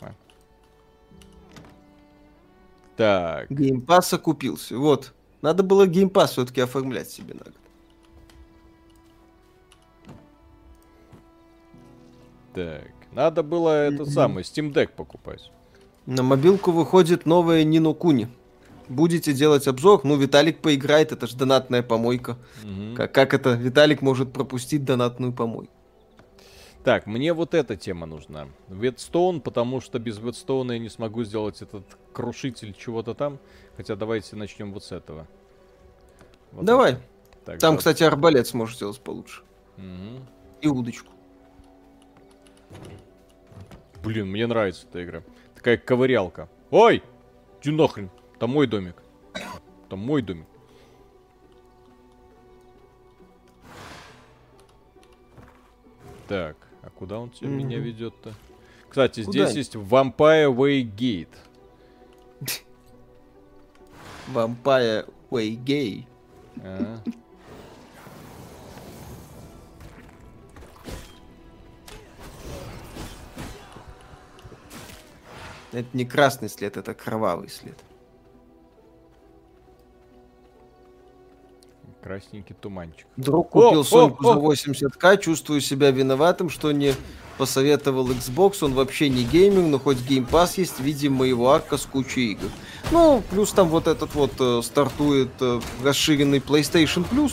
А. 0.00 0.12
Так, 2.96 3.50
Game 3.50 3.81
Pass 3.81 4.12
окупился. 4.12 4.78
Вот. 4.78 5.12
Надо 5.42 5.64
было 5.64 5.88
Game 5.88 6.09
Pass 6.09 6.30
все-таки 6.30 6.60
оформлять 6.60 7.10
себе 7.10 7.34
на 7.34 7.46
год. 7.46 7.54
так. 12.54 12.99
Надо 13.12 13.42
было 13.42 13.86
этот 13.88 14.08
самый 14.10 14.42
Steam 14.42 14.72
Deck 14.72 14.90
покупать. 14.96 15.50
На 16.06 16.22
мобилку 16.22 16.70
выходит 16.70 17.26
новая 17.26 17.64
Ni 17.64 17.78
no 17.78 17.92
Kuni. 17.92 18.28
Будете 18.88 19.32
делать 19.32 19.68
обзор? 19.68 20.00
Ну, 20.04 20.16
Виталик 20.16 20.58
поиграет, 20.60 21.12
это 21.12 21.26
же 21.26 21.36
донатная 21.36 21.82
помойка. 21.82 22.36
Мгм. 22.64 22.96
Как, 22.96 23.12
как 23.12 23.34
это? 23.34 23.52
Виталик 23.54 24.02
может 24.02 24.32
пропустить 24.32 24.84
донатную 24.84 25.32
помойку. 25.32 25.72
Так, 26.82 27.06
мне 27.06 27.32
вот 27.34 27.54
эта 27.54 27.76
тема 27.76 28.06
нужна. 28.06 28.48
Ветстоун, 28.68 29.42
потому 29.42 29.80
что 29.80 29.98
без 29.98 30.18
Ветстоуна 30.18 30.72
я 30.72 30.78
не 30.78 30.88
смогу 30.88 31.24
сделать 31.24 31.60
этот 31.62 31.84
крушитель 32.12 32.74
чего-то 32.76 33.14
там. 33.14 33.38
Хотя 33.76 33.96
давайте 33.96 34.34
начнем 34.34 34.72
вот 34.72 34.82
с 34.82 34.90
этого. 34.92 35.26
Вот 36.52 36.64
Давай. 36.64 36.92
это. 36.92 37.02
Так, 37.44 37.58
Там, 37.58 37.74
да. 37.74 37.78
кстати, 37.78 38.02
арбалет 38.02 38.46
сможешь 38.46 38.76
сделать 38.76 38.98
получше. 39.00 39.42
Мгм. 39.76 40.26
И 40.62 40.68
удочку. 40.68 41.12
Блин, 44.02 44.28
мне 44.30 44.46
нравится 44.46 44.86
эта 44.88 45.04
игра. 45.04 45.22
Такая 45.54 45.76
ковырялка. 45.76 46.48
Ой! 46.70 47.02
Чё 47.60 47.72
нахрен? 47.72 48.10
Там 48.38 48.50
мой 48.50 48.66
домик. 48.66 48.96
Там 49.88 49.98
мой 49.98 50.22
домик. 50.22 50.46
Так, 56.28 56.56
а 56.82 56.90
куда 56.90 57.18
он 57.18 57.30
те- 57.30 57.46
меня 57.46 57.78
ведет-то? 57.78 58.34
Кстати, 58.88 59.24
Куда? 59.24 59.46
здесь 59.46 59.56
есть 59.56 59.74
Vampire 59.74 60.54
Way 60.54 60.82
Gate. 60.82 61.28
Vampire 64.32 65.12
Way 65.30 66.06
Это 75.72 75.88
не 75.92 76.04
красный 76.04 76.48
след, 76.48 76.76
это 76.76 76.94
кровавый 76.94 77.48
след. 77.48 77.78
Красненький 82.02 82.56
туманчик. 82.58 83.06
Друг 83.16 83.50
купил 83.50 83.80
о, 83.80 83.84
Соньку 83.84 84.26
о! 84.26 84.56
за 84.56 84.64
80к, 84.72 85.18
чувствую 85.18 85.60
себя 85.60 85.90
виноватым, 85.90 86.48
что 86.48 86.72
не 86.72 86.94
посоветовал 87.36 88.10
Xbox, 88.10 88.62
он 88.62 88.74
вообще 88.74 89.08
не 89.08 89.24
геймер, 89.24 89.62
но 89.62 89.78
хоть 89.78 89.98
Game 89.98 90.28
Pass 90.28 90.54
есть 90.56 90.78
в 90.78 90.80
виде 90.80 91.08
моего 91.08 91.50
арка 91.50 91.78
с 91.78 91.86
кучей 91.86 92.32
игр. 92.32 92.48
Ну, 92.90 93.22
плюс 93.30 93.52
там 93.52 93.68
вот 93.68 93.86
этот 93.86 94.14
вот 94.14 94.32
э, 94.40 94.60
стартует 94.62 95.30
э, 95.40 95.60
расширенный 95.82 96.38
PlayStation 96.38 97.06
Plus, 97.10 97.32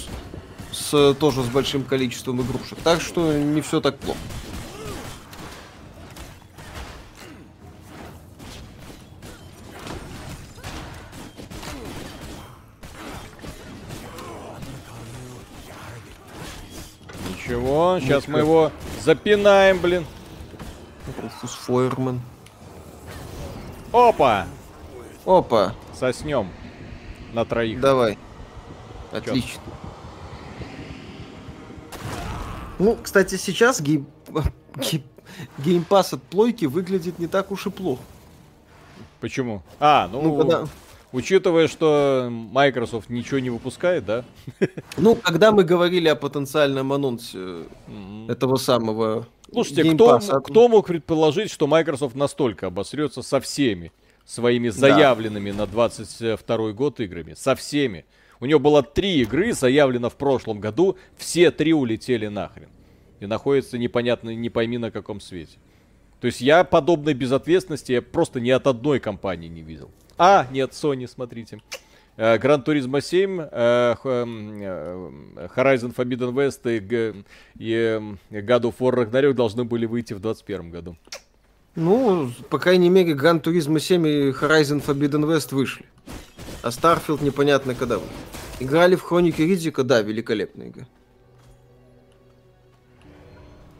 с, 0.72 0.94
э, 0.94 1.14
тоже 1.14 1.44
с 1.44 1.48
большим 1.48 1.84
количеством 1.84 2.42
игрушек, 2.42 2.78
так 2.84 3.02
что 3.02 3.34
не 3.34 3.62
все 3.62 3.82
так 3.82 3.98
плохо. 3.98 4.20
Ничего, 17.48 17.98
сейчас 18.02 18.28
мы 18.28 18.40
его 18.40 18.72
запинаем, 19.02 19.80
блин. 19.80 20.06
Руфус 21.22 21.54
Фойерман. 21.54 22.20
Опа! 23.94 24.46
Опа, 25.26 25.74
Соснем. 25.98 26.50
На 27.32 27.46
троих. 27.46 27.80
давай. 27.80 28.18
Отлично. 29.14 29.62
Ну, 32.80 32.98
кстати, 33.02 33.36
сейчас 33.36 33.80
game... 33.80 34.08
game- 34.76 35.04
Game 35.58 35.86
Pass 35.86 36.14
от 36.14 36.24
плойки 36.24 36.66
выглядит 36.66 37.18
не 37.18 37.28
так 37.28 37.52
уж 37.52 37.66
и 37.68 37.70
плохо. 37.70 38.02
Почему? 39.22 39.64
А, 39.80 40.10
ну, 40.12 40.22
Ну, 40.22 40.38
когда, 40.38 40.66
учитывая, 41.12 41.68
что 41.68 42.28
Microsoft 42.32 43.10
ничего 43.10 43.40
не 43.40 43.50
выпускает, 43.50 44.06
да? 44.06 44.26
ну, 44.98 45.16
когда 45.16 45.52
мы 45.52 45.64
говорили 45.64 46.08
о 46.08 46.16
потенциальном 46.16 46.94
анонсе 46.94 47.66
М. 47.88 48.30
этого 48.30 48.58
самого 48.58 49.28
Слушайте, 49.52 49.82
кто, 49.82 49.90
геймпаса, 49.90 50.40
кто 50.40 50.68
мог 50.68 50.88
предположить, 50.88 51.52
что 51.52 51.68
Microsoft 51.68 52.16
настолько 52.16 52.68
обосрется 52.68 53.22
со 53.22 53.40
всеми 53.40 53.92
своими 54.26 54.70
заявленными 54.70 55.52
на 55.52 55.66
22 55.66 56.72
год 56.74 57.00
играми? 57.00 57.34
Со 57.34 57.56
всеми. 57.56 58.06
У 58.40 58.46
него 58.46 58.60
было 58.60 58.84
три 58.84 59.22
игры 59.22 59.54
заявлено 59.54 60.10
в 60.10 60.16
прошлом 60.16 60.60
году, 60.60 60.98
все 61.18 61.50
три 61.50 61.74
улетели 61.74 62.28
нахрен. 62.28 62.70
И 63.20 63.26
находятся 63.26 63.78
непонятно, 63.78 64.36
не 64.36 64.50
пойми 64.50 64.78
на 64.78 64.92
каком 64.92 65.22
свете. 65.22 65.58
То 66.20 66.28
есть 66.28 66.42
я 66.42 66.64
подобной 66.64 67.14
безответственности 67.14 67.94
я 67.94 68.02
просто 68.02 68.40
ни 68.40 68.50
от 68.50 68.68
одной 68.68 69.00
компании 69.00 69.48
не 69.48 69.62
видел. 69.62 69.90
А, 70.18 70.48
нет, 70.52 70.72
Sony, 70.72 71.08
смотрите. 71.08 71.62
Gran 72.18 72.64
Turismo 72.66 73.00
7, 73.00 73.40
э, 73.52 73.96
х- 74.02 74.10
м, 74.10 74.58
э, 74.60 75.48
Horizon 75.56 75.94
Forbidden 75.96 76.34
West 76.34 76.68
и, 77.60 77.74
эм, 77.76 78.18
God 78.32 78.62
of 78.62 78.74
War 78.80 78.94
Ragnarok 78.96 79.34
должны 79.34 79.66
были 79.66 79.86
выйти 79.86 80.14
в 80.14 80.20
2021 80.20 80.72
году. 80.72 80.98
Ну, 81.76 82.32
по 82.50 82.58
крайней 82.58 82.90
мере, 82.90 83.14
Gran 83.14 83.40
Turismo 83.40 83.80
7 83.80 84.08
и 84.08 84.32
Horizon 84.32 84.84
Forbidden 84.84 85.26
West 85.28 85.54
вышли. 85.54 85.86
А 86.64 86.70
Starfield 86.70 87.24
непонятно 87.24 87.76
когда. 87.76 88.00
Играли 88.60 88.96
в 88.96 89.04
Хроники 89.04 89.44
Ридзика? 89.44 89.84
Да, 89.84 90.02
великолепная 90.02 90.70
игра. 90.70 90.88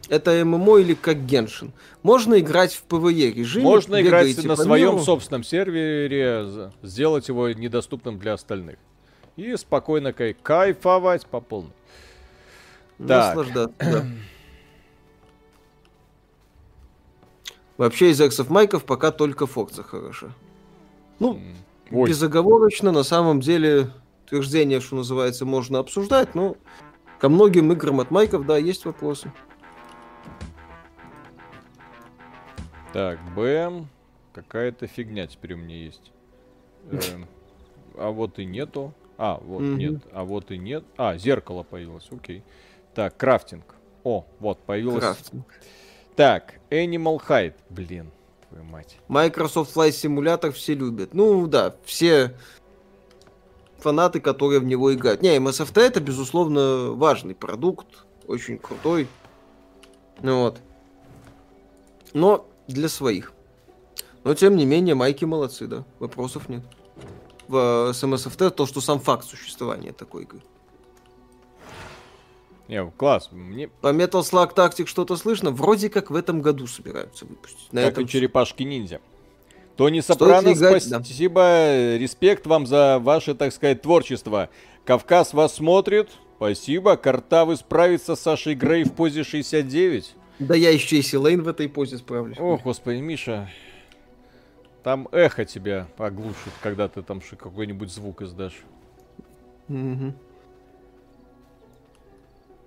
Это 0.08 0.42
ММО 0.44 0.78
или 0.78 0.94
как 0.94 1.26
Геншин? 1.26 1.72
Можно 2.02 2.38
играть 2.40 2.72
в 2.72 2.82
PvE 2.84 3.32
режиме. 3.32 3.64
Можно 3.64 4.00
играть 4.00 4.42
на 4.44 4.56
своем 4.56 4.94
миру. 4.94 5.04
собственном 5.04 5.44
сервере, 5.44 6.72
сделать 6.82 7.28
его 7.28 7.50
недоступным 7.50 8.18
для 8.18 8.32
остальных. 8.32 8.76
И 9.36 9.54
спокойно 9.56 10.12
кай- 10.12 10.34
кайфовать 10.34 11.26
по 11.26 11.40
полной. 11.40 11.72
Так. 12.98 13.36
Наслаждаться, 13.36 13.74
да. 13.78 14.04
Вообще 17.76 18.10
из 18.10 18.20
эксов 18.20 18.50
майков 18.50 18.84
пока 18.84 19.12
только 19.12 19.46
Forza 19.46 19.82
хороша. 19.84 20.28
Ну. 21.20 21.40
Ой, 21.90 22.08
безоговорочно, 22.08 22.90
на 22.92 23.02
самом 23.04 23.40
деле, 23.40 23.90
утверждение, 24.26 24.80
что 24.80 24.96
называется, 24.96 25.46
можно 25.46 25.78
обсуждать, 25.78 26.34
но 26.34 26.56
ко 27.20 27.28
многим 27.28 27.72
играм 27.72 28.00
от 28.00 28.10
майков, 28.10 28.46
да, 28.46 28.58
есть 28.58 28.84
вопросы. 28.84 29.32
Так, 32.92 33.18
БМ. 33.34 33.88
Какая-то 34.32 34.86
фигня 34.86 35.26
теперь 35.26 35.54
у 35.54 35.56
меня 35.56 35.76
есть. 35.76 36.12
Эм, 36.90 37.26
а 37.96 38.10
вот 38.10 38.38
и 38.38 38.44
нету. 38.44 38.92
А, 39.16 39.40
вот 39.42 39.62
нет. 39.62 40.02
А 40.12 40.24
вот 40.24 40.50
и 40.50 40.58
нет. 40.58 40.84
А, 40.96 41.16
зеркало 41.16 41.64
появилось. 41.64 42.08
Окей. 42.10 42.44
Так, 42.94 43.16
крафтинг. 43.16 43.74
О, 44.04 44.24
вот, 44.38 44.58
появилось. 44.60 45.00
Крафтинг. 45.00 45.44
Так, 46.14 46.54
Animal 46.70 47.20
Hide. 47.26 47.54
Блин, 47.68 48.10
твою 48.48 48.64
мать. 48.64 48.98
Microsoft 49.08 49.76
Flight 49.76 49.90
Simulator 49.90 50.52
все 50.52 50.74
любят. 50.74 51.14
Ну 51.14 51.46
да, 51.46 51.74
все 51.84 52.34
фанаты, 53.78 54.20
которые 54.20 54.60
в 54.60 54.64
него 54.64 54.92
играют. 54.94 55.22
Не, 55.22 55.36
MSFT 55.36 55.80
это, 55.80 56.00
безусловно, 56.00 56.92
важный 56.92 57.34
продукт, 57.34 58.04
очень 58.26 58.58
крутой. 58.58 59.08
Ну 60.20 60.42
вот. 60.42 60.60
Но 62.12 62.46
для 62.72 62.88
своих. 62.88 63.32
Но, 64.24 64.34
тем 64.34 64.56
не 64.56 64.66
менее, 64.66 64.94
майки 64.94 65.24
молодцы, 65.24 65.66
да. 65.66 65.84
Вопросов 65.98 66.48
нет. 66.48 66.62
В, 67.46 67.90
э, 67.90 67.94
с 67.94 68.02
MSFT 68.02 68.50
то, 68.50 68.66
что 68.66 68.80
сам 68.80 69.00
факт 69.00 69.24
существования 69.24 69.92
такой 69.92 70.24
игры. 70.24 70.40
Не, 72.68 72.84
класс. 72.90 73.30
Мне 73.32 73.68
По 73.68 73.88
Metal 73.88 74.20
Slug 74.20 74.54
Tactics 74.54 74.86
что-то 74.86 75.16
слышно? 75.16 75.50
Вроде 75.50 75.88
как 75.88 76.10
в 76.10 76.14
этом 76.14 76.42
году 76.42 76.66
собираются 76.66 77.24
выпустить. 77.24 77.72
На 77.72 77.82
как 77.82 77.92
этом 77.92 78.04
и 78.04 78.08
черепашки 78.08 78.62
ниндзя. 78.62 79.00
Тони 79.76 80.00
Сопрано, 80.00 80.52
играть? 80.52 80.90
Да. 80.90 81.02
спасибо, 81.02 81.96
респект 81.96 82.46
вам 82.46 82.66
за 82.66 82.98
ваше, 82.98 83.34
так 83.34 83.54
сказать, 83.54 83.80
творчество. 83.80 84.50
Кавказ 84.84 85.32
вас 85.32 85.54
смотрит. 85.54 86.10
Спасибо. 86.36 86.96
Картавы 86.96 87.56
справится 87.56 88.16
с 88.16 88.20
Сашей 88.20 88.54
Грей 88.54 88.84
в 88.84 88.92
позе 88.92 89.24
69. 89.24 90.14
Да 90.38 90.54
я 90.54 90.70
еще 90.70 90.98
и 90.98 91.02
Силейн 91.02 91.42
в 91.42 91.48
этой 91.48 91.68
позе 91.68 91.98
справлюсь. 91.98 92.38
О, 92.38 92.58
господи, 92.58 92.98
Миша. 92.98 93.50
Там 94.82 95.08
эхо 95.12 95.44
тебя 95.44 95.88
оглушит, 95.98 96.52
когда 96.62 96.88
ты 96.88 97.02
там 97.02 97.20
какой-нибудь 97.20 97.90
звук 97.90 98.22
издашь. 98.22 98.62
Мгм. 99.66 100.14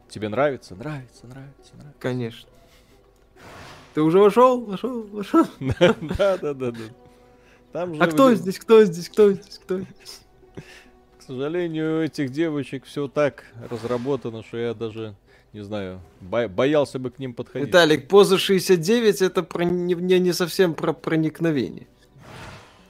Тебе 0.10 0.28
нравится? 0.28 0.76
Нравится, 0.76 1.26
нравится, 1.26 1.76
нравится. 1.76 1.96
Конечно. 2.00 2.50
Ты 3.94 4.02
уже 4.02 4.20
вошел? 4.20 4.62
Вошел, 4.62 5.04
вошел. 5.04 5.46
Да, 5.60 6.38
да, 6.38 6.54
да, 6.54 6.72
да. 6.72 6.78
Там 7.72 7.96
же, 7.96 8.02
А 8.04 8.08
кто 8.08 8.34
здесь? 8.34 8.60
Кто 8.60 8.84
здесь? 8.84 9.08
Кто 9.08 9.32
здесь? 9.32 9.60
Кто 9.64 9.80
здесь? 9.80 10.22
К 11.18 11.24
сожалению, 11.24 12.00
у 12.00 12.02
этих 12.02 12.32
девочек 12.32 12.84
все 12.84 13.08
так 13.08 13.46
разработано, 13.70 14.44
что 14.44 14.58
я 14.58 14.74
даже, 14.74 15.16
не 15.54 15.62
знаю, 15.64 16.00
бо- 16.22 16.48
боялся 16.48 17.00
бы 17.00 17.10
к 17.12 17.20
ним 17.20 17.34
подходить. 17.34 17.68
Виталик, 17.68 18.08
поза 18.08 18.38
69 18.38 19.22
это 19.22 19.44
про, 19.44 19.64
не, 19.66 19.94
не, 19.96 20.20
не 20.20 20.34
совсем 20.34 20.74
про 20.74 20.94
проникновение. 20.94 21.88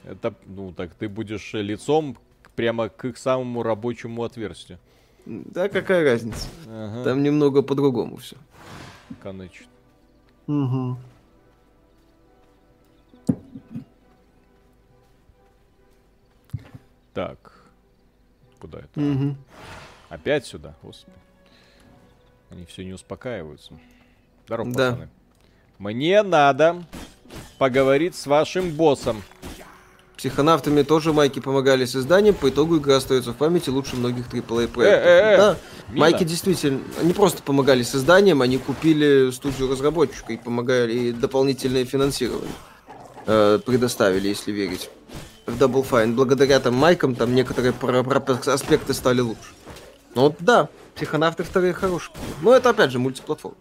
Это, 0.04 0.34
ну, 0.46 0.72
так 0.72 0.94
ты 0.94 1.08
будешь 1.08 1.52
лицом 1.54 2.16
прямо 2.56 2.88
к 2.88 3.04
их 3.04 3.18
самому 3.18 3.62
рабочему 3.62 4.22
отверстию. 4.24 4.78
Да, 5.26 5.68
какая 5.68 6.04
разница? 6.04 6.48
Ага, 6.66 7.04
Там 7.04 7.22
немного 7.22 7.62
по-другому 7.62 8.16
все. 8.16 8.36
конечно. 9.22 9.66
Угу. 10.48 10.96
Так. 17.14 17.52
Куда 18.58 18.78
это? 18.80 19.00
Угу. 19.00 19.36
Опять 20.08 20.46
сюда? 20.46 20.74
Господи. 20.82 21.16
Они 22.52 22.66
все 22.66 22.84
не 22.84 22.92
успокаиваются. 22.92 23.72
Здорово, 24.44 24.72
Да. 24.72 24.90
пацаны. 24.90 25.08
Мне 25.78 26.22
надо 26.22 26.84
поговорить 27.58 28.14
с 28.14 28.26
вашим 28.26 28.70
боссом. 28.72 29.22
Психонавтами 30.18 30.82
тоже 30.82 31.12
майки 31.14 31.40
помогали 31.40 31.86
с 31.86 31.96
изданием, 31.96 32.34
по 32.34 32.50
итогу 32.50 32.76
игра 32.78 32.96
остается 32.96 33.32
в 33.32 33.36
памяти 33.36 33.70
лучше 33.70 33.96
многих 33.96 34.28
AAA 34.28 34.68
проектов. 34.68 35.06
Э-э-э, 35.06 35.36
Да, 35.38 35.56
Мина. 35.88 36.00
майки 36.00 36.24
действительно, 36.24 36.80
они 37.00 37.12
просто 37.14 37.42
помогали 37.42 37.82
с 37.82 37.94
изданием, 37.94 38.42
они 38.42 38.58
купили 38.58 39.30
студию 39.30 39.70
разработчика 39.70 40.32
и 40.34 40.36
помогали, 40.36 40.92
и 40.92 41.12
дополнительное 41.12 41.84
финансирование 41.86 42.52
э, 43.26 43.58
предоставили, 43.64 44.28
если 44.28 44.52
верить. 44.52 44.90
В 45.46 45.60
Double 45.60 45.84
Fine. 45.88 46.14
Благодаря 46.14 46.60
там 46.60 46.74
майкам 46.74 47.16
там 47.16 47.34
некоторые 47.34 47.72
аспекты 48.46 48.94
стали 48.94 49.22
лучше. 49.22 49.40
Ну 50.14 50.22
вот 50.22 50.36
да, 50.38 50.68
психонавты 50.94 51.42
вторые 51.42 51.72
хорошие. 51.72 52.14
Но 52.42 52.54
это 52.54 52.70
опять 52.70 52.90
же 52.90 52.98
мультиплатформа. 52.98 53.56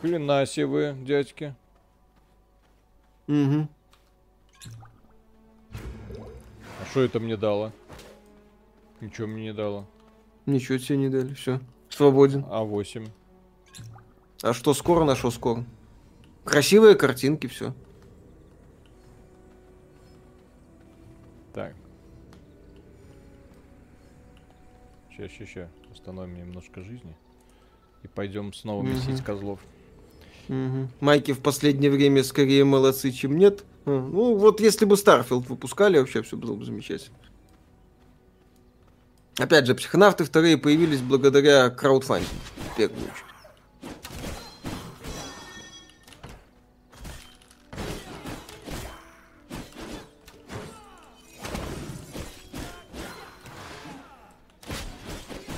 Хрена 0.00 0.46
себе 0.46 0.66
вы, 0.66 0.96
дядьки. 1.00 1.54
Угу. 3.28 3.68
А 6.80 6.84
что 6.90 7.02
это 7.02 7.20
мне 7.20 7.36
дало? 7.36 7.72
Ничего 9.00 9.26
мне 9.26 9.44
не 9.44 9.52
дало. 9.52 9.86
Ничего 10.46 10.78
тебе 10.78 10.98
не 10.98 11.08
дали, 11.08 11.34
все. 11.34 11.60
Свободен. 11.88 12.44
А8. 12.44 13.08
А 14.42 14.52
что 14.52 14.74
скоро, 14.74 15.04
на 15.04 15.14
что 15.14 15.30
скоро? 15.30 15.64
Красивые 16.44 16.96
картинки, 16.96 17.46
все. 17.46 17.74
Так. 21.52 21.76
Сейчас, 25.10 25.30
сейчас, 25.30 25.48
сейчас. 25.48 25.68
Установим 25.92 26.38
немножко 26.38 26.82
жизни. 26.82 27.16
И 28.02 28.08
пойдем 28.08 28.52
снова 28.52 28.82
месить 28.82 29.22
козлов. 29.22 29.60
Майки 31.00 31.32
в 31.32 31.40
последнее 31.40 31.90
время 31.90 32.24
скорее 32.24 32.64
молодцы, 32.64 33.10
чем 33.12 33.36
нет. 33.36 33.64
А, 33.84 33.90
Ну, 33.90 34.36
вот 34.36 34.60
если 34.60 34.84
бы 34.84 34.96
Starfield 34.96 35.48
выпускали, 35.48 35.98
вообще 35.98 36.22
все 36.22 36.36
было 36.36 36.54
бы 36.54 36.64
замечательно. 36.64 37.16
Опять 39.38 39.66
же, 39.66 39.74
психонавты 39.74 40.24
вторые 40.24 40.58
появились 40.58 41.00
благодаря 41.00 41.70
краудфандингу, 41.70 42.34
в 42.72 42.76
первую 42.76 43.00
очередь. 43.02 43.31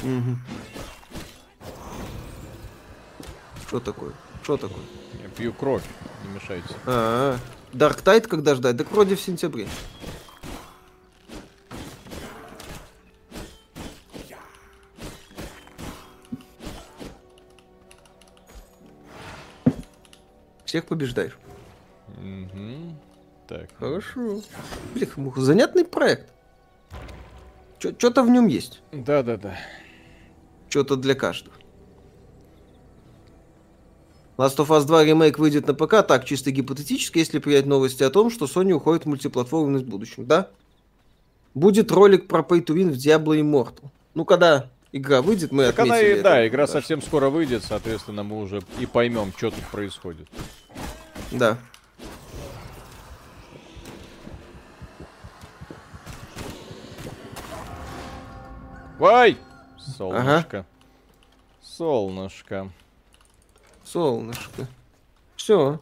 Мгм. 0.04 0.38
Что 3.66 3.80
такое? 3.80 4.12
Что 4.42 4.56
такое? 4.56 4.84
Я 5.22 5.28
пью 5.30 5.52
кровь, 5.52 5.82
не 6.22 6.34
мешайте. 6.34 6.74
А, 6.86 7.38
Dark 7.72 8.04
Tide 8.04 8.28
когда 8.28 8.54
ждать? 8.54 8.76
Так 8.76 8.92
вроде 8.92 9.16
в 9.16 9.20
сентябре. 9.20 9.66
Всех 20.66 20.86
побеждаешь. 20.86 21.38
Мгм. 22.18 22.98
Так. 23.48 23.68
Хорошо. 23.78 24.40
Блин, 24.94 25.10
муха, 25.16 25.40
занятный 25.40 25.84
проект. 25.84 26.32
Что-то 27.78 28.22
в 28.22 28.30
нем 28.30 28.48
есть. 28.48 28.82
Да-да-да. 28.92 29.56
Что-то 30.74 30.96
для 30.96 31.14
каждого. 31.14 31.54
Last 34.36 34.56
of 34.56 34.70
Us 34.70 34.84
2 34.84 35.04
ремейк 35.04 35.38
выйдет 35.38 35.68
на 35.68 35.74
ПК, 35.74 36.04
так, 36.04 36.24
чисто 36.24 36.50
гипотетически, 36.50 37.18
если 37.18 37.38
принять 37.38 37.64
новости 37.66 38.02
о 38.02 38.10
том, 38.10 38.28
что 38.28 38.46
Sony 38.46 38.72
уходит 38.72 39.04
в 39.04 39.06
мультиплатформенность 39.06 39.84
в 39.84 39.88
будущем, 39.88 40.26
да? 40.26 40.50
Будет 41.54 41.92
ролик 41.92 42.26
про 42.26 42.40
Pay 42.40 42.64
to 42.64 42.74
Win 42.74 42.90
в 42.90 42.96
Diablo 42.96 43.40
Immortal. 43.40 43.84
Ну, 44.14 44.24
когда 44.24 44.68
игра 44.90 45.22
выйдет, 45.22 45.52
мы 45.52 45.66
Так 45.66 45.78
она 45.78 45.94
отметили 45.94 46.18
и, 46.18 46.22
да, 46.22 46.40
это. 46.40 46.48
игра 46.48 46.66
совсем 46.66 47.00
скоро 47.02 47.30
выйдет, 47.30 47.62
соответственно, 47.62 48.24
мы 48.24 48.40
уже 48.40 48.60
и 48.80 48.86
поймем, 48.86 49.32
что 49.36 49.52
тут 49.52 49.64
происходит. 49.70 50.26
Да. 51.30 51.56
Вай! 58.98 59.38
Солнышко. 59.84 60.66
Солнышко. 61.62 62.70
Солнышко. 63.84 64.66
Все. 65.36 65.80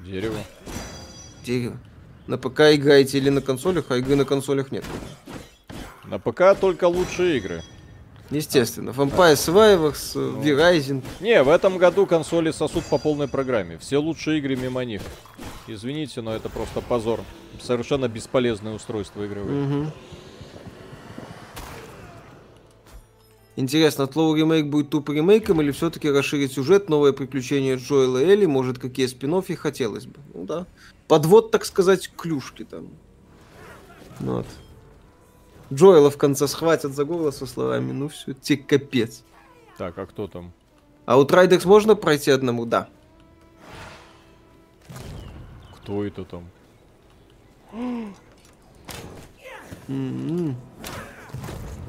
Дерево. 0.00 0.38
Дерево. 1.44 1.78
На 2.26 2.38
ПК 2.38 2.60
играете 2.74 3.18
или 3.18 3.30
на 3.30 3.40
консолях, 3.40 3.86
а 3.90 3.96
игры 3.96 4.16
на 4.16 4.24
консолях 4.24 4.72
нет. 4.72 4.84
На 6.04 6.18
ПК 6.18 6.58
только 6.60 6.86
лучшие 6.86 7.38
игры. 7.38 7.62
Естественно. 8.30 8.90
Vampire 8.90 9.34
Survivors, 9.34 10.12
Ну. 10.14 10.40
V-Rising. 10.40 11.04
Не, 11.20 11.42
в 11.42 11.48
этом 11.50 11.78
году 11.78 12.06
консоли 12.06 12.50
сосут 12.50 12.84
по 12.86 12.98
полной 12.98 13.28
программе. 13.28 13.78
Все 13.78 13.98
лучшие 13.98 14.38
игры 14.38 14.56
мимо 14.56 14.84
них. 14.84 15.02
Извините, 15.72 16.20
но 16.20 16.34
это 16.34 16.48
просто 16.48 16.80
позор. 16.80 17.20
Совершенно 17.60 18.08
бесполезное 18.08 18.74
устройство 18.74 19.26
игровое. 19.26 19.54
Мгм. 19.54 19.92
Интересно, 23.56 24.06
Тлоу 24.06 24.34
ремейк 24.34 24.66
будет 24.66 24.90
тупо 24.90 25.12
ремейком 25.12 25.60
или 25.60 25.70
все-таки 25.70 26.10
расширить 26.10 26.52
сюжет, 26.52 26.88
новое 26.88 27.12
приключение 27.12 27.76
Джоэла 27.76 28.18
и 28.18 28.24
Элли, 28.24 28.46
может, 28.46 28.78
какие 28.78 29.06
спин 29.06 29.38
и 29.38 29.54
хотелось 29.54 30.06
бы. 30.06 30.18
Ну 30.32 30.44
да. 30.44 30.66
Подвод, 31.06 31.50
так 31.50 31.64
сказать, 31.64 32.10
клюшки 32.16 32.64
там. 32.64 32.88
Ну 34.20 34.36
Вот. 34.36 34.46
Джоэла 35.72 36.10
в 36.10 36.18
конце 36.18 36.48
схватят 36.48 36.94
за 36.94 37.04
горло 37.04 37.30
со 37.30 37.46
словами, 37.46 37.92
ну 37.92 38.08
все, 38.08 38.34
тебе 38.34 38.62
капец. 38.62 39.22
Так, 39.78 39.96
а 39.98 40.06
кто 40.06 40.26
там? 40.28 40.52
А 41.06 41.18
у 41.18 41.24
Трайдекс 41.24 41.64
можно 41.64 41.94
пройти 41.94 42.30
одному? 42.30 42.66
Да. 42.66 42.88
Кто 45.82 46.04
это 46.04 46.24
там? 46.24 46.44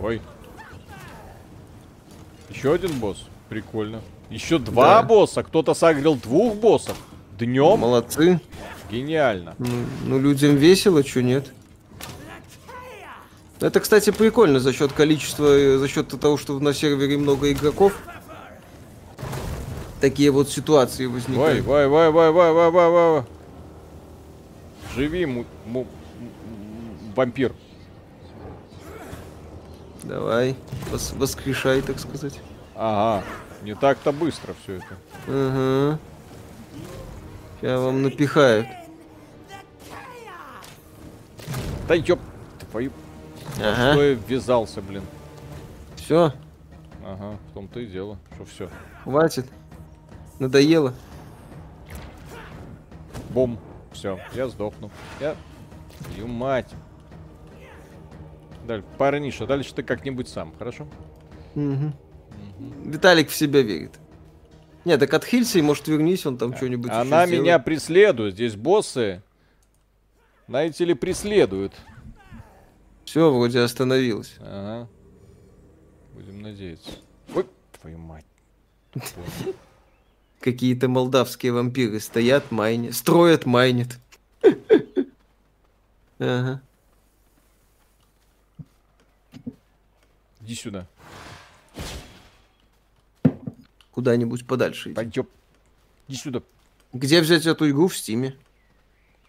Ой. 0.02 0.22
Еще 2.50 2.74
один 2.74 3.00
босс. 3.00 3.26
Прикольно. 3.50 4.02
Еще 4.30 4.58
два 4.58 5.02
Да. 5.02 5.08
босса. 5.08 5.44
Кто-то 5.44 5.74
согрел 5.74 6.16
двух 6.16 6.56
боссов. 6.56 6.98
Днем. 7.38 7.80
Молодцы. 7.80 8.40
Гениально. 8.90 9.56
Ну, 9.60 9.68
ну, 10.06 10.20
людям 10.20 10.56
весело, 10.56 11.04
что 11.04 11.22
нет. 11.22 11.52
Это, 13.60 13.80
кстати, 13.80 14.10
прикольно 14.12 14.60
за 14.60 14.74
счет 14.74 14.92
количества, 14.92 15.46
э, 15.48 15.78
за 15.78 15.88
счет 15.88 16.08
того, 16.20 16.38
что 16.38 16.60
на 16.60 16.74
сервере 16.74 17.18
много 17.18 17.52
игроков. 17.52 17.94
Такие 20.02 20.32
вот 20.32 20.50
ситуации 20.50 21.06
Вай, 21.06 21.14
возникают. 21.16 21.66
вай, 21.66 21.88
вай, 21.88 22.10
вай, 22.12 22.32
вай, 22.32 22.52
вай, 22.52 22.70
вай, 22.72 22.90
вай. 22.92 23.24
Живи, 24.96 25.26
му- 25.26 25.46
му- 25.68 25.88
вампир. 27.16 27.52
Давай, 30.04 30.56
вос- 30.92 31.18
воскрешай, 31.18 31.82
так 31.82 32.00
сказать. 32.00 32.40
Ага. 32.76 33.24
Не 33.64 33.76
так-то 33.76 34.12
быстро 34.12 34.54
все 34.64 34.74
это. 34.76 34.98
Ага. 35.28 36.00
Сейчас 37.62 37.80
вам 37.82 38.02
напихают. 38.02 38.68
Да 41.88 41.96
ёп, 41.96 42.20
твою... 42.72 42.92
Ага. 43.58 43.94
Что 43.94 44.04
я 44.04 44.14
ввязался, 44.16 44.82
блин. 44.82 45.04
Все, 45.96 46.34
Ага, 47.06 47.38
в 47.50 47.54
том-то 47.54 47.80
и 47.80 47.86
дело, 47.86 48.18
что 48.36 48.46
все. 48.46 48.70
хватит. 49.04 49.46
Надоело. 50.40 50.94
Бум. 53.30 53.58
Все, 53.94 54.20
я 54.34 54.48
сдохну. 54.48 54.92
Я... 55.20 55.36
Твою 56.00 56.28
мать. 56.28 56.70
Даль, 58.68 58.84
парниша, 58.98 59.46
дальше 59.46 59.74
ты 59.74 59.84
как-нибудь 59.84 60.28
сам, 60.28 60.54
хорошо? 60.58 60.88
Мгм. 61.56 61.94
Виталик 62.86 63.30
в 63.30 63.36
себя 63.36 63.62
верит. 63.62 64.00
Не, 64.86 64.98
так 64.98 65.14
отхилься 65.14 65.60
и, 65.60 65.62
может, 65.62 65.88
вернись, 65.88 66.26
он 66.26 66.38
там 66.38 66.56
что-нибудь 66.56 66.90
ещё 66.90 67.02
Она 67.02 67.26
сделает. 67.26 67.44
меня 67.44 67.60
преследует. 67.60 68.34
Здесь 68.34 68.56
боссы, 68.56 69.22
знаете 70.48 70.84
ли, 70.86 70.94
преследуют. 70.94 71.74
Все, 73.06 73.32
вроде 73.32 73.60
остановилось. 73.60 74.36
Ага. 74.40 74.90
Будем 76.14 76.42
надеяться. 76.42 76.92
Ой, 77.34 77.46
твою 77.80 77.98
мать. 77.98 78.26
Какие-то 80.44 80.90
молдавские 80.90 81.54
вампиры 81.54 82.02
стоят, 82.02 82.52
майнят, 82.52 82.94
строят, 82.96 83.46
майнят. 83.46 83.98
Ага. 86.20 86.62
Иди 90.42 90.56
сюда. 90.56 90.86
Куда-нибудь 93.92 94.46
подальше. 94.46 94.90
иди. 94.90 94.96
Пойдем. 94.96 95.28
Иди 96.10 96.18
сюда. 96.18 96.44
Где 96.92 97.22
взять 97.22 97.46
эту 97.46 97.70
игру 97.70 97.88
в 97.88 97.96
Стиме? 97.96 98.36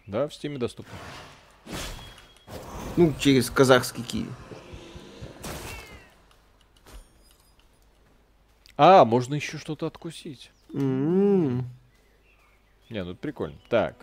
Да, 0.07 0.27
в 0.27 0.33
стиме 0.33 0.57
доступно. 0.57 0.91
Ну, 2.97 3.15
через 3.21 3.49
казахский 3.49 4.03
QIWI. 4.03 4.27
А, 8.75 9.05
можно 9.05 9.35
еще 9.35 9.57
что-то 9.57 9.87
откусить. 9.87 10.51
М, 10.75 11.65
Не, 12.89 13.03
ну 13.03 13.15
прикольно. 13.15 13.55
Так. 13.69 13.95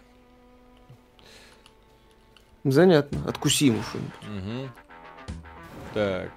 Занятно. 2.64 3.28
Откуси 3.28 3.64
ему 3.66 3.82
что-нибудь. 3.82 4.12
Угу. 4.22 4.68
Так. 5.94 6.30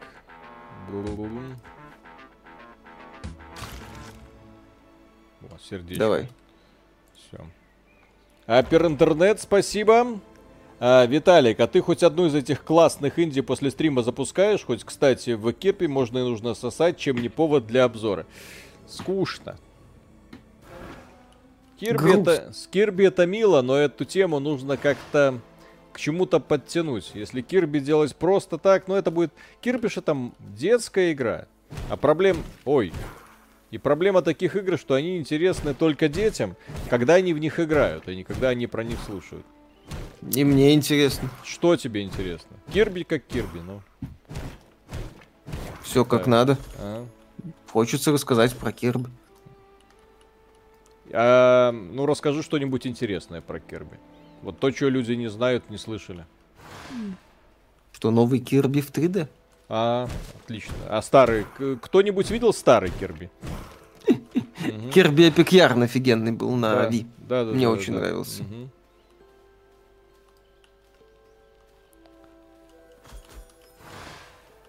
Бу-бу-бу-бум. 0.92 1.56
О, 5.44 5.58
сердечко. 5.70 6.00
Давай. 6.00 6.30
Все. 7.16 7.38
Апер 8.46 8.86
интернет, 8.88 9.40
спасибо. 9.40 10.20
А, 10.80 11.06
Виталик, 11.06 11.60
а 11.62 11.68
ты 11.68 11.82
хоть 11.82 12.04
одну 12.04 12.26
из 12.26 12.36
этих 12.36 12.64
классных 12.64 13.18
инди 13.18 13.42
после 13.42 13.72
стрима 13.72 14.04
запускаешь? 14.04 14.64
Хоть, 14.66 14.84
кстати, 14.84 15.32
в 15.32 15.52
кирпе 15.54 15.88
можно 15.88 16.18
и 16.18 16.24
нужно 16.24 16.54
сосать, 16.54 16.98
чем 16.98 17.18
не 17.18 17.30
повод 17.30 17.66
для 17.66 17.86
обзора. 17.86 18.26
Скучно. 18.88 19.58
Кирби 21.80 22.22
это, 22.22 22.54
с 22.54 22.68
Кирби 22.68 23.06
это 23.06 23.26
мило, 23.26 23.62
но 23.62 23.76
эту 23.76 24.06
тему 24.06 24.40
нужно 24.40 24.78
как-то 24.78 25.40
к 25.92 26.00
чему-то 26.00 26.40
подтянуть. 26.40 27.12
Если 27.14 27.42
Кирби 27.42 27.80
делать 27.80 28.16
просто 28.16 28.58
так, 28.58 28.88
ну 28.88 28.96
это 28.96 29.12
будет... 29.12 29.32
Кирби 29.62 29.88
же 29.88 30.02
там 30.02 30.34
детская 30.40 31.12
игра. 31.12 31.48
А 31.90 31.98
проблем... 31.98 32.44
Ой. 32.66 32.94
И 33.72 33.78
проблема 33.78 34.22
таких 34.22 34.56
игр, 34.56 34.78
что 34.78 34.94
они 34.94 35.18
интересны 35.18 35.74
только 35.74 36.08
детям, 36.08 36.56
когда 36.90 37.16
они 37.16 37.34
в 37.34 37.40
них 37.40 37.60
играют, 37.60 38.08
а 38.08 38.14
не 38.14 38.24
когда 38.24 38.50
они 38.50 38.68
про 38.68 38.84
них 38.84 38.98
слушают. 39.06 39.46
И 40.34 40.44
мне 40.44 40.74
интересно. 40.74 41.30
Что 41.44 41.76
тебе 41.76 42.02
интересно? 42.02 42.56
Кирби 42.74 43.04
как 43.04 43.24
Кирби, 43.26 43.60
ну. 43.60 43.82
Все 45.84 46.06
как 46.06 46.22
Так. 46.22 46.28
надо. 46.28 46.58
А? 46.80 47.06
Хочется 47.72 48.12
рассказать 48.12 48.56
про 48.56 48.72
Кирби. 48.72 49.10
А, 51.18 51.72
ну, 51.72 52.06
расскажи 52.06 52.44
что-нибудь 52.44 52.86
интересное 52.86 53.42
про 53.42 53.60
Кирби. 53.60 53.98
Вот 54.42 54.60
то, 54.60 54.72
что 54.72 54.90
люди 54.90 55.14
не 55.14 55.30
знают, 55.30 55.70
не 55.70 55.78
слышали. 55.78 56.26
Что, 57.94 58.12
новый 58.12 58.40
Кирби 58.40 58.82
в 58.82 58.92
3D? 58.92 59.28
А, 59.70 60.08
отлично. 60.44 60.74
А 60.90 61.02
старый, 61.02 61.46
кто-нибудь 61.82 62.30
видел 62.30 62.54
старый 62.54 62.92
Кирби? 63.00 63.32
Кирби 64.94 65.24
Эпик 65.28 65.52
Ярн 65.52 65.84
офигенный 65.84 66.32
был 66.34 66.52
на 66.52 66.76
Да, 66.76 66.90
Ви. 66.90 67.08
да, 67.18 67.46
да, 67.46 67.52
Мне 67.52 67.66
да, 67.66 67.72
очень 67.72 67.94
да. 67.94 68.00
нравился. 68.00 68.44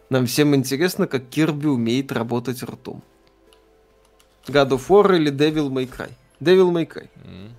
Нам 0.09 0.27
всем 0.27 0.55
интересно, 0.55 1.06
как 1.06 1.28
Кирби 1.28 1.66
умеет 1.66 2.12
работать 2.12 2.62
ртом. 2.62 3.02
God 4.47 4.70
of 4.70 4.86
War 4.89 5.16
или 5.16 5.32
Devil 5.32 5.68
May 5.70 5.89
Cry? 5.90 6.10
Devil 6.40 6.70
May 6.70 6.86
Cry. 6.86 7.08
М. 7.24 7.54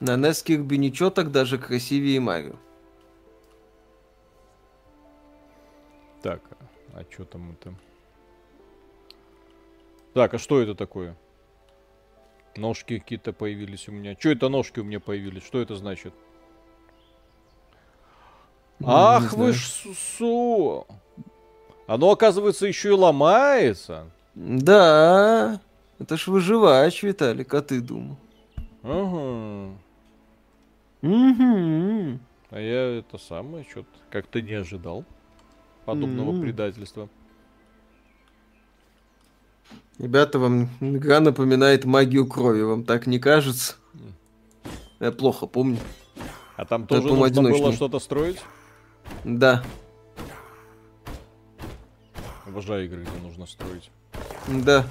На 0.00 0.16
NES 0.16 0.42
Кирби 0.42 0.78
ничего, 0.78 1.10
так 1.10 1.30
даже 1.30 1.58
красивее 1.58 2.18
Марио. 2.18 2.56
Так, 6.22 6.40
а 6.94 7.04
что 7.10 7.24
там 7.24 7.52
это? 7.52 7.74
Так, 10.14 10.34
а 10.34 10.38
что 10.38 10.60
это 10.60 10.74
такое? 10.74 11.16
Ножки 12.56 12.98
какие-то 12.98 13.32
появились 13.32 13.88
у 13.88 13.92
меня. 13.92 14.16
Что 14.18 14.30
это 14.30 14.48
ножки 14.48 14.80
у 14.80 14.84
меня 14.84 15.00
появились? 15.00 15.44
Что 15.44 15.60
это 15.60 15.76
значит? 15.76 16.14
Ну, 18.78 18.88
Ах 18.88 19.32
вы 19.32 19.52
ж 19.52 19.64
су. 20.18 20.86
Оно, 21.86 22.10
оказывается, 22.10 22.66
еще 22.66 22.90
и 22.90 22.92
ломается. 22.92 24.06
Да, 24.34 25.60
это 25.98 26.16
ж 26.16 26.28
выживач, 26.28 27.02
Виталик, 27.02 27.52
а 27.54 27.60
ты 27.60 27.80
думал? 27.80 28.16
Ага. 28.82 29.74
Угу. 31.02 32.18
А 32.50 32.60
я 32.60 32.98
это 32.98 33.18
самое 33.18 33.64
что-то 33.68 33.88
как-то 34.10 34.40
не 34.40 34.54
ожидал 34.54 35.04
подобного 35.84 36.30
М. 36.30 36.40
предательства. 36.40 37.08
Ребята, 39.98 40.38
вам 40.38 40.68
игра 40.80 41.20
напоминает 41.20 41.84
магию 41.84 42.26
крови, 42.26 42.62
вам 42.62 42.84
так 42.84 43.06
не 43.06 43.18
кажется? 43.18 43.74
Я 45.00 45.12
плохо 45.12 45.46
помню. 45.46 45.78
А 46.56 46.64
там 46.64 46.86
тоже 46.86 47.08
нужно 47.08 47.42
было 47.42 47.72
что-то 47.72 47.98
строить? 47.98 48.40
Да, 49.24 49.62
Обожаю 52.52 52.84
игры, 52.84 53.00
где 53.02 53.22
нужно 53.22 53.46
строить. 53.46 53.90
да. 54.46 54.86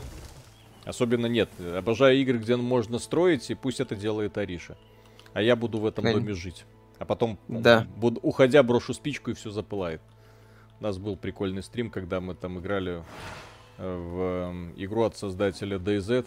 Особенно 0.83 1.27
нет. 1.27 1.47
Обожаю 1.77 2.17
игры, 2.19 2.39
где 2.39 2.55
можно 2.55 2.97
строить, 2.97 3.51
и 3.51 3.53
пусть 3.53 3.79
это 3.79 3.95
делает 3.95 4.35
Ариша. 4.39 4.75
А 5.33 5.43
я 5.43 5.55
буду 5.55 5.77
в 5.77 5.85
этом 5.85 6.03
Кон- 6.03 6.13
доме 6.13 6.33
жить. 6.33 6.65
А 6.97 7.05
потом, 7.05 7.37
Да. 7.47 7.85
буд- 7.97 8.17
уходя, 8.23 8.63
брошу 8.63 8.95
спичку 8.95 9.29
и 9.29 9.35
все 9.35 9.51
запылает. 9.51 10.01
У 10.79 10.83
нас 10.83 10.97
был 10.97 11.15
прикольный 11.17 11.61
стрим, 11.61 11.91
когда 11.91 12.19
мы 12.19 12.33
там 12.33 12.57
играли 12.59 13.03
э, 13.77 13.95
в 13.95 14.21
эм, 14.49 14.73
игру 14.75 15.03
от 15.03 15.15
создателя 15.15 15.77
DayZ. 15.77 16.25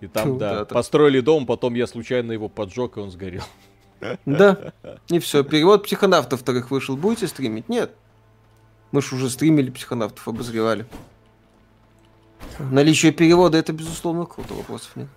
И 0.00 0.08
там, 0.08 0.32
Фу, 0.32 0.36
да, 0.38 0.58
да, 0.58 0.64
построили 0.64 1.20
дом, 1.20 1.46
потом 1.46 1.74
я 1.74 1.86
случайно 1.86 2.32
его 2.32 2.48
поджег, 2.48 2.96
и 2.96 3.00
он 3.00 3.12
сгорел. 3.12 3.42
Да. 4.26 4.72
И 5.08 5.20
все. 5.20 5.44
Перевод 5.44 5.84
психонавтов 5.84 6.40
вторых 6.40 6.72
вышел. 6.72 6.96
Будете 6.96 7.28
стримить? 7.28 7.68
Нет. 7.68 7.94
Мы 8.92 9.02
ж 9.02 9.12
уже 9.12 9.28
стримили 9.30 9.70
психонавтов, 9.70 10.26
обозревали. 10.28 10.86
Наличие 12.58 13.12
перевода 13.12 13.58
это 13.58 13.72
безусловно 13.72 14.24
круто, 14.24 14.54
вопросов 14.54 14.96
нет. 14.96 15.08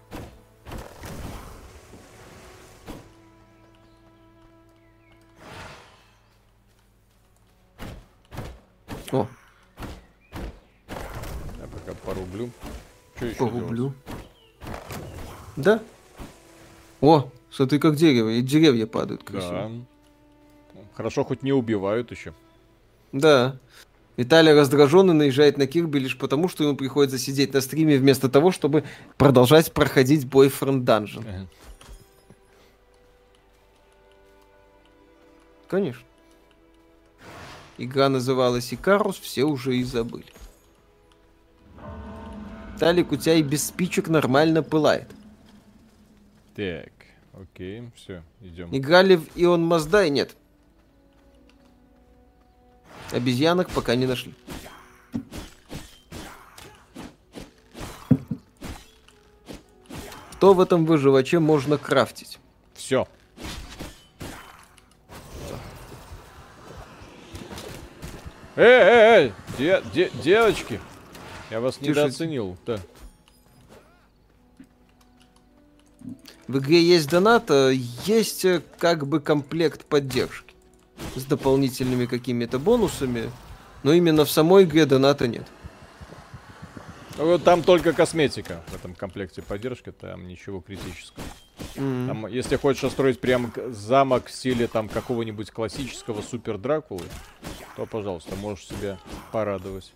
О, 9.12 9.28
Я 11.60 11.68
пока 11.68 11.94
порублю. 12.06 12.50
Что 13.16 13.26
еще 13.26 13.38
погублю. 13.38 13.94
Да? 15.56 15.82
О, 17.02 17.30
смотри, 17.50 17.80
как 17.80 17.96
дерево, 17.96 18.30
и 18.30 18.42
деревья 18.42 18.86
падают 18.86 19.24
красиво. 19.24 19.72
Да. 20.74 20.82
Хорошо, 20.94 21.24
хоть 21.24 21.44
не 21.44 21.54
убивают 21.54 22.12
еще. 22.12 22.34
Да. 23.12 23.58
Виталий 24.18 24.54
раздраженный 24.54 25.14
наезжает 25.14 25.58
на 25.58 25.66
Кирби 25.66 26.00
лишь 26.00 26.18
потому, 26.18 26.50
что 26.50 26.64
ему 26.64 26.76
приходится 26.76 27.18
сидеть 27.18 27.54
на 27.54 27.62
стриме 27.62 27.98
вместо 27.98 28.28
того, 28.28 28.52
чтобы 28.52 28.84
продолжать 29.18 29.72
проходить 29.72 30.26
Boyfriend 30.26 30.84
Dungeon. 30.84 31.48
Конечно. 35.70 36.04
Игра 37.78 38.10
называлась 38.10 38.74
Икарус, 38.74 39.18
все 39.18 39.46
уже 39.46 39.78
и 39.78 39.84
забыли. 39.84 40.26
Талик, 42.78 43.12
у 43.14 43.16
тебя 43.16 43.36
и 43.36 43.42
без 43.42 43.68
спичек 43.68 44.10
нормально 44.10 44.64
пылает. 44.64 45.10
Так, 46.56 46.92
окей, 47.34 47.90
все, 47.96 48.22
идем. 48.42 48.76
Играли 48.76 49.16
в 49.16 49.28
Ион 49.36 49.64
Маздай? 49.66 50.10
Нет. 50.10 50.36
Обезьянок 53.12 53.70
пока 53.70 53.96
не 53.96 54.06
нашли. 54.06 54.34
Что 60.38 60.54
в 60.54 60.62
этом 60.62 60.86
выживаче 60.86 61.40
можно 61.40 61.78
крафтить? 61.78 62.40
Все. 62.74 63.08
Эй, 68.56 68.66
эй, 68.66 69.24
эй, 69.26 69.34
де- 69.58 69.84
де- 69.94 70.12
девочки, 70.24 70.80
я 71.50 71.62
вас 71.62 71.76
Тише. 71.78 71.90
недооценил. 71.92 72.58
Да. 72.66 72.80
В 76.48 76.58
игре 76.58 76.82
есть 76.82 77.10
донат, 77.10 77.50
а 77.52 77.70
есть 77.70 78.44
э, 78.44 78.62
как 78.80 79.08
бы 79.08 79.20
комплект 79.22 79.86
поддержки 79.86 80.49
с 81.16 81.24
дополнительными 81.24 82.06
какими-то 82.06 82.60
бонусами, 82.60 83.30
но 83.84 83.94
именно 83.94 84.26
в 84.26 84.32
самой 84.32 84.64
игре 84.64 84.86
доната 84.86 85.28
нет. 85.28 85.48
Вот 87.18 87.44
Там 87.44 87.64
только 87.64 87.92
косметика 87.92 88.64
в 88.68 88.76
этом 88.76 88.96
комплекте 88.96 89.42
поддержки, 89.42 89.92
там 89.92 90.26
ничего 90.28 90.62
критического. 90.62 91.26
М. 91.76 92.08
Там, 92.08 92.28
если 92.28 92.56
хочешь 92.56 92.82
построить 92.82 93.20
прям 93.20 93.52
замок 93.68 94.28
в 94.28 94.32
стиле 94.32 94.68
там 94.68 94.88
какого-нибудь 94.88 95.52
классического 95.52 96.22
супер 96.22 96.58
Дракулы, 96.58 97.04
то, 97.76 97.86
пожалуйста, 97.86 98.36
можешь 98.38 98.68
себя 98.68 98.98
порадовать. 99.34 99.92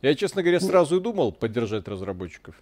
Я, 0.00 0.14
честно 0.14 0.42
говоря, 0.42 0.60
сразу 0.60 0.96
и 0.96 1.00
думал 1.00 1.32
поддержать 1.32 1.86
разработчиков. 1.86 2.54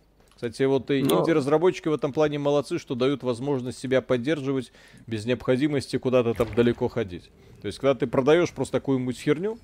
Кстати, 0.43 0.65
вот 0.65 0.91
и 0.91 1.05
Но- 1.05 1.21
инди-разработчики 1.21 1.87
в 1.87 1.93
этом 1.93 2.13
плане 2.13 2.41
молодцы, 2.41 2.81
что 2.81 2.97
дают 2.97 3.23
возможность 3.23 3.79
себя 3.79 4.03
поддерживать 4.03 4.73
без 5.07 5.25
необходимости 5.25 5.99
куда-то 5.99 6.35
там 6.35 6.53
далеко 6.57 6.89
ходить. 6.89 7.31
То 7.61 7.67
есть, 7.67 7.79
когда 7.79 7.95
ты 7.95 8.09
продаешь 8.09 8.51
просто 8.51 8.81
какую-нибудь 8.81 9.17
херню, 9.17 9.57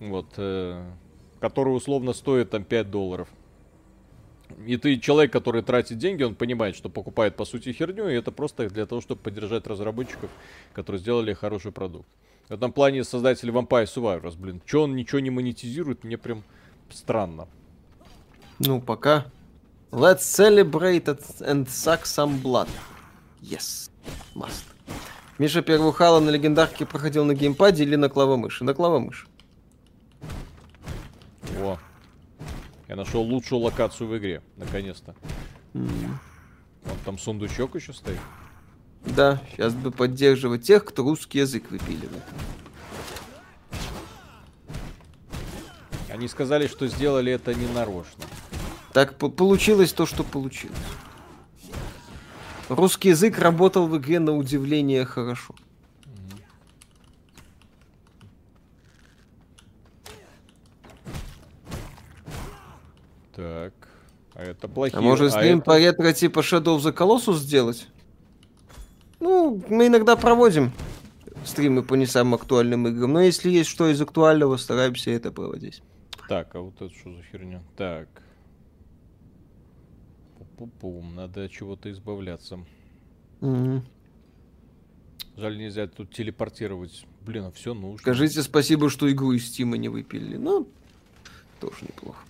вот, 0.00 0.28
э, 0.38 0.82
которая 1.40 1.74
условно 1.74 2.14
стоит 2.14 2.48
там 2.48 2.64
5 2.64 2.90
долларов, 2.90 3.28
и 4.66 4.78
ты 4.78 4.96
человек, 4.98 5.30
который 5.30 5.60
тратит 5.60 5.98
деньги, 5.98 6.22
он 6.22 6.36
понимает, 6.36 6.74
что 6.74 6.88
покупает 6.88 7.36
по 7.36 7.44
сути 7.44 7.70
херню, 7.72 8.08
и 8.08 8.14
это 8.14 8.32
просто 8.32 8.70
для 8.70 8.86
того, 8.86 9.02
чтобы 9.02 9.20
поддержать 9.20 9.66
разработчиков, 9.66 10.30
которые 10.72 11.00
сделали 11.00 11.34
хороший 11.34 11.70
продукт. 11.70 12.08
В 12.48 12.52
этом 12.54 12.72
плане 12.72 13.04
создатель 13.04 13.50
Vampire 13.50 13.84
Survivors, 13.84 14.38
блин, 14.38 14.62
что 14.64 14.84
он 14.84 14.96
ничего 14.96 15.20
не 15.20 15.28
монетизирует, 15.28 16.02
мне 16.02 16.16
прям 16.16 16.44
странно. 16.88 17.46
Ну, 18.58 18.80
пока. 18.80 19.26
Let's 19.90 20.24
celebrate 20.24 21.08
and 21.40 21.66
suck 21.66 22.04
some 22.04 22.40
blood. 22.42 22.68
Yes. 23.40 23.90
Must. 24.34 24.64
Миша 25.38 25.62
первую 25.62 25.92
хала 25.92 26.20
на 26.20 26.30
легендарке 26.30 26.84
проходил 26.84 27.24
на 27.24 27.32
геймпаде 27.32 27.84
или 27.84 27.96
на 27.96 28.08
клавомыши? 28.08 28.64
На 28.64 28.74
клавомыши. 28.74 29.26
О, 31.58 31.78
я 32.88 32.96
нашел 32.96 33.22
лучшую 33.22 33.60
локацию 33.60 34.08
в 34.08 34.18
игре, 34.18 34.42
наконец-то. 34.56 35.14
Вот 35.72 36.98
там 37.04 37.18
сундучок 37.18 37.76
еще 37.76 37.92
стоит. 37.92 38.20
Да, 39.04 39.40
сейчас 39.50 39.74
бы 39.74 39.90
поддерживать 39.90 40.62
тех, 40.64 40.84
кто 40.84 41.02
русский 41.02 41.38
язык 41.38 41.70
выпиливает. 41.70 42.24
Они 46.10 46.28
сказали, 46.28 46.66
что 46.66 46.88
сделали 46.88 47.32
это 47.32 47.54
не 47.54 47.66
нарочно. 47.72 48.24
Так 48.98 49.14
по- 49.14 49.28
получилось 49.28 49.92
то, 49.92 50.06
что 50.06 50.24
получилось. 50.24 50.76
Русский 52.68 53.10
язык 53.10 53.38
работал 53.38 53.86
в 53.86 53.96
игре 53.96 54.18
на 54.18 54.36
удивление 54.36 55.04
хорошо. 55.04 55.54
Так, 63.36 63.72
а 64.34 64.42
это 64.42 64.66
плохие. 64.66 64.98
А 64.98 65.00
может 65.00 65.32
а 65.32 65.38
стрим 65.38 65.58
это- 65.58 65.64
по 65.66 65.78
ретро 65.78 66.12
типа 66.12 66.40
Shadow 66.40 66.76
of 66.76 66.80
the 66.80 66.92
Colossus 66.92 67.34
сделать? 67.36 67.86
Ну, 69.20 69.62
мы 69.68 69.86
иногда 69.86 70.16
проводим 70.16 70.72
стримы 71.44 71.84
по 71.84 71.94
не 71.94 72.06
самым 72.06 72.34
актуальным 72.34 72.88
играм, 72.88 73.12
но 73.12 73.20
если 73.20 73.48
есть 73.48 73.70
что 73.70 73.88
из 73.88 74.00
актуального, 74.00 74.56
стараемся 74.56 75.12
это 75.12 75.30
проводить. 75.30 75.82
Так, 76.28 76.52
а 76.56 76.62
вот 76.62 76.74
это 76.82 76.92
что 76.92 77.14
за 77.14 77.22
херня? 77.22 77.62
Так. 77.76 78.08
Пу-пу-пум, 80.58 81.14
надо 81.14 81.44
от 81.44 81.52
чего-то 81.52 81.90
избавляться. 81.90 82.58
Мгм. 83.40 83.86
Жаль, 85.36 85.56
нельзя 85.56 85.86
тут 85.86 86.12
телепортировать. 86.12 87.06
Блин, 87.20 87.44
а 87.44 87.52
все 87.52 87.74
нужно. 87.74 87.98
Скажите 87.98 88.42
спасибо, 88.42 88.90
что 88.90 89.10
игру 89.10 89.32
из 89.32 89.46
Стима 89.46 89.76
не 89.76 89.88
выпилили. 89.88 90.36
Ну, 90.36 90.68
тоже 91.60 91.76
неплохо. 91.82 92.24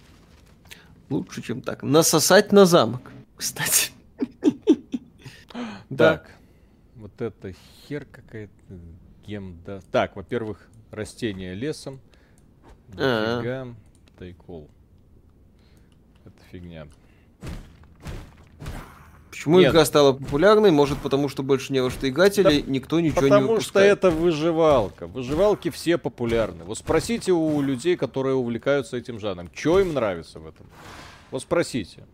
Лучше, 1.08 1.40
чем 1.40 1.62
так. 1.62 1.82
Насосать 1.82 2.52
на 2.52 2.66
замок, 2.66 3.10
кстати. 3.36 3.92
Так, 5.96 6.30
вот 6.96 7.18
это 7.22 7.54
хер 7.88 8.04
какая-то. 8.04 8.52
Гемда. 9.26 9.82
Так, 9.90 10.16
во-первых, 10.16 10.68
растения 10.90 11.54
лесом. 11.54 11.98
А. 12.94 13.40
Дофига. 13.40 13.74
Тайкол. 14.18 14.70
Это 16.26 16.36
фигня. 16.52 16.88
Почему 19.38 19.60
Нет. 19.60 19.70
игра 19.70 19.84
стала 19.84 20.14
популярной? 20.14 20.72
Может, 20.72 20.98
потому 20.98 21.28
что 21.28 21.44
больше 21.44 21.72
не 21.72 21.78
во 21.78 21.90
что 21.90 22.08
играть, 22.08 22.36
или 22.40 22.60
никто 22.66 22.98
ничего 22.98 23.22
не 23.22 23.28
Потому 23.28 23.60
что 23.60 23.78
это 23.78 24.10
выживалка. 24.10 25.06
Выживалки 25.06 25.70
все 25.70 25.96
популярны. 25.96 26.64
Вот 26.64 26.78
спросите 26.78 27.30
у 27.30 27.60
людей, 27.60 27.96
которые 27.96 28.34
увлекаются 28.34 28.96
этим 28.96 29.20
жанром, 29.20 29.48
что 29.54 29.78
им 29.78 29.94
нравится 29.94 30.40
в 30.40 30.48
этом. 30.48 30.66
Вот 31.30 31.42
спросите. 31.42 32.04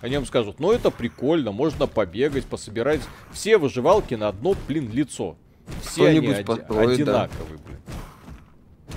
Они 0.00 0.16
вам 0.16 0.24
скажут, 0.24 0.58
ну 0.58 0.72
это 0.72 0.90
прикольно, 0.90 1.52
можно 1.52 1.86
побегать, 1.86 2.46
пособирать. 2.46 3.02
Все 3.30 3.58
выживалки 3.58 4.14
на 4.14 4.28
одно, 4.28 4.56
блин, 4.66 4.90
лицо. 4.90 5.36
Все 5.82 6.06
они 6.06 6.26
оди- 6.26 6.44
построит, 6.44 7.04
да. 7.04 7.24
одинаковые, 7.24 7.58
блин. 7.58 7.78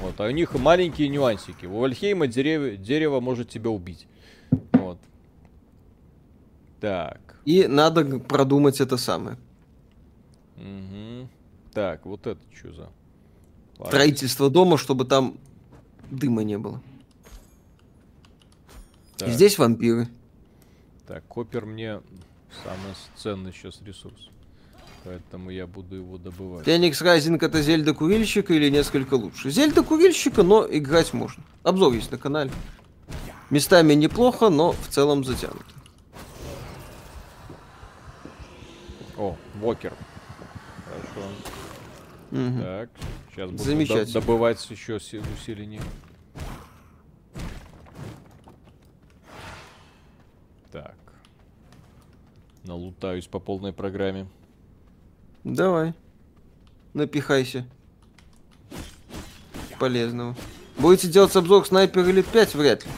Вот, 0.01 0.13
а 0.21 0.27
у 0.27 0.31
них 0.31 0.53
маленькие 0.53 1.09
нюансики. 1.09 1.65
У 1.65 1.79
Вальхейма 1.79 2.27
дерево, 2.27 2.77
дерево 2.77 3.19
может 3.19 3.49
тебя 3.49 3.71
убить. 3.71 4.07
Вот. 4.71 4.99
Так. 6.79 7.26
И 7.47 7.65
надо 7.65 8.19
продумать 8.19 8.81
это 8.81 8.97
самое. 8.97 9.37
Мгм. 10.57 11.29
Так, 11.73 12.05
вот 12.05 12.27
это 12.27 12.41
что 12.53 12.73
за... 12.73 12.81
Ладно. 13.77 13.87
Строительство 13.87 14.49
дома, 14.49 14.77
чтобы 14.77 15.05
там 15.05 15.37
дыма 16.11 16.43
не 16.43 16.57
было. 16.57 16.81
Так. 19.15 19.29
Здесь 19.29 19.57
вампиры. 19.57 20.09
Так, 21.07 21.25
копер 21.27 21.65
мне 21.65 22.01
самый 22.65 22.93
ценный 23.15 23.53
сейчас 23.53 23.81
ресурс. 23.81 24.29
Поэтому 25.05 25.49
я 25.49 25.67
буду 25.67 25.95
его 25.95 26.17
добывать. 26.17 26.65
Феникс 26.65 27.01
Райзинг 27.01 27.41
это 27.41 27.61
Зельда 27.61 27.93
Курильщика 27.93 28.53
или 28.53 28.69
несколько 28.69 29.13
лучше? 29.13 29.51
Зельда 29.51 29.83
Курильщика, 29.83 30.43
но 30.43 30.67
играть 30.69 31.13
можно. 31.13 31.41
Обзор 31.63 31.93
есть 31.93 32.11
на 32.11 32.17
канале. 32.17 32.51
Местами 33.49 33.93
неплохо, 33.93 34.49
но 34.49 34.73
в 34.73 34.89
целом 34.89 35.23
затянуто. 35.23 35.76
О, 39.17 39.35
Вокер. 39.55 39.93
Хорошо. 40.85 41.27
Мгм. 42.31 42.61
Так, 42.61 42.89
сейчас 43.31 43.51
буду 43.51 44.11
добывать 44.13 44.69
еще 44.69 44.99
си- 44.99 45.19
усиление. 45.19 45.81
Так. 50.71 50.95
Налутаюсь 52.63 53.27
по 53.27 53.39
полной 53.39 53.73
программе. 53.73 54.27
Давай. 55.43 55.93
Напихайся. 56.93 57.65
Полезного. 59.79 60.35
Будете 60.77 61.07
делать 61.07 61.35
обзор 61.35 61.65
снайпер 61.65 62.01
Elite 62.01 62.29
5? 62.31 62.55
Вряд 62.55 62.85
ли. 62.85 62.91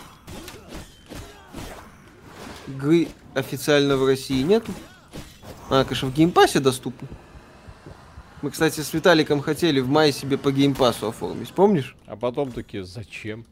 Игры 2.68 3.08
официально 3.36 3.96
в 3.98 4.06
России 4.06 4.42
нету. 4.42 4.72
А, 5.70 5.84
конечно, 5.84 6.10
в 6.10 6.14
Game 6.14 6.34
Pass 6.34 6.55
е 6.55 6.60
доступно. 6.60 7.08
Мы, 8.42 8.52
кстати, 8.52 8.80
с 8.82 8.94
Виталиком 8.94 9.42
хотели 9.42 9.80
в 9.82 9.90
мае 9.90 10.12
себе 10.12 10.38
по 10.38 10.52
Game 10.52 10.77
Pass 10.77 11.02
у 11.02 11.08
оформить, 11.10 11.52
помнишь? 11.54 11.96
А 12.06 12.16
потом 12.16 12.52
такие, 12.52 12.84
зачем? 12.86 13.46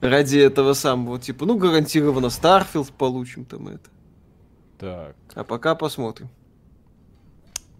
Ради 0.00 0.38
этого 0.38 0.72
самого, 0.72 1.20
типа, 1.20 1.44
ну, 1.46 1.58
гарантированно 1.58 2.26
Starfield 2.26 2.92
получим 2.96 3.44
там 3.44 3.68
это. 3.68 3.90
Так, 4.78 5.14
А 5.34 5.44
пока 5.44 5.74
посмотрим. 5.74 6.30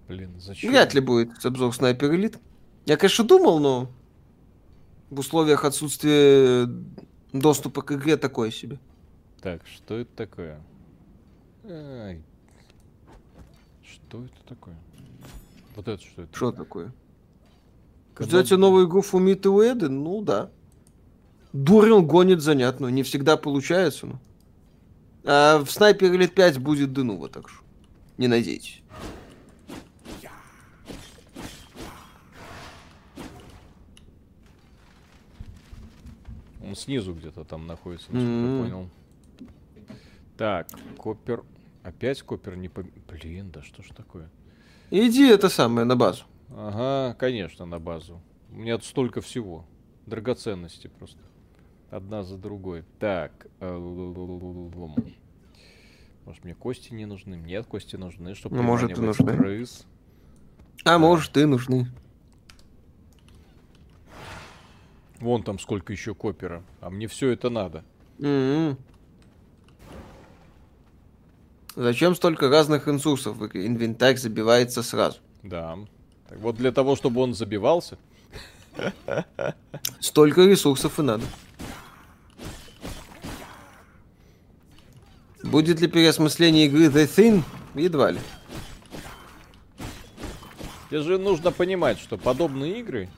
блин, 0.07 0.39
зачем? 0.39 0.71
Вряд 0.71 0.93
ли 0.93 1.01
будет 1.01 1.45
обзор 1.45 1.75
Sniper 1.75 2.15
Elite. 2.15 2.39
Я, 2.85 2.97
конечно, 2.99 3.25
думал, 3.25 3.59
но 3.59 3.91
в 5.09 5.19
условиях 5.21 5.65
отсутствия 5.65 6.69
доступа 7.33 7.81
к 7.83 7.93
игре 7.93 8.17
такое 8.19 8.51
себе. 8.51 8.79
Так, 9.41 9.63
что 9.67 9.97
это 9.97 10.11
такое? 10.15 10.61
Ай. 11.65 12.23
Что 13.83 14.25
это 14.25 14.45
такое? 14.47 14.77
Вот 15.77 15.89
это 15.89 16.03
что 16.03 16.23
это? 16.23 16.37
Что 16.37 16.53
такое? 16.53 16.93
Ждете 18.19 18.57
новую 18.57 18.87
игру 18.87 19.03
Фумиты 19.03 19.49
Уэды? 19.49 19.89
Ну 19.89 20.23
да. 20.23 20.51
Дурил 21.53 22.03
гонит 22.03 22.43
занятно. 22.43 22.89
Не 22.89 23.03
всегда 23.03 23.37
получается, 23.37 24.07
но. 24.07 24.21
А 25.25 25.59
в 25.59 25.71
Снайпер 25.71 26.15
Элит 26.15 26.35
5 26.35 26.59
будет 26.59 26.93
Денува, 26.93 27.29
так 27.29 27.49
что 27.49 27.63
не 28.17 28.29
надейтесь. 28.29 28.83
Он 36.63 36.77
снизу 36.77 37.15
где-то 37.15 37.45
там 37.45 37.67
находится, 37.67 38.07
насколько 38.13 38.33
М. 38.33 38.57
я 38.57 38.63
понял. 38.63 38.91
Так, 40.41 40.69
Копер. 40.97 41.45
Опять 41.83 42.23
Копер 42.23 42.57
не 42.57 42.71
по... 42.71 42.83
Блин, 42.83 43.51
да 43.51 43.61
что 43.61 43.83
ж 43.83 43.89
такое? 43.95 44.31
Иди 44.91 45.29
это 45.29 45.51
самое 45.51 45.85
на 45.85 45.97
базу. 45.97 46.25
Ага, 46.49 47.15
конечно, 47.19 47.67
на 47.67 47.79
базу. 47.79 48.23
У 48.51 48.55
меня 48.55 48.79
тут 48.79 48.87
столько 48.87 49.21
всего. 49.21 49.67
Драгоценности 50.07 50.87
просто. 50.87 51.19
Одна 51.91 52.23
за 52.23 52.39
другой. 52.39 52.85
Так. 52.99 53.49
э. 53.61 53.77
Может, 56.25 56.45
мне 56.45 56.55
кости 56.55 56.95
не 56.95 57.05
нужны? 57.05 57.35
Нет, 57.35 57.67
кости 57.67 57.97
нужны, 57.97 58.35
чтобы 58.35 58.57
Ну, 58.57 58.63
может, 58.63 58.97
и 58.97 59.01
нужны. 59.03 59.37
крыс. 59.37 59.85
А 60.87 60.97
может 60.99 61.37
и 61.37 61.45
нужны. 61.45 61.87
Вон 65.19 65.43
там 65.43 65.59
сколько 65.59 65.93
еще 65.93 66.15
копера. 66.15 66.63
А 66.81 66.89
мне 66.89 67.09
все 67.09 67.29
это 67.29 67.51
надо. 67.51 67.85
М-м. 68.21 68.79
Зачем 71.77 72.15
столько 72.15 72.49
разных 72.49 72.89
ресурсов 72.89 73.37
в 73.37 73.47
игре? 73.47 73.67
Инвентарь 73.67 74.17
забивается 74.17 74.83
сразу. 74.83 75.19
Да. 75.43 75.79
Так 76.29 76.39
вот 76.39 76.57
для 76.57 76.73
того, 76.73 76.97
чтобы 76.97 77.21
он 77.21 77.35
забивался. 77.35 77.97
Столько 80.01 80.43
ресурсов 80.43 80.99
и 80.99 81.03
надо. 81.03 81.25
Будет 85.43 85.81
ли 85.81 85.89
переосмысление 85.89 86.67
игры 86.67 86.87
The 86.87 87.07
Thin? 87.07 87.43
Едва 87.75 88.11
ли. 88.11 88.21
Тебе 90.89 91.03
же 91.03 91.19
нужно 91.19 91.53
понимать, 91.53 91.99
что 91.99 92.19
подобные 92.19 92.81
игры, 92.81 93.09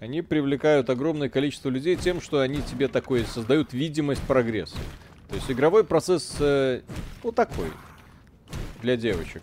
они 0.00 0.22
привлекают 0.22 0.88
огромное 0.88 1.28
количество 1.28 1.68
людей 1.68 1.96
тем, 1.96 2.22
что 2.22 2.40
они 2.40 2.62
тебе 2.62 2.88
такой 2.88 3.24
создают 3.24 3.74
видимость 3.74 4.22
прогресса. 4.22 4.76
То 5.30 5.36
есть 5.36 5.50
игровой 5.50 5.84
процесс, 5.84 6.36
э, 6.40 6.82
ну 7.24 7.32
такой, 7.32 7.70
для 8.82 8.96
девочек. 8.96 9.42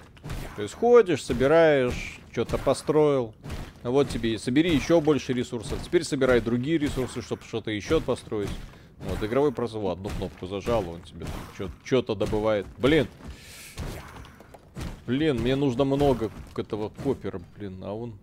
То 0.56 0.62
есть 0.62 0.76
ходишь, 0.76 1.24
собираешь, 1.24 2.20
что-то 2.32 2.60
построил, 2.60 3.34
а 3.82 3.90
вот 3.90 4.10
тебе 4.10 4.38
собери 4.38 4.76
еще 4.76 5.02
больше 5.02 5.34
ресурсов, 5.34 5.80
теперь 5.84 6.04
собирай 6.04 6.42
другие 6.42 6.78
ресурсы, 6.78 7.22
чтобы 7.24 7.42
что-то 7.44 7.72
еще 7.72 8.02
построить. 8.02 8.50
Вот, 9.00 9.24
игровой 9.24 9.52
процесс, 9.52 9.78
вот, 9.78 9.94
одну 9.94 10.10
кнопку 10.10 10.46
зажал, 10.46 10.88
он 10.88 11.02
тебе 11.02 11.26
что-то 11.84 12.14
добывает. 12.14 12.68
Блин, 12.78 13.08
Блин, 15.08 15.40
мне 15.40 15.56
нужно 15.56 15.86
много 15.86 16.30
этого 16.58 16.92
копера, 17.04 17.42
блин, 17.58 17.82
а 17.84 17.94
он... 17.94 18.20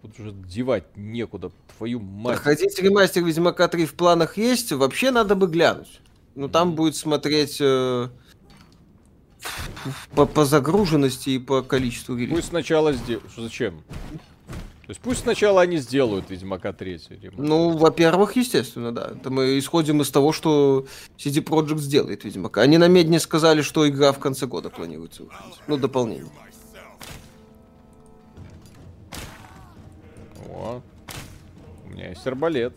Вот 0.00 0.18
уже 0.18 0.32
девать 0.32 0.96
некуда, 0.96 1.52
твою 1.76 2.00
мать. 2.00 2.36
Проходить 2.36 2.78
ремастер 2.78 3.22
Ведьмака 3.22 3.68
3 3.68 3.84
в 3.84 3.92
планах 3.92 4.38
есть, 4.38 4.72
вообще 4.72 5.10
надо 5.10 5.34
бы 5.34 5.46
глянуть. 5.46 6.00
Но 6.34 6.48
там 6.48 6.74
будет 6.74 6.96
смотреть 6.96 7.58
э, 7.60 8.08
по, 10.14 10.26
по 10.26 10.44
загруженности 10.44 11.30
и 11.30 11.38
по 11.38 11.62
количеству 11.62 12.14
релизов. 12.16 12.36
Пусть 12.36 12.48
сначала 12.48 12.92
сделают. 12.92 13.30
Зачем? 13.36 13.82
То 14.90 14.92
есть 14.92 15.00
пусть 15.02 15.20
сначала 15.20 15.60
они 15.62 15.76
сделают 15.76 16.30
Ведьмака 16.30 16.72
3 16.72 16.90
ремастер. 16.90 17.32
Ну, 17.36 17.76
во-первых, 17.76 18.34
естественно, 18.34 18.92
да. 18.92 19.12
Это 19.14 19.30
мы 19.30 19.56
исходим 19.56 20.02
из 20.02 20.10
того, 20.10 20.32
что 20.32 20.86
CD 21.16 21.44
Projekt 21.44 21.78
сделает 21.78 22.24
Ведьмака. 22.24 22.62
Они 22.62 22.76
на 22.76 22.88
медне 22.88 23.20
сказали, 23.20 23.62
что 23.62 23.88
игра 23.88 24.10
в 24.12 24.18
конце 24.18 24.46
года 24.46 24.68
планируется 24.68 25.22
выходить. 25.22 25.60
Ну, 25.68 25.76
дополнение. 25.76 26.32
О, 30.48 30.82
у 31.86 31.90
меня 31.90 32.08
есть 32.08 32.26
арбалет. 32.26 32.76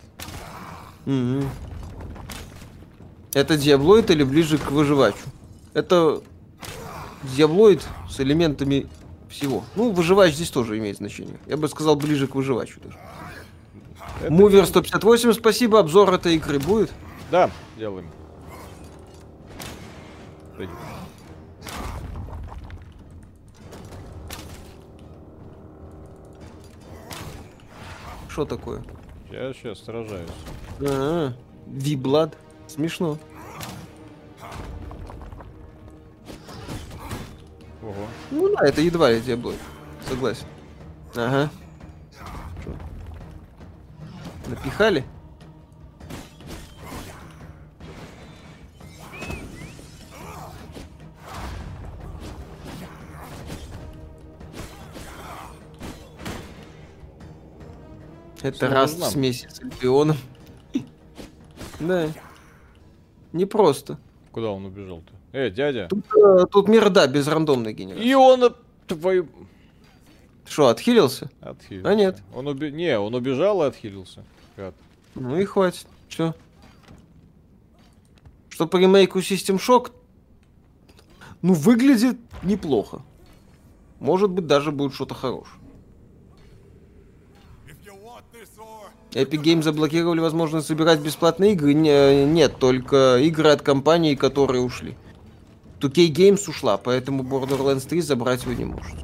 Мгм. 1.06 1.50
Это 3.34 3.56
диаблоид 3.56 4.10
или 4.10 4.22
ближе 4.22 4.58
к 4.58 4.70
выживачу? 4.70 5.18
Это 5.74 6.22
диаблоид 7.36 7.82
с 8.08 8.20
элементами 8.20 8.86
всего. 9.28 9.64
Ну, 9.74 9.90
выживач 9.90 10.34
здесь 10.34 10.50
тоже 10.50 10.78
имеет 10.78 10.98
значение. 10.98 11.38
Я 11.46 11.56
бы 11.56 11.68
сказал, 11.68 11.96
ближе 11.96 12.28
к 12.28 12.34
выживачу 12.36 12.78
даже. 12.82 12.96
Это- 14.22 14.32
Мувер 14.32 14.64
158, 14.66 15.32
спасибо. 15.32 15.80
Обзор 15.80 16.14
этой 16.14 16.36
игры 16.36 16.60
будет? 16.60 16.92
Да, 17.30 17.50
делаем. 17.76 18.06
Что 28.28 28.44
такое? 28.44 28.82
Я 29.30 29.52
сейчас 29.52 29.80
сражаюсь. 29.80 30.30
А, 30.80 31.32
Виблад. 31.66 32.36
Смешно. 32.74 33.16
Ого. 37.80 38.08
Ну 38.32 38.48
да, 38.56 38.66
это 38.66 38.80
едва 38.80 39.12
ли 39.12 39.20
диаблоид. 39.20 39.60
Согласен. 40.08 40.46
Ага. 41.14 41.50
Чё? 42.64 42.72
Напихали? 44.48 45.04
Это 58.42 58.68
раз 58.68 58.98
нам. 58.98 59.10
смесь 59.10 59.46
с 59.48 59.60
Альбионом. 59.60 60.16
Да. 61.80 62.08
Непросто. 63.34 63.98
Куда 64.30 64.50
он 64.50 64.64
убежал-то? 64.64 65.12
Э, 65.32 65.50
дядя. 65.50 65.88
Тут, 65.88 66.04
э, 66.16 66.44
тут 66.50 66.68
мир, 66.68 66.88
да, 66.88 67.06
без 67.08 67.26
рандомной 67.26 67.74
генерации. 67.74 68.08
И 68.08 68.14
он 68.14 68.44
от- 68.44 68.56
твою... 68.86 69.28
Что, 70.46 70.68
отхилился? 70.68 71.30
Отхилился. 71.40 71.88
А 71.90 71.94
нет. 71.96 72.22
Он 72.32 72.46
уби... 72.46 72.70
Не, 72.70 72.96
он 72.98 73.12
убежал 73.14 73.62
и 73.64 73.66
отхилился. 73.66 74.24
Гад. 74.56 74.74
Ну 75.16 75.36
и 75.36 75.44
хватит. 75.44 75.86
Все. 76.08 76.32
Что 78.50 78.68
по 78.68 78.76
ремейку 78.76 79.18
System 79.18 79.56
Shock? 79.58 79.90
Ну, 81.42 81.54
выглядит 81.54 82.16
неплохо. 82.44 83.02
Может 83.98 84.30
быть, 84.30 84.46
даже 84.46 84.70
будет 84.70 84.94
что-то 84.94 85.14
хорошее. 85.14 85.56
Epic 89.14 89.42
Games 89.42 89.62
заблокировали 89.62 90.18
возможность 90.18 90.66
собирать 90.66 90.98
бесплатные 90.98 91.52
игры? 91.52 91.72
Не- 91.72 92.24
нет, 92.24 92.58
только 92.58 93.18
игры 93.18 93.50
от 93.50 93.62
компаний, 93.62 94.16
которые 94.16 94.60
ушли. 94.60 94.96
2K 95.80 96.10
Games 96.10 96.48
ушла, 96.48 96.78
поэтому 96.78 97.22
Borderlands 97.22 97.86
3 97.86 98.00
забрать 98.00 98.44
вы 98.44 98.56
не 98.56 98.64
можете. 98.64 98.98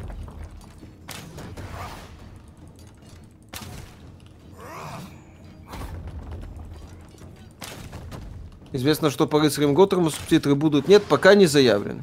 Известно, 8.73 9.11
что 9.11 9.27
по 9.27 9.41
рыцарям 9.41 9.75
Готэма 9.75 10.11
субтитры 10.11 10.55
будут. 10.55 10.87
Нет, 10.87 11.03
пока 11.05 11.35
не 11.35 11.47
заявлено. 11.47 12.03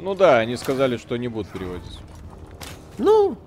Ну 0.00 0.14
да, 0.14 0.38
они 0.38 0.56
сказали, 0.56 0.96
что 0.96 1.16
не 1.16 1.28
будут 1.28 1.48
переводить. 1.48 1.98
Ну, 2.98 3.38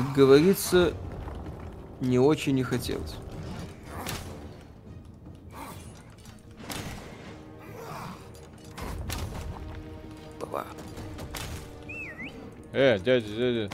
как 0.00 0.12
говорится, 0.12 0.92
не 2.00 2.18
очень 2.18 2.56
не 2.56 2.64
хотелось. 2.64 3.14
Ба-ба. 10.40 10.66
Э, 12.72 12.98
дядя, 12.98 13.28
дядя. 13.28 13.70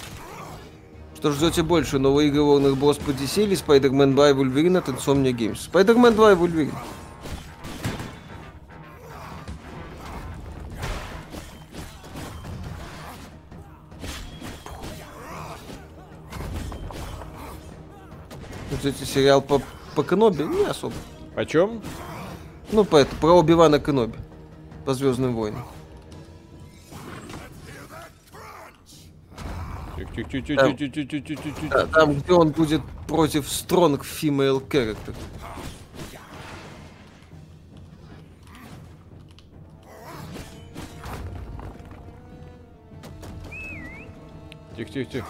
Что 1.15 1.33
ждете 1.33 1.63
больше, 1.63 1.99
новые 1.99 2.29
игры 2.29 2.43
Warner 2.43 2.79
Bros. 2.79 3.03
по 3.03 3.13
DC 3.13 3.45
или 3.45 3.57
Spider-Man 3.57 4.13
2 4.15 4.31
и 4.31 4.33
Wolverine 4.35 4.77
от 4.77 4.89
Insomnia 4.91 5.33
Games? 5.33 5.71
Spider-Man 5.73 6.13
2 6.13 6.33
и 6.33 6.35
Wolverine. 6.35 6.75
кстати, 18.81 19.05
сериал 19.05 19.43
по, 19.43 19.61
по 19.94 20.02
Кеноби 20.02 20.43
не 20.43 20.65
особо. 20.65 20.94
О 21.36 21.44
чем? 21.44 21.82
Ну, 22.73 22.85
по 22.86 22.97
это, 22.97 23.15
про 23.16 23.32
Оби-Вана 23.32 23.78
По 24.86 24.94
Звездным 24.94 25.35
войнам. 25.35 25.66
Там, 30.57 30.77
да, 31.69 31.86
там, 31.86 32.15
где 32.15 32.32
он 32.32 32.51
будет 32.51 32.81
против 33.07 33.47
strong 33.47 34.01
female 34.01 34.66
character. 34.66 35.15
Тихо, 44.74 44.90
тихо, 44.90 45.11
тихо. 45.11 45.27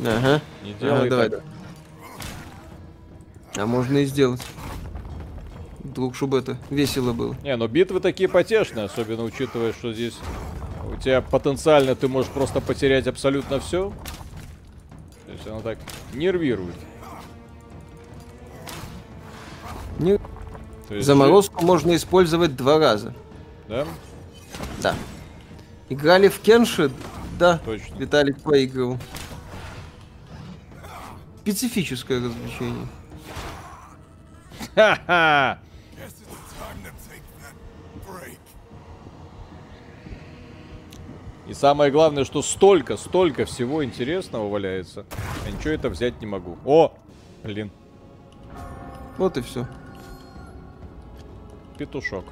Ага. 0.00 0.42
Не 0.62 0.74
делай 0.74 1.00
ага, 1.00 1.08
давай, 1.08 1.30
так. 1.30 1.40
Давай. 1.40 1.59
А 3.60 3.66
можно 3.66 3.98
и 3.98 4.06
сделать. 4.06 4.40
Вдруг, 5.80 6.14
чтобы 6.14 6.38
это 6.38 6.56
весело 6.70 7.12
было. 7.12 7.36
Не, 7.42 7.56
ну 7.56 7.68
битвы 7.68 8.00
такие 8.00 8.28
потешные, 8.28 8.86
особенно 8.86 9.22
учитывая, 9.24 9.72
что 9.72 9.92
здесь 9.92 10.16
у 10.90 10.96
тебя 10.96 11.20
потенциально 11.20 11.94
ты 11.94 12.08
можешь 12.08 12.30
просто 12.30 12.60
потерять 12.60 13.06
абсолютно 13.06 13.60
все. 13.60 13.92
То 15.26 15.32
есть 15.32 15.46
оно 15.46 15.60
так 15.60 15.78
нервирует. 16.14 16.74
Не- 19.98 20.18
есть 20.90 21.06
Заморозку 21.06 21.64
можно 21.64 21.94
использовать 21.94 22.56
два 22.56 22.78
раза. 22.78 23.14
Да, 23.68 23.86
Да. 24.82 24.94
Играли 25.88 26.28
в 26.28 26.40
Кенши? 26.40 26.90
Да. 27.38 27.58
точно. 27.58 27.96
Виталик 27.96 28.40
поигрывал. 28.40 28.98
Специфическое 31.42 32.18
развлечение. 32.18 32.86
Ха-ха! 34.74 35.58
И 41.50 41.52
самое 41.52 41.90
главное, 41.90 42.24
что 42.24 42.42
столько, 42.42 42.96
столько 42.96 43.44
всего 43.44 43.84
интересного 43.84 44.48
валяется. 44.48 45.04
Я 45.44 45.50
ничего 45.50 45.70
это 45.70 45.88
взять 45.88 46.20
не 46.20 46.26
могу. 46.26 46.56
О! 46.64 46.96
Блин, 47.42 47.72
Вот 49.18 49.36
и 49.36 49.40
все. 49.40 49.66
петушок. 51.76 52.26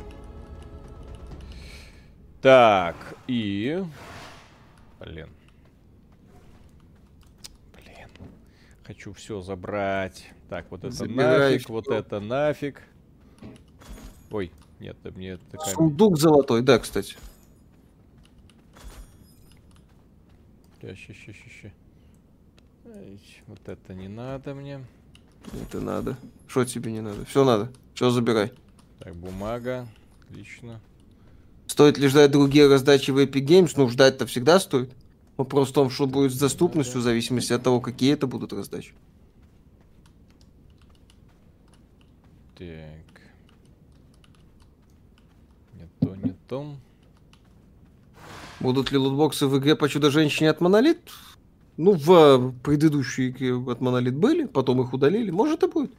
Так, 2.41 2.95
и... 3.27 3.85
Блин. 5.01 5.31
Блин. 7.75 8.09
Хочу 8.85 9.13
все 9.15 9.41
забрать. 9.41 10.31
Так, 10.49 10.71
вот 10.71 10.85
это 10.85 10.91
Забирай 10.91 11.53
нафиг, 11.53 11.69
вот 11.69 11.85
всё. 11.85 11.95
это 11.95 12.21
нафиг. 12.21 12.83
Ой, 14.31 14.51
нет, 14.81 14.97
да 15.03 15.11
мне 15.11 15.37
такая... 15.51 15.75
Сундук 15.75 16.19
золотой, 16.19 16.63
да, 16.63 16.79
кстати. 16.79 17.17
Ща, 20.81 20.95
ща, 20.95 21.13
ща, 21.13 21.33
ща, 21.33 21.73
Вот 23.47 23.61
это 23.67 23.95
не 23.95 24.09
надо 24.09 24.55
мне. 24.55 24.85
Это 25.53 25.81
надо. 25.81 26.17
Что 26.47 26.65
тебе 26.65 26.93
не 26.93 27.01
надо? 27.01 27.25
Все 27.25 27.45
надо. 27.45 27.73
Все 27.95 28.11
забирай. 28.11 28.53
Так, 29.01 29.15
бумага. 29.17 29.89
Отлично. 30.23 30.81
Стоит 31.67 31.99
ли 31.99 32.09
ждать 32.09 32.31
другие 32.31 32.69
раздачи 32.69 33.11
в 33.11 33.19
Epic 33.19 33.45
Games? 33.45 33.73
Ну, 33.77 33.89
ждать-то 33.89 34.27
всегда 34.27 34.61
стоит. 34.61 34.93
Вопрос 35.37 35.71
в 35.71 35.73
том, 35.73 35.91
что 35.91 36.07
будет 36.07 36.33
с 36.33 36.39
доступностью, 36.39 37.01
в 37.01 37.05
зависимости 37.05 37.53
от 37.53 37.63
того, 37.63 37.81
какие 37.81 38.15
это 38.15 38.27
будут 38.27 38.53
раздачи. 38.53 38.95
Так. 42.59 43.21
Не 45.75 45.89
то, 46.01 46.17
не 46.17 46.33
то. 46.49 46.77
Будут 48.59 48.91
ли 48.91 48.99
лутбоксы 48.99 49.47
в 49.47 49.57
игре 49.59 49.77
по 49.77 49.89
Чудо-женщине 49.89 50.51
от 50.51 50.61
Монолит? 50.61 50.99
Ну, 51.77 51.93
в 51.93 52.11
э, 52.11 52.53
предыдущей 52.65 53.29
игре 53.29 53.55
от 53.55 53.81
Монолит 53.81 54.17
были, 54.17 54.47
потом 54.47 54.83
их 54.83 54.93
удалили. 54.93 55.31
Может 55.31 55.63
и 55.63 55.69
будет. 55.69 55.93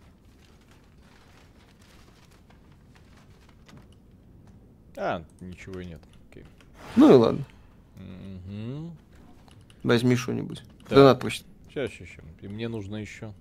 А, 4.97 5.23
ничего 5.39 5.79
и 5.79 5.85
нет. 5.85 6.01
Окей. 6.29 6.43
Ну 6.97 7.09
и 7.09 7.13
ладно. 7.13 7.45
Мгм. 7.95 8.91
Возьми 9.83 10.17
что-нибудь. 10.17 10.63
Да. 10.89 10.95
Донат 10.97 11.21
прочитай. 11.21 11.47
Сейчас, 11.69 11.91
сейчас. 11.91 12.25
И 12.41 12.49
мне 12.49 12.67
нужно 12.67 12.97
еще 12.97 13.33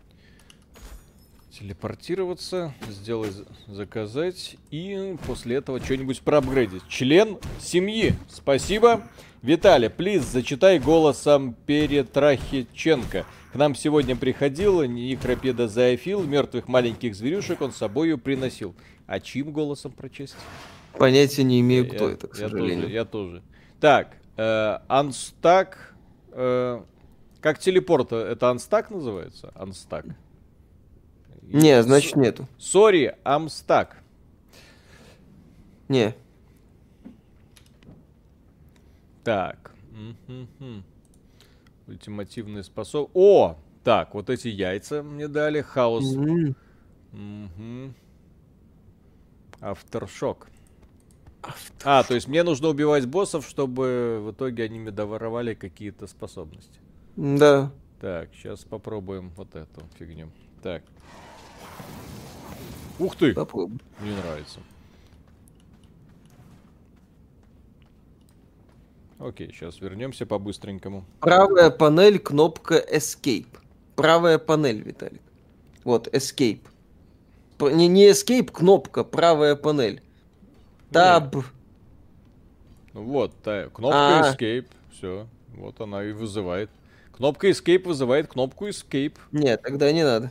телепортироваться, 1.59 2.73
сделать, 2.89 3.35
заказать 3.67 4.57
и 4.71 5.17
после 5.27 5.57
этого 5.57 5.81
что-нибудь 5.81 6.21
проапгрейдить. 6.21 6.83
Член 6.89 7.39
семьи. 7.61 8.15
Спасибо. 8.29 9.03
Виталий, 9.43 9.91
плиз, 9.91 10.25
зачитай 10.25 10.79
голосом 10.79 11.55
Перетрахиченко. 11.67 13.25
К 13.53 13.55
нам 13.57 13.75
сегодня 13.75 14.17
приходил 14.17 14.83
некропеда 14.83 15.69
зоофил, 15.69 16.23
мертвых 16.25 16.69
маленьких 16.69 17.15
зверюшек 17.15 17.61
он 17.61 17.73
с 17.73 17.77
собою 17.77 18.19
приносил. 18.19 18.75
А 19.07 19.21
чьим 19.21 19.53
голосом 19.53 19.93
прочесть? 19.93 20.37
Понятия 20.99 21.45
не 21.45 21.61
имею, 21.61 21.85
Я- 21.87 21.91
кто 21.95 22.09
это, 22.11 22.27
к 22.29 22.35
я 22.39 22.49
сожалению. 22.49 22.83
Тоже, 22.83 22.95
я 22.95 23.05
тоже. 23.05 23.43
Так, 23.81 24.17
э, 24.37 24.79
Unstack. 24.89 25.75
э, 26.33 26.81
как 27.41 27.59
телепорт, 27.59 28.13
э, 28.13 28.17
это 28.17 28.47
Unstack 28.47 28.93
называется? 28.93 29.53
Unstack. 29.55 30.13
Не, 31.53 31.83
значит 31.83 32.17
нету. 32.17 32.47
Сори, 32.59 33.17
Amstack. 33.25 33.95
Не. 35.89 36.15
Так. 39.25 39.73
Ультимативный 41.87 42.63
способ. 42.63 43.11
О! 43.15 43.57
Так, 43.83 44.15
вот 44.15 44.29
эти 44.29 44.49
яйца 44.49 45.03
мне 45.03 45.29
дали. 45.29 45.63
Хаос. 45.63 46.17
Авторшок. 49.61 50.49
А, 51.85 52.03
то 52.03 52.15
есть 52.15 52.29
мне 52.29 52.43
нужно 52.43 52.69
убивать 52.69 53.07
боссов, 53.07 53.47
чтобы 53.49 54.21
в 54.23 54.33
итоге 54.33 54.65
они 54.65 54.79
мне 54.81 54.91
доворовали 54.91 55.55
какие-то 55.55 56.07
способности. 56.07 56.81
Да. 57.17 57.73
Так, 58.01 58.29
сейчас 58.35 58.65
попробуем 58.65 59.31
вот 59.37 59.55
эту 59.55 59.83
фигню. 59.99 60.31
Так. 60.63 60.83
Ух 62.99 63.17
ты! 63.17 63.33
Попробуй. 63.35 63.79
Мне 64.01 64.15
нравится. 64.17 64.61
Окей, 69.19 69.51
сейчас 69.53 69.81
вернемся 69.81 70.27
по-быстренькому. 70.27 71.05
Правая 71.21 71.71
панель, 71.71 72.19
кнопка 72.21 72.77
Escape. 72.79 73.49
Правая 73.97 74.39
панель, 74.39 74.81
Виталик. 74.81 75.21
Вот, 75.83 76.07
Escape. 76.15 76.61
П- 77.59 77.73
Не, 77.73 77.89
не 77.89 78.09
Escape, 78.11 78.51
кнопка, 78.53 79.03
правая 79.03 79.57
панель. 79.57 80.01
Таб. 80.93 81.35
Ну 82.95 83.03
Вот, 83.03 83.35
та- 83.43 83.69
кнопка 83.71 84.21
А. 84.31 84.33
Escape. 84.35 84.67
Все. 84.93 85.27
Вот 85.57 85.81
она 85.81 86.05
и 86.05 86.13
вызывает. 86.13 86.71
Кнопка 87.13 87.49
Escape 87.51 87.85
вызывает 87.89 88.29
кнопку 88.29 88.69
Escape. 88.69 89.15
Нет, 89.33 89.63
тогда 89.63 89.91
не 89.91 90.05
надо. 90.05 90.31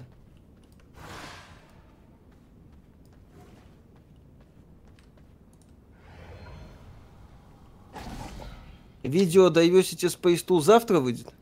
Видео 9.07 9.49
Diversity 9.49 10.07
Space 10.09 10.45
Tool 10.45 10.59
завтра 10.61 10.99
выйдет? 10.99 11.33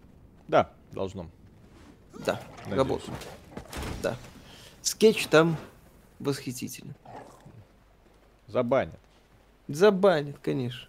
Да, 0.47 0.71
должно. 0.91 1.27
Да, 2.25 2.39
Надеюсь. 2.59 2.77
работаю. 2.77 3.17
Да. 4.03 4.17
Скетч 4.81 5.25
там 5.27 5.57
восхитительный. 6.19 6.93
Забанят. 8.47 8.99
Забанит, 9.67 10.37
конечно. 10.39 10.87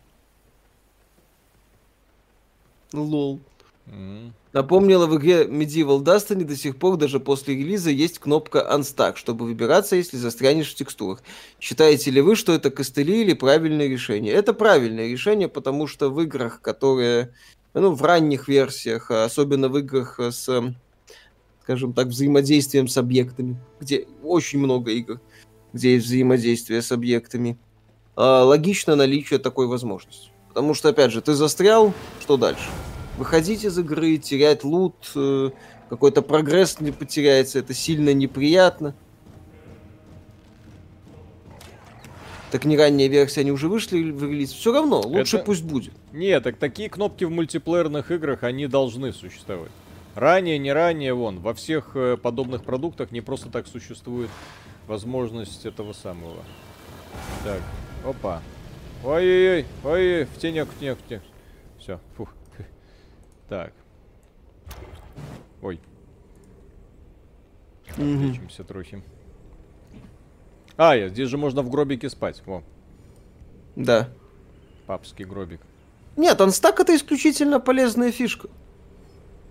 Лол. 2.93 3.41
М. 3.87 4.35
Напомнила, 4.57 5.05
в 5.05 5.15
игре 5.19 5.45
Medieval 5.45 6.03
Dynasty 6.03 6.45
до 6.45 6.57
сих 6.57 6.79
пор 6.79 6.97
даже 6.97 7.21
после 7.21 7.55
релиза 7.55 7.91
есть 7.91 8.19
кнопка 8.19 8.67
Unstuck, 8.73 9.17
чтобы 9.17 9.45
выбираться, 9.45 9.97
если 9.97 10.17
застрянешь 10.17 10.73
в 10.73 10.75
текстурах. 10.75 11.23
Считаете 11.61 12.11
ли 12.11 12.23
вы, 12.23 12.37
что 12.37 12.55
это 12.55 12.71
костыли 12.71 13.21
или 13.21 13.35
правильное 13.35 13.87
решение? 13.87 14.33
Это 14.33 14.55
правильное 14.55 15.09
решение, 15.09 15.49
потому 15.49 15.87
что 15.87 16.09
в 16.09 16.19
играх, 16.23 16.63
которые, 16.63 17.35
ну, 17.75 17.93
в 17.93 18.03
ранних 18.03 18.49
версиях, 18.49 19.11
а 19.11 19.27
особенно 19.27 19.69
в 19.69 19.77
играх 19.77 20.19
с, 20.19 20.49
скажем 21.63 21.93
так, 21.93 22.07
взаимодействием 22.07 22.89
с 22.89 22.97
объектами, 22.97 23.59
где 23.79 24.07
очень 24.23 24.59
много 24.59 24.91
игр, 24.91 25.21
где 25.75 25.97
есть 25.97 26.07
взаимодействие 26.07 26.81
с 26.81 26.91
объектами, 26.93 27.59
а, 28.15 28.43
логично 28.43 28.97
наличие 28.97 29.39
такой 29.39 29.67
возможности. 29.67 30.31
Потому 30.49 30.73
что, 30.73 30.89
опять 30.89 31.13
же, 31.13 31.21
ты 31.21 31.35
застрял, 31.35 31.93
что 32.23 32.39
дальше? 32.39 32.71
Выходить 33.17 33.65
из 33.65 33.79
игры, 33.79 34.19
терять 34.19 34.63
лут, 34.63 34.95
э, 35.15 35.51
какой-то 35.89 36.21
прогресс 36.21 36.81
не 36.81 36.93
потеряется, 36.93 37.59
это 37.59 37.73
сильно 37.73 38.13
неприятно. 38.13 38.95
Так 42.51 42.65
не 42.65 42.77
ранняя 42.77 43.09
версия, 43.09 43.41
они 43.41 43.53
уже 43.53 43.69
вышли 43.69 44.11
в 44.11 44.23
релиз. 44.23 44.53
Все 44.53 44.73
равно, 44.73 45.01
лучше 45.01 45.39
Это- 45.39 45.47
пусть 45.47 45.65
будет. 45.65 45.93
Нет, 46.13 46.45
так 46.45 46.57
такие 46.59 46.89
кнопки 46.89 47.25
в 47.25 47.31
мультиплеерных 47.31 48.11
играх, 48.11 48.43
они 48.43 48.67
должны 48.67 49.13
существовать. 49.13 49.71
Ранее, 50.15 50.59
не 50.59 50.73
ранее, 50.73 51.13
вон, 51.13 51.41
во 51.41 51.55
всех 51.55 51.91
э, 51.95 52.17
подобных 52.17 52.65
продуктах 52.65 53.11
не 53.13 53.21
просто 53.21 53.51
так 53.51 53.67
существует 53.67 54.31
возможность 54.87 55.67
этого 55.67 55.93
самого. 55.93 56.43
Так, 57.45 57.61
опа. 58.05 58.41
Ой-ой-ой, 59.05 59.67
ой, 59.85 60.25
в 60.25 60.39
тенек, 60.39 60.69
в 60.69 60.79
тенек, 60.79 60.99
в 60.99 61.09
тенек. 61.09 61.23
Все, 61.79 62.01
фух. 62.17 62.33
Так. 63.49 63.73
Ой, 65.63 65.81
Мгм. 67.97 68.23
лечимся 68.33 68.65
трохи. 68.65 69.03
А, 70.77 70.95
я- 70.97 71.09
здесь 71.09 71.29
же 71.29 71.39
можно 71.39 71.63
в 71.63 71.71
гробике 71.71 72.11
спать. 72.11 72.43
Во, 72.45 72.63
Да. 73.77 74.11
папский 74.87 75.25
гробик. 75.25 75.61
Нет, 76.17 76.41
анстак 76.41 76.81
это 76.81 76.95
исключительно 76.97 77.61
полезная 77.61 78.11
фишка. 78.11 78.49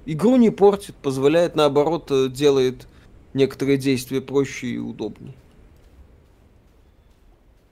Игру 0.06 0.36
не 0.36 0.50
портит, 0.52 0.96
позволяет, 0.96 1.56
наоборот, 1.56 2.12
э, 2.12 2.28
делает 2.30 2.88
некоторые 3.34 3.78
действия 3.78 4.22
проще 4.22 4.68
и 4.68 4.78
удобнее. 4.78 5.34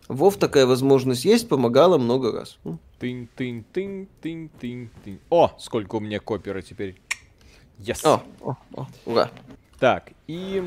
Вов 0.07 0.37
такая 0.37 0.65
возможность 0.65 1.25
есть, 1.25 1.47
помогала 1.47 1.97
много 1.97 2.31
раз. 2.31 2.57
М. 3.03 3.03
Тынь, 3.03 3.27
тынь, 3.35 3.63
тынь, 3.73 4.07
тынь, 4.21 4.49
тынь, 4.59 4.89
тынь. 5.03 5.19
О, 5.29 5.53
сколько 5.59 5.95
у 5.97 5.99
меня 5.99 6.19
копера 6.19 6.61
теперь. 6.61 6.95
Yes. 7.77 8.07
О, 8.07 8.23
о, 8.41 8.55
о, 8.75 8.87
ура. 9.05 9.29
Так, 9.77 10.11
и... 10.27 10.63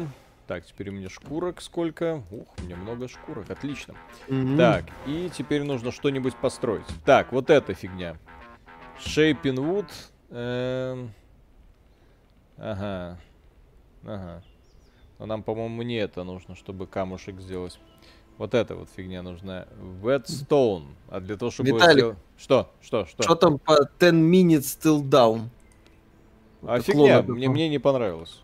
Так, 0.46 0.64
теперь 0.66 0.90
у 0.90 0.92
меня 0.92 1.08
шкурок 1.08 1.62
сколько? 1.62 2.22
Ух, 2.30 2.46
у 2.58 2.62
меня 2.62 2.76
много 2.76 3.08
шкурок, 3.08 3.50
отлично. 3.50 3.94
Мгм. 4.28 4.58
Так, 4.58 4.84
и 5.06 5.30
теперь 5.34 5.64
нужно 5.64 5.90
что-нибудь 5.90 6.36
построить. 6.36 6.84
Так, 7.06 7.32
вот 7.32 7.48
эта 7.48 7.72
фигня. 7.72 8.18
Wood. 8.98 9.90
эм, 10.30 11.12
Ага. 12.58 13.18
Ага. 14.04 14.42
Но 15.18 15.26
нам, 15.26 15.42
по-моему, 15.42 15.82
не 15.82 15.96
это 15.96 16.22
нужно, 16.22 16.54
чтобы 16.54 16.86
камушек 16.86 17.40
сделать. 17.40 17.80
Вот 18.38 18.54
эта 18.54 18.74
вот 18.74 18.88
фигня 18.94 19.22
нужна. 19.22 19.66
Whetstone. 20.02 20.84
А 21.08 21.20
для 21.20 21.36
того, 21.36 21.50
чтобы... 21.50 21.70
Виталик. 21.70 21.94
сделать- 21.96 22.18
Что? 22.36 22.70
Что? 22.82 23.06
Что? 23.06 23.22
Что 23.22 23.34
там 23.34 23.58
по 23.58 23.88
10 23.98 24.12
minutes 24.14 24.78
still 24.78 25.02
down? 25.02 25.48
А 26.62 26.76
Это 26.76 26.84
фигня, 26.84 27.22
клон 27.22 27.36
мне, 27.36 27.48
мне 27.48 27.68
не 27.68 27.78
понравилось. 27.78 28.40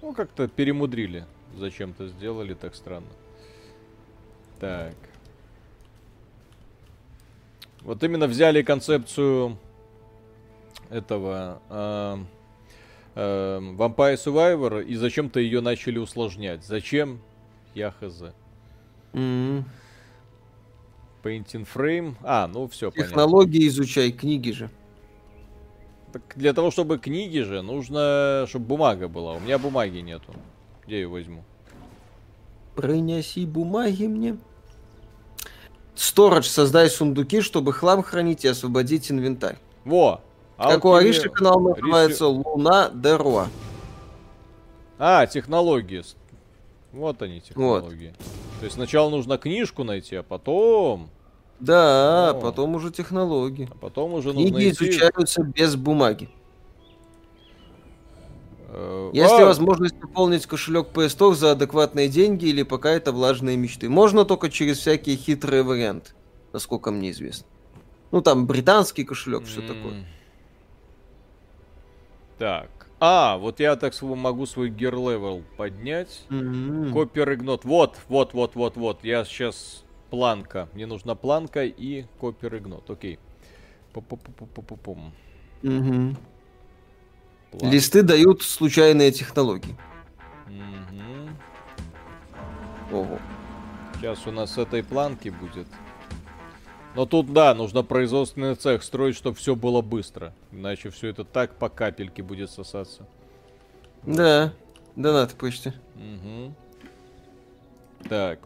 Ну, 0.00 0.12
как-то 0.12 0.46
перемудрили. 0.48 1.24
Зачем-то 1.56 2.08
сделали 2.08 2.54
так 2.54 2.74
странно. 2.74 3.06
Так. 4.60 4.94
Вот 7.80 8.02
именно 8.04 8.26
взяли 8.28 8.62
концепцию 8.62 9.58
этого 10.88 11.60
эм, 11.68 12.26
эм, 13.16 13.76
Vampire 13.76 14.14
Survivor 14.14 14.84
и 14.84 14.94
зачем-то 14.94 15.40
ее 15.40 15.60
начали 15.60 15.98
усложнять. 15.98 16.64
Зачем? 16.64 17.20
Я 17.74 17.90
хз. 17.90 18.22
М. 19.12 19.64
Painting 21.22 21.66
Frame. 21.72 22.14
А, 22.22 22.46
ну 22.48 22.66
все, 22.68 22.90
понятно. 22.90 23.08
Технологии 23.10 23.68
изучай, 23.68 24.10
книги 24.10 24.50
же. 24.50 24.70
Так 26.12 26.22
для 26.36 26.52
того, 26.52 26.70
чтобы 26.70 26.98
книги 26.98 27.38
же, 27.38 27.62
нужно, 27.62 28.44
чтобы 28.48 28.66
бумага 28.66 29.08
была. 29.08 29.34
У 29.34 29.40
меня 29.40 29.58
бумаги 29.58 29.98
нету. 29.98 30.34
Где 30.84 30.96
я 30.96 31.02
ее 31.02 31.08
возьму? 31.08 31.44
Принеси 32.74 33.46
бумаги 33.46 34.06
мне. 34.06 34.36
Сторож, 35.94 36.46
создай 36.46 36.88
сундуки, 36.90 37.40
чтобы 37.40 37.72
хлам 37.72 38.02
хранить 38.02 38.44
и 38.44 38.48
освободить 38.48 39.10
инвентарь. 39.10 39.58
Во! 39.84 40.20
Как 40.58 40.84
у 40.84 40.92
Ариши 40.92 41.28
канал 41.28 41.60
Риси- 41.70 41.80
называется 41.80 42.26
Луна 42.26 42.90
Дероа. 42.90 43.48
А, 44.98 45.26
технологии. 45.26 46.02
Вот 46.92 47.20
они, 47.22 47.40
технологии. 47.40 48.14
То 48.62 48.66
есть 48.66 48.76
сначала 48.76 49.10
нужно 49.10 49.38
книжку 49.38 49.82
найти, 49.82 50.14
а 50.14 50.22
потом... 50.22 51.10
Да, 51.58 52.30
О. 52.30 52.34
потом 52.40 52.76
уже 52.76 52.92
технологии. 52.92 53.68
А 53.68 53.74
потом 53.74 54.14
уже 54.14 54.32
нужно 54.32 54.50
Книги 54.50 54.70
идти... 54.70 54.88
изучаются 54.88 55.42
без 55.42 55.74
бумаги. 55.74 56.30
э, 58.68 59.10
Есть 59.14 59.32
а, 59.32 59.46
возможность 59.46 59.98
пополнить 59.98 60.46
кошелек 60.46 60.90
PS 60.94 61.34
за 61.34 61.50
адекватные 61.50 62.06
деньги 62.06 62.44
или 62.44 62.62
пока 62.62 62.90
это 62.90 63.10
влажные 63.10 63.56
мечты? 63.56 63.88
Можно 63.88 64.24
только 64.24 64.48
через 64.48 64.78
всякие 64.78 65.16
хитрые 65.16 65.64
варианты, 65.64 66.12
насколько 66.52 66.92
мне 66.92 67.10
известно. 67.10 67.48
Ну 68.12 68.22
там 68.22 68.46
британский 68.46 69.02
кошелек, 69.02 69.42
все 69.42 69.60
такое. 69.62 70.06
Так. 72.38 72.70
А, 73.04 73.36
вот 73.36 73.58
я 73.58 73.74
так 73.74 74.00
могу 74.00 74.46
свой 74.46 74.70
gear 74.70 74.94
level 74.94 75.42
поднять. 75.56 76.24
М. 76.30 76.92
Copper 76.92 77.32
ingot. 77.32 77.64
Вот, 77.64 77.98
вот, 78.08 78.32
вот, 78.32 78.54
вот, 78.54 78.76
вот. 78.76 79.02
Я 79.02 79.24
сейчас 79.24 79.82
планка. 80.10 80.68
Мне 80.72 80.86
нужна 80.86 81.16
планка 81.16 81.64
и 81.64 82.04
копер 82.20 82.58
игнот. 82.58 82.88
Окей. 82.88 83.18
Пу-пу-пу-пу-пу-пум. 83.92 85.12
План- 85.62 86.16
Листы 87.72 88.02
дают 88.04 88.42
случайные 88.42 89.10
технологии. 89.10 89.76
Мгм. 90.46 91.36
Ого. 92.92 93.18
Сейчас 93.96 94.28
у 94.28 94.30
нас 94.30 94.52
с 94.52 94.58
этой 94.58 94.84
планки 94.84 95.30
будет. 95.30 95.66
Но 96.94 97.06
тут, 97.06 97.32
да, 97.32 97.54
нужно 97.54 97.82
производственный 97.82 98.54
цех 98.54 98.82
строить, 98.82 99.16
чтобы 99.16 99.36
все 99.36 99.56
было 99.56 99.80
быстро. 99.80 100.34
Иначе 100.52 100.90
все 100.90 101.08
это 101.08 101.24
так 101.24 101.54
по 101.56 101.68
капельке 101.68 102.22
будет 102.22 102.50
сосаться. 102.50 103.06
Да, 104.04 104.52
донаты 104.94 105.34
почти. 105.36 105.72
Мгм. 105.94 106.54
Так. 108.08 108.40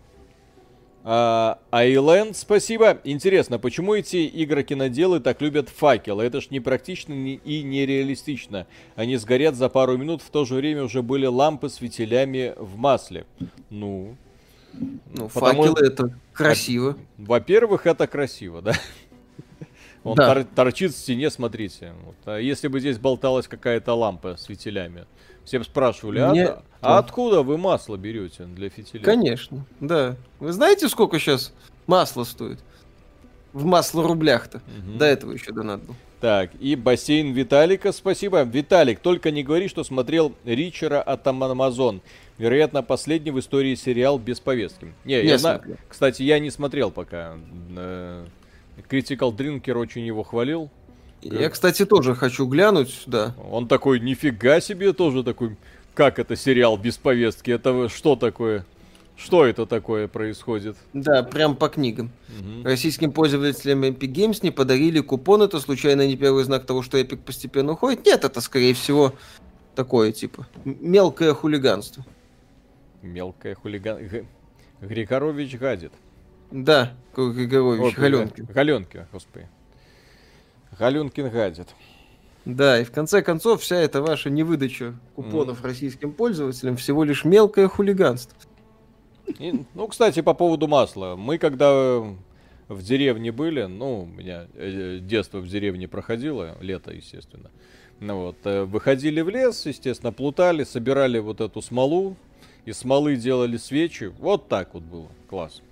А, 1.09 1.61
Айленд, 1.71 2.37
спасибо. 2.37 2.99
Интересно, 3.05 3.59
почему 3.61 3.95
эти 3.95 4.29
игроки-наделы 4.45 5.21
так 5.21 5.41
любят 5.41 5.69
факелы? 5.69 6.25
Это 6.25 6.41
ж 6.41 6.51
не 6.51 6.59
практично 6.59 7.13
не- 7.13 7.37
и 7.37 7.63
нереалистично. 7.63 8.67
Они 8.97 9.17
сгорят 9.17 9.55
за 9.55 9.69
пару 9.69 9.97
минут, 9.97 10.21
в 10.21 10.31
то 10.31 10.45
же 10.45 10.57
время 10.57 10.83
уже 10.83 11.03
были 11.03 11.27
лампы 11.27 11.69
с 11.69 11.77
фитилями 11.77 12.55
в 12.57 12.77
масле. 12.77 13.25
Ну, 13.71 14.17
Ну, 14.79 15.29
Потому- 15.29 15.63
факелы 15.65 15.87
это 15.87 16.19
красиво. 16.33 16.97
Во-первых, 17.19 17.87
это 17.87 18.07
красиво, 18.07 18.63
да? 18.63 18.75
Он 20.05 20.15
Да. 20.15 20.35
тор- 20.35 20.45
торчит 20.45 20.93
в 20.93 20.97
стене, 20.97 21.31
смотрите. 21.31 21.93
Вот. 22.05 22.15
А 22.27 22.39
если 22.39 22.69
бы 22.69 22.79
здесь 22.81 22.99
болталась 22.99 23.49
какая-то 23.49 23.93
лампа 23.95 24.37
с 24.37 24.45
фитилями, 24.45 25.07
все 25.45 25.59
бы 25.59 25.65
спрашивали, 25.65 26.21
а, 26.21 26.33
Нет. 26.33 26.47
да- 26.49 26.63
а 26.81 26.99
откуда 26.99 27.43
вы 27.43 27.59
масло 27.59 27.97
берете 27.97 28.45
для 28.45 28.69
фитилей? 28.69 29.03
Конечно, 29.03 29.65
да. 29.81 30.15
Вы 30.39 30.53
знаете, 30.53 30.89
сколько 30.89 31.19
сейчас 31.19 31.53
масло 31.87 32.25
стоит? 32.25 32.61
в 33.53 33.65
масло 33.65 34.07
рублях-то. 34.07 34.61
Мгм. 34.67 34.99
До 34.99 35.07
этого 35.07 35.33
еще 35.33 35.51
донат 35.51 35.83
был. 35.83 35.95
Так, 36.21 36.51
и 36.61 36.77
бассейн 36.77 37.33
Виталика, 37.33 37.93
спасибо. 37.93 38.43
Виталик, 38.43 39.01
только 39.01 39.31
не 39.31 39.43
говори, 39.43 39.69
что 39.69 39.85
смотрел 39.85 40.33
Ричера 40.45 41.03
от 41.03 41.27
Амазон. 41.27 42.01
Вероятно, 42.39 42.83
последний 42.83 43.31
в 43.31 43.39
истории 43.39 43.75
сериал 43.75 44.19
без 44.19 44.41
повестки. 44.41 44.93
Не, 45.05 45.23
Не 45.23 45.29
я 45.29 45.33
на- 45.35 45.39
смотрел. 45.39 45.77
Кстати, 45.89 46.23
я 46.23 46.39
не 46.39 46.51
смотрел 46.51 46.91
пока. 46.91 47.35
Э, 47.77 48.25
Critical 48.89 49.35
Drinker 49.37 49.75
очень 49.75 50.07
его 50.07 50.23
хвалил. 50.23 50.71
Я, 51.23 51.51
кстати, 51.51 51.85
тоже 51.85 52.15
хочу 52.15 52.47
глянуть, 52.47 53.03
да. 53.07 53.35
Он 53.51 53.69
такой, 53.69 54.01
нифига 54.01 54.61
себе, 54.61 54.93
тоже 54.93 55.25
такой, 55.25 55.57
как 55.95 56.19
это 56.19 56.37
сериал 56.37 56.77
без 56.77 56.99
повестки? 56.99 57.51
Это 57.51 57.89
что 57.89 58.17
такое? 58.17 58.65
Что 59.17 59.47
это 59.47 59.65
такое 59.65 60.09
происходит? 60.09 60.77
Да, 60.93 61.23
прям 61.23 61.57
по 61.57 61.69
книгам. 61.69 62.11
Мгм. 62.39 62.65
Российским 62.65 63.13
пользователям 63.13 63.83
Epic 63.85 64.13
Games 64.13 64.41
не 64.43 64.51
подарили 64.51 65.01
купон. 65.01 65.43
Это 65.43 65.59
случайно 65.59 66.07
не 66.07 66.17
первый 66.17 66.45
знак 66.45 66.67
того, 66.67 66.83
что 66.83 66.99
Epic 66.99 67.17
постепенно 67.19 67.73
уходит? 67.73 68.05
Нет, 68.05 68.25
это, 68.25 68.41
скорее 68.43 68.75
всего, 68.75 69.15
такое, 69.75 70.13
типа, 70.13 70.47
мелкое 70.65 71.33
хулиганство. 71.33 72.05
Мелкая 73.03 73.55
хулиган... 73.55 74.07
Г- 74.07 74.27
Григорович 74.83 75.57
гадит. 75.57 75.93
Да, 76.51 76.93
Григорович, 77.17 77.83
Ой, 77.83 77.93
Галенкин. 77.93 78.45
Галенкин, 78.47 79.07
господи. 79.11 79.49
Галенкин 80.79 81.31
гадит. 81.31 81.69
Да, 82.45 82.79
и 82.81 82.85
в 82.85 82.93
конце 82.93 83.23
концов 83.23 83.63
вся 83.63 83.77
эта 83.77 84.03
ваша 84.03 84.29
невыдача 84.29 84.95
купонов 85.15 85.65
российским 85.65 86.13
пользователям 86.13 86.77
всего 86.77 87.03
лишь 87.03 87.25
мелкое 87.25 87.67
хулиганство. 87.67 88.37
И, 89.39 89.65
ну, 89.75 89.87
кстати, 89.89 90.23
по 90.23 90.35
поводу 90.35 90.69
масла. 90.69 91.15
Мы 91.17 91.39
когда 91.39 92.01
в 92.69 92.83
деревне 92.83 93.33
были, 93.33 93.65
ну, 93.65 94.03
у 94.03 94.07
меня 94.07 94.47
э, 94.55 94.99
детство 95.01 95.39
в 95.39 95.49
деревне 95.49 95.89
проходило, 95.89 96.57
лето, 96.61 96.93
естественно. 96.93 97.51
Ну 98.01 98.27
вот, 98.27 98.37
э, 98.45 98.65
выходили 98.65 99.21
в 99.21 99.29
лес, 99.29 99.67
естественно, 99.67 100.13
плутали, 100.13 100.65
собирали 100.65 101.19
вот 101.19 101.41
эту 101.41 101.63
смолу, 101.63 102.17
из 102.65 102.79
смолы 102.79 103.17
делали 103.17 103.57
свечи. 103.57 104.13
Вот 104.19 104.49
так 104.49 104.75
вот 104.75 104.83
было. 104.83 105.09
Класс. 105.29 105.63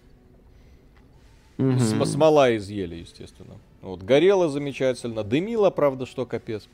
См- 1.57 2.07
смола 2.07 2.57
изъели, 2.57 2.97
естественно. 2.97 3.57
Вот, 3.81 4.03
горело 4.03 4.49
замечательно, 4.49 5.23
дымило, 5.23 5.71
правда, 5.71 6.07
что 6.07 6.27
капец. 6.27 6.69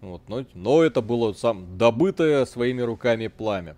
Вот, 0.00 0.22
но, 0.28 0.44
но 0.54 0.82
это 0.82 1.02
было 1.02 1.32
сам 1.32 1.76
добытое 1.76 2.44
своими 2.46 2.82
руками 2.82 3.28
пламя. 3.28 3.76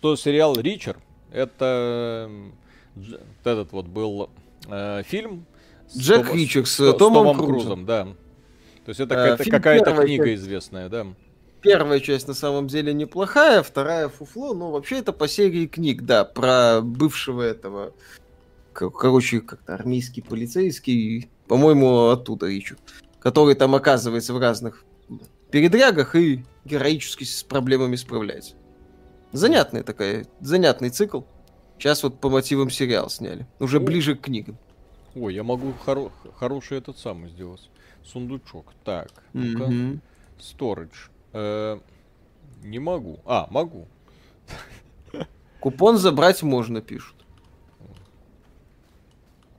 Что 0.00 0.16
сериал 0.16 0.58
Ричард, 0.58 0.98
это 1.30 2.30
вот 2.96 3.20
этот 3.44 3.70
вот 3.72 3.86
был 3.86 4.30
э, 4.66 5.02
фильм. 5.04 5.44
Джек 5.94 6.26
Том- 6.26 6.36
Ричард 6.36 6.68
с 6.68 6.80
с 6.80 6.94
Томом 6.94 7.36
Крузом, 7.36 7.52
Крузом. 7.52 7.84
да. 7.86 8.04
То 8.86 8.88
есть 8.88 9.00
это 9.00 9.14
Э, 9.14 9.30
какая-то, 9.36 9.50
какая-то 9.50 10.02
книга 10.06 10.24
часть. 10.24 10.42
известная, 10.42 10.88
да. 10.88 11.06
Первая 11.60 12.00
часть 12.00 12.26
на 12.28 12.32
самом 12.32 12.66
деле 12.68 12.94
неплохая, 12.94 13.62
вторая 13.62 14.08
фуфло, 14.08 14.54
но 14.54 14.70
вообще 14.70 15.00
это 15.00 15.12
по 15.12 15.28
серии 15.28 15.66
книг, 15.66 16.00
да, 16.02 16.24
про 16.24 16.80
бывшего 16.82 17.42
этого, 17.42 17.92
кор- 18.72 18.90
короче, 18.92 19.40
как-то 19.42 19.74
армейский 19.74 20.22
полицейский, 20.22 21.28
по-моему, 21.46 22.06
оттуда 22.08 22.46
ищут, 22.46 22.78
который 23.18 23.54
там 23.54 23.74
оказывается 23.74 24.32
в 24.32 24.38
разных 24.38 24.82
передрягах 25.50 26.16
и 26.16 26.42
героически 26.64 27.24
с 27.24 27.42
проблемами 27.42 27.96
справляется. 27.96 28.54
Занятная 29.32 29.82
такая, 29.82 30.26
занятный 30.40 30.90
цикл. 30.90 31.22
Сейчас 31.78 32.02
вот 32.02 32.20
по 32.20 32.28
мотивам 32.28 32.68
сериал 32.70 33.08
сняли, 33.08 33.46
уже 33.58 33.78
Ну, 33.80 33.86
ближе 33.86 34.14
к 34.16 34.22
книгам. 34.22 34.58
Ой, 35.14 35.34
я 35.34 35.42
могу 35.42 35.72
хоро- 35.84 36.12
хороший 36.36 36.78
этот 36.78 36.98
самый 36.98 37.30
сделать. 37.30 37.70
Сундучок. 38.04 38.72
Так, 38.84 39.08
ну-ка. 39.32 39.66
Мгм. 39.66 40.00
Storage. 40.38 41.10
Э, 41.32 41.78
не 42.62 42.78
могу. 42.78 43.20
А, 43.24 43.46
могу. 43.50 43.86
Купон 45.60 45.98
забрать 45.98 46.42
можно, 46.42 46.80
пишут. 46.80 47.16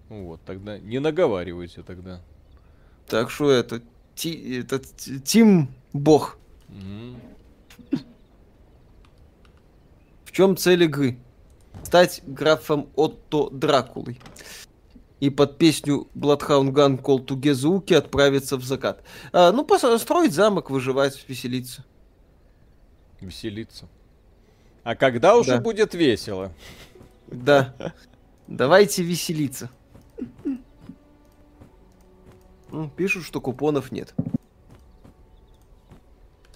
Ну 0.10 0.26
Вот, 0.26 0.42
тогда 0.46 0.78
не 0.80 1.00
наговаривайте 1.00 1.84
тогда. 1.84 2.22
Так 3.08 3.30
что 3.30 3.50
это, 3.50 3.82
ти- 4.16 4.60
это 4.60 4.80
Тим 5.24 5.70
Бог. 5.94 6.38
Мгм. 6.70 7.16
В 10.32 10.34
чем 10.34 10.56
цель 10.56 10.84
игры? 10.86 11.18
Стать 11.84 12.22
графом 12.26 12.90
Отто 12.96 13.50
Дракулой. 13.50 14.18
И 15.20 15.30
под 15.30 15.58
песню 15.58 16.08
Bloodhound 16.16 16.72
Gun 16.72 17.02
Call 17.02 17.26
to 17.26 17.36
Gezauki 17.38 17.94
отправиться 17.96 18.56
в 18.56 18.64
закат. 18.64 19.04
А, 19.34 19.52
ну, 19.52 19.66
построить 19.66 20.34
замок, 20.34 20.70
выживать, 20.70 21.24
веселиться. 21.28 21.84
Веселиться. 23.20 23.90
А 24.84 24.96
когда 24.96 25.36
уже 25.36 25.52
Да. 25.58 25.62
будет 25.62 25.94
весело? 25.94 26.54
Да. 27.28 27.76
Давайте 28.48 29.04
веселиться. 29.04 29.70
Ну, 32.72 32.90
Пишут, 32.96 33.26
что 33.26 33.42
купонов 33.42 33.92
нет. 33.92 34.14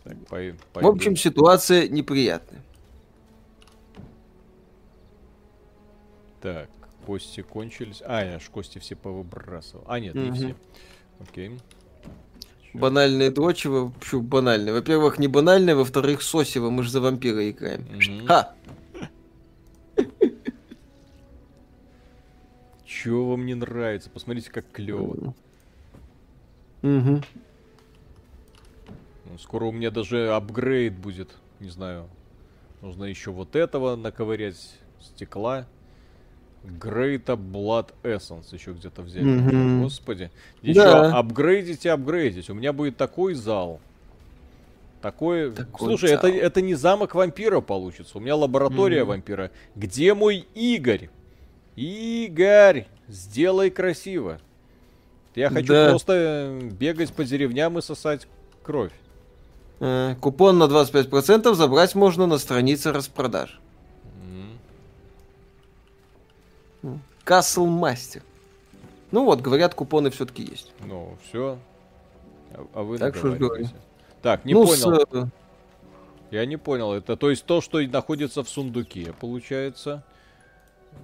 Так, 0.06 0.15
пой- 0.27 0.52
В 0.53 0.64
пойду. 0.68 0.89
общем, 0.89 1.15
ситуация 1.18 1.89
неприятная. 1.89 2.64
Так, 6.46 6.70
кости 7.08 7.42
кончились. 7.42 8.04
А, 8.06 8.24
я 8.24 8.38
ж 8.38 8.44
кости 8.52 8.78
все 8.78 8.96
повыбрасывал. 8.96 9.84
А, 9.88 10.00
нет, 10.00 10.14
не 10.14 10.32
все. 10.32 10.56
Окей. 11.20 11.60
Чё? 12.72 12.78
Банальное 12.78 13.32
дрочево, 13.32 13.92
почему 14.00 14.22
банальное? 14.22 14.72
Во-первых, 14.72 15.18
не 15.18 15.28
банальное, 15.28 15.74
во-вторых, 15.74 16.22
сосево, 16.22 16.70
мы 16.70 16.84
же 16.84 16.92
за 16.92 17.02
вампира 17.02 17.50
играем. 17.50 17.88
Мгм. 17.92 18.28
Ха! 18.28 18.54
Чё 22.86 23.26
вам 23.26 23.48
не 23.48 23.56
нравится? 23.56 24.12
Посмотрите, 24.12 24.52
как 24.52 24.72
клево. 24.72 25.34
Ну, 26.84 27.24
Скоро 29.40 29.66
у 29.66 29.72
меня 29.72 29.90
даже 29.90 30.32
апгрейд 30.32 30.96
будет. 30.96 31.32
Не 31.60 31.70
знаю. 31.70 32.08
Нужно 32.84 33.06
еще 33.06 33.32
вот 33.32 33.56
этого 33.56 33.96
наковырять. 33.96 34.78
Стекла. 35.02 35.66
Great 36.80 37.26
Blood 37.26 37.90
Essence 38.04 38.46
еще 38.54 38.74
где-то 38.74 39.02
взять. 39.02 39.24
Мгм. 39.24 39.84
Господи. 39.84 40.32
Еще 40.62 40.82
Да. 40.82 41.18
апгрейдить 41.18 41.86
и 41.86 41.90
апгрейдить. 41.90 42.50
У 42.50 42.54
меня 42.54 42.74
будет 42.74 42.98
такой 42.98 43.34
зал. 43.34 43.80
Такой... 45.02 45.52
Такой 45.52 45.88
Слушай, 45.90 46.12
это, 46.12 46.28
зал. 46.28 46.36
это 46.36 46.62
не 46.62 46.74
замок 46.74 47.14
вампира 47.16 47.62
получится. 47.62 48.18
У 48.18 48.22
меня 48.22 48.36
лаборатория 48.36 49.02
Мгм. 49.02 49.10
вампира. 49.10 49.52
Где 49.76 50.14
мой 50.14 50.48
Игорь? 50.56 51.10
Игорь, 51.76 52.88
сделай 53.08 53.70
красиво. 53.70 54.40
Я 55.36 55.50
хочу 55.50 55.68
Да. 55.74 55.90
просто 55.90 56.14
э, 56.14 56.70
бегать 56.72 57.12
по 57.14 57.24
деревням 57.26 57.78
и 57.78 57.82
сосать 57.82 58.26
кровь. 58.64 58.94
Э, 59.82 60.16
Купон 60.22 60.58
на 60.58 60.64
25% 60.68 61.54
забрать 61.56 61.94
можно 61.96 62.26
на 62.26 62.38
странице 62.38 62.92
распродаж. 62.94 63.60
М. 66.86 67.02
Castle 67.26 67.68
Master. 67.68 68.22
Ну 69.12 69.26
вот, 69.26 69.41
говорят, 69.41 69.74
купоны 69.74 70.10
все-таки 70.10 70.44
есть. 70.44 70.74
Ну, 70.86 71.18
все. 71.28 71.57
А, 72.53 72.68
а 72.74 72.84
вы 72.84 72.98
Так 72.98 73.16
что 73.16 73.36
ж. 73.36 73.68
Так, 74.22 74.45
не 74.45 74.53
ну, 74.53 74.66
понял. 74.66 74.76
с, 74.76 75.07
э, 75.14 75.26
Я 76.32 76.45
не 76.45 76.57
понял. 76.57 76.94
Это 76.94 77.16
то 77.16 77.30
есть 77.30 77.45
то, 77.45 77.62
что 77.62 77.82
находится 77.82 78.44
в 78.44 78.49
сундуке, 78.49 79.14
получается. 79.20 80.03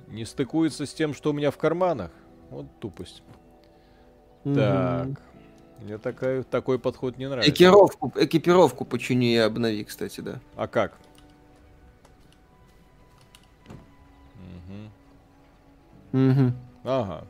Не 0.07 0.25
стыкуется 0.25 0.85
с 0.85 0.93
тем, 0.93 1.13
что 1.13 1.31
у 1.31 1.33
меня 1.33 1.51
в 1.51 1.57
карманах. 1.57 2.11
Вот 2.49 2.65
тупость. 2.79 3.23
мгм. 4.43 4.55
Так. 4.55 5.07
Мне 5.81 5.97
такая, 5.97 6.43
такой 6.43 6.77
подход 6.77 7.17
не 7.17 7.27
нравится. 7.27 7.49
Экипировку, 7.49 8.11
экипировку 8.15 8.85
почини 8.85 9.33
и 9.33 9.37
обнови, 9.37 9.83
кстати, 9.83 10.21
да. 10.21 10.39
А 10.55 10.67
как? 10.67 10.97
Угу. 16.13 16.53
Ага. 16.83 17.27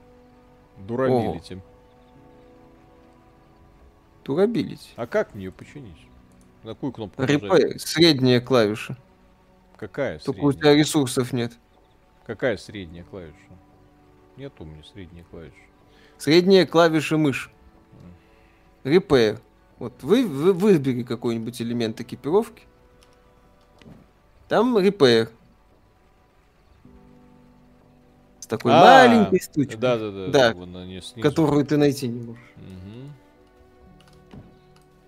Durability. 0.77 1.61
Durability. 4.23 4.89
А 4.95 5.07
как 5.07 5.33
мне 5.35 5.45
ее 5.45 5.51
починить? 5.51 6.07
На 6.63 6.73
какую 6.73 6.91
кнопку? 6.91 7.21
Repair. 7.21 7.77
Средняя 7.79 8.39
клавиша. 8.39 8.97
Какая 9.77 10.19
Только 10.19 10.39
у 10.39 10.51
средняя? 10.51 10.73
тебя 10.73 10.79
ресурсов 10.79 11.33
нет. 11.33 11.53
Какая 12.25 12.57
средняя 12.57 13.03
клавиша? 13.03 13.35
Нет 14.37 14.53
у 14.59 14.65
меня 14.65 14.83
средней 14.83 15.23
клавиши. 15.29 15.53
Средняя 16.17 16.65
клавиша 16.65 17.17
мышь. 17.17 17.51
Repair. 18.83 19.39
Вот 19.79 20.03
вы, 20.03 20.25
вы 20.25 20.53
выбери 20.53 21.03
какой-нибудь 21.03 21.61
элемент 21.61 21.99
экипировки. 21.99 22.63
Там 24.47 24.77
repair. 24.77 25.29
Такой 28.51 28.73
А, 28.73 28.81
маленькой 28.81 29.39
штучкой, 29.39 29.77
Да, 29.77 29.97
да, 29.97 30.11
да. 30.11 30.53
Да, 30.53 31.21
которую 31.21 31.65
ты 31.65 31.77
найти 31.77 32.07
не 32.09 32.21
можешь. 32.21 32.43
Мгм. 32.57 33.13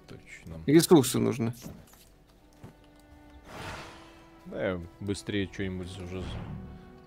Точно. 0.07 0.61
Ресурсы 0.65 1.19
нужны. 1.19 1.53
Да, 4.45 4.69
я 4.69 4.81
быстрее 5.01 5.49
что-нибудь 5.51 5.89
уже 5.99 6.23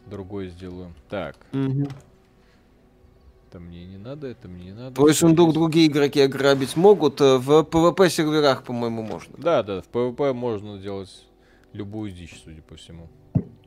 другое 0.05 0.51
сделаю. 0.51 0.93
Так, 1.09 1.37
Мгм. 1.53 1.89
это 3.49 3.59
мне 3.59 3.87
не 3.87 3.97
надо, 3.97 4.27
это 4.27 4.47
мне 4.47 4.67
не 4.67 4.73
надо. 4.73 4.95
Твой 4.95 5.15
сундук 5.15 5.55
другие 5.55 5.87
игроки 5.87 6.21
ограбить 6.21 6.77
могут, 6.77 7.21
э, 7.23 7.39
в 7.39 7.63
PvP 7.63 8.11
серверах, 8.11 8.63
по-моему, 8.63 9.03
можно. 9.03 9.35
Да, 9.39 9.63
да, 9.63 9.81
в 9.81 9.89
PvP 9.89 10.35
можно 10.35 10.79
делать 10.79 11.27
любую 11.73 12.11
дичь, 12.13 12.43
судя 12.45 12.61
по 12.61 12.77
всему. 12.77 13.09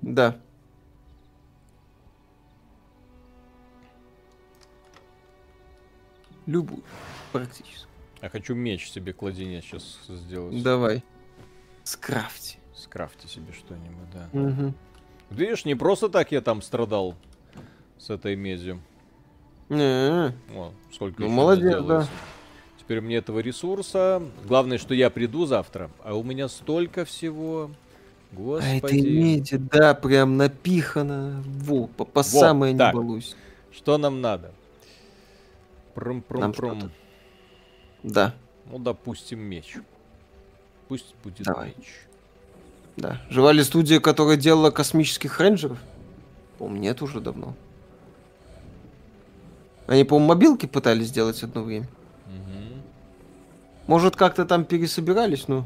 Да. 0.01 0.37
Любую, 6.49 6.81
практически. 7.31 7.85
Я 8.23 8.29
хочу 8.29 8.55
меч 8.55 8.89
себе 8.89 9.13
кладенец 9.13 9.63
сейчас 9.63 9.99
сделать. 10.07 10.63
Давай. 10.63 11.03
Скрафти. 11.83 12.57
Скрафти 12.75 13.27
себе 13.27 13.53
что-нибудь, 13.53 14.09
да. 14.11 14.29
Мгм. 14.33 14.73
Видишь, 15.29 15.63
не 15.65 15.75
просто 15.75 16.09
так 16.09 16.31
я 16.31 16.41
там 16.41 16.63
страдал 16.63 17.13
с 17.99 18.09
этой 18.09 18.35
медью. 18.35 18.81
Не, 19.69 20.33
О, 20.55 20.73
сколько 20.91 21.21
Ну, 21.21 21.29
молодец, 21.29 21.83
делается. 21.83 22.09
Теперь 22.79 23.01
мне 23.01 23.17
этого 23.17 23.39
ресурса. 23.39 24.23
Главное, 24.45 24.79
что 24.79 24.95
я 24.95 25.11
приду 25.11 25.45
завтра, 25.45 25.91
а 26.03 26.15
у 26.15 26.23
меня 26.23 26.47
столько 26.47 27.05
всего. 27.05 27.69
А 28.31 28.35
этой 28.35 28.37
Господи. 28.37 29.07
меди, 29.07 29.57
да, 29.57 29.93
прям 29.93 30.37
напихано. 30.37 31.43
Во, 31.45 31.85
по, 31.85 32.05
по 32.05 32.23
самое 32.23 32.73
не 32.73 32.79
так. 32.79 32.95
балуйся. 32.95 33.35
Что 33.71 33.99
нам 33.99 34.21
надо? 34.21 34.51
Что-то. 36.79 36.91
Да, 38.03 38.35
Ну, 38.65 38.79
допустим, 38.79 39.39
меч. 39.39 39.77
Пусть 40.87 41.13
будет 41.23 41.45
Давай. 41.45 41.73
меч. 41.77 41.87
да. 42.97 43.21
Жива 43.29 43.51
ли 43.51 43.63
студия, 43.63 43.99
которая 43.99 44.37
делала 44.37 44.71
космических 44.71 45.39
рейнджеров? 45.39 45.79
По-моему, 46.57 46.81
нет 46.81 47.01
уже 47.01 47.19
давно. 47.19 47.55
Они, 49.87 50.03
по-моему, 50.03 50.27
мобилки 50.29 50.65
пытались 50.65 51.07
сделать 51.07 51.41
одно 51.43 51.63
время. 51.63 51.87
Мгм. 52.27 52.81
Может, 53.87 54.15
как-то 54.15 54.45
там 54.45 54.65
пересобирались, 54.65 55.47
но 55.47 55.65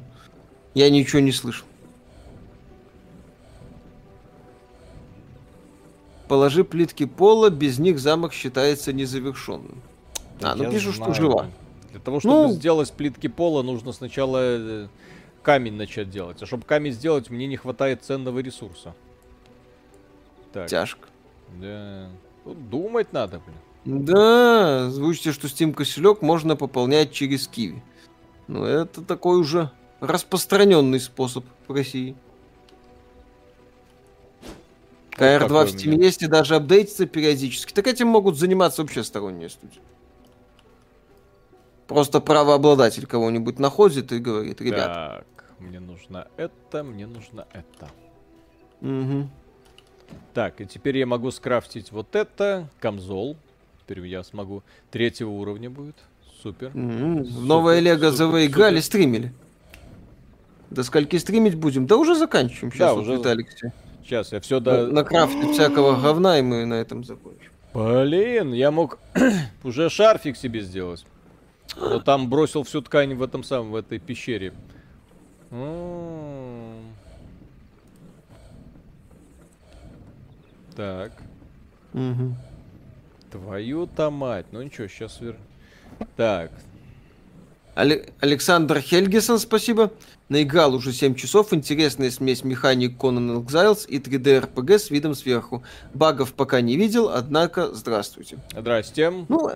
я 0.74 0.90
ничего 0.90 1.20
не 1.20 1.32
слышал. 1.32 1.68
Положи 6.28 6.64
плитки 6.64 7.06
пола, 7.06 7.50
без 7.50 7.80
них 7.80 8.00
замок 8.00 8.34
считается 8.34 8.94
незавершенным. 8.94 9.82
А, 10.44 10.56
ну 10.56 10.72
пишут, 10.72 10.96
что 10.96 11.14
жива. 11.14 11.48
Для 11.92 12.00
того, 12.00 12.20
чтобы 12.20 12.36
Ну. 12.36 12.52
сделать 12.52 12.92
плитки 12.92 13.28
пола, 13.28 13.62
нужно 13.62 13.92
сначала 13.92 14.38
э, 14.42 14.88
камень 15.44 15.74
начать 15.74 16.10
делать. 16.10 16.42
А 16.42 16.46
чтобы 16.46 16.64
камень 16.64 16.92
сделать, 16.92 17.30
мне 17.30 17.48
не 17.48 17.56
хватает 17.58 18.04
ценного 18.04 18.40
ресурса. 18.40 18.94
Так, 20.52 20.68
Тяжко. 20.68 21.08
да. 21.60 22.10
Тут 22.44 22.70
думать 22.70 23.14
надо, 23.14 23.42
блин. 23.46 24.06
Да, 24.06 24.90
звучите, 24.90 25.32
что 25.34 25.48
Steam 25.48 25.74
кошелек 25.74 26.22
можно 26.22 26.56
пополнять 26.56 27.12
через 27.12 27.48
Киви. 27.48 27.82
Ну, 28.48 28.64
это 28.66 29.02
такой 29.02 29.38
уже 29.40 29.72
распространенный 30.00 31.00
способ 31.00 31.46
в 31.68 31.74
России. 31.74 32.16
такой 35.12 35.28
КР2 35.48 35.64
у 35.64 35.66
в 35.68 35.70
Steam 35.76 36.04
есть 36.04 36.22
и 36.24 36.28
даже 36.28 36.56
апдейтится 36.56 37.06
периодически. 37.06 37.72
Так 37.74 37.88
этим 37.88 38.08
могут 38.08 38.38
заниматься 38.38 38.82
вообще 38.82 39.04
сторонние 39.04 39.50
студии. 39.50 39.80
Просто 41.94 42.22
правообладатель 42.22 43.06
кого-нибудь 43.06 43.60
находит 43.60 44.12
и 44.14 44.18
говорит, 44.18 44.60
ребят, 44.62 44.92
Так, 45.38 45.46
мне 45.60 45.80
нужно 45.80 46.28
это, 46.38 46.84
мне 46.84 47.06
нужно 47.06 47.46
это. 47.54 47.88
мгм, 48.82 49.30
Так, 50.34 50.60
и 50.60 50.66
теперь 50.66 50.98
я 50.98 51.06
могу 51.06 51.30
скрафтить 51.30 51.92
вот 51.92 52.16
это, 52.16 52.68
камзол. 52.80 53.38
Теперь 53.82 54.08
я 54.08 54.24
смогу. 54.24 54.64
Третьего 54.90 55.30
уровня 55.30 55.70
будет. 55.70 55.96
Супер. 56.42 56.70
в 56.70 56.72
Супер, 56.72 57.42
новое 57.46 57.80
Лего 57.80 58.12
супер, 58.12 58.12
ЗВ 58.42 58.46
играли, 58.48 58.78
супер. 58.78 58.86
стримили. 58.86 59.34
До 60.72 60.82
скольки 60.82 61.18
стримить 61.18 61.54
будем? 61.54 61.86
Да 61.86 61.98
уже 61.98 62.16
заканчиваем. 62.16 62.72
Сейчас 62.72 62.90
Да, 62.90 62.94
вот 62.96 63.02
уже 63.04 63.18
Виталик 63.18 63.50
все 63.50 63.72
Сейчас 64.04 64.32
я 64.32 64.40
все 64.40 64.60
до... 64.60 64.88
накрафтит 64.88 65.52
всякого 65.52 65.96
говна, 66.02 66.40
и 66.40 66.42
мы 66.42 66.66
на 66.66 66.74
этом 66.74 67.04
закончим. 67.04 67.52
Блин, 67.76 68.52
я 68.52 68.72
мог 68.72 68.98
уже 69.64 69.92
шарфик 69.92 70.36
себе 70.38 70.62
сделать. 70.62 71.06
Но 71.78 72.00
там 72.00 72.30
бросил 72.30 72.64
всю 72.64 72.82
ткань 72.82 73.16
в 73.16 73.24
этом 73.24 73.44
самом, 73.44 73.72
в 73.72 73.76
этой 73.76 74.00
пещере. 74.00 74.54
Так, 80.76 81.12
твою-то 83.32 84.10
мать. 84.10 84.46
Ну 84.52 84.62
ничего, 84.62 84.88
сейчас 84.88 85.22
вер... 85.22 85.38
Так, 86.16 86.52
Але- 87.76 88.12
Александр 88.20 88.80
Хельгисон, 88.80 89.40
спасибо. 89.40 89.92
Наиграл 90.30 90.76
уже 90.76 90.94
7 90.94 91.16
часов. 91.16 91.54
Интересная 91.54 92.12
смесь 92.12 92.44
механик 92.44 92.98
Conan 92.98 93.44
Exiles 93.44 93.88
и 93.88 94.00
3D 94.00 94.54
RPG 94.54 94.80
с 94.80 94.90
видом 94.92 95.16
сверху. 95.16 95.64
Багов 95.94 96.34
пока 96.34 96.62
не 96.62 96.76
видел, 96.78 97.10
однако 97.10 97.74
здравствуйте. 97.74 98.38
здрасте. 98.52 99.12
Ну, 99.28 99.52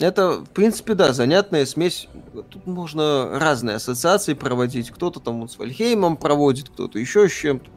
это, 0.00 0.40
в 0.40 0.50
принципе, 0.50 0.94
да, 0.94 1.12
занятная 1.12 1.66
смесь. 1.66 2.08
Тут 2.50 2.66
можно 2.66 3.38
разные 3.38 3.76
ассоциации 3.76 4.34
проводить. 4.34 4.90
Кто-то 4.90 5.20
там 5.20 5.40
вот 5.42 5.52
с 5.52 5.58
Вальхеймом 5.58 6.16
проводит, 6.16 6.68
кто-то 6.68 6.98
еще 6.98 7.28
с 7.28 7.32
чем-то. 7.32 7.70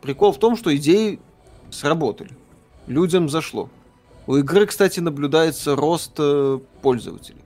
Прикол 0.00 0.32
в 0.32 0.38
том, 0.38 0.56
что 0.56 0.74
идеи 0.76 1.20
сработали. 1.70 2.30
Людям 2.86 3.28
зашло. 3.28 3.68
У 4.26 4.36
игры, 4.36 4.66
кстати, 4.66 5.00
наблюдается 5.00 5.76
рост 5.76 6.12
э, 6.18 6.58
пользователей. 6.82 7.42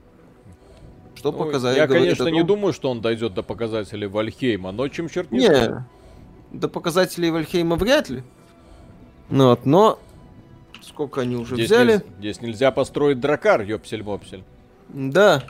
Что 1.14 1.32
Ну, 1.32 1.38
показали? 1.38 1.76
я, 1.76 1.88
конечно, 1.88 2.26
о 2.26 2.30
не 2.30 2.40
том- 2.40 2.46
думаю, 2.48 2.72
что 2.72 2.90
он 2.90 3.00
дойдет 3.00 3.34
до 3.34 3.42
показателей 3.42 4.06
Вальхейма, 4.06 4.70
но 4.70 4.86
чем 4.88 5.08
черт 5.08 5.32
не 5.32 5.40
Не, 5.40 5.84
до 6.52 6.68
показателей 6.68 7.30
Вальхейма 7.30 7.74
вряд 7.76 8.08
ли. 8.08 8.22
Ну 9.28 9.48
вот, 9.48 9.66
но 9.66 9.98
сколько 10.98 11.20
они 11.20 11.36
уже 11.36 11.54
Здесь, 11.54 11.66
взяли? 11.68 11.94
нельз- 11.98 12.18
здесь 12.18 12.40
нельзя 12.40 12.72
построить 12.72 13.20
дракар, 13.20 13.62
ёпсель-мопсель. 13.62 14.42
Да. 14.88 15.44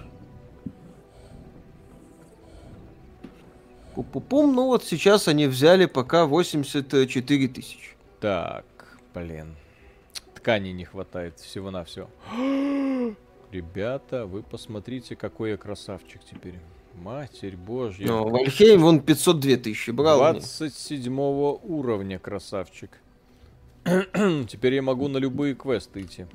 Пу-пу-пум, 3.94 4.54
ну 4.54 4.66
вот 4.66 4.84
сейчас 4.84 5.26
они 5.26 5.46
взяли 5.46 5.86
пока 5.86 6.26
84 6.26 7.48
тысячи. 7.48 7.96
Так, 8.20 8.66
блин. 9.14 9.56
Ткани 10.34 10.68
не 10.68 10.84
хватает 10.84 11.38
всего-навсего. 11.38 12.10
Ребята, 13.50 14.26
вы 14.26 14.42
посмотрите, 14.42 15.16
какой 15.16 15.52
я 15.52 15.56
красавчик 15.56 16.20
теперь. 16.30 16.56
Матерь 16.94 17.56
божья. 17.56 18.06
Но 18.06 18.28
Вальхейм 18.28 18.82
вон 18.82 19.00
502 19.00 19.56
тысячи 19.56 19.92
брал. 19.92 20.18
27 20.18 21.18
уровня 21.18 22.18
красавчик. 22.18 22.90
Теперь 24.48 24.74
я 24.74 24.82
могу 24.82 25.08
на 25.08 25.18
любые 25.18 25.54
квесты 25.54 26.02
идти. 26.02 26.26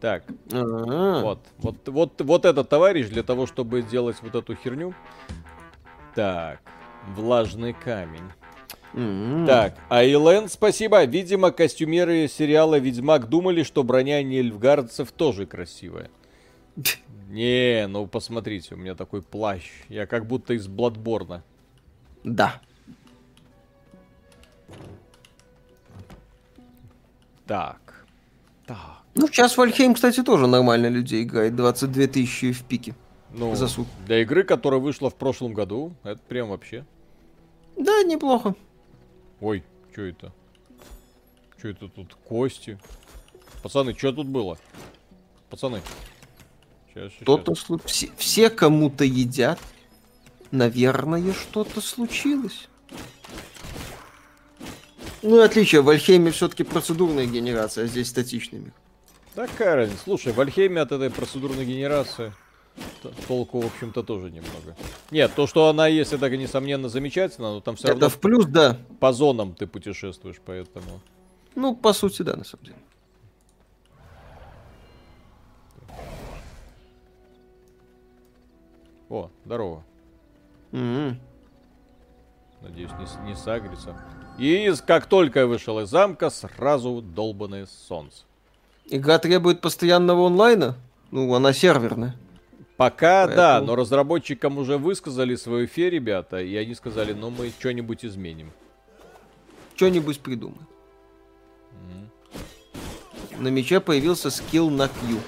Так, 0.00 0.24
А, 0.52 1.22
вот, 1.22 1.38
вот, 1.58 1.88
вот, 1.88 2.20
вот 2.20 2.44
этот 2.44 2.68
товарищ 2.68 3.06
для 3.08 3.22
того, 3.22 3.46
чтобы 3.46 3.82
делать 3.82 4.16
вот 4.20 4.34
эту 4.34 4.54
херню. 4.54 4.94
Так, 6.14 6.60
влажный 7.14 7.72
камень. 7.72 8.24
м. 8.92 9.46
Так, 9.46 9.76
Айлен, 9.88 10.48
спасибо. 10.48 11.02
Видимо, 11.04 11.50
костюмеры 11.52 12.28
сериала 12.28 12.78
Ведьмак 12.78 13.28
думали, 13.28 13.62
что 13.62 13.82
броня 13.82 14.22
нильфгардцев 14.22 15.10
тоже 15.10 15.46
красивая. 15.46 16.10
Не, 17.28 17.86
ну 17.88 18.06
посмотрите, 18.06 18.74
у 18.74 18.78
меня 18.78 18.94
такой 18.94 19.22
плащ. 19.22 19.64
Я 19.88 20.06
как 20.06 20.26
будто 20.26 20.54
из 20.54 20.68
Бладборна. 20.68 21.42
Да. 22.22 22.60
Так. 27.46 28.04
Так. 28.66 29.02
Ну, 29.14 29.28
сейчас 29.28 29.56
Вальхейм, 29.56 29.94
кстати, 29.94 30.22
тоже 30.22 30.46
нормально 30.46 30.86
людей 30.88 31.22
играет. 31.22 31.54
22 31.54 32.06
тысячи 32.08 32.52
в 32.52 32.64
пике. 32.64 32.94
Ну, 33.32 33.54
За 33.54 33.68
сутки. 33.68 33.90
для 34.06 34.22
игры, 34.22 34.44
которая 34.44 34.80
вышла 34.80 35.10
в 35.10 35.14
прошлом 35.16 35.54
году, 35.54 35.92
это 36.04 36.20
прям 36.28 36.48
вообще. 36.50 36.84
Да, 37.76 38.02
неплохо. 38.04 38.54
Ой, 39.40 39.64
что 39.92 40.02
это? 40.02 40.32
Что 41.58 41.68
это 41.68 41.88
тут? 41.88 42.14
Кости. 42.14 42.78
Пацаны, 43.62 43.94
что 43.96 44.12
тут 44.12 44.26
было? 44.28 44.58
Пацаны. 45.50 45.80
Что-то 47.20 47.52
слу- 47.52 47.80
все, 47.86 48.08
все 48.16 48.50
кому-то 48.50 49.04
едят. 49.04 49.58
Наверное, 50.52 51.32
что-то 51.32 51.80
случилось. 51.80 52.68
Ну 55.24 55.40
отличие, 55.40 55.80
в 55.80 55.88
Альхейме 55.88 56.30
все-таки 56.30 56.64
процедурная 56.64 57.24
генерация, 57.24 57.84
а 57.84 57.86
здесь 57.86 58.08
статичный 58.08 58.58
мир. 58.58 58.72
Такая 59.34 59.74
разница. 59.74 60.02
Слушай, 60.04 60.34
в 60.34 60.40
Альхейме 60.40 60.82
от 60.82 60.92
этой 60.92 61.08
процедурной 61.08 61.64
генерации 61.64 62.34
толку, 63.26 63.60
в 63.60 63.66
общем-то, 63.66 64.02
тоже 64.02 64.26
немного. 64.26 64.76
Нет, 65.10 65.32
то, 65.34 65.46
что 65.46 65.68
она 65.68 65.88
есть, 65.88 66.12
это, 66.12 66.28
несомненно, 66.28 66.90
замечательно, 66.90 67.54
но 67.54 67.60
там 67.60 67.76
все 67.76 67.88
Это 67.88 67.92
равно 67.92 68.08
в 68.10 68.20
плюс, 68.20 68.44
да. 68.44 68.76
по 69.00 69.14
зонам 69.14 69.54
ты 69.54 69.66
путешествуешь, 69.66 70.36
поэтому... 70.44 71.00
Ну, 71.54 71.74
по 71.74 71.94
сути, 71.94 72.20
да, 72.20 72.36
на 72.36 72.44
самом 72.44 72.66
деле. 72.66 72.76
О, 79.08 79.30
здорово. 79.46 79.84
М. 80.72 81.18
Надеюсь, 82.64 82.90
не, 82.98 83.28
не 83.28 83.36
сагрится. 83.36 83.94
И 84.38 84.72
как 84.86 85.06
только 85.06 85.40
я 85.40 85.46
вышел 85.46 85.78
из 85.80 85.90
замка, 85.90 86.30
сразу 86.30 87.02
долбанное 87.02 87.66
солнце. 87.66 88.24
Игра 88.86 89.18
требует 89.18 89.60
постоянного 89.60 90.26
онлайна. 90.26 90.76
Ну, 91.10 91.32
она 91.34 91.52
серверная. 91.52 92.16
Пока 92.76 93.26
да, 93.26 93.34
Поэтому- 93.52 93.66
но 93.66 93.76
разработчикам 93.76 94.58
уже 94.58 94.78
высказали 94.78 95.36
свою 95.36 95.66
фе, 95.68 95.90
ребята, 95.90 96.40
и 96.40 96.56
они 96.56 96.74
сказали, 96.74 97.12
ну 97.12 97.30
мы 97.30 97.50
что-нибудь 97.50 98.04
изменим. 98.04 98.52
Что-нибудь 99.76 100.20
придумай. 100.20 100.58
На 103.38 103.48
мече 103.48 103.80
появился 103.80 104.30
скилл 104.30 104.70
на 104.70 104.88
Q. 104.88 105.20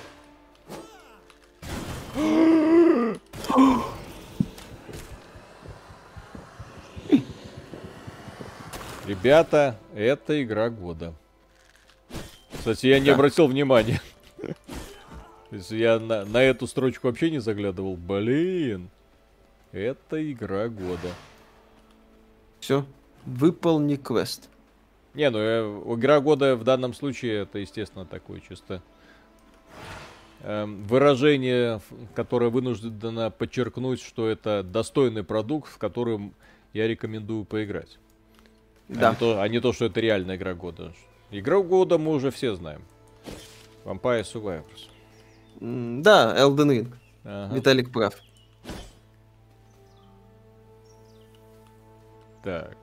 Ребята, 9.07 9.77
это 9.95 10.43
игра 10.43 10.69
года. 10.69 11.15
Кстати, 12.53 12.87
я 12.87 12.99
не 12.99 13.07
Да. 13.07 13.15
обратил 13.15 13.47
внимания. 13.47 14.01
Есть 15.53 15.71
я 15.71 16.01
на, 16.01 16.25
на 16.25 16.43
эту 16.43 16.67
строчку 16.67 17.07
вообще 17.07 17.31
не 17.31 17.39
заглядывал. 17.39 17.97
Блин, 17.97 18.91
это 19.71 20.33
игра 20.33 20.69
года. 20.69 21.09
Все. 22.59 22.85
Выполни 23.25 23.95
квест. 23.97 24.49
Не, 25.15 25.31
ну 25.31 25.39
э, 25.39 25.95
игра 25.95 26.21
года 26.21 26.57
в 26.57 26.65
данном 26.65 26.93
случае 26.93 27.43
это, 27.43 27.59
естественно, 27.59 28.05
такое 28.07 28.41
чисто 28.41 28.83
эм, 30.43 30.83
выражение, 30.85 31.81
которое 32.15 32.51
вынуждено 32.51 33.31
подчеркнуть, 33.31 34.03
что 34.03 34.29
это 34.29 34.63
достойный 34.65 35.23
продукт, 35.25 35.71
в 35.73 35.79
котором 35.79 36.35
я 36.73 36.87
рекомендую 36.89 37.45
поиграть. 37.45 37.99
А, 38.89 38.95
Да. 38.95 39.11
не 39.11 39.17
то, 39.17 39.41
а 39.41 39.49
не 39.49 39.61
то, 39.61 39.73
что 39.73 39.87
это 39.87 40.01
реальная 40.01 40.37
игра 40.37 40.55
года. 40.55 40.93
Игра 41.31 41.61
года 41.61 41.99
мы 41.99 42.13
уже 42.13 42.31
все 42.31 42.55
знаем. 42.55 42.83
Vampire 43.85 44.23
Survivors. 44.23 44.91
Да, 46.03 46.35
Elden 46.39 46.69
Ring. 46.71 46.95
Ага. 47.25 47.55
Виталик 47.55 47.93
прав. 47.93 48.15
Так. 52.43 52.77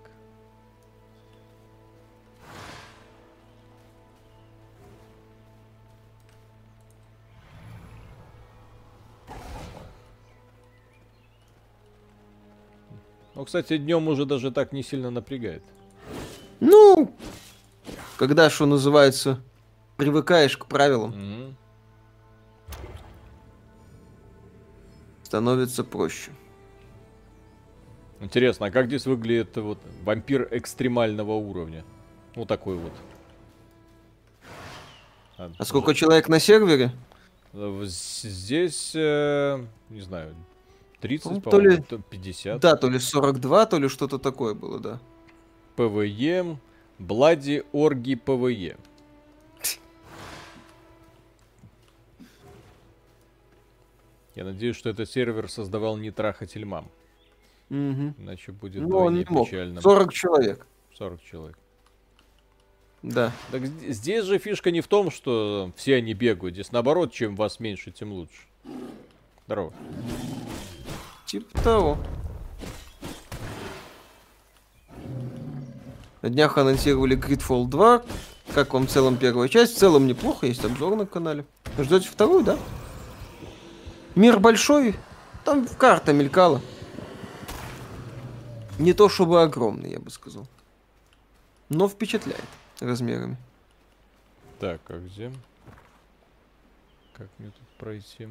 Ну, 13.36 13.46
кстати, 13.46 13.78
днем 13.78 14.08
уже 14.08 14.26
даже 14.26 14.52
так 14.52 14.74
не 14.74 14.84
сильно 14.84 15.10
напрягает. 15.10 15.64
Ну, 16.66 17.14
когда, 18.18 18.50
что 18.50 18.66
называется, 18.66 19.42
привыкаешь 19.98 20.58
к 20.58 20.66
правилам, 20.66 21.10
Мгм. 21.12 21.58
становится 25.24 25.84
проще. 25.84 26.32
Интересно, 28.22 28.68
а 28.68 28.72
как 28.72 28.86
здесь 28.88 29.06
выглядит 29.06 29.58
вот 29.58 29.78
вампир 30.06 30.48
экстремального 30.52 31.34
уровня? 31.34 31.84
Ну, 32.38 32.46
такой 32.46 32.78
вот. 32.78 32.94
А 35.38 35.66
сколько 35.66 35.94
человек 35.94 36.30
на 36.30 36.40
сервере? 36.40 36.92
Э, 37.52 37.82
Здесь, 37.84 38.94
э, 38.96 39.66
не 39.90 40.00
знаю, 40.00 40.34
30, 41.02 41.32
Ну, 41.34 41.42
то 41.42 41.60
ли- 41.60 41.82
то 41.82 41.98
50. 41.98 42.62
Да, 42.62 42.78
то 42.78 42.88
ли 42.90 43.00
42, 43.00 43.66
то 43.66 43.78
ли 43.80 43.90
что-то 43.90 44.18
такое 44.18 44.54
было, 44.54 44.80
да. 44.80 45.00
PVE, 45.76 46.58
Bloody, 47.00 47.64
Orgy, 47.74 48.16
PVE. 48.16 48.78
Я 54.36 54.46
надеюсь, 54.46 54.76
что 54.76 54.90
этот 54.90 55.10
сервер 55.10 55.50
создавал 55.50 55.98
не 55.98 56.12
трахатель 56.12 56.66
мам. 56.66 56.90
Мгм. 57.70 58.16
Иначе 58.18 58.52
будет 58.52 58.82
Ну, 58.84 58.98
он 58.98 59.16
не 59.16 59.26
мог. 59.30 59.48
печально. 59.48 59.82
40 59.82 60.14
человек. 60.14 60.68
40 60.98 61.22
человек. 61.24 61.58
Да. 63.04 63.32
Так 63.52 63.66
здесь 63.66 64.26
же 64.26 64.38
фишка 64.40 64.72
не 64.72 64.82
в 64.82 64.88
том, 64.88 65.12
что 65.12 65.72
все 65.76 65.96
они 65.96 66.14
бегают. 66.14 66.56
Здесь 66.56 66.72
наоборот, 66.72 67.12
чем 67.12 67.36
вас 67.36 67.60
меньше, 67.60 67.92
тем 67.92 68.12
лучше. 68.14 68.48
Здорово. 69.46 69.74
Типа 71.26 71.62
того. 71.64 71.98
На 76.24 76.30
днях 76.30 76.58
анонсировали 76.58 77.18
Gridfall 77.18 77.68
2. 77.68 78.02
Как 78.56 78.74
вам 78.74 78.88
в 78.88 78.90
целом 78.90 79.18
первая 79.18 79.50
часть? 79.50 79.76
В 79.76 79.78
целом 79.78 80.08
неплохо, 80.08 80.46
есть 80.46 80.64
обзор 80.64 80.96
на 80.96 81.06
канале. 81.06 81.46
Ждете 81.78 82.08
вторую, 82.08 82.46
да? 82.46 82.58
Мир 84.16 84.40
большой, 84.40 84.96
там 85.44 85.68
карта 85.68 86.14
мелькала. 86.14 86.62
Не 88.80 88.94
то 88.94 89.10
чтобы 89.10 89.42
огромный, 89.44 89.92
я 89.92 90.00
бы 90.00 90.10
сказал. 90.10 90.48
Но 91.68 91.90
впечатляет 91.90 92.46
размерами. 92.80 93.36
Так, 94.62 94.80
а 94.88 95.00
где? 95.00 95.30
Как 97.12 97.28
мне 97.38 97.50
тут 97.50 97.68
пройти? 97.78 98.30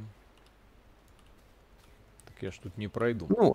Так 2.24 2.36
я 2.40 2.52
ж 2.52 2.58
тут 2.62 2.78
не 2.78 2.88
пройду. 2.88 3.26
Ну, 3.28 3.54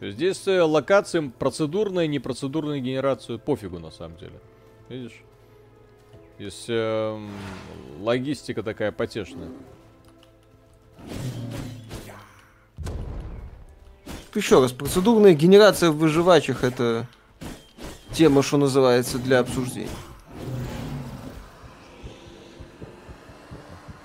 Здесь 0.00 0.48
э, 0.48 0.62
локации 0.62 1.30
процедурная, 1.38 2.06
непроцедурная 2.06 2.80
генерацию 2.80 3.38
пофигу 3.38 3.78
на 3.78 3.90
самом 3.90 4.16
деле. 4.16 4.40
Видишь? 4.88 5.22
Здесь 6.38 6.64
эм, 6.68 7.30
логистика 8.00 8.62
такая 8.62 8.92
потешная. 8.92 9.50
еще 14.34 14.62
раз, 14.62 14.72
процедурная 14.72 15.34
генерация 15.34 15.90
в 15.90 15.98
выживачах 15.98 16.64
это 16.64 17.06
тема, 18.12 18.42
что 18.42 18.56
называется, 18.56 19.18
для 19.18 19.40
обсуждения. 19.40 19.90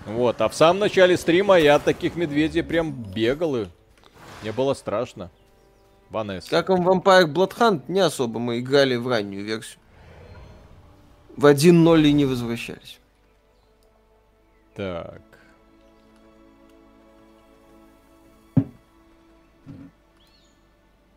Вот, 0.06 0.42
а 0.42 0.50
в 0.50 0.56
самом 0.56 0.80
начале 0.80 1.16
стрима 1.16 1.58
я 1.58 1.76
от 1.76 1.84
таких 1.84 2.16
медведей 2.16 2.64
прям 2.64 2.92
бегал 2.92 3.56
и 3.56 3.68
мне 4.42 4.52
было 4.52 4.74
страшно. 4.74 5.32
Ванесса. 6.10 6.50
Как 6.50 6.70
вам 6.70 6.88
Vampire 6.88 7.26
Bloodhunt, 7.32 7.84
не 7.88 8.00
особо 8.00 8.40
мы 8.40 8.60
играли 8.60 8.96
в 8.96 9.08
раннюю 9.08 9.44
версию. 9.44 9.80
В 11.36 11.46
1.0 11.46 12.04
и 12.04 12.14
не 12.14 12.26
возвращались. 12.26 13.00
Так. 14.76 15.22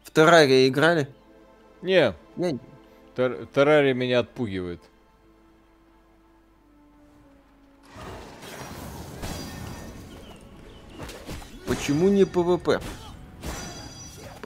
В 0.04 0.10
Terraria 0.10 0.68
играли? 0.68 1.08
Не, 1.82 2.14
Не, 2.36 2.58
Ter- 3.16 3.46
Terraria 3.52 3.94
меня 3.94 4.20
отпугивает. 4.20 4.80
Почему 11.66 12.08
не 12.08 12.24
PVP? 12.24 12.80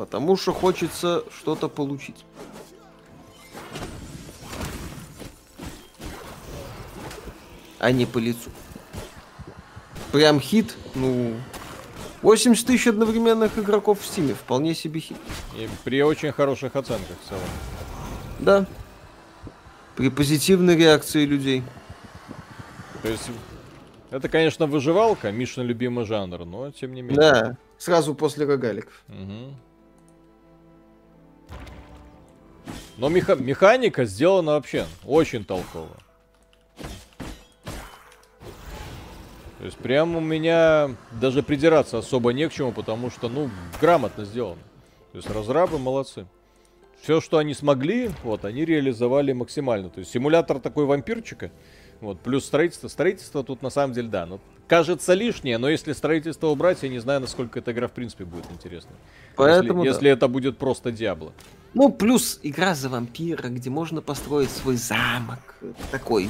Потому 0.03 0.37
что 0.37 0.53
хочется 0.53 1.23
что-то 1.33 1.69
получить. 1.69 2.25
А 7.79 7.93
не 7.93 8.05
по 8.05 8.19
лицу. 8.19 8.51
Прям 10.11 10.41
хит, 10.41 10.77
ну... 10.97 11.37
80 12.23 12.67
тысяч 12.67 12.89
одновременных 12.89 13.57
игроков 13.57 14.01
в 14.01 14.05
Стиме, 14.05 14.35
вполне 14.35 14.75
себе 14.75 14.99
хит. 14.99 15.17
И 15.57 15.69
при 15.85 16.03
очень 16.03 16.33
хороших 16.33 16.75
оценках 16.75 17.17
в 17.25 17.29
целом. 17.29 17.45
Да. 18.41 18.67
При 19.95 20.11
позитивной 20.11 20.77
реакции 20.77 21.25
людей. 21.25 21.63
То 23.03 23.09
есть, 23.09 23.31
это, 24.11 24.29
конечно, 24.29 24.67
выживалка, 24.67 25.31
Мишин 25.31 25.63
любимый 25.63 26.07
жанр, 26.07 26.45
но 26.45 26.73
тем 26.73 26.93
не 26.93 27.03
менее. 27.03 27.21
Да, 27.21 27.57
сразу 27.79 28.17
после 28.17 28.47
рогаликов. 28.47 29.05
Мгм. 29.07 29.55
Но 32.97 33.09
меха- 33.09 33.37
механика 33.37 34.05
сделана 34.05 34.53
вообще 34.53 34.87
очень 35.05 35.45
толково. 35.45 35.89
То 39.59 39.67
есть 39.67 39.79
прям 39.79 40.17
у 40.17 40.21
меня 40.21 40.91
даже 41.21 41.43
придираться 41.43 41.99
особо 41.99 42.33
не 42.33 42.49
к 42.49 42.53
чему, 42.53 42.73
потому 42.73 43.11
что, 43.11 43.29
ну, 43.29 43.49
грамотно 43.81 44.25
сделано. 44.25 44.61
То 45.13 45.19
есть 45.19 45.31
разрабы 45.31 45.79
молодцы. 45.79 46.27
Все, 47.01 47.21
что 47.21 47.39
они 47.39 47.55
смогли, 47.55 48.11
вот, 48.25 48.45
они 48.45 48.65
реализовали 48.65 49.33
максимально. 49.33 49.89
То 49.89 50.01
есть 50.01 50.11
симулятор 50.11 50.59
такой 50.59 50.85
вампирчика, 50.85 51.51
вот, 52.03 52.21
плюс 52.21 52.45
строительство. 52.45 52.89
Строительство 52.89 53.45
тут 53.45 53.63
на 53.63 53.71
самом 53.71 53.95
деле, 53.95 54.09
да, 54.09 54.27
ну, 54.27 54.41
кажется 54.67 55.15
лишнее, 55.15 55.57
но 55.57 55.69
если 55.69 55.93
строительство 55.93 56.49
убрать, 56.49 56.83
я 56.83 56.89
не 56.89 56.99
знаю, 56.99 57.21
насколько 57.21 57.61
эта 57.61 57.71
игра 57.71 57.87
в 57.87 57.93
принципе 57.93 58.25
будет 58.25 58.51
интересной. 58.51 58.97
Поэтому, 59.37 59.85
если, 59.85 59.91
да. 59.91 59.95
если 59.95 60.11
это 60.11 60.29
будет 60.29 60.59
просто 60.59 60.91
Диабло. 60.91 61.33
Ну, 61.75 61.91
плюс 61.91 62.41
игра 62.43 62.75
за 62.75 62.89
вампира, 62.89 63.49
где 63.49 63.71
можно 63.71 64.03
построить 64.03 64.51
свой 64.51 64.77
замок. 64.77 65.55
Такой 65.91 66.29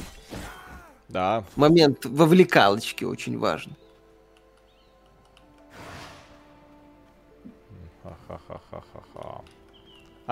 Да, 1.08 1.42
момент 1.56 2.04
вовлекалочки 2.04 3.04
очень 3.04 3.38
важный. 3.38 3.74
Ха-ха-ха-ха-ха. 8.02 8.91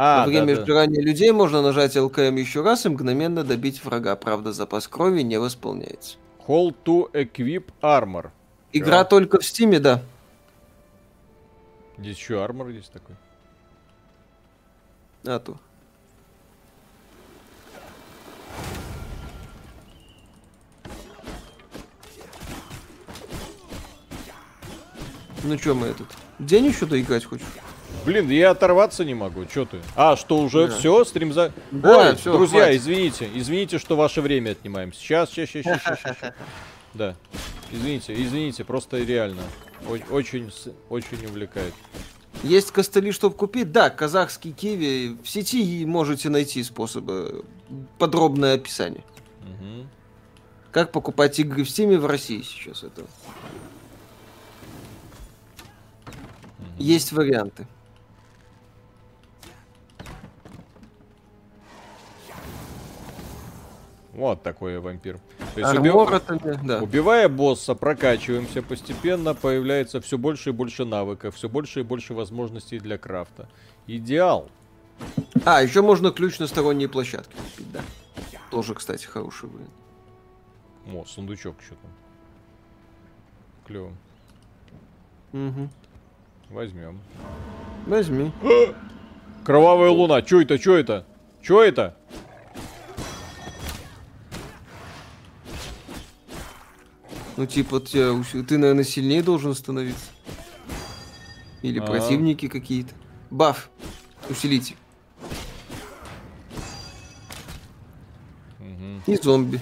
А, 0.03 0.21
Во 0.23 0.29
время 0.29 0.55
да, 0.55 0.61
да. 0.61 0.65
сжигания 0.65 1.03
людей 1.03 1.31
можно 1.31 1.61
нажать 1.61 1.95
ЛКМ 1.95 2.37
еще 2.37 2.63
раз 2.63 2.87
и 2.87 2.89
мгновенно 2.89 3.45
добить 3.45 3.85
врага. 3.85 4.17
Правда, 4.17 4.51
запас 4.55 4.89
крови 4.89 5.21
не 5.21 5.39
восполняется. 5.39 6.17
Call 6.47 6.75
to 6.87 7.11
equip 7.13 7.65
armor. 7.83 8.31
Игра 8.73 9.01
Да. 9.01 9.05
только 9.05 9.41
в 9.41 9.45
стиме, 9.45 9.79
да. 9.79 10.03
Здесь 11.99 12.17
еще 12.17 12.43
армор 12.43 12.69
есть 12.69 12.91
такой. 12.93 13.15
А 15.27 15.39
то. 15.39 15.59
Ну 25.45 25.57
чё 25.57 25.75
мы 25.75 25.89
этот? 25.89 26.07
День 26.39 26.67
еще 26.67 26.87
доиграть 26.87 27.25
хочешь? 27.25 27.47
Блин, 28.07 28.31
я 28.31 28.51
оторваться 28.53 29.05
не 29.05 29.15
могу. 29.15 29.45
Че 29.45 29.67
ты? 29.67 29.79
А, 29.95 30.17
что 30.17 30.39
уже 30.39 30.69
Да. 30.69 30.77
все? 30.79 31.05
Стрим 31.05 31.33
за... 31.33 31.53
Да, 31.71 32.09
Ой, 32.11 32.17
всё, 32.17 32.33
друзья, 32.33 32.65
хватит. 32.65 32.81
извините. 32.81 33.29
Извините, 33.35 33.79
что 33.79 33.95
ваше 33.97 34.21
время 34.23 34.51
отнимаем. 34.53 34.93
Сейчас, 34.93 35.31
сейчас, 35.31 35.51
сейчас, 35.51 35.81
сейчас, 35.83 35.99
сейчас. 36.01 36.35
Да. 36.95 37.15
Извините, 37.71 38.15
извините, 38.21 38.65
просто 38.65 38.99
реально. 38.99 39.43
Очень, 40.11 40.51
очень 40.89 41.27
увлекает. 41.27 41.75
Есть 42.43 42.71
костыли, 42.73 43.13
чтобы 43.13 43.35
купить? 43.37 43.71
Да, 43.71 43.91
казахский 43.91 44.53
киви. 44.53 45.17
В 45.23 45.29
сети 45.29 45.85
можете 45.85 46.31
найти 46.31 46.63
способы. 46.65 47.45
Подробное 47.99 48.55
описание. 48.55 49.05
Мгм. 49.43 49.89
Как 50.73 50.91
покупать 50.91 51.39
игры 51.39 51.65
в 51.65 51.71
стиме 51.71 51.99
в 51.99 52.07
России 52.07 52.43
сейчас 52.43 52.83
это. 52.83 53.03
Есть 56.79 57.13
варианты. 57.13 57.67
Вот 64.21 64.43
такой 64.43 64.75
я 64.75 64.81
вампир. 64.83 65.19
То 65.55 65.61
есть 65.61 65.73
уби- 65.79 65.89
Армор 65.89 66.13
это, 66.13 66.61
да. 66.63 66.83
Убивая 66.83 67.27
босса, 67.31 67.75
прокачиваемся, 67.75 68.61
постепенно 68.61 69.33
появляется 69.35 70.03
все 70.03 70.19
больше 70.19 70.51
и 70.51 70.53
больше 70.53 70.85
навыков, 70.85 71.37
все 71.37 71.49
больше 71.49 71.81
и 71.81 71.83
больше 71.83 72.13
возможностей 72.13 72.79
для 72.79 72.99
крафта. 72.99 73.49
Идеал. 73.87 74.51
А, 75.47 75.63
еще 75.63 75.81
можно 75.81 76.11
ключ 76.11 76.39
на 76.39 76.47
сторонние 76.47 76.87
площадки 76.87 77.35
купить, 77.35 77.73
да. 77.73 77.81
Тоже, 78.51 78.75
кстати, 78.75 79.07
хороший 79.07 79.49
вариант. 79.49 79.71
О, 80.93 81.07
сундучок 81.07 81.57
что 81.65 81.75
там. 81.77 81.91
Клево. 83.67 83.93
Мгм. 85.33 85.71
Возьмем. 86.51 87.01
Возьми. 87.87 88.33
Кровавая 89.47 89.89
луна. 89.89 90.21
Чё 90.21 90.43
это? 90.43 90.59
Чё 90.59 90.77
это? 90.77 91.07
Чё 91.41 91.63
это? 91.63 91.97
Ну, 97.41 97.47
типа, 97.47 97.77
ус- 97.77 97.93
ты, 98.47 98.59
наверное, 98.59 98.85
сильнее 98.85 99.23
должен 99.23 99.55
становиться. 99.55 100.11
Или 101.63 101.79
Ага. 101.79 101.87
противники 101.87 102.49
какие-то. 102.49 102.93
Баф. 103.31 103.71
Усилитель. 104.29 104.77
Мгм. 108.59 109.03
И 109.07 109.17
зомби. 109.17 109.59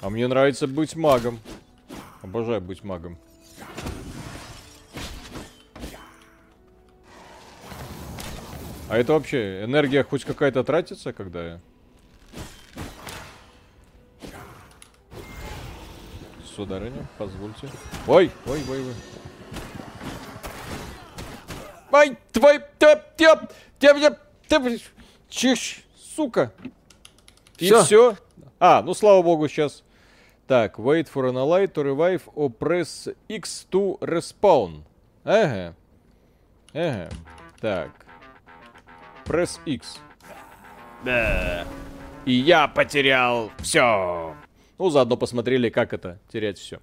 А 0.00 0.10
мне 0.10 0.26
нравится 0.26 0.66
быть 0.66 0.96
магом. 0.96 1.38
Обожаю 2.22 2.60
быть 2.60 2.82
магом. 2.84 3.18
А 8.92 8.98
это 8.98 9.14
вообще 9.14 9.64
энергия 9.64 10.04
хоть 10.04 10.22
какая-то 10.22 10.62
тратится, 10.64 11.14
когда 11.14 11.46
я... 11.46 11.60
Сударыня, 16.44 17.06
позвольте. 17.16 17.70
Ой, 18.06 18.30
ой, 18.44 18.60
ой, 18.68 18.80
ой. 18.82 18.94
Ай, 21.90 22.18
твой... 22.32 22.60
Тяп, 22.78 23.16
тяп, 23.16 23.50
тяп, 23.78 23.98
тяп, 23.98 24.18
тяп, 24.46 24.62
чиш, 25.30 25.84
сука. 25.96 26.52
И 27.56 27.64
Всё. 27.64 27.84
все. 27.84 28.16
А, 28.60 28.82
ну 28.82 28.92
слава 28.92 29.22
богу, 29.22 29.48
сейчас. 29.48 29.84
Так, 30.46 30.78
wait 30.78 31.08
for 31.08 31.26
an 31.30 31.38
ally 31.38 31.64
to 31.64 31.82
revive 31.82 32.24
or 32.34 32.50
press 32.50 33.08
X 33.26 33.66
to 33.70 33.98
respawn. 34.00 34.82
Ага. 35.24 35.74
Ага. 36.74 37.08
Так. 37.58 38.02
Press 39.24 39.58
X. 39.66 39.98
Да. 41.04 41.64
И 42.24 42.32
я 42.32 42.68
потерял 42.68 43.50
все. 43.58 44.34
Ну, 44.78 44.90
заодно 44.90 45.16
посмотрели, 45.16 45.68
как 45.70 45.92
это 45.92 46.18
терять 46.32 46.58
все. 46.58 46.80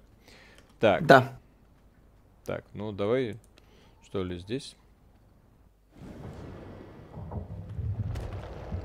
Так, 0.78 1.04
Да. 1.06 1.38
так, 2.46 2.64
ну 2.72 2.92
давай, 2.92 3.36
что 4.04 4.22
ли, 4.24 4.38
здесь? 4.38 4.74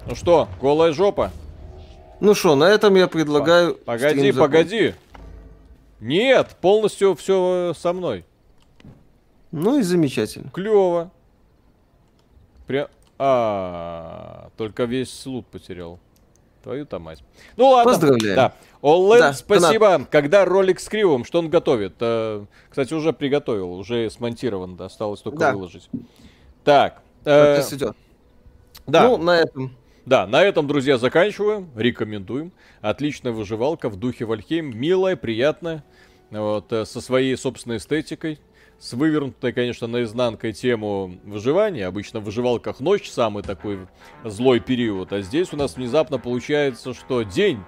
Ну 0.07 0.15
что, 0.15 0.47
голая 0.61 0.91
жопа? 0.91 1.31
Ну 2.19 2.33
что, 2.35 2.55
на 2.55 2.65
этом 2.65 2.95
я 2.95 3.07
предлагаю... 3.07 3.75
Погоди, 3.75 4.19
стрим 4.19 4.33
закончить. 4.33 4.39
погоди. 4.39 4.95
Нет, 5.99 6.55
полностью 6.61 7.15
все 7.15 7.73
со 7.75 7.91
мной. 7.93 8.25
Ну 9.51 9.79
и 9.79 9.81
замечательно. 9.81 10.49
Клево. 10.51 11.11
Прям. 12.67 12.87
А, 13.17 14.49
только 14.57 14.83
весь 14.83 15.25
лут 15.25 15.45
потерял. 15.47 15.99
Твою-то 16.63 16.97
мать. 16.99 17.23
Ну 17.57 17.69
ладно. 17.69 17.91
Поздравляю. 17.91 18.35
Да. 18.35 18.53
Олен, 18.81 19.19
Да, 19.19 19.33
спасибо. 19.33 20.05
Когда 20.09 20.45
ролик 20.45 20.79
с 20.79 20.87
Кривом, 20.89 21.23
что 21.23 21.39
он 21.39 21.49
готовит? 21.49 21.93
Э, 21.99 22.43
Кстати, 22.69 22.93
уже 22.93 23.13
приготовил, 23.13 23.71
уже 23.73 24.09
смонтирован, 24.09 24.75
да, 24.75 24.85
осталось 24.85 25.21
только 25.21 25.37
Да. 25.37 25.53
выложить. 25.53 25.87
Так. 26.63 27.01
э, 27.23 27.61
идет. 27.71 27.95
да. 28.87 29.07
Ну, 29.07 29.17
на 29.17 29.37
этом. 29.39 29.75
Да, 30.07 30.25
на 30.27 30.43
этом, 30.43 30.67
друзья, 30.67 30.97
заканчиваем. 30.97 31.69
Рекомендуем. 31.75 32.51
Отличная 32.81 33.31
выживалка 33.31 33.89
в 33.89 33.95
духе 33.95 34.25
Вальхейм. 34.25 34.75
Милая, 34.77 35.15
приятная. 35.15 35.83
Вот, 36.31 36.73
э, 36.73 36.85
со 36.85 36.99
своей 36.99 37.37
собственной 37.37 37.77
эстетикой. 37.77 38.39
С 38.77 38.93
вывернутой, 38.93 39.53
конечно, 39.53 39.87
наизнанкой 39.87 40.53
тему 40.53 41.17
выживания. 41.23 41.87
Обычно 41.87 42.19
в 42.19 42.25
выживалках 42.25 42.79
ночь 42.79 43.09
самый 43.09 43.41
такой 43.41 43.87
злой 44.23 44.59
период. 44.59 45.13
А 45.13 45.21
здесь 45.21 45.53
у 45.53 45.57
нас 45.57 45.75
внезапно 45.77 46.19
получается, 46.19 46.93
что 46.93 47.23
день 47.23 47.59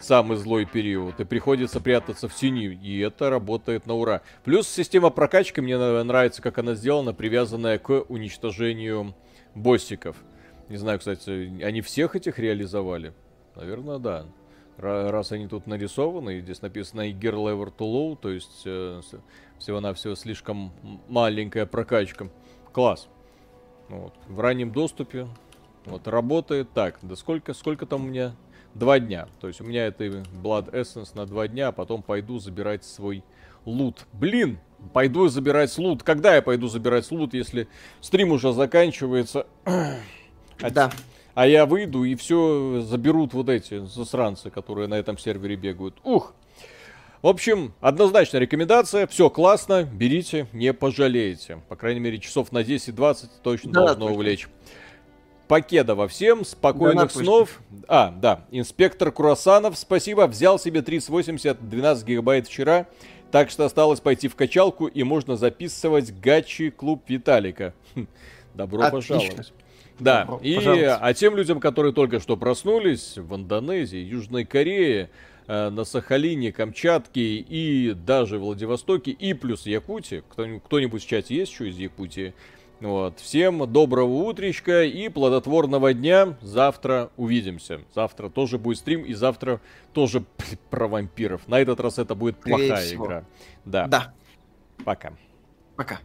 самый 0.00 0.38
злой 0.38 0.64
период. 0.64 1.20
И 1.20 1.24
приходится 1.24 1.78
прятаться 1.80 2.26
в 2.28 2.34
тени. 2.34 2.66
И 2.82 2.98
это 3.00 3.30
работает 3.30 3.86
на 3.86 3.94
ура. 3.94 4.22
Плюс 4.44 4.66
система 4.66 5.10
прокачки 5.10 5.60
мне 5.60 5.76
нравится, 5.76 6.42
как 6.42 6.58
она 6.58 6.74
сделана, 6.74 7.12
привязанная 7.12 7.78
к 7.78 8.04
уничтожению 8.08 9.14
боссиков. 9.54 10.16
Не 10.68 10.78
знаю, 10.78 10.98
кстати, 10.98 11.62
они 11.62 11.80
всех 11.82 12.16
этих 12.16 12.38
реализовали? 12.38 13.12
Наверное, 13.54 13.98
да. 13.98 14.26
Ра- 14.78 15.10
Раз 15.10 15.32
они 15.32 15.46
тут 15.48 15.66
нарисованы, 15.66 16.38
и 16.38 16.40
здесь 16.40 16.60
написано 16.60 17.08
Gear 17.10 17.34
Lever 17.34 17.72
to 17.74 17.80
Low, 17.80 18.18
то 18.20 18.30
есть 18.30 18.62
э, 18.66 19.00
всего-навсего 19.58 20.14
слишком 20.14 20.72
маленькая 21.08 21.66
прокачка. 21.66 22.28
Класс. 22.72 23.08
Вот. 23.88 24.14
В 24.28 24.40
раннем 24.40 24.72
доступе. 24.72 25.28
Вот, 25.84 26.06
работает 26.08 26.72
так. 26.72 26.98
Да 27.02 27.14
сколько, 27.16 27.54
сколько 27.54 27.86
там 27.86 28.04
у 28.04 28.08
меня? 28.08 28.34
Два 28.74 28.98
дня. 28.98 29.28
То 29.40 29.48
есть 29.48 29.60
у 29.60 29.64
меня 29.64 29.86
это 29.86 30.04
Blood 30.04 30.72
Essence 30.72 31.10
на 31.14 31.24
два 31.26 31.48
дня, 31.48 31.68
а 31.68 31.72
потом 31.72 32.02
пойду 32.02 32.38
забирать 32.38 32.84
свой 32.84 33.24
лут. 33.64 34.06
Блин, 34.12 34.58
пойду 34.92 35.28
забирать 35.28 35.76
лут. 35.78 36.02
Когда 36.02 36.34
я 36.34 36.42
пойду 36.42 36.68
забирать 36.68 37.10
лут, 37.10 37.32
если 37.32 37.68
стрим 38.00 38.32
уже 38.32 38.52
заканчивается? 38.52 39.46
А, 39.64 40.70
Да. 40.70 40.90
а 41.34 41.46
я 41.46 41.66
выйду 41.66 42.04
и 42.04 42.14
все 42.16 42.80
заберут 42.82 43.32
вот 43.32 43.48
эти 43.48 43.84
засранцы, 43.86 44.50
которые 44.50 44.88
на 44.88 44.94
этом 44.94 45.16
сервере 45.18 45.56
бегают. 45.56 45.96
Ух! 46.04 46.34
В 47.26 47.28
общем, 47.28 47.74
однозначная 47.80 48.40
рекомендация. 48.40 49.08
Все 49.08 49.28
классно, 49.30 49.82
берите, 49.82 50.46
не 50.52 50.72
пожалеете. 50.72 51.60
По 51.68 51.74
крайней 51.74 51.98
мере, 51.98 52.18
часов 52.18 52.52
на 52.52 52.58
10-20 52.58 53.26
точно 53.42 53.72
Да, 53.72 53.80
должно 53.80 54.04
точно. 54.04 54.14
увлечь. 54.14 54.48
Покедова 55.48 56.06
всем, 56.06 56.44
спокойных 56.44 57.12
Да, 57.12 57.20
снов. 57.20 57.60
А, 57.88 58.12
да, 58.12 58.44
инспектор 58.52 59.10
Круассанов, 59.10 59.76
спасибо, 59.76 60.28
взял 60.28 60.60
себе 60.60 60.82
3080, 60.82 61.68
12 61.68 62.06
гигабайт 62.06 62.46
вчера, 62.46 62.86
так 63.32 63.50
что 63.50 63.64
осталось 63.64 63.98
пойти 63.98 64.28
в 64.28 64.36
качалку 64.36 64.86
и 64.86 65.02
можно 65.02 65.36
записывать 65.36 66.12
гачи 66.20 66.70
клуб 66.70 67.02
Виталика. 67.08 67.74
Хм, 67.96 68.06
Добро 68.54 68.82
Отлично. 68.84 69.16
пожаловать. 69.16 69.52
Да, 69.98 70.20
Добро 70.26 70.40
и 70.44 70.54
пожаловать. 70.54 70.98
а 71.00 71.12
тем 71.12 71.36
людям, 71.36 71.58
которые 71.58 71.92
только 71.92 72.20
что 72.20 72.36
проснулись 72.36 73.16
в 73.16 73.34
Индонезии, 73.34 73.98
Южной 73.98 74.44
Корее, 74.44 75.10
на 75.46 75.84
Сахалине, 75.84 76.52
Камчатке 76.52 77.36
и 77.36 77.92
даже 77.94 78.38
Владивостоке, 78.38 79.10
и 79.10 79.32
плюс 79.34 79.66
Якутии, 79.66 80.22
кто-нибудь, 80.28 80.62
кто-нибудь 80.64 81.02
в 81.02 81.06
чате 81.06 81.36
есть 81.36 81.52
еще 81.52 81.68
из 81.68 81.78
Якутии, 81.78 82.34
вот. 82.80 83.20
Всем 83.20 83.70
доброго 83.72 84.24
утречка 84.24 84.84
и 84.84 85.08
плодотворного 85.08 85.94
дня. 85.94 86.36
Завтра 86.42 87.10
увидимся. 87.16 87.80
Завтра 87.94 88.28
тоже 88.28 88.58
будет 88.58 88.78
стрим, 88.78 89.02
и 89.02 89.14
завтра 89.14 89.60
тоже 89.94 90.24
про 90.68 90.86
вампиров. 90.86 91.48
На 91.48 91.58
этот 91.58 91.80
раз 91.80 91.98
это 91.98 92.14
будет 92.14 92.36
плохая 92.36 92.92
игра. 92.92 93.24
Да. 93.64 93.86
Да. 93.86 94.14
Пока. 94.84 95.14
Пока. 95.74 96.00